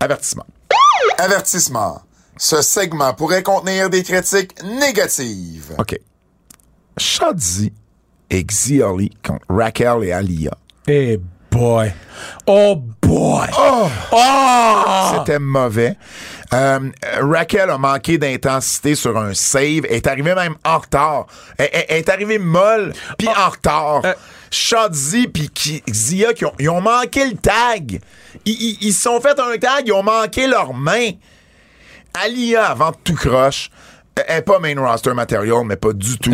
Avertissement. 0.00 0.46
Avertissement. 1.18 2.02
Ce 2.36 2.60
segment 2.60 3.14
pourrait 3.14 3.42
contenir 3.42 3.88
des 3.88 4.02
critiques 4.02 4.62
négatives. 4.62 5.74
OK. 5.78 5.98
Shadzi 6.98 7.72
et 8.30 8.44
Xioli 8.44 9.10
contre 9.24 9.44
Raquel 9.48 10.04
et 10.04 10.12
Alia. 10.12 10.52
Hey 10.86 11.20
boy. 11.56 11.92
Oh 12.46 12.76
boy. 13.02 13.46
Oh! 13.58 13.88
Oh! 14.12 15.12
C'était 15.18 15.38
mauvais. 15.38 15.96
Euh, 16.52 16.78
Raquel 17.20 17.70
a 17.70 17.78
manqué 17.78 18.18
d'intensité 18.18 18.94
sur 18.94 19.16
un 19.18 19.34
save. 19.34 19.84
Elle 19.88 19.96
est 19.96 20.06
arrivée 20.06 20.34
même 20.34 20.54
en 20.64 20.78
retard. 20.78 21.26
Elle, 21.58 21.68
elle- 21.72 21.84
elle 21.88 21.96
est 21.98 22.08
arrivée 22.08 22.38
molle, 22.38 22.92
puis 23.18 23.28
en 23.28 23.50
retard. 23.50 24.02
Euh. 24.04 24.14
Shadzi 24.50 25.26
puis 25.26 25.50
Xia, 25.90 26.32
qui 26.32 26.44
ont, 26.44 26.52
ils 26.60 26.70
ont 26.70 26.80
manqué 26.80 27.24
le 27.28 27.36
tag. 27.36 28.00
Ils 28.44 28.92
se 28.92 29.02
sont 29.02 29.20
fait 29.20 29.38
un 29.40 29.58
tag, 29.58 29.84
ils 29.86 29.92
ont 29.92 30.04
manqué 30.04 30.46
leurs 30.46 30.72
mains. 30.72 31.10
Alia, 32.14 32.66
avant 32.70 32.92
tout 32.92 33.14
croche, 33.14 33.70
elle 34.16 34.38
est 34.38 34.42
pas 34.42 34.58
main 34.58 34.74
roster 34.80 35.12
material, 35.14 35.64
mais 35.66 35.76
pas 35.76 35.92
du 35.92 36.18
tout. 36.18 36.32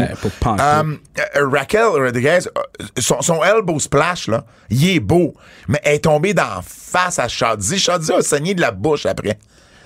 Euh, 0.60 0.96
euh, 1.36 1.48
Raquel 1.48 1.84
Rodriguez, 1.86 2.38
euh, 2.46 2.84
son, 2.98 3.20
son 3.22 3.42
elbow 3.42 3.78
splash, 3.78 4.28
là, 4.28 4.44
il 4.70 4.88
est 4.96 5.00
beau, 5.00 5.34
mais 5.68 5.80
elle 5.82 5.96
est 5.96 6.04
tombée 6.04 6.32
d'en 6.34 6.60
face 6.62 7.18
à 7.18 7.28
Shadzi. 7.28 7.78
Shadzi 7.78 8.12
a 8.12 8.22
saigné 8.22 8.54
de 8.54 8.60
la 8.60 8.70
bouche 8.70 9.06
après. 9.06 9.38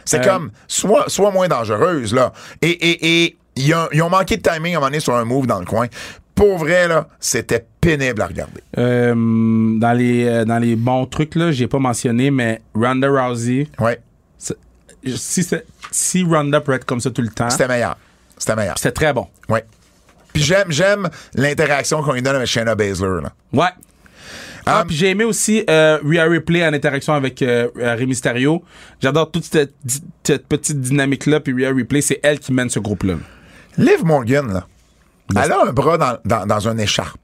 C'est 0.05 0.21
Euh. 0.21 0.25
comme, 0.25 0.51
soit, 0.69 1.05
soit 1.09 1.31
moins 1.31 1.49
dangereuse, 1.49 2.15
là. 2.15 2.33
Et, 2.63 2.69
et, 2.71 3.25
et 3.25 3.37
ils, 3.57 3.75
ont, 3.75 3.89
ils 3.93 4.03
ont 4.03 4.11
manqué 4.11 4.37
de 4.37 4.43
timing 4.43 4.75
à 4.75 4.77
un 4.77 4.81
moment 4.81 4.87
donné 4.89 5.01
sur 5.01 5.15
un 5.15 5.25
move 5.25 5.47
dans 5.47 5.59
le 5.59 5.65
coin. 5.67 5.87
Pour 6.35 6.59
vrai, 6.59 6.87
là, 6.87 7.09
c'était 7.19 7.65
pénible 7.81 8.21
à 8.21 8.27
regarder. 8.27 8.61
Euh, 8.77 9.15
dans, 9.17 9.93
les, 9.97 10.45
dans 10.45 10.59
les 10.59 10.77
bons 10.77 11.07
trucs, 11.07 11.35
là, 11.35 11.51
j'ai 11.51 11.67
pas 11.67 11.79
mentionné, 11.79 12.31
mais 12.31 12.61
Ronda 12.75 13.09
Rousey, 13.09 13.69
Ouais, 13.81 13.99
si, 15.15 15.47
si 15.91 16.23
Ronda 16.23 16.61
peut 16.61 16.73
être 16.73 16.85
comme 16.85 17.01
ça 17.01 17.11
tout 17.11 17.23
le 17.23 17.29
temps, 17.29 17.51
c'était 17.51 17.69
meilleur. 17.69 17.97
C'était 18.39 18.57
meilleur. 18.57 18.77
c'était 18.77 18.93
très 18.93 19.13
bon. 19.13 19.29
Ouais. 19.49 19.65
Puis 20.33 20.43
j'aime, 20.43 20.67
j'aime 20.71 21.09
l'interaction 21.35 22.03
qu'on 22.03 22.13
lui 22.13 22.23
donne 22.23 22.37
avec 22.37 22.49
Shayna 22.49 22.75
Baszler, 22.75 23.23
là. 23.23 23.33
Ouais. 23.53 23.71
Ah, 24.67 24.81
Um, 24.81 24.87
puis 24.89 24.97
j'ai 24.97 25.11
aimé 25.11 25.23
aussi 25.23 25.65
euh, 25.71 25.99
Rhea 26.05 26.25
Ripley 26.25 26.67
en 26.67 26.73
interaction 26.73 27.15
avec 27.15 27.41
euh, 27.41 27.69
euh, 27.79 27.95
Rey 27.95 28.07
Mysterio. 28.07 28.65
J'adore 29.01 29.31
toute 29.31 29.45
cette, 29.45 29.75
petite 30.49 30.81
dynamique-là, 30.81 31.39
puis 31.39 31.53
Rhea 31.55 31.73
Ripley, 31.73 32.01
c'est 32.01 32.19
elle 32.23 32.41
qui 32.41 32.53
mène 32.53 32.69
ce 32.69 32.81
groupe-là. 32.81 33.15
Liv 33.79 34.05
Morgan, 34.05 34.53
là, 34.53 34.67
elle 35.41 35.53
a 35.53 35.67
un 35.69 35.73
bras 35.73 35.99
dans, 35.99 36.19
dans, 36.25 36.47
dans 36.47 36.69
une 36.69 36.81
écharpe. 36.81 37.21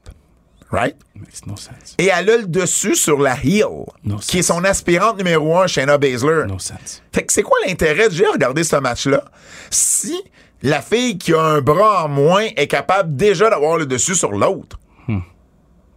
Right? 0.73 0.95
Makes 1.13 1.45
no 1.45 1.55
sense. 1.55 1.93
Et 1.99 2.07
elle 2.07 2.31
a 2.31 2.37
le 2.37 2.47
dessus 2.47 2.95
sur 2.95 3.19
la 3.19 3.35
heel, 3.43 3.85
No 4.03 4.17
qui 4.17 4.39
est 4.39 4.41
son 4.41 4.63
aspirante 4.63 5.19
numéro 5.19 5.55
un, 5.55 5.67
Shayna 5.67 5.99
Baszler. 5.99 6.45
No 6.47 6.57
sense. 6.57 7.03
Fait 7.13 7.23
que 7.23 7.31
c'est 7.31 7.43
quoi 7.43 7.59
l'intérêt? 7.67 8.09
De 8.09 8.13
j'ai 8.15 8.25
regardé 8.25 8.63
ce 8.63 8.77
match-là 8.77 9.23
si 9.69 10.19
la 10.63 10.81
fille 10.81 11.19
qui 11.19 11.31
a 11.35 11.41
un 11.41 11.61
bras 11.61 12.05
en 12.05 12.07
moins 12.09 12.47
est 12.55 12.65
capable 12.65 13.15
déjà 13.15 13.51
d'avoir 13.51 13.77
le 13.77 13.85
dessus 13.85 14.15
sur 14.15 14.31
l'autre? 14.31 14.79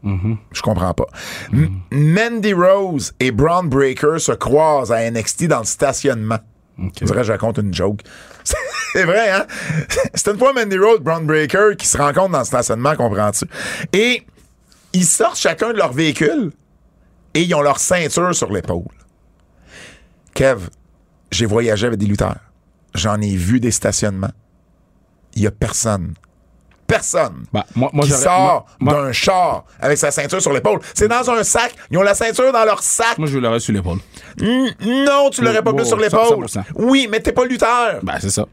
Je 0.04 0.62
comprends 0.62 0.94
pas. 0.94 1.06
Mandy 1.90 2.52
Rose 2.52 3.14
et 3.18 3.32
Braun 3.32 3.64
Breaker 3.64 4.18
se 4.18 4.32
croisent 4.32 4.92
à 4.92 5.10
NXT 5.10 5.48
dans 5.48 5.60
le 5.60 5.64
stationnement. 5.64 6.38
Ok. 6.78 6.92
On 7.00 7.04
dirait 7.06 7.20
que 7.20 7.24
je 7.24 7.32
raconte 7.32 7.58
une 7.58 7.74
joke. 7.74 8.02
C'est 8.92 9.04
vrai, 9.04 9.30
hein? 9.30 9.46
C'est 10.14 10.30
une 10.30 10.38
fois 10.38 10.52
Mandy 10.52 10.78
Rose, 10.78 11.00
Braun 11.00 11.22
Breaker 11.22 11.70
qui 11.76 11.86
se 11.86 11.98
rencontrent 11.98 12.32
dans 12.32 12.40
le 12.40 12.44
stationnement, 12.44 12.94
comprends-tu? 12.94 13.46
Et 13.92 14.22
ils 14.96 15.04
sortent 15.04 15.38
chacun 15.38 15.72
de 15.72 15.76
leur 15.78 15.92
véhicule 15.92 16.52
et 17.34 17.42
ils 17.42 17.54
ont 17.54 17.60
leur 17.62 17.78
ceinture 17.78 18.34
sur 18.34 18.50
l'épaule. 18.50 18.84
Kev, 20.34 20.68
j'ai 21.30 21.46
voyagé 21.46 21.86
avec 21.86 21.98
des 21.98 22.06
lutteurs. 22.06 22.36
J'en 22.94 23.20
ai 23.20 23.36
vu 23.36 23.60
des 23.60 23.70
stationnements. 23.70 24.32
Il 25.34 25.42
y 25.42 25.46
a 25.46 25.50
personne. 25.50 26.14
Personne. 26.86 27.44
Bah, 27.52 27.66
moi, 27.74 27.90
qui 28.04 28.10
sort 28.12 28.66
d'un 28.80 29.10
char 29.12 29.64
avec 29.80 29.98
sa 29.98 30.10
ceinture 30.10 30.40
sur 30.40 30.52
l'épaule. 30.52 30.78
C'est 30.94 31.08
dans 31.08 31.28
un 31.30 31.42
sac. 31.42 31.74
Ils 31.90 31.98
ont 31.98 32.02
la 32.02 32.14
ceinture 32.14 32.52
dans 32.52 32.64
leur 32.64 32.82
sac. 32.82 33.18
Moi, 33.18 33.26
je 33.28 33.38
l'aurais 33.38 33.60
sur 33.60 33.72
l'épaule. 33.74 33.98
Non, 34.40 35.28
tu 35.30 35.42
l'aurais 35.42 35.62
pas 35.62 35.72
Oh, 35.72 35.76
plus 35.76 35.84
sur 35.86 35.98
l'épaule. 35.98 36.46
100%. 36.46 36.62
Oui, 36.76 37.08
mais 37.10 37.20
t'es 37.20 37.32
pas 37.32 37.44
lutteur. 37.44 38.00
Ben, 38.02 38.14
c'est 38.20 38.30
ça. 38.30 38.46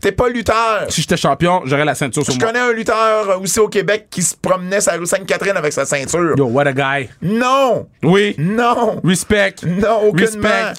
T'es 0.00 0.12
pas 0.12 0.28
lutteur. 0.28 0.86
Si 0.90 1.00
j'étais 1.00 1.16
champion, 1.16 1.62
j'aurais 1.64 1.84
la 1.84 1.94
ceinture 1.94 2.22
sur 2.24 2.32
Je 2.34 2.38
moi. 2.38 2.48
connais 2.48 2.60
un 2.60 2.72
lutteur 2.72 3.40
aussi 3.40 3.58
au 3.60 3.68
Québec 3.68 4.06
qui 4.10 4.22
se 4.22 4.36
promenait 4.36 4.80
sur 4.80 4.92
la 4.92 4.98
rue 4.98 5.06
Sainte-Catherine 5.06 5.56
avec 5.56 5.72
sa 5.72 5.84
ceinture. 5.86 6.34
Yo, 6.36 6.44
what 6.46 6.66
a 6.66 6.72
guy. 6.72 7.08
Non! 7.22 7.88
Oui. 8.02 8.34
Non! 8.38 9.00
Respect. 9.02 9.54
Non, 9.66 10.08
aucunement. 10.08 10.48
Respect. 10.48 10.72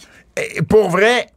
Et 0.55 0.61
pour 0.61 0.89
vrai, 0.89 1.28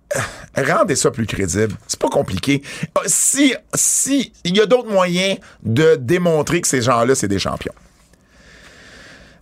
rendez 0.57 0.95
ça 0.95 1.11
plus 1.11 1.27
crédible. 1.27 1.75
C'est 1.87 1.99
pas 1.99 2.11
compliqué. 2.11 2.63
Euh, 2.99 3.03
Si, 3.07 3.55
si, 3.75 4.33
il 4.45 4.57
y 4.57 4.61
a 4.61 4.67
d'autres 4.67 4.91
moyens 4.91 5.39
de 5.63 5.97
démontrer 5.97 6.61
que 6.61 6.69
ces 6.69 6.83
gens-là, 6.83 7.15
c'est 7.15 7.29
des 7.29 7.39
champions. 7.39 7.73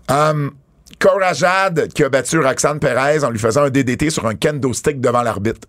Um, 0.08 0.52
Cora 1.00 1.32
Jade, 1.32 1.88
qui 1.92 2.02
a 2.04 2.08
battu 2.08 2.38
Roxane 2.38 2.78
Perez 2.80 3.24
en 3.24 3.30
lui 3.30 3.38
faisant 3.38 3.62
un 3.64 3.70
DDT 3.70 4.10
sur 4.10 4.26
un 4.26 4.34
kendo 4.34 4.72
stick 4.72 5.00
devant 5.00 5.22
l'arbitre. 5.22 5.66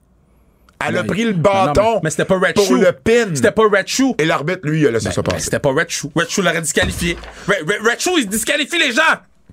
Elle 0.88 0.98
a 0.98 1.04
pris 1.04 1.26
le 1.26 1.34
bâton 1.34 1.82
non, 1.84 1.94
mais- 1.96 2.00
mais 2.06 2.10
c'était 2.10 2.26
pas 2.26 2.40
Red 2.40 2.54
pour 2.56 2.66
Shoe. 2.66 2.80
le 2.80 2.92
pin. 2.94 3.36
C'était 3.36 3.52
pas 3.52 3.64
Red 3.64 3.88
Shoe. 3.88 4.16
Et 4.18 4.26
l'arbitre, 4.26 4.62
lui, 4.64 4.80
il 4.82 4.88
a 4.88 4.92
laissé 4.92 5.12
ça 5.12 5.22
Ben, 5.22 5.32
passer. 5.34 5.46
c'était 5.46 5.60
pas 5.60 5.72
Red 5.74 5.90
Shoe. 5.90 6.10
Red 6.16 6.30
Shoe 6.30 6.42
l'aurait 6.42 6.62
disqualifié. 6.62 7.18
Red, 7.48 7.68
Red- 7.68 7.82
Red 7.86 8.00
Shoe, 8.00 8.20
il 8.20 8.28
disqualifie 8.30 8.80
les 8.80 8.94
gens. 8.94 9.02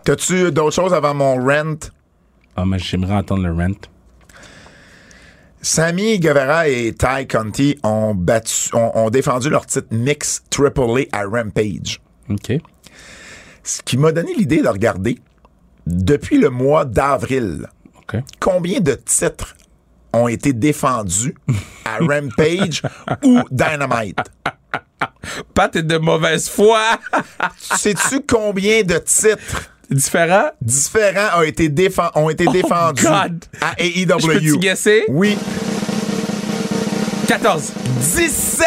T'as-tu 0.04 0.52
d'autres 0.52 0.74
choses 0.74 0.94
avant 0.94 1.14
mon 1.14 1.34
rent? 1.44 1.90
Ah, 2.56 2.64
mais 2.64 2.78
j'aimerais 2.78 3.14
entendre 3.14 3.42
le 3.42 3.52
rent. 3.52 3.74
Sammy 5.62 6.20
Guevara 6.20 6.68
et 6.68 6.92
Ty 6.94 7.26
Conti 7.28 7.76
ont, 7.82 8.14
battu, 8.14 8.70
ont, 8.74 8.92
ont 8.94 9.10
défendu 9.10 9.50
leur 9.50 9.66
titre 9.66 9.88
mix 9.90 10.42
Triple 10.48 11.06
A 11.12 11.18
à 11.22 11.24
Rampage. 11.24 12.00
OK. 12.30 12.52
Ce 13.64 13.82
qui 13.82 13.96
m'a 13.96 14.12
donné 14.12 14.32
l'idée 14.34 14.62
de 14.62 14.68
regarder, 14.68 15.18
depuis 15.86 16.38
le 16.38 16.50
mois 16.50 16.84
d'avril, 16.84 17.66
combien 18.38 18.78
de 18.78 18.92
titres 18.94 19.55
ont 20.16 20.28
été 20.28 20.52
défendus 20.52 21.34
à 21.84 21.98
Rampage 22.00 22.82
ou 23.24 23.40
Dynamite? 23.50 24.18
Pat 25.54 25.74
est 25.76 25.82
de 25.82 25.98
mauvaise 25.98 26.48
foi. 26.48 26.80
Sais-tu 27.76 28.20
combien 28.26 28.82
de 28.82 28.98
titres 28.98 29.70
Différent. 29.90 30.50
différents 30.60 31.38
ont 31.38 31.42
été, 31.42 31.68
défen- 31.68 32.10
ont 32.16 32.28
été 32.30 32.46
défendus 32.46 33.04
God. 33.04 33.44
à 33.60 33.74
Je 33.78 34.26
peux-tu 34.26 34.54
AEW? 34.54 34.58
guesser? 34.58 35.04
Oui. 35.08 35.36
14. 37.28 37.72
17! 38.16 38.66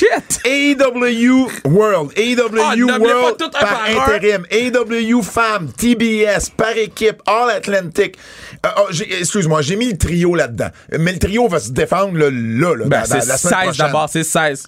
Shit! 0.00 0.40
AEW 0.44 1.48
World, 1.64 2.12
AEW 2.16 2.58
Ah, 2.60 2.74
nomme-les 2.76 2.98
pas 3.12 3.20
World 3.20 3.36
tout 3.38 3.50
un 3.54 3.60
par 3.60 3.84
intérim, 3.84 4.46
AEW 4.50 5.22
Femmes, 5.22 5.70
TBS, 5.76 6.50
par 6.56 6.76
équipe, 6.76 7.22
All 7.26 7.50
Atlantic. 7.50 8.16
Euh, 8.64 8.68
oh, 8.78 8.88
excuse-moi, 8.92 9.62
j'ai 9.62 9.76
mis 9.76 9.90
le 9.90 9.98
trio 9.98 10.34
là-dedans. 10.34 10.68
Mais 10.98 11.12
le 11.12 11.18
trio 11.18 11.48
va 11.48 11.60
se 11.60 11.70
défendre 11.70 12.16
là, 12.18 12.28
là, 12.30 12.74
là, 12.76 12.84
Ben, 12.86 13.02
dans- 13.08 13.14
la 13.14 13.20
semaine 13.20 13.36
16 13.36 13.50
prochaine. 13.52 13.86
d'abord, 13.86 14.08
c'est 14.10 14.24
16. 14.24 14.66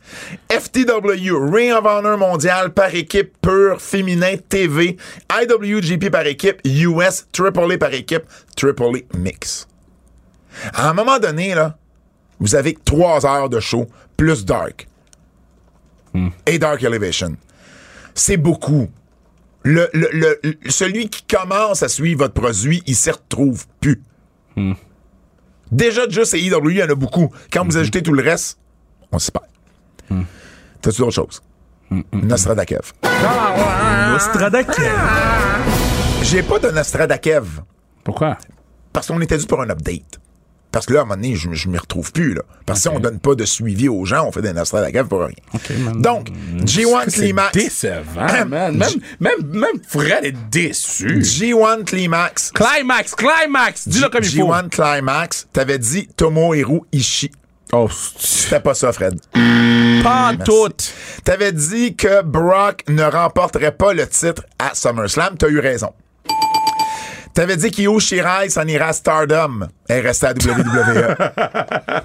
FTW, 0.50 1.32
Ring 1.52 1.72
of 1.72 1.84
Honor 1.84 2.18
mondial 2.18 2.70
par 2.72 2.94
équipe 2.94 3.32
pure 3.42 3.80
féminin 3.80 4.36
TV, 4.48 4.96
IWGP 5.30 6.10
par 6.10 6.26
équipe, 6.26 6.60
US, 6.64 7.26
AAA 7.32 7.78
par 7.78 7.92
équipe, 7.94 8.22
AAA 8.56 9.00
mix. 9.16 9.66
À 10.74 10.90
un 10.90 10.94
moment 10.94 11.18
donné, 11.18 11.54
là, 11.54 11.76
vous 12.40 12.54
avez 12.54 12.76
trois 12.84 13.24
heures 13.26 13.48
de 13.48 13.60
show 13.60 13.86
plus 14.16 14.44
Dark. 14.44 14.86
Et 16.46 16.58
Dark 16.58 16.82
Elevation. 16.82 17.36
C'est 18.14 18.36
beaucoup. 18.36 18.88
Le, 19.64 19.88
le- 19.94 20.08
le- 20.12 20.38
le- 20.42 20.70
celui 20.70 21.08
qui 21.08 21.22
commence 21.24 21.82
à 21.82 21.88
suivre 21.88 22.18
votre 22.24 22.34
produit, 22.34 22.82
il 22.86 22.96
s'y 22.96 23.10
retrouve 23.10 23.64
plus. 23.80 24.02
Déjà, 25.70 26.08
juste 26.08 26.34
AEW, 26.34 26.70
il 26.70 26.76
y 26.78 26.82
en 26.82 26.88
a 26.90 26.94
beaucoup. 26.94 27.32
Quand 27.52 27.64
vous 27.64 27.76
ajoutez 27.78 28.02
tout 28.02 28.12
le 28.12 28.22
reste, 28.22 28.58
on 29.10 29.18
s'y 29.18 29.30
perd. 29.30 29.46
T'as-tu 30.82 30.98
d'autres 31.00 31.12
choses? 31.14 31.40
Nostradakev. 32.12 32.92
Nostradakev. 34.10 34.90
J'ai 36.22 36.42
pas 36.42 36.58
de 36.58 36.70
Nostradakev 36.70 37.60
Pourquoi? 38.04 38.36
parce 38.92 39.06
qu'on 39.06 39.20
était 39.20 39.38
dû 39.38 39.46
pour 39.46 39.60
un 39.62 39.70
update. 39.70 40.18
Parce 40.72 40.86
que 40.86 40.94
là, 40.94 41.00
à 41.00 41.02
un 41.02 41.04
moment 41.06 41.16
donné, 41.20 41.36
je, 41.36 41.52
je 41.52 41.68
m'y 41.68 41.76
retrouve 41.78 42.10
plus. 42.12 42.34
Là. 42.34 42.42
Parce 42.66 42.78
que 42.80 42.82
si 42.82 42.88
on 42.88 42.98
donne 42.98 43.18
pas 43.20 43.34
de 43.34 43.44
suivi 43.44 43.88
aux 43.88 44.04
gens, 44.06 44.26
on 44.26 44.32
fait 44.32 44.40
des 44.42 44.52
Nostradakev 44.54 45.06
pour 45.06 45.20
rien. 45.20 45.92
Donc, 45.96 46.30
G1 46.64 47.04
C'est 47.08 47.12
Climax. 47.20 47.52
décevant, 47.52 48.46
man. 48.48 48.76
Même, 48.76 48.88
même, 49.20 49.46
même 49.52 49.80
Fred 49.86 50.24
est 50.24 50.34
déçu. 50.50 51.20
G1 51.20 51.84
Climax. 51.84 52.50
Climax, 52.52 53.14
climax! 53.14 53.86
Dis-le 53.86 54.08
comme 54.08 54.24
il 54.24 54.30
faut. 54.30 54.48
G1 54.50 54.68
Climax, 54.70 55.46
t'avais 55.52 55.78
dit 55.78 56.08
Tomohiro 56.16 56.86
Ishii. 56.90 57.30
Oh, 57.74 57.88
C'était 58.18 58.60
pas 58.60 58.74
ça, 58.74 58.92
Fred. 58.92 59.18
pas 60.02 60.32
tout. 60.44 60.68
T'avais 61.24 61.52
dit 61.52 61.94
que 61.96 62.22
Brock 62.22 62.84
ne 62.88 63.02
remporterait 63.04 63.72
pas 63.72 63.94
le 63.94 64.06
titre 64.06 64.42
à 64.58 64.74
SummerSlam. 64.74 65.36
T'as 65.38 65.48
eu 65.48 65.58
raison. 65.58 65.90
T'avais 67.34 67.56
dit 67.56 67.70
qu'Io 67.70 67.98
Shirai 67.98 68.50
s'en 68.50 68.66
ira 68.66 68.88
à 68.88 68.92
Stardom. 68.92 69.68
Elle 69.88 70.06
restait 70.06 70.26
à 70.26 70.32
WWE. 70.32 71.16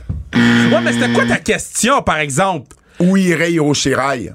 Ouais, 0.33 0.81
mais 0.83 0.91
c'était 0.93 1.13
quoi 1.13 1.25
ta 1.25 1.37
question, 1.37 2.01
par 2.03 2.17
exemple? 2.17 2.75
Où 2.99 3.15
irait 3.17 3.53
Io 3.53 3.73
Shirai? 3.73 4.33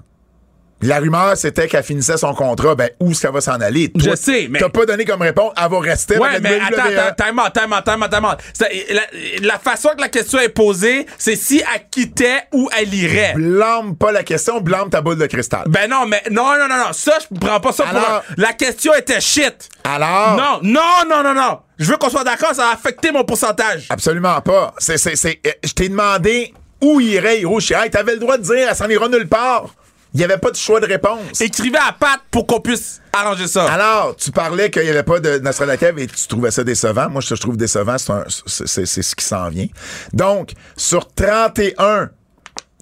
La 0.82 0.98
rumeur, 0.98 1.36
c'était 1.36 1.68
qu'elle 1.68 1.82
finissait 1.84 2.16
son 2.16 2.34
contrat. 2.34 2.74
Ben, 2.74 2.90
où 3.00 3.10
est-ce 3.10 3.20
qu'elle 3.22 3.32
va 3.32 3.40
s'en 3.40 3.60
aller? 3.60 3.90
Toi, 3.92 4.12
Je 4.12 4.16
sais, 4.16 4.48
mais- 4.50 4.58
T'as 4.58 4.68
pas 4.68 4.84
donné 4.84 5.04
comme 5.04 5.22
réponse. 5.22 5.52
Elle 5.62 5.70
va 5.70 5.78
rester 5.80 6.18
Ouais, 6.18 6.40
mais 6.40 6.58
WWE. 6.58 6.74
attends, 6.98 7.38
attends, 7.38 8.08
time 8.08 8.24
out. 8.24 8.38
C'est- 8.52 9.40
La, 9.42 9.58
façon 9.58 9.90
que 9.96 10.00
la 10.00 10.08
question 10.08 10.38
est 10.40 10.48
posée, 10.48 11.06
c'est 11.18 11.36
si 11.36 11.58
elle 11.74 11.82
quittait 11.90 12.40
ou 12.52 12.68
elle 12.78 12.92
irait. 12.92 13.34
Blâme 13.34 13.96
pas 13.96 14.12
la 14.12 14.22
question, 14.24 14.60
blâme 14.60 14.90
ta 14.90 15.00
boule 15.00 15.18
de 15.18 15.26
cristal. 15.26 15.62
Ben 15.68 15.88
non, 15.88 16.06
mais 16.06 16.22
non, 16.30 16.44
non, 16.58 16.68
non, 16.68 16.76
non. 16.76 16.92
Ça, 16.92 17.12
je 17.20 17.38
prends 17.38 17.60
pas 17.60 17.72
ça 17.72 17.84
pour 17.84 17.98
un- 17.98 18.22
La 18.36 18.52
question 18.52 18.92
était 18.94 19.20
shit. 19.20 19.68
Alors? 19.84 20.36
Non, 20.36 20.58
non, 20.62 20.80
non, 21.08 21.22
non, 21.22 21.34
non. 21.34 21.58
Je 21.78 21.90
veux 21.90 21.96
qu'on 21.96 22.10
soit 22.10 22.24
d'accord, 22.24 22.54
ça 22.54 22.68
a 22.70 22.74
affecté 22.74 23.10
mon 23.12 23.24
pourcentage. 23.24 23.86
Absolument 23.90 24.40
pas. 24.40 24.74
C'est, 24.78 24.98
c'est, 24.98 25.16
c'est, 25.16 25.40
euh, 25.46 25.50
je 25.64 25.72
t'ai 25.72 25.88
demandé 25.88 26.52
où 26.80 27.00
irait 27.00 27.40
Hiro 27.40 27.60
Shirai. 27.60 27.90
T'avais 27.90 28.14
le 28.14 28.18
droit 28.18 28.36
de 28.36 28.42
dire, 28.42 28.66
elle 28.68 28.76
s'en 28.76 28.88
ira 28.88 29.08
nulle 29.08 29.28
part. 29.28 29.66
Il 30.14 30.18
n'y 30.18 30.24
avait 30.24 30.38
pas 30.38 30.50
de 30.50 30.56
choix 30.56 30.78
de 30.78 30.86
réponse. 30.86 31.40
Écrivez 31.40 31.78
à 31.78 31.92
Pat 31.92 32.20
pour 32.30 32.46
qu'on 32.46 32.60
puisse 32.60 33.00
arranger 33.12 33.46
ça. 33.46 33.64
Alors, 33.72 34.14
tu 34.16 34.30
parlais 34.30 34.70
qu'il 34.70 34.82
n'y 34.82 34.90
avait 34.90 35.02
pas 35.02 35.20
de 35.20 35.38
Nostradakev 35.38 35.98
et 35.98 36.06
tu 36.06 36.26
trouvais 36.28 36.50
ça 36.50 36.64
décevant. 36.64 37.08
Moi, 37.08 37.22
je 37.22 37.34
trouve 37.34 37.56
décevant, 37.56 37.96
c'est, 37.98 38.86
ce 38.86 39.14
qui 39.14 39.24
s'en 39.24 39.48
vient. 39.48 39.68
Donc, 40.12 40.52
sur 40.76 41.08
31 41.12 42.10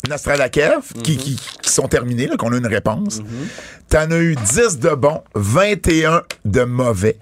Nostradakev 0.09 0.81
qui, 1.05 1.17
qui, 1.17 1.37
qui 1.63 1.71
sont 1.71 1.87
terminés, 1.87 2.27
là, 2.27 2.37
qu'on 2.37 2.53
a 2.53 2.57
une 2.57 2.67
réponse, 2.67 3.21
t'en 3.89 4.11
as 4.11 4.19
eu 4.19 4.35
10 4.35 4.79
de 4.79 4.91
bons, 4.91 5.23
21 5.35 6.23
de 6.45 6.65
mauvais 6.65 7.19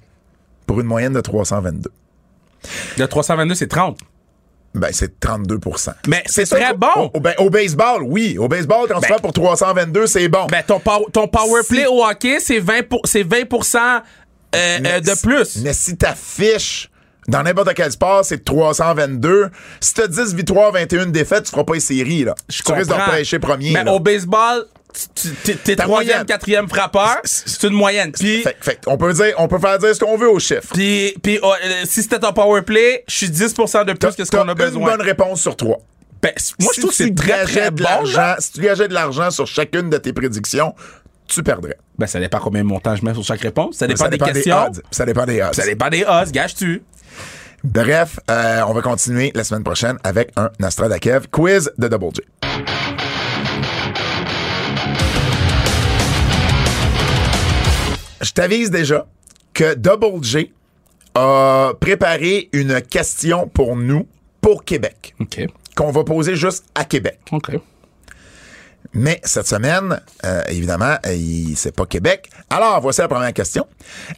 pour 0.66 0.80
une 0.80 0.86
moyenne 0.86 1.12
de 1.12 1.20
322. 1.20 1.90
Le 2.98 3.06
322, 3.06 3.55
c'est 3.55 3.66
30. 3.66 3.98
Ben, 4.74 4.90
c'est 4.92 5.18
32 5.18 5.58
Mais 6.06 6.22
c'est 6.26 6.44
très 6.46 6.74
bon. 6.74 7.10
Au, 7.14 7.20
ben, 7.20 7.34
au 7.38 7.50
baseball, 7.50 8.02
oui. 8.02 8.36
Au 8.38 8.48
baseball, 8.48 8.86
quand 8.88 9.00
tu 9.00 9.08
Ben- 9.08 9.14
fais 9.16 9.20
pour 9.22 9.32
322, 9.32 10.06
c'est 10.06 10.28
bon. 10.28 10.46
Ben, 10.46 10.62
ton, 10.66 10.78
pow- 10.78 11.08
ton 11.12 11.26
power 11.26 11.62
Si- 11.62 11.74
play 11.74 11.86
au 11.86 12.04
hockey, 12.04 12.38
c'est 12.38 12.58
20, 12.60 12.86
pour- 12.88 13.00
c'est 13.04 13.22
20 13.22 13.44
euh, 14.54 14.78
euh, 14.84 15.00
de 15.00 15.20
plus. 15.20 15.56
Mais 15.62 15.72
si 15.72 15.96
ta 15.96 16.14
fiche 16.14 16.90
dans 17.28 17.42
n'importe 17.42 17.72
quel 17.74 17.92
sport, 17.92 18.24
c'est 18.24 18.44
322, 18.44 19.50
si 19.80 19.94
t'as 19.94 20.06
10 20.06 20.34
victoires, 20.34 20.72
21 20.72 21.06
défaites, 21.06 21.44
tu 21.44 21.50
feras 21.50 21.64
pas 21.64 21.74
les 21.74 21.80
séries, 21.80 22.24
là. 22.24 22.34
Je 22.48 22.62
tu 22.62 22.72
risques 22.72 22.88
de 22.88 22.94
repêcher 22.94 23.38
premier. 23.38 23.70
Mais 23.72 23.84
là. 23.84 23.92
au 23.92 24.00
baseball, 24.00 24.64
t'es 25.64 25.76
troisième, 25.76 26.24
quatrième 26.24 26.68
frappeur, 26.68 27.18
c'est 27.24 27.62
une 27.66 27.74
moyenne. 27.74 28.12
Puis, 28.12 28.42
Fait, 28.42 28.56
fait, 28.60 28.80
on 28.86 28.96
peut 28.96 29.12
dire, 29.12 29.34
on 29.38 29.46
peut 29.48 29.59
faire 29.59 29.78
dire 29.78 29.94
ce 29.94 30.00
qu'on 30.00 30.16
veut 30.16 30.30
aux 30.30 30.38
chiffres. 30.40 30.72
puis, 30.72 31.14
puis, 31.22 31.38
oh, 31.42 31.52
euh, 31.64 31.84
si 31.84 32.02
c'était 32.02 32.18
ton 32.18 32.32
power 32.32 32.62
play, 32.62 33.05
je 33.09 33.14
suis 33.14 33.28
10% 33.28 33.84
de 33.84 33.92
plus 33.92 34.14
que 34.16 34.24
ce 34.24 34.30
qu'on 34.30 34.48
a 34.48 34.55
besoin. 34.55 34.80
une 34.92 34.96
bonne 34.96 35.06
réponse 35.06 35.40
sur 35.40 35.56
trois. 35.56 35.78
Ben, 36.20 36.32
moi, 36.59 36.70
je 36.72 36.74
Si 36.74 36.80
trouve 36.80 36.90
que 36.90 36.96
tu 36.96 37.05
c'est 37.05 37.14
très, 37.14 37.44
très 37.44 37.70
bon. 37.70 37.84
si 38.40 38.52
tu 38.52 38.60
gageais 38.60 38.88
de 38.88 38.94
l'argent 38.94 39.30
sur 39.30 39.46
chacune 39.46 39.88
de 39.88 39.98
tes 39.98 40.12
prédictions, 40.12 40.74
tu 41.28 41.42
perdrais. 41.44 41.76
Ben, 41.96 42.06
ça 42.06 42.18
dépend 42.18 42.38
combien 42.40 42.62
de 42.62 42.66
montant 42.66 42.96
je 42.96 43.05
mets 43.05 43.12
sur 43.14 43.22
chaque 43.22 43.40
réponse. 43.42 43.76
Ça 43.76 43.86
dépend 43.86 44.05
Ça 44.05 44.09
des 44.09 44.16
dépend 44.16 44.26
des 44.26 44.32
questions. 44.32 44.56
odds. 44.66 44.80
Ça 44.90 45.05
dépend 45.05 45.26
des 45.26 45.42
odds. 45.42 45.52
ça 45.55 45.64
dépend 45.64 45.88
des 45.90 46.05
os, 46.05 46.32
gage-tu. 46.32 46.82
Bref, 47.64 48.20
euh, 48.30 48.62
on 48.66 48.72
va 48.72 48.82
continuer 48.82 49.32
la 49.35 49.44
semaine 49.44 49.64
prochaine 49.64 49.98
avec 50.05 50.30
un 50.36 50.51
Nostradakev 50.60 51.26
quiz 51.30 51.72
de 51.76 51.89
Double 51.89 52.14
J. 52.14 52.22
Je 58.20 58.32
t'avise 58.32 58.70
déjà 58.70 59.06
que 59.55 59.74
Double 59.74 60.22
J 60.22 60.52
a 61.14 61.72
préparé 61.80 62.48
une 62.52 62.80
question 62.80 63.48
pour 63.48 63.76
nous, 63.76 64.06
pour 64.40 64.64
Québec, 64.64 65.14
OK. 65.20 65.47
qu'on 65.76 65.90
va 65.90 66.05
poser 66.05 66.36
juste 66.36 66.64
à 66.74 66.85
Québec. 66.85 67.18
OK. 67.32 67.52
Mais 68.94 69.20
cette 69.23 69.47
semaine, 69.47 70.01
euh, 70.24 70.43
évidemment, 70.48 70.97
euh, 71.06 71.12
il- 71.15 71.56
c'est 71.56 71.74
pas 71.74 71.85
Québec. 71.86 72.31
Alors, 72.51 72.81
voici 72.81 73.01
la 73.01 73.09
première 73.09 73.32
question. 73.32 73.66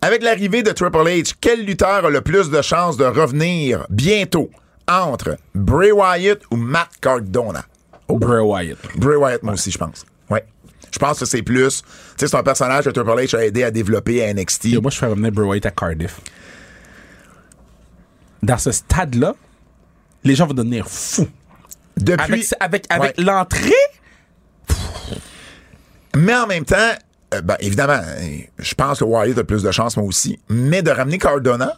Avec 0.01 0.23
l'arrivée 0.23 0.63
de 0.63 0.71
Triple 0.71 0.97
H, 0.99 1.35
quel 1.41 1.65
lutteur 1.65 2.05
a 2.07 2.11
le 2.11 2.21
plus 2.21 2.51
de 2.51 2.63
chances 2.63 2.97
de 2.97 3.05
revenir 3.05 3.87
bientôt 3.91 4.49
entre 4.89 5.37
Bray 5.55 5.91
Wyatt 5.93 6.41
ou 6.51 6.57
Matt 6.57 6.89
Cardona? 7.01 7.65
Bray 8.09 8.41
Wyatt. 8.43 8.79
Bray 8.97 9.17
Wyatt, 9.17 9.43
moi 9.43 9.55
aussi, 9.55 9.71
je 9.71 9.79
pense. 9.79 10.05
Ouais. 10.31 10.45
Je 10.93 10.99
pense 10.99 11.19
que 11.21 11.25
c'est 11.25 11.43
plus. 11.43 11.83
Tu 11.83 11.89
sais, 12.17 12.29
c'est 12.29 12.37
un 12.37 12.43
personnage 12.43 12.85
que 12.85 12.91
Triple 12.91 13.11
H 13.11 13.37
a 13.37 13.45
aidé 13.45 13.63
à 13.65 13.71
développer 13.71 14.25
à 14.25 14.33
NXT. 14.33 14.81
Moi, 14.81 14.91
je 14.91 14.99
fais 14.99 15.07
revenir 15.07 15.31
Bray 15.33 15.49
Wyatt 15.49 15.67
à 15.67 15.71
Cardiff. 15.73 16.21
Dans 18.43 18.59
ce 18.59 18.73
stade-là, 18.73 19.35
les 20.25 20.35
gens 20.35 20.47
vont 20.47 20.55
devenir 20.55 20.89
fous. 20.89 21.29
Depuis. 21.97 22.23
Avec, 22.25 22.47
avec, 22.61 22.87
avec 22.89 23.19
Ouais. 23.19 23.25
l'entrée, 23.25 23.73
Mais 26.21 26.35
en 26.35 26.47
même 26.47 26.65
temps, 26.65 26.77
euh, 27.35 27.41
ben, 27.41 27.57
évidemment, 27.61 28.01
euh, 28.05 28.39
je 28.59 28.75
pense 28.75 28.99
que 28.99 29.05
Wyatt 29.05 29.39
a 29.39 29.45
plus 29.45 29.63
de 29.63 29.71
chance, 29.71 29.97
moi 29.97 30.07
aussi. 30.07 30.39
Mais 30.49 30.83
de 30.83 30.91
ramener 30.91 31.19
Cardona, 31.19 31.77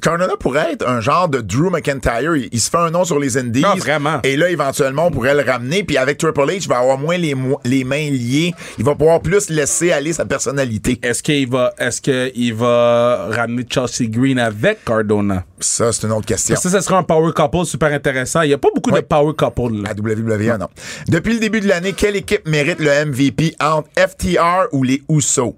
Cardona 0.00 0.34
pourrait 0.38 0.72
être 0.72 0.88
un 0.88 1.00
genre 1.00 1.28
de 1.28 1.40
Drew 1.40 1.70
McIntyre. 1.70 2.36
Il, 2.36 2.48
il 2.52 2.60
se 2.60 2.70
fait 2.70 2.78
un 2.78 2.90
nom 2.90 3.04
sur 3.04 3.18
les 3.18 3.36
Indies. 3.36 3.62
Ah, 3.64 3.74
vraiment. 3.76 4.20
Et 4.22 4.36
là, 4.36 4.50
éventuellement, 4.50 5.06
on 5.06 5.10
pourrait 5.10 5.34
le 5.34 5.42
ramener. 5.42 5.84
Puis 5.84 5.96
avec 5.96 6.18
Triple 6.18 6.40
H, 6.40 6.62
il 6.62 6.68
va 6.68 6.78
avoir 6.78 6.98
moins 6.98 7.16
les, 7.16 7.34
mains 7.34 8.10
liées. 8.10 8.54
Il 8.78 8.84
va 8.84 8.94
pouvoir 8.94 9.20
plus 9.20 9.50
laisser 9.50 9.92
aller 9.92 10.12
sa 10.12 10.24
personnalité. 10.24 10.98
est-ce 11.02 11.22
qu'il 11.22 11.48
va, 11.48 11.72
est-ce 11.78 12.00
qu'il 12.00 12.54
va 12.54 13.28
ramener 13.30 13.64
Chelsea 13.68 14.08
Green 14.08 14.38
avec 14.38 14.84
Cardona? 14.84 15.44
Ça, 15.60 15.92
c'est 15.92 16.06
une 16.06 16.12
autre 16.12 16.26
question. 16.26 16.56
Ça, 16.56 16.70
ça 16.70 16.80
serait 16.80 16.96
un 16.96 17.02
power 17.02 17.32
couple 17.32 17.64
super 17.64 17.92
intéressant. 17.92 18.42
Il 18.42 18.48
n'y 18.48 18.54
a 18.54 18.58
pas 18.58 18.68
beaucoup 18.74 18.90
de 18.90 19.00
power 19.00 19.32
couple. 19.36 19.82
Là. 19.82 19.90
À 19.90 19.94
WWE, 19.94 20.58
non. 20.58 20.68
Depuis 21.08 21.34
le 21.34 21.40
début 21.40 21.60
de 21.60 21.68
l'année, 21.68 21.92
quelle 21.92 22.16
équipe 22.16 22.46
mérite 22.46 22.78
le 22.78 23.06
MVP 23.06 23.56
entre 23.60 23.88
FTR 23.96 24.68
ou 24.72 24.82
les 24.82 25.02
Usos? 25.08 25.56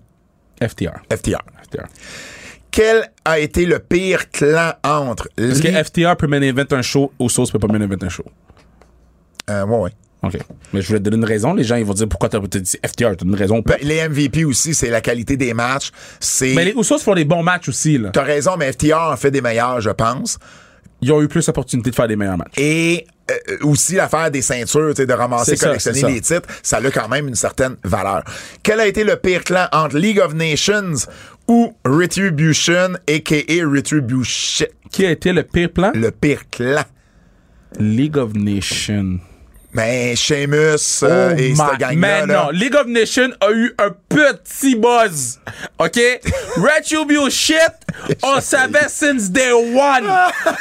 FTR. 0.60 1.00
FTR. 1.12 1.42
FTR. 1.62 1.86
Quel 2.70 3.10
a 3.24 3.38
été 3.38 3.66
le 3.66 3.78
pire 3.78 4.30
clan 4.30 4.72
entre 4.84 5.28
Est-ce 5.36 5.62
que. 5.62 5.68
FTR 5.68 6.16
peut 6.16 6.26
mener 6.26 6.48
event 6.48 6.66
un 6.72 6.82
show, 6.82 7.12
Usos 7.20 7.46
peut 7.50 7.58
pas 7.58 7.68
mener 7.68 7.84
event 7.84 8.02
un 8.02 8.08
show? 8.08 8.24
Euh, 9.50 9.64
ouais, 9.64 9.78
ouais. 9.78 9.90
OK. 10.22 10.36
Mais 10.72 10.82
je 10.82 10.88
voulais 10.88 10.98
te 10.98 11.04
donner 11.04 11.16
une 11.16 11.24
raison. 11.24 11.54
Les 11.54 11.64
gens, 11.64 11.76
ils 11.76 11.84
vont 11.84 11.94
dire 11.94 12.08
pourquoi 12.08 12.28
t'as 12.28 12.40
dit 12.40 12.76
FTR. 12.84 13.16
T'as 13.16 13.24
une 13.24 13.34
raison. 13.34 13.62
Ben, 13.64 13.78
les 13.82 14.08
MVP 14.08 14.44
aussi, 14.44 14.74
c'est 14.74 14.90
la 14.90 15.00
qualité 15.00 15.36
des 15.36 15.54
matchs. 15.54 15.92
C'est. 16.20 16.54
mais 16.54 16.64
les 16.64 16.72
Usos 16.72 16.98
font 16.98 17.14
des 17.14 17.24
bons 17.24 17.42
matchs 17.42 17.68
aussi. 17.68 17.98
Là. 17.98 18.10
T'as 18.12 18.24
raison, 18.24 18.56
mais 18.58 18.72
FTR 18.72 19.10
en 19.12 19.16
fait 19.16 19.30
des 19.30 19.40
meilleurs, 19.40 19.80
je 19.80 19.90
pense. 19.90 20.38
Ils 21.00 21.12
ont 21.12 21.22
eu 21.22 21.28
plus 21.28 21.46
d'opportunités 21.46 21.90
de 21.90 21.94
faire 21.94 22.08
des 22.08 22.16
meilleurs 22.16 22.38
matchs. 22.38 22.58
Et 22.58 23.06
euh, 23.30 23.58
aussi 23.62 23.94
l'affaire 23.94 24.30
des 24.30 24.42
ceintures, 24.42 24.94
de 24.94 25.12
ramasser, 25.12 25.54
ça, 25.54 25.66
collectionner 25.66 26.14
les 26.14 26.20
titres, 26.20 26.48
ça 26.62 26.78
a 26.78 26.90
quand 26.90 27.08
même 27.08 27.28
une 27.28 27.36
certaine 27.36 27.76
valeur. 27.84 28.24
Quel 28.62 28.80
a 28.80 28.86
été 28.86 29.04
le 29.04 29.16
pire 29.16 29.44
clan 29.44 29.66
entre 29.72 29.96
League 29.96 30.18
of 30.18 30.34
Nations 30.34 30.94
ou 31.48 31.72
Retribution, 31.84 32.94
a.k.a. 33.08 33.66
Retribution? 33.66 34.66
Qui 34.90 35.06
a 35.06 35.10
été 35.10 35.32
le 35.32 35.42
pire 35.42 35.70
plan? 35.70 35.92
Le 35.94 36.10
pire 36.10 36.48
clan. 36.50 36.84
League 37.78 38.16
of 38.16 38.34
Nations. 38.34 39.20
Mais 39.70 40.16
Sheamus 40.16 41.02
euh, 41.02 41.36
et 41.36 41.50
my- 41.50 41.56
cette 41.56 41.78
gang-là. 41.78 41.94
Mais 41.94 42.26
là. 42.26 42.44
non, 42.44 42.50
League 42.52 42.74
of 42.74 42.86
Nations 42.86 43.30
a 43.40 43.50
eu 43.52 43.74
un 43.78 43.90
petit 44.08 44.74
buzz. 44.74 45.38
OK? 45.78 46.00
Retribution 46.56 47.28
shit, 47.28 47.58
on 48.22 48.40
savait 48.40 48.88
since 48.88 49.28
day 49.30 49.52
one. 49.52 50.08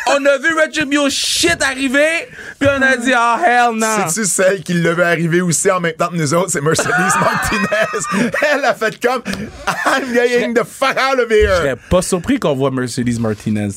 On 0.07 0.25
a 0.25 0.37
vu 0.39 0.53
Retribution 0.59 1.09
shit 1.09 1.61
arriver, 1.63 2.27
puis 2.59 2.67
on 2.69 2.81
a 2.81 2.97
dit, 2.97 3.13
oh 3.15 3.35
hell 3.45 3.75
no. 3.75 3.87
C'est-tu 4.09 4.25
celle 4.27 4.61
qui 4.61 4.73
l'a 4.73 4.93
vu 4.93 5.01
arriver 5.03 5.39
aussi 5.39 5.71
en 5.71 5.79
même 5.79 5.93
temps 5.93 6.09
que 6.09 6.15
nous 6.17 6.33
autres? 6.33 6.51
C'est 6.51 6.61
Mercedes 6.61 6.91
Martinez. 7.21 8.31
Elle 8.53 8.65
a 8.65 8.73
fait 8.75 8.99
comme 9.01 9.23
I'm 9.85 10.13
getting 10.13 10.53
the 10.53 10.65
fuck 10.65 10.97
out 10.97 11.17
of 11.17 11.29
Je 11.29 11.35
here. 11.35 11.55
serais 11.57 11.75
pas 11.89 12.01
surpris 12.01 12.39
qu'on 12.39 12.55
voit 12.55 12.71
Mercedes 12.71 13.19
Martinez. 13.19 13.69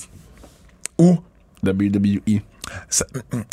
Où? 0.98 1.18
WWE. 1.62 2.40
Ça- 2.88 3.06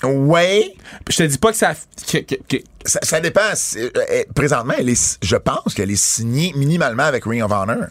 ouais. 0.03 0.73
Je 1.09 1.17
te 1.17 1.23
dis 1.23 1.37
pas 1.37 1.51
que 1.51 1.57
ça. 1.57 1.73
que- 2.11 2.17
que- 2.19 2.35
que- 2.47 2.63
Ça, 2.85 2.99
ça 3.03 3.19
dépend. 3.19 3.41
Euh, 3.41 3.89
euh, 3.97 4.23
Présentement, 4.35 4.73
elle 4.77 4.89
est, 4.89 5.17
je 5.23 5.35
pense 5.35 5.73
qu'elle 5.73 5.91
est 5.91 6.01
signée 6.01 6.53
minimalement 6.55 7.03
avec 7.03 7.25
Ring 7.25 7.43
of 7.43 7.51
Honor. 7.51 7.87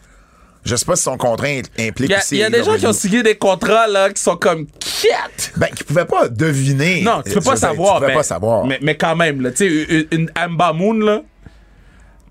Je 0.64 0.74
sais 0.74 0.84
pas 0.84 0.96
si 0.96 1.04
son 1.04 1.16
contrat 1.16 1.46
im- 1.46 1.62
implique 1.78 2.08
Il 2.08 2.12
y 2.12 2.14
a, 2.14 2.18
aussi. 2.18 2.34
il 2.34 2.38
y 2.38 2.42
a 2.44 2.50
des 2.50 2.64
gens 2.64 2.76
qui 2.76 2.86
ont 2.88 2.92
signé 2.92 3.22
des 3.22 3.36
contrats 3.36 3.86
là, 3.86 4.10
qui 4.10 4.20
sont 4.20 4.36
comme 4.36 4.66
quête. 4.66 5.52
Ben, 5.56 5.68
qui 5.68 5.84
pouvaient 5.84 6.06
pas 6.06 6.28
deviner. 6.28 7.02
Non, 7.02 7.22
tu 7.24 7.34
peux 7.34 7.40
pas 7.40 7.50
dire, 7.52 7.58
savoir. 7.60 8.00
Tu 8.00 8.06
mais, 8.06 8.14
pas 8.14 8.22
savoir. 8.24 8.66
Mais, 8.66 8.78
mais 8.82 8.96
quand 8.96 9.14
même, 9.14 9.42
là, 9.42 9.52
tu 9.52 9.58
sais, 9.58 10.06
une, 10.10 10.20
une 10.22 10.30
Amba 10.36 10.72
Moon, 10.72 10.94
là. 10.94 11.22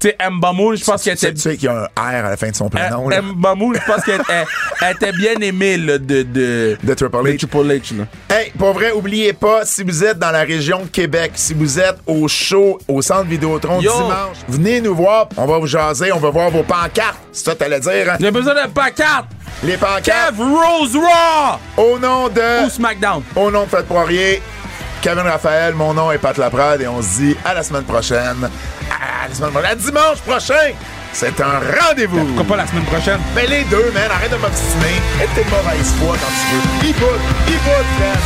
Tu 0.05 0.11
sais, 0.11 0.77
je 0.77 0.83
pense 0.85 1.03
qu'elle 1.03 1.13
était. 1.13 1.33
tu 1.33 1.41
sais 1.41 1.55
qu'il 1.57 1.65
y 1.65 1.67
a 1.67 1.89
un 1.95 2.01
R 2.01 2.25
à 2.25 2.29
la 2.29 2.37
fin 2.37 2.49
de 2.49 2.55
son 2.55 2.69
prénom. 2.69 3.09
Moon, 3.55 3.73
je 3.73 3.79
pense 3.91 4.03
qu'elle 4.03 4.21
elle- 4.29 4.45
elle 4.81 4.95
était 4.95 5.11
bien 5.13 5.33
aimée, 5.41 5.77
là, 5.77 5.97
de, 5.97 6.21
de, 6.23 6.77
De 6.83 6.93
Triple 6.93 7.17
H. 7.17 7.37
Triple 7.37 7.57
H, 7.57 7.97
là. 7.97 8.05
Hey, 8.29 8.51
pour 8.57 8.73
vrai, 8.73 8.91
oubliez 8.91 9.33
pas, 9.33 9.65
si 9.65 9.83
vous 9.83 10.03
êtes 10.03 10.19
dans 10.19 10.31
la 10.31 10.43
région 10.43 10.81
de 10.83 10.87
Québec, 10.87 11.31
si 11.35 11.53
vous 11.53 11.79
êtes 11.79 11.97
au 12.05 12.27
show, 12.27 12.77
au 12.87 13.01
centre 13.01 13.25
Vidéotron 13.25 13.81
Yo! 13.81 13.91
dimanche, 13.91 14.37
venez 14.47 14.81
nous 14.81 14.95
voir, 14.95 15.29
on 15.37 15.45
va 15.45 15.57
vous 15.57 15.67
jaser, 15.67 16.11
on 16.11 16.19
va 16.19 16.29
voir 16.29 16.49
vos 16.51 16.63
pancartes. 16.63 17.17
C'est 17.31 17.45
ça 17.45 17.53
que 17.53 17.59
t'allais 17.59 17.79
dire, 17.79 18.11
hein? 18.11 18.17
J'ai 18.19 18.31
besoin 18.31 18.53
d'un 18.53 18.67
pancarte. 18.69 19.27
Les 19.63 19.77
pancartes, 19.77 20.03
Kev 20.35 20.39
Rose 20.43 20.95
Raw 20.95 21.59
au 21.83 21.97
nom 21.97 22.29
de... 22.29 22.65
ou 22.65 22.69
SmackDown. 22.69 23.23
Au 23.35 23.49
nom 23.49 23.63
de 23.63 23.69
Fred 23.69 23.85
Poirier, 23.85 24.41
Kevin 25.05 25.27
Raphaël, 25.27 25.75
mon 25.75 25.93
nom 25.93 26.11
est 26.11 26.17
Pat 26.17 26.35
Laprade 26.35 26.81
et 26.81 26.87
on 26.87 26.99
se 26.99 27.19
dit 27.19 27.37
à 27.45 27.53
la 27.53 27.61
semaine 27.61 27.83
prochaine. 27.83 28.49
À 28.89 29.27
la 29.27 29.35
semaine 29.35 29.51
prochaine. 29.51 29.71
À 29.71 29.75
dimanche 29.75 30.17
prochain! 30.25 30.73
C'est 31.13 31.39
un 31.41 31.59
rendez-vous! 31.79 32.25
Pourquoi 32.25 32.55
pas 32.55 32.63
la 32.63 32.65
semaine 32.67 32.85
prochaine? 32.85 33.19
Ben 33.35 33.47
les 33.47 33.65
deux, 33.65 33.91
man, 33.93 34.09
arrête 34.09 34.31
de 34.31 34.37
m'obstiner. 34.37 34.99
Et 35.21 35.27
tes 35.35 35.45
mauvaises 35.47 35.93
foi 35.99 36.15
quand 36.19 36.25
tu 36.25 36.55
veux. 36.55 36.89
Il 36.89 36.93
bout, 36.95 37.21
il 37.47 37.53
bout, 37.53 37.85
man. 37.99 38.17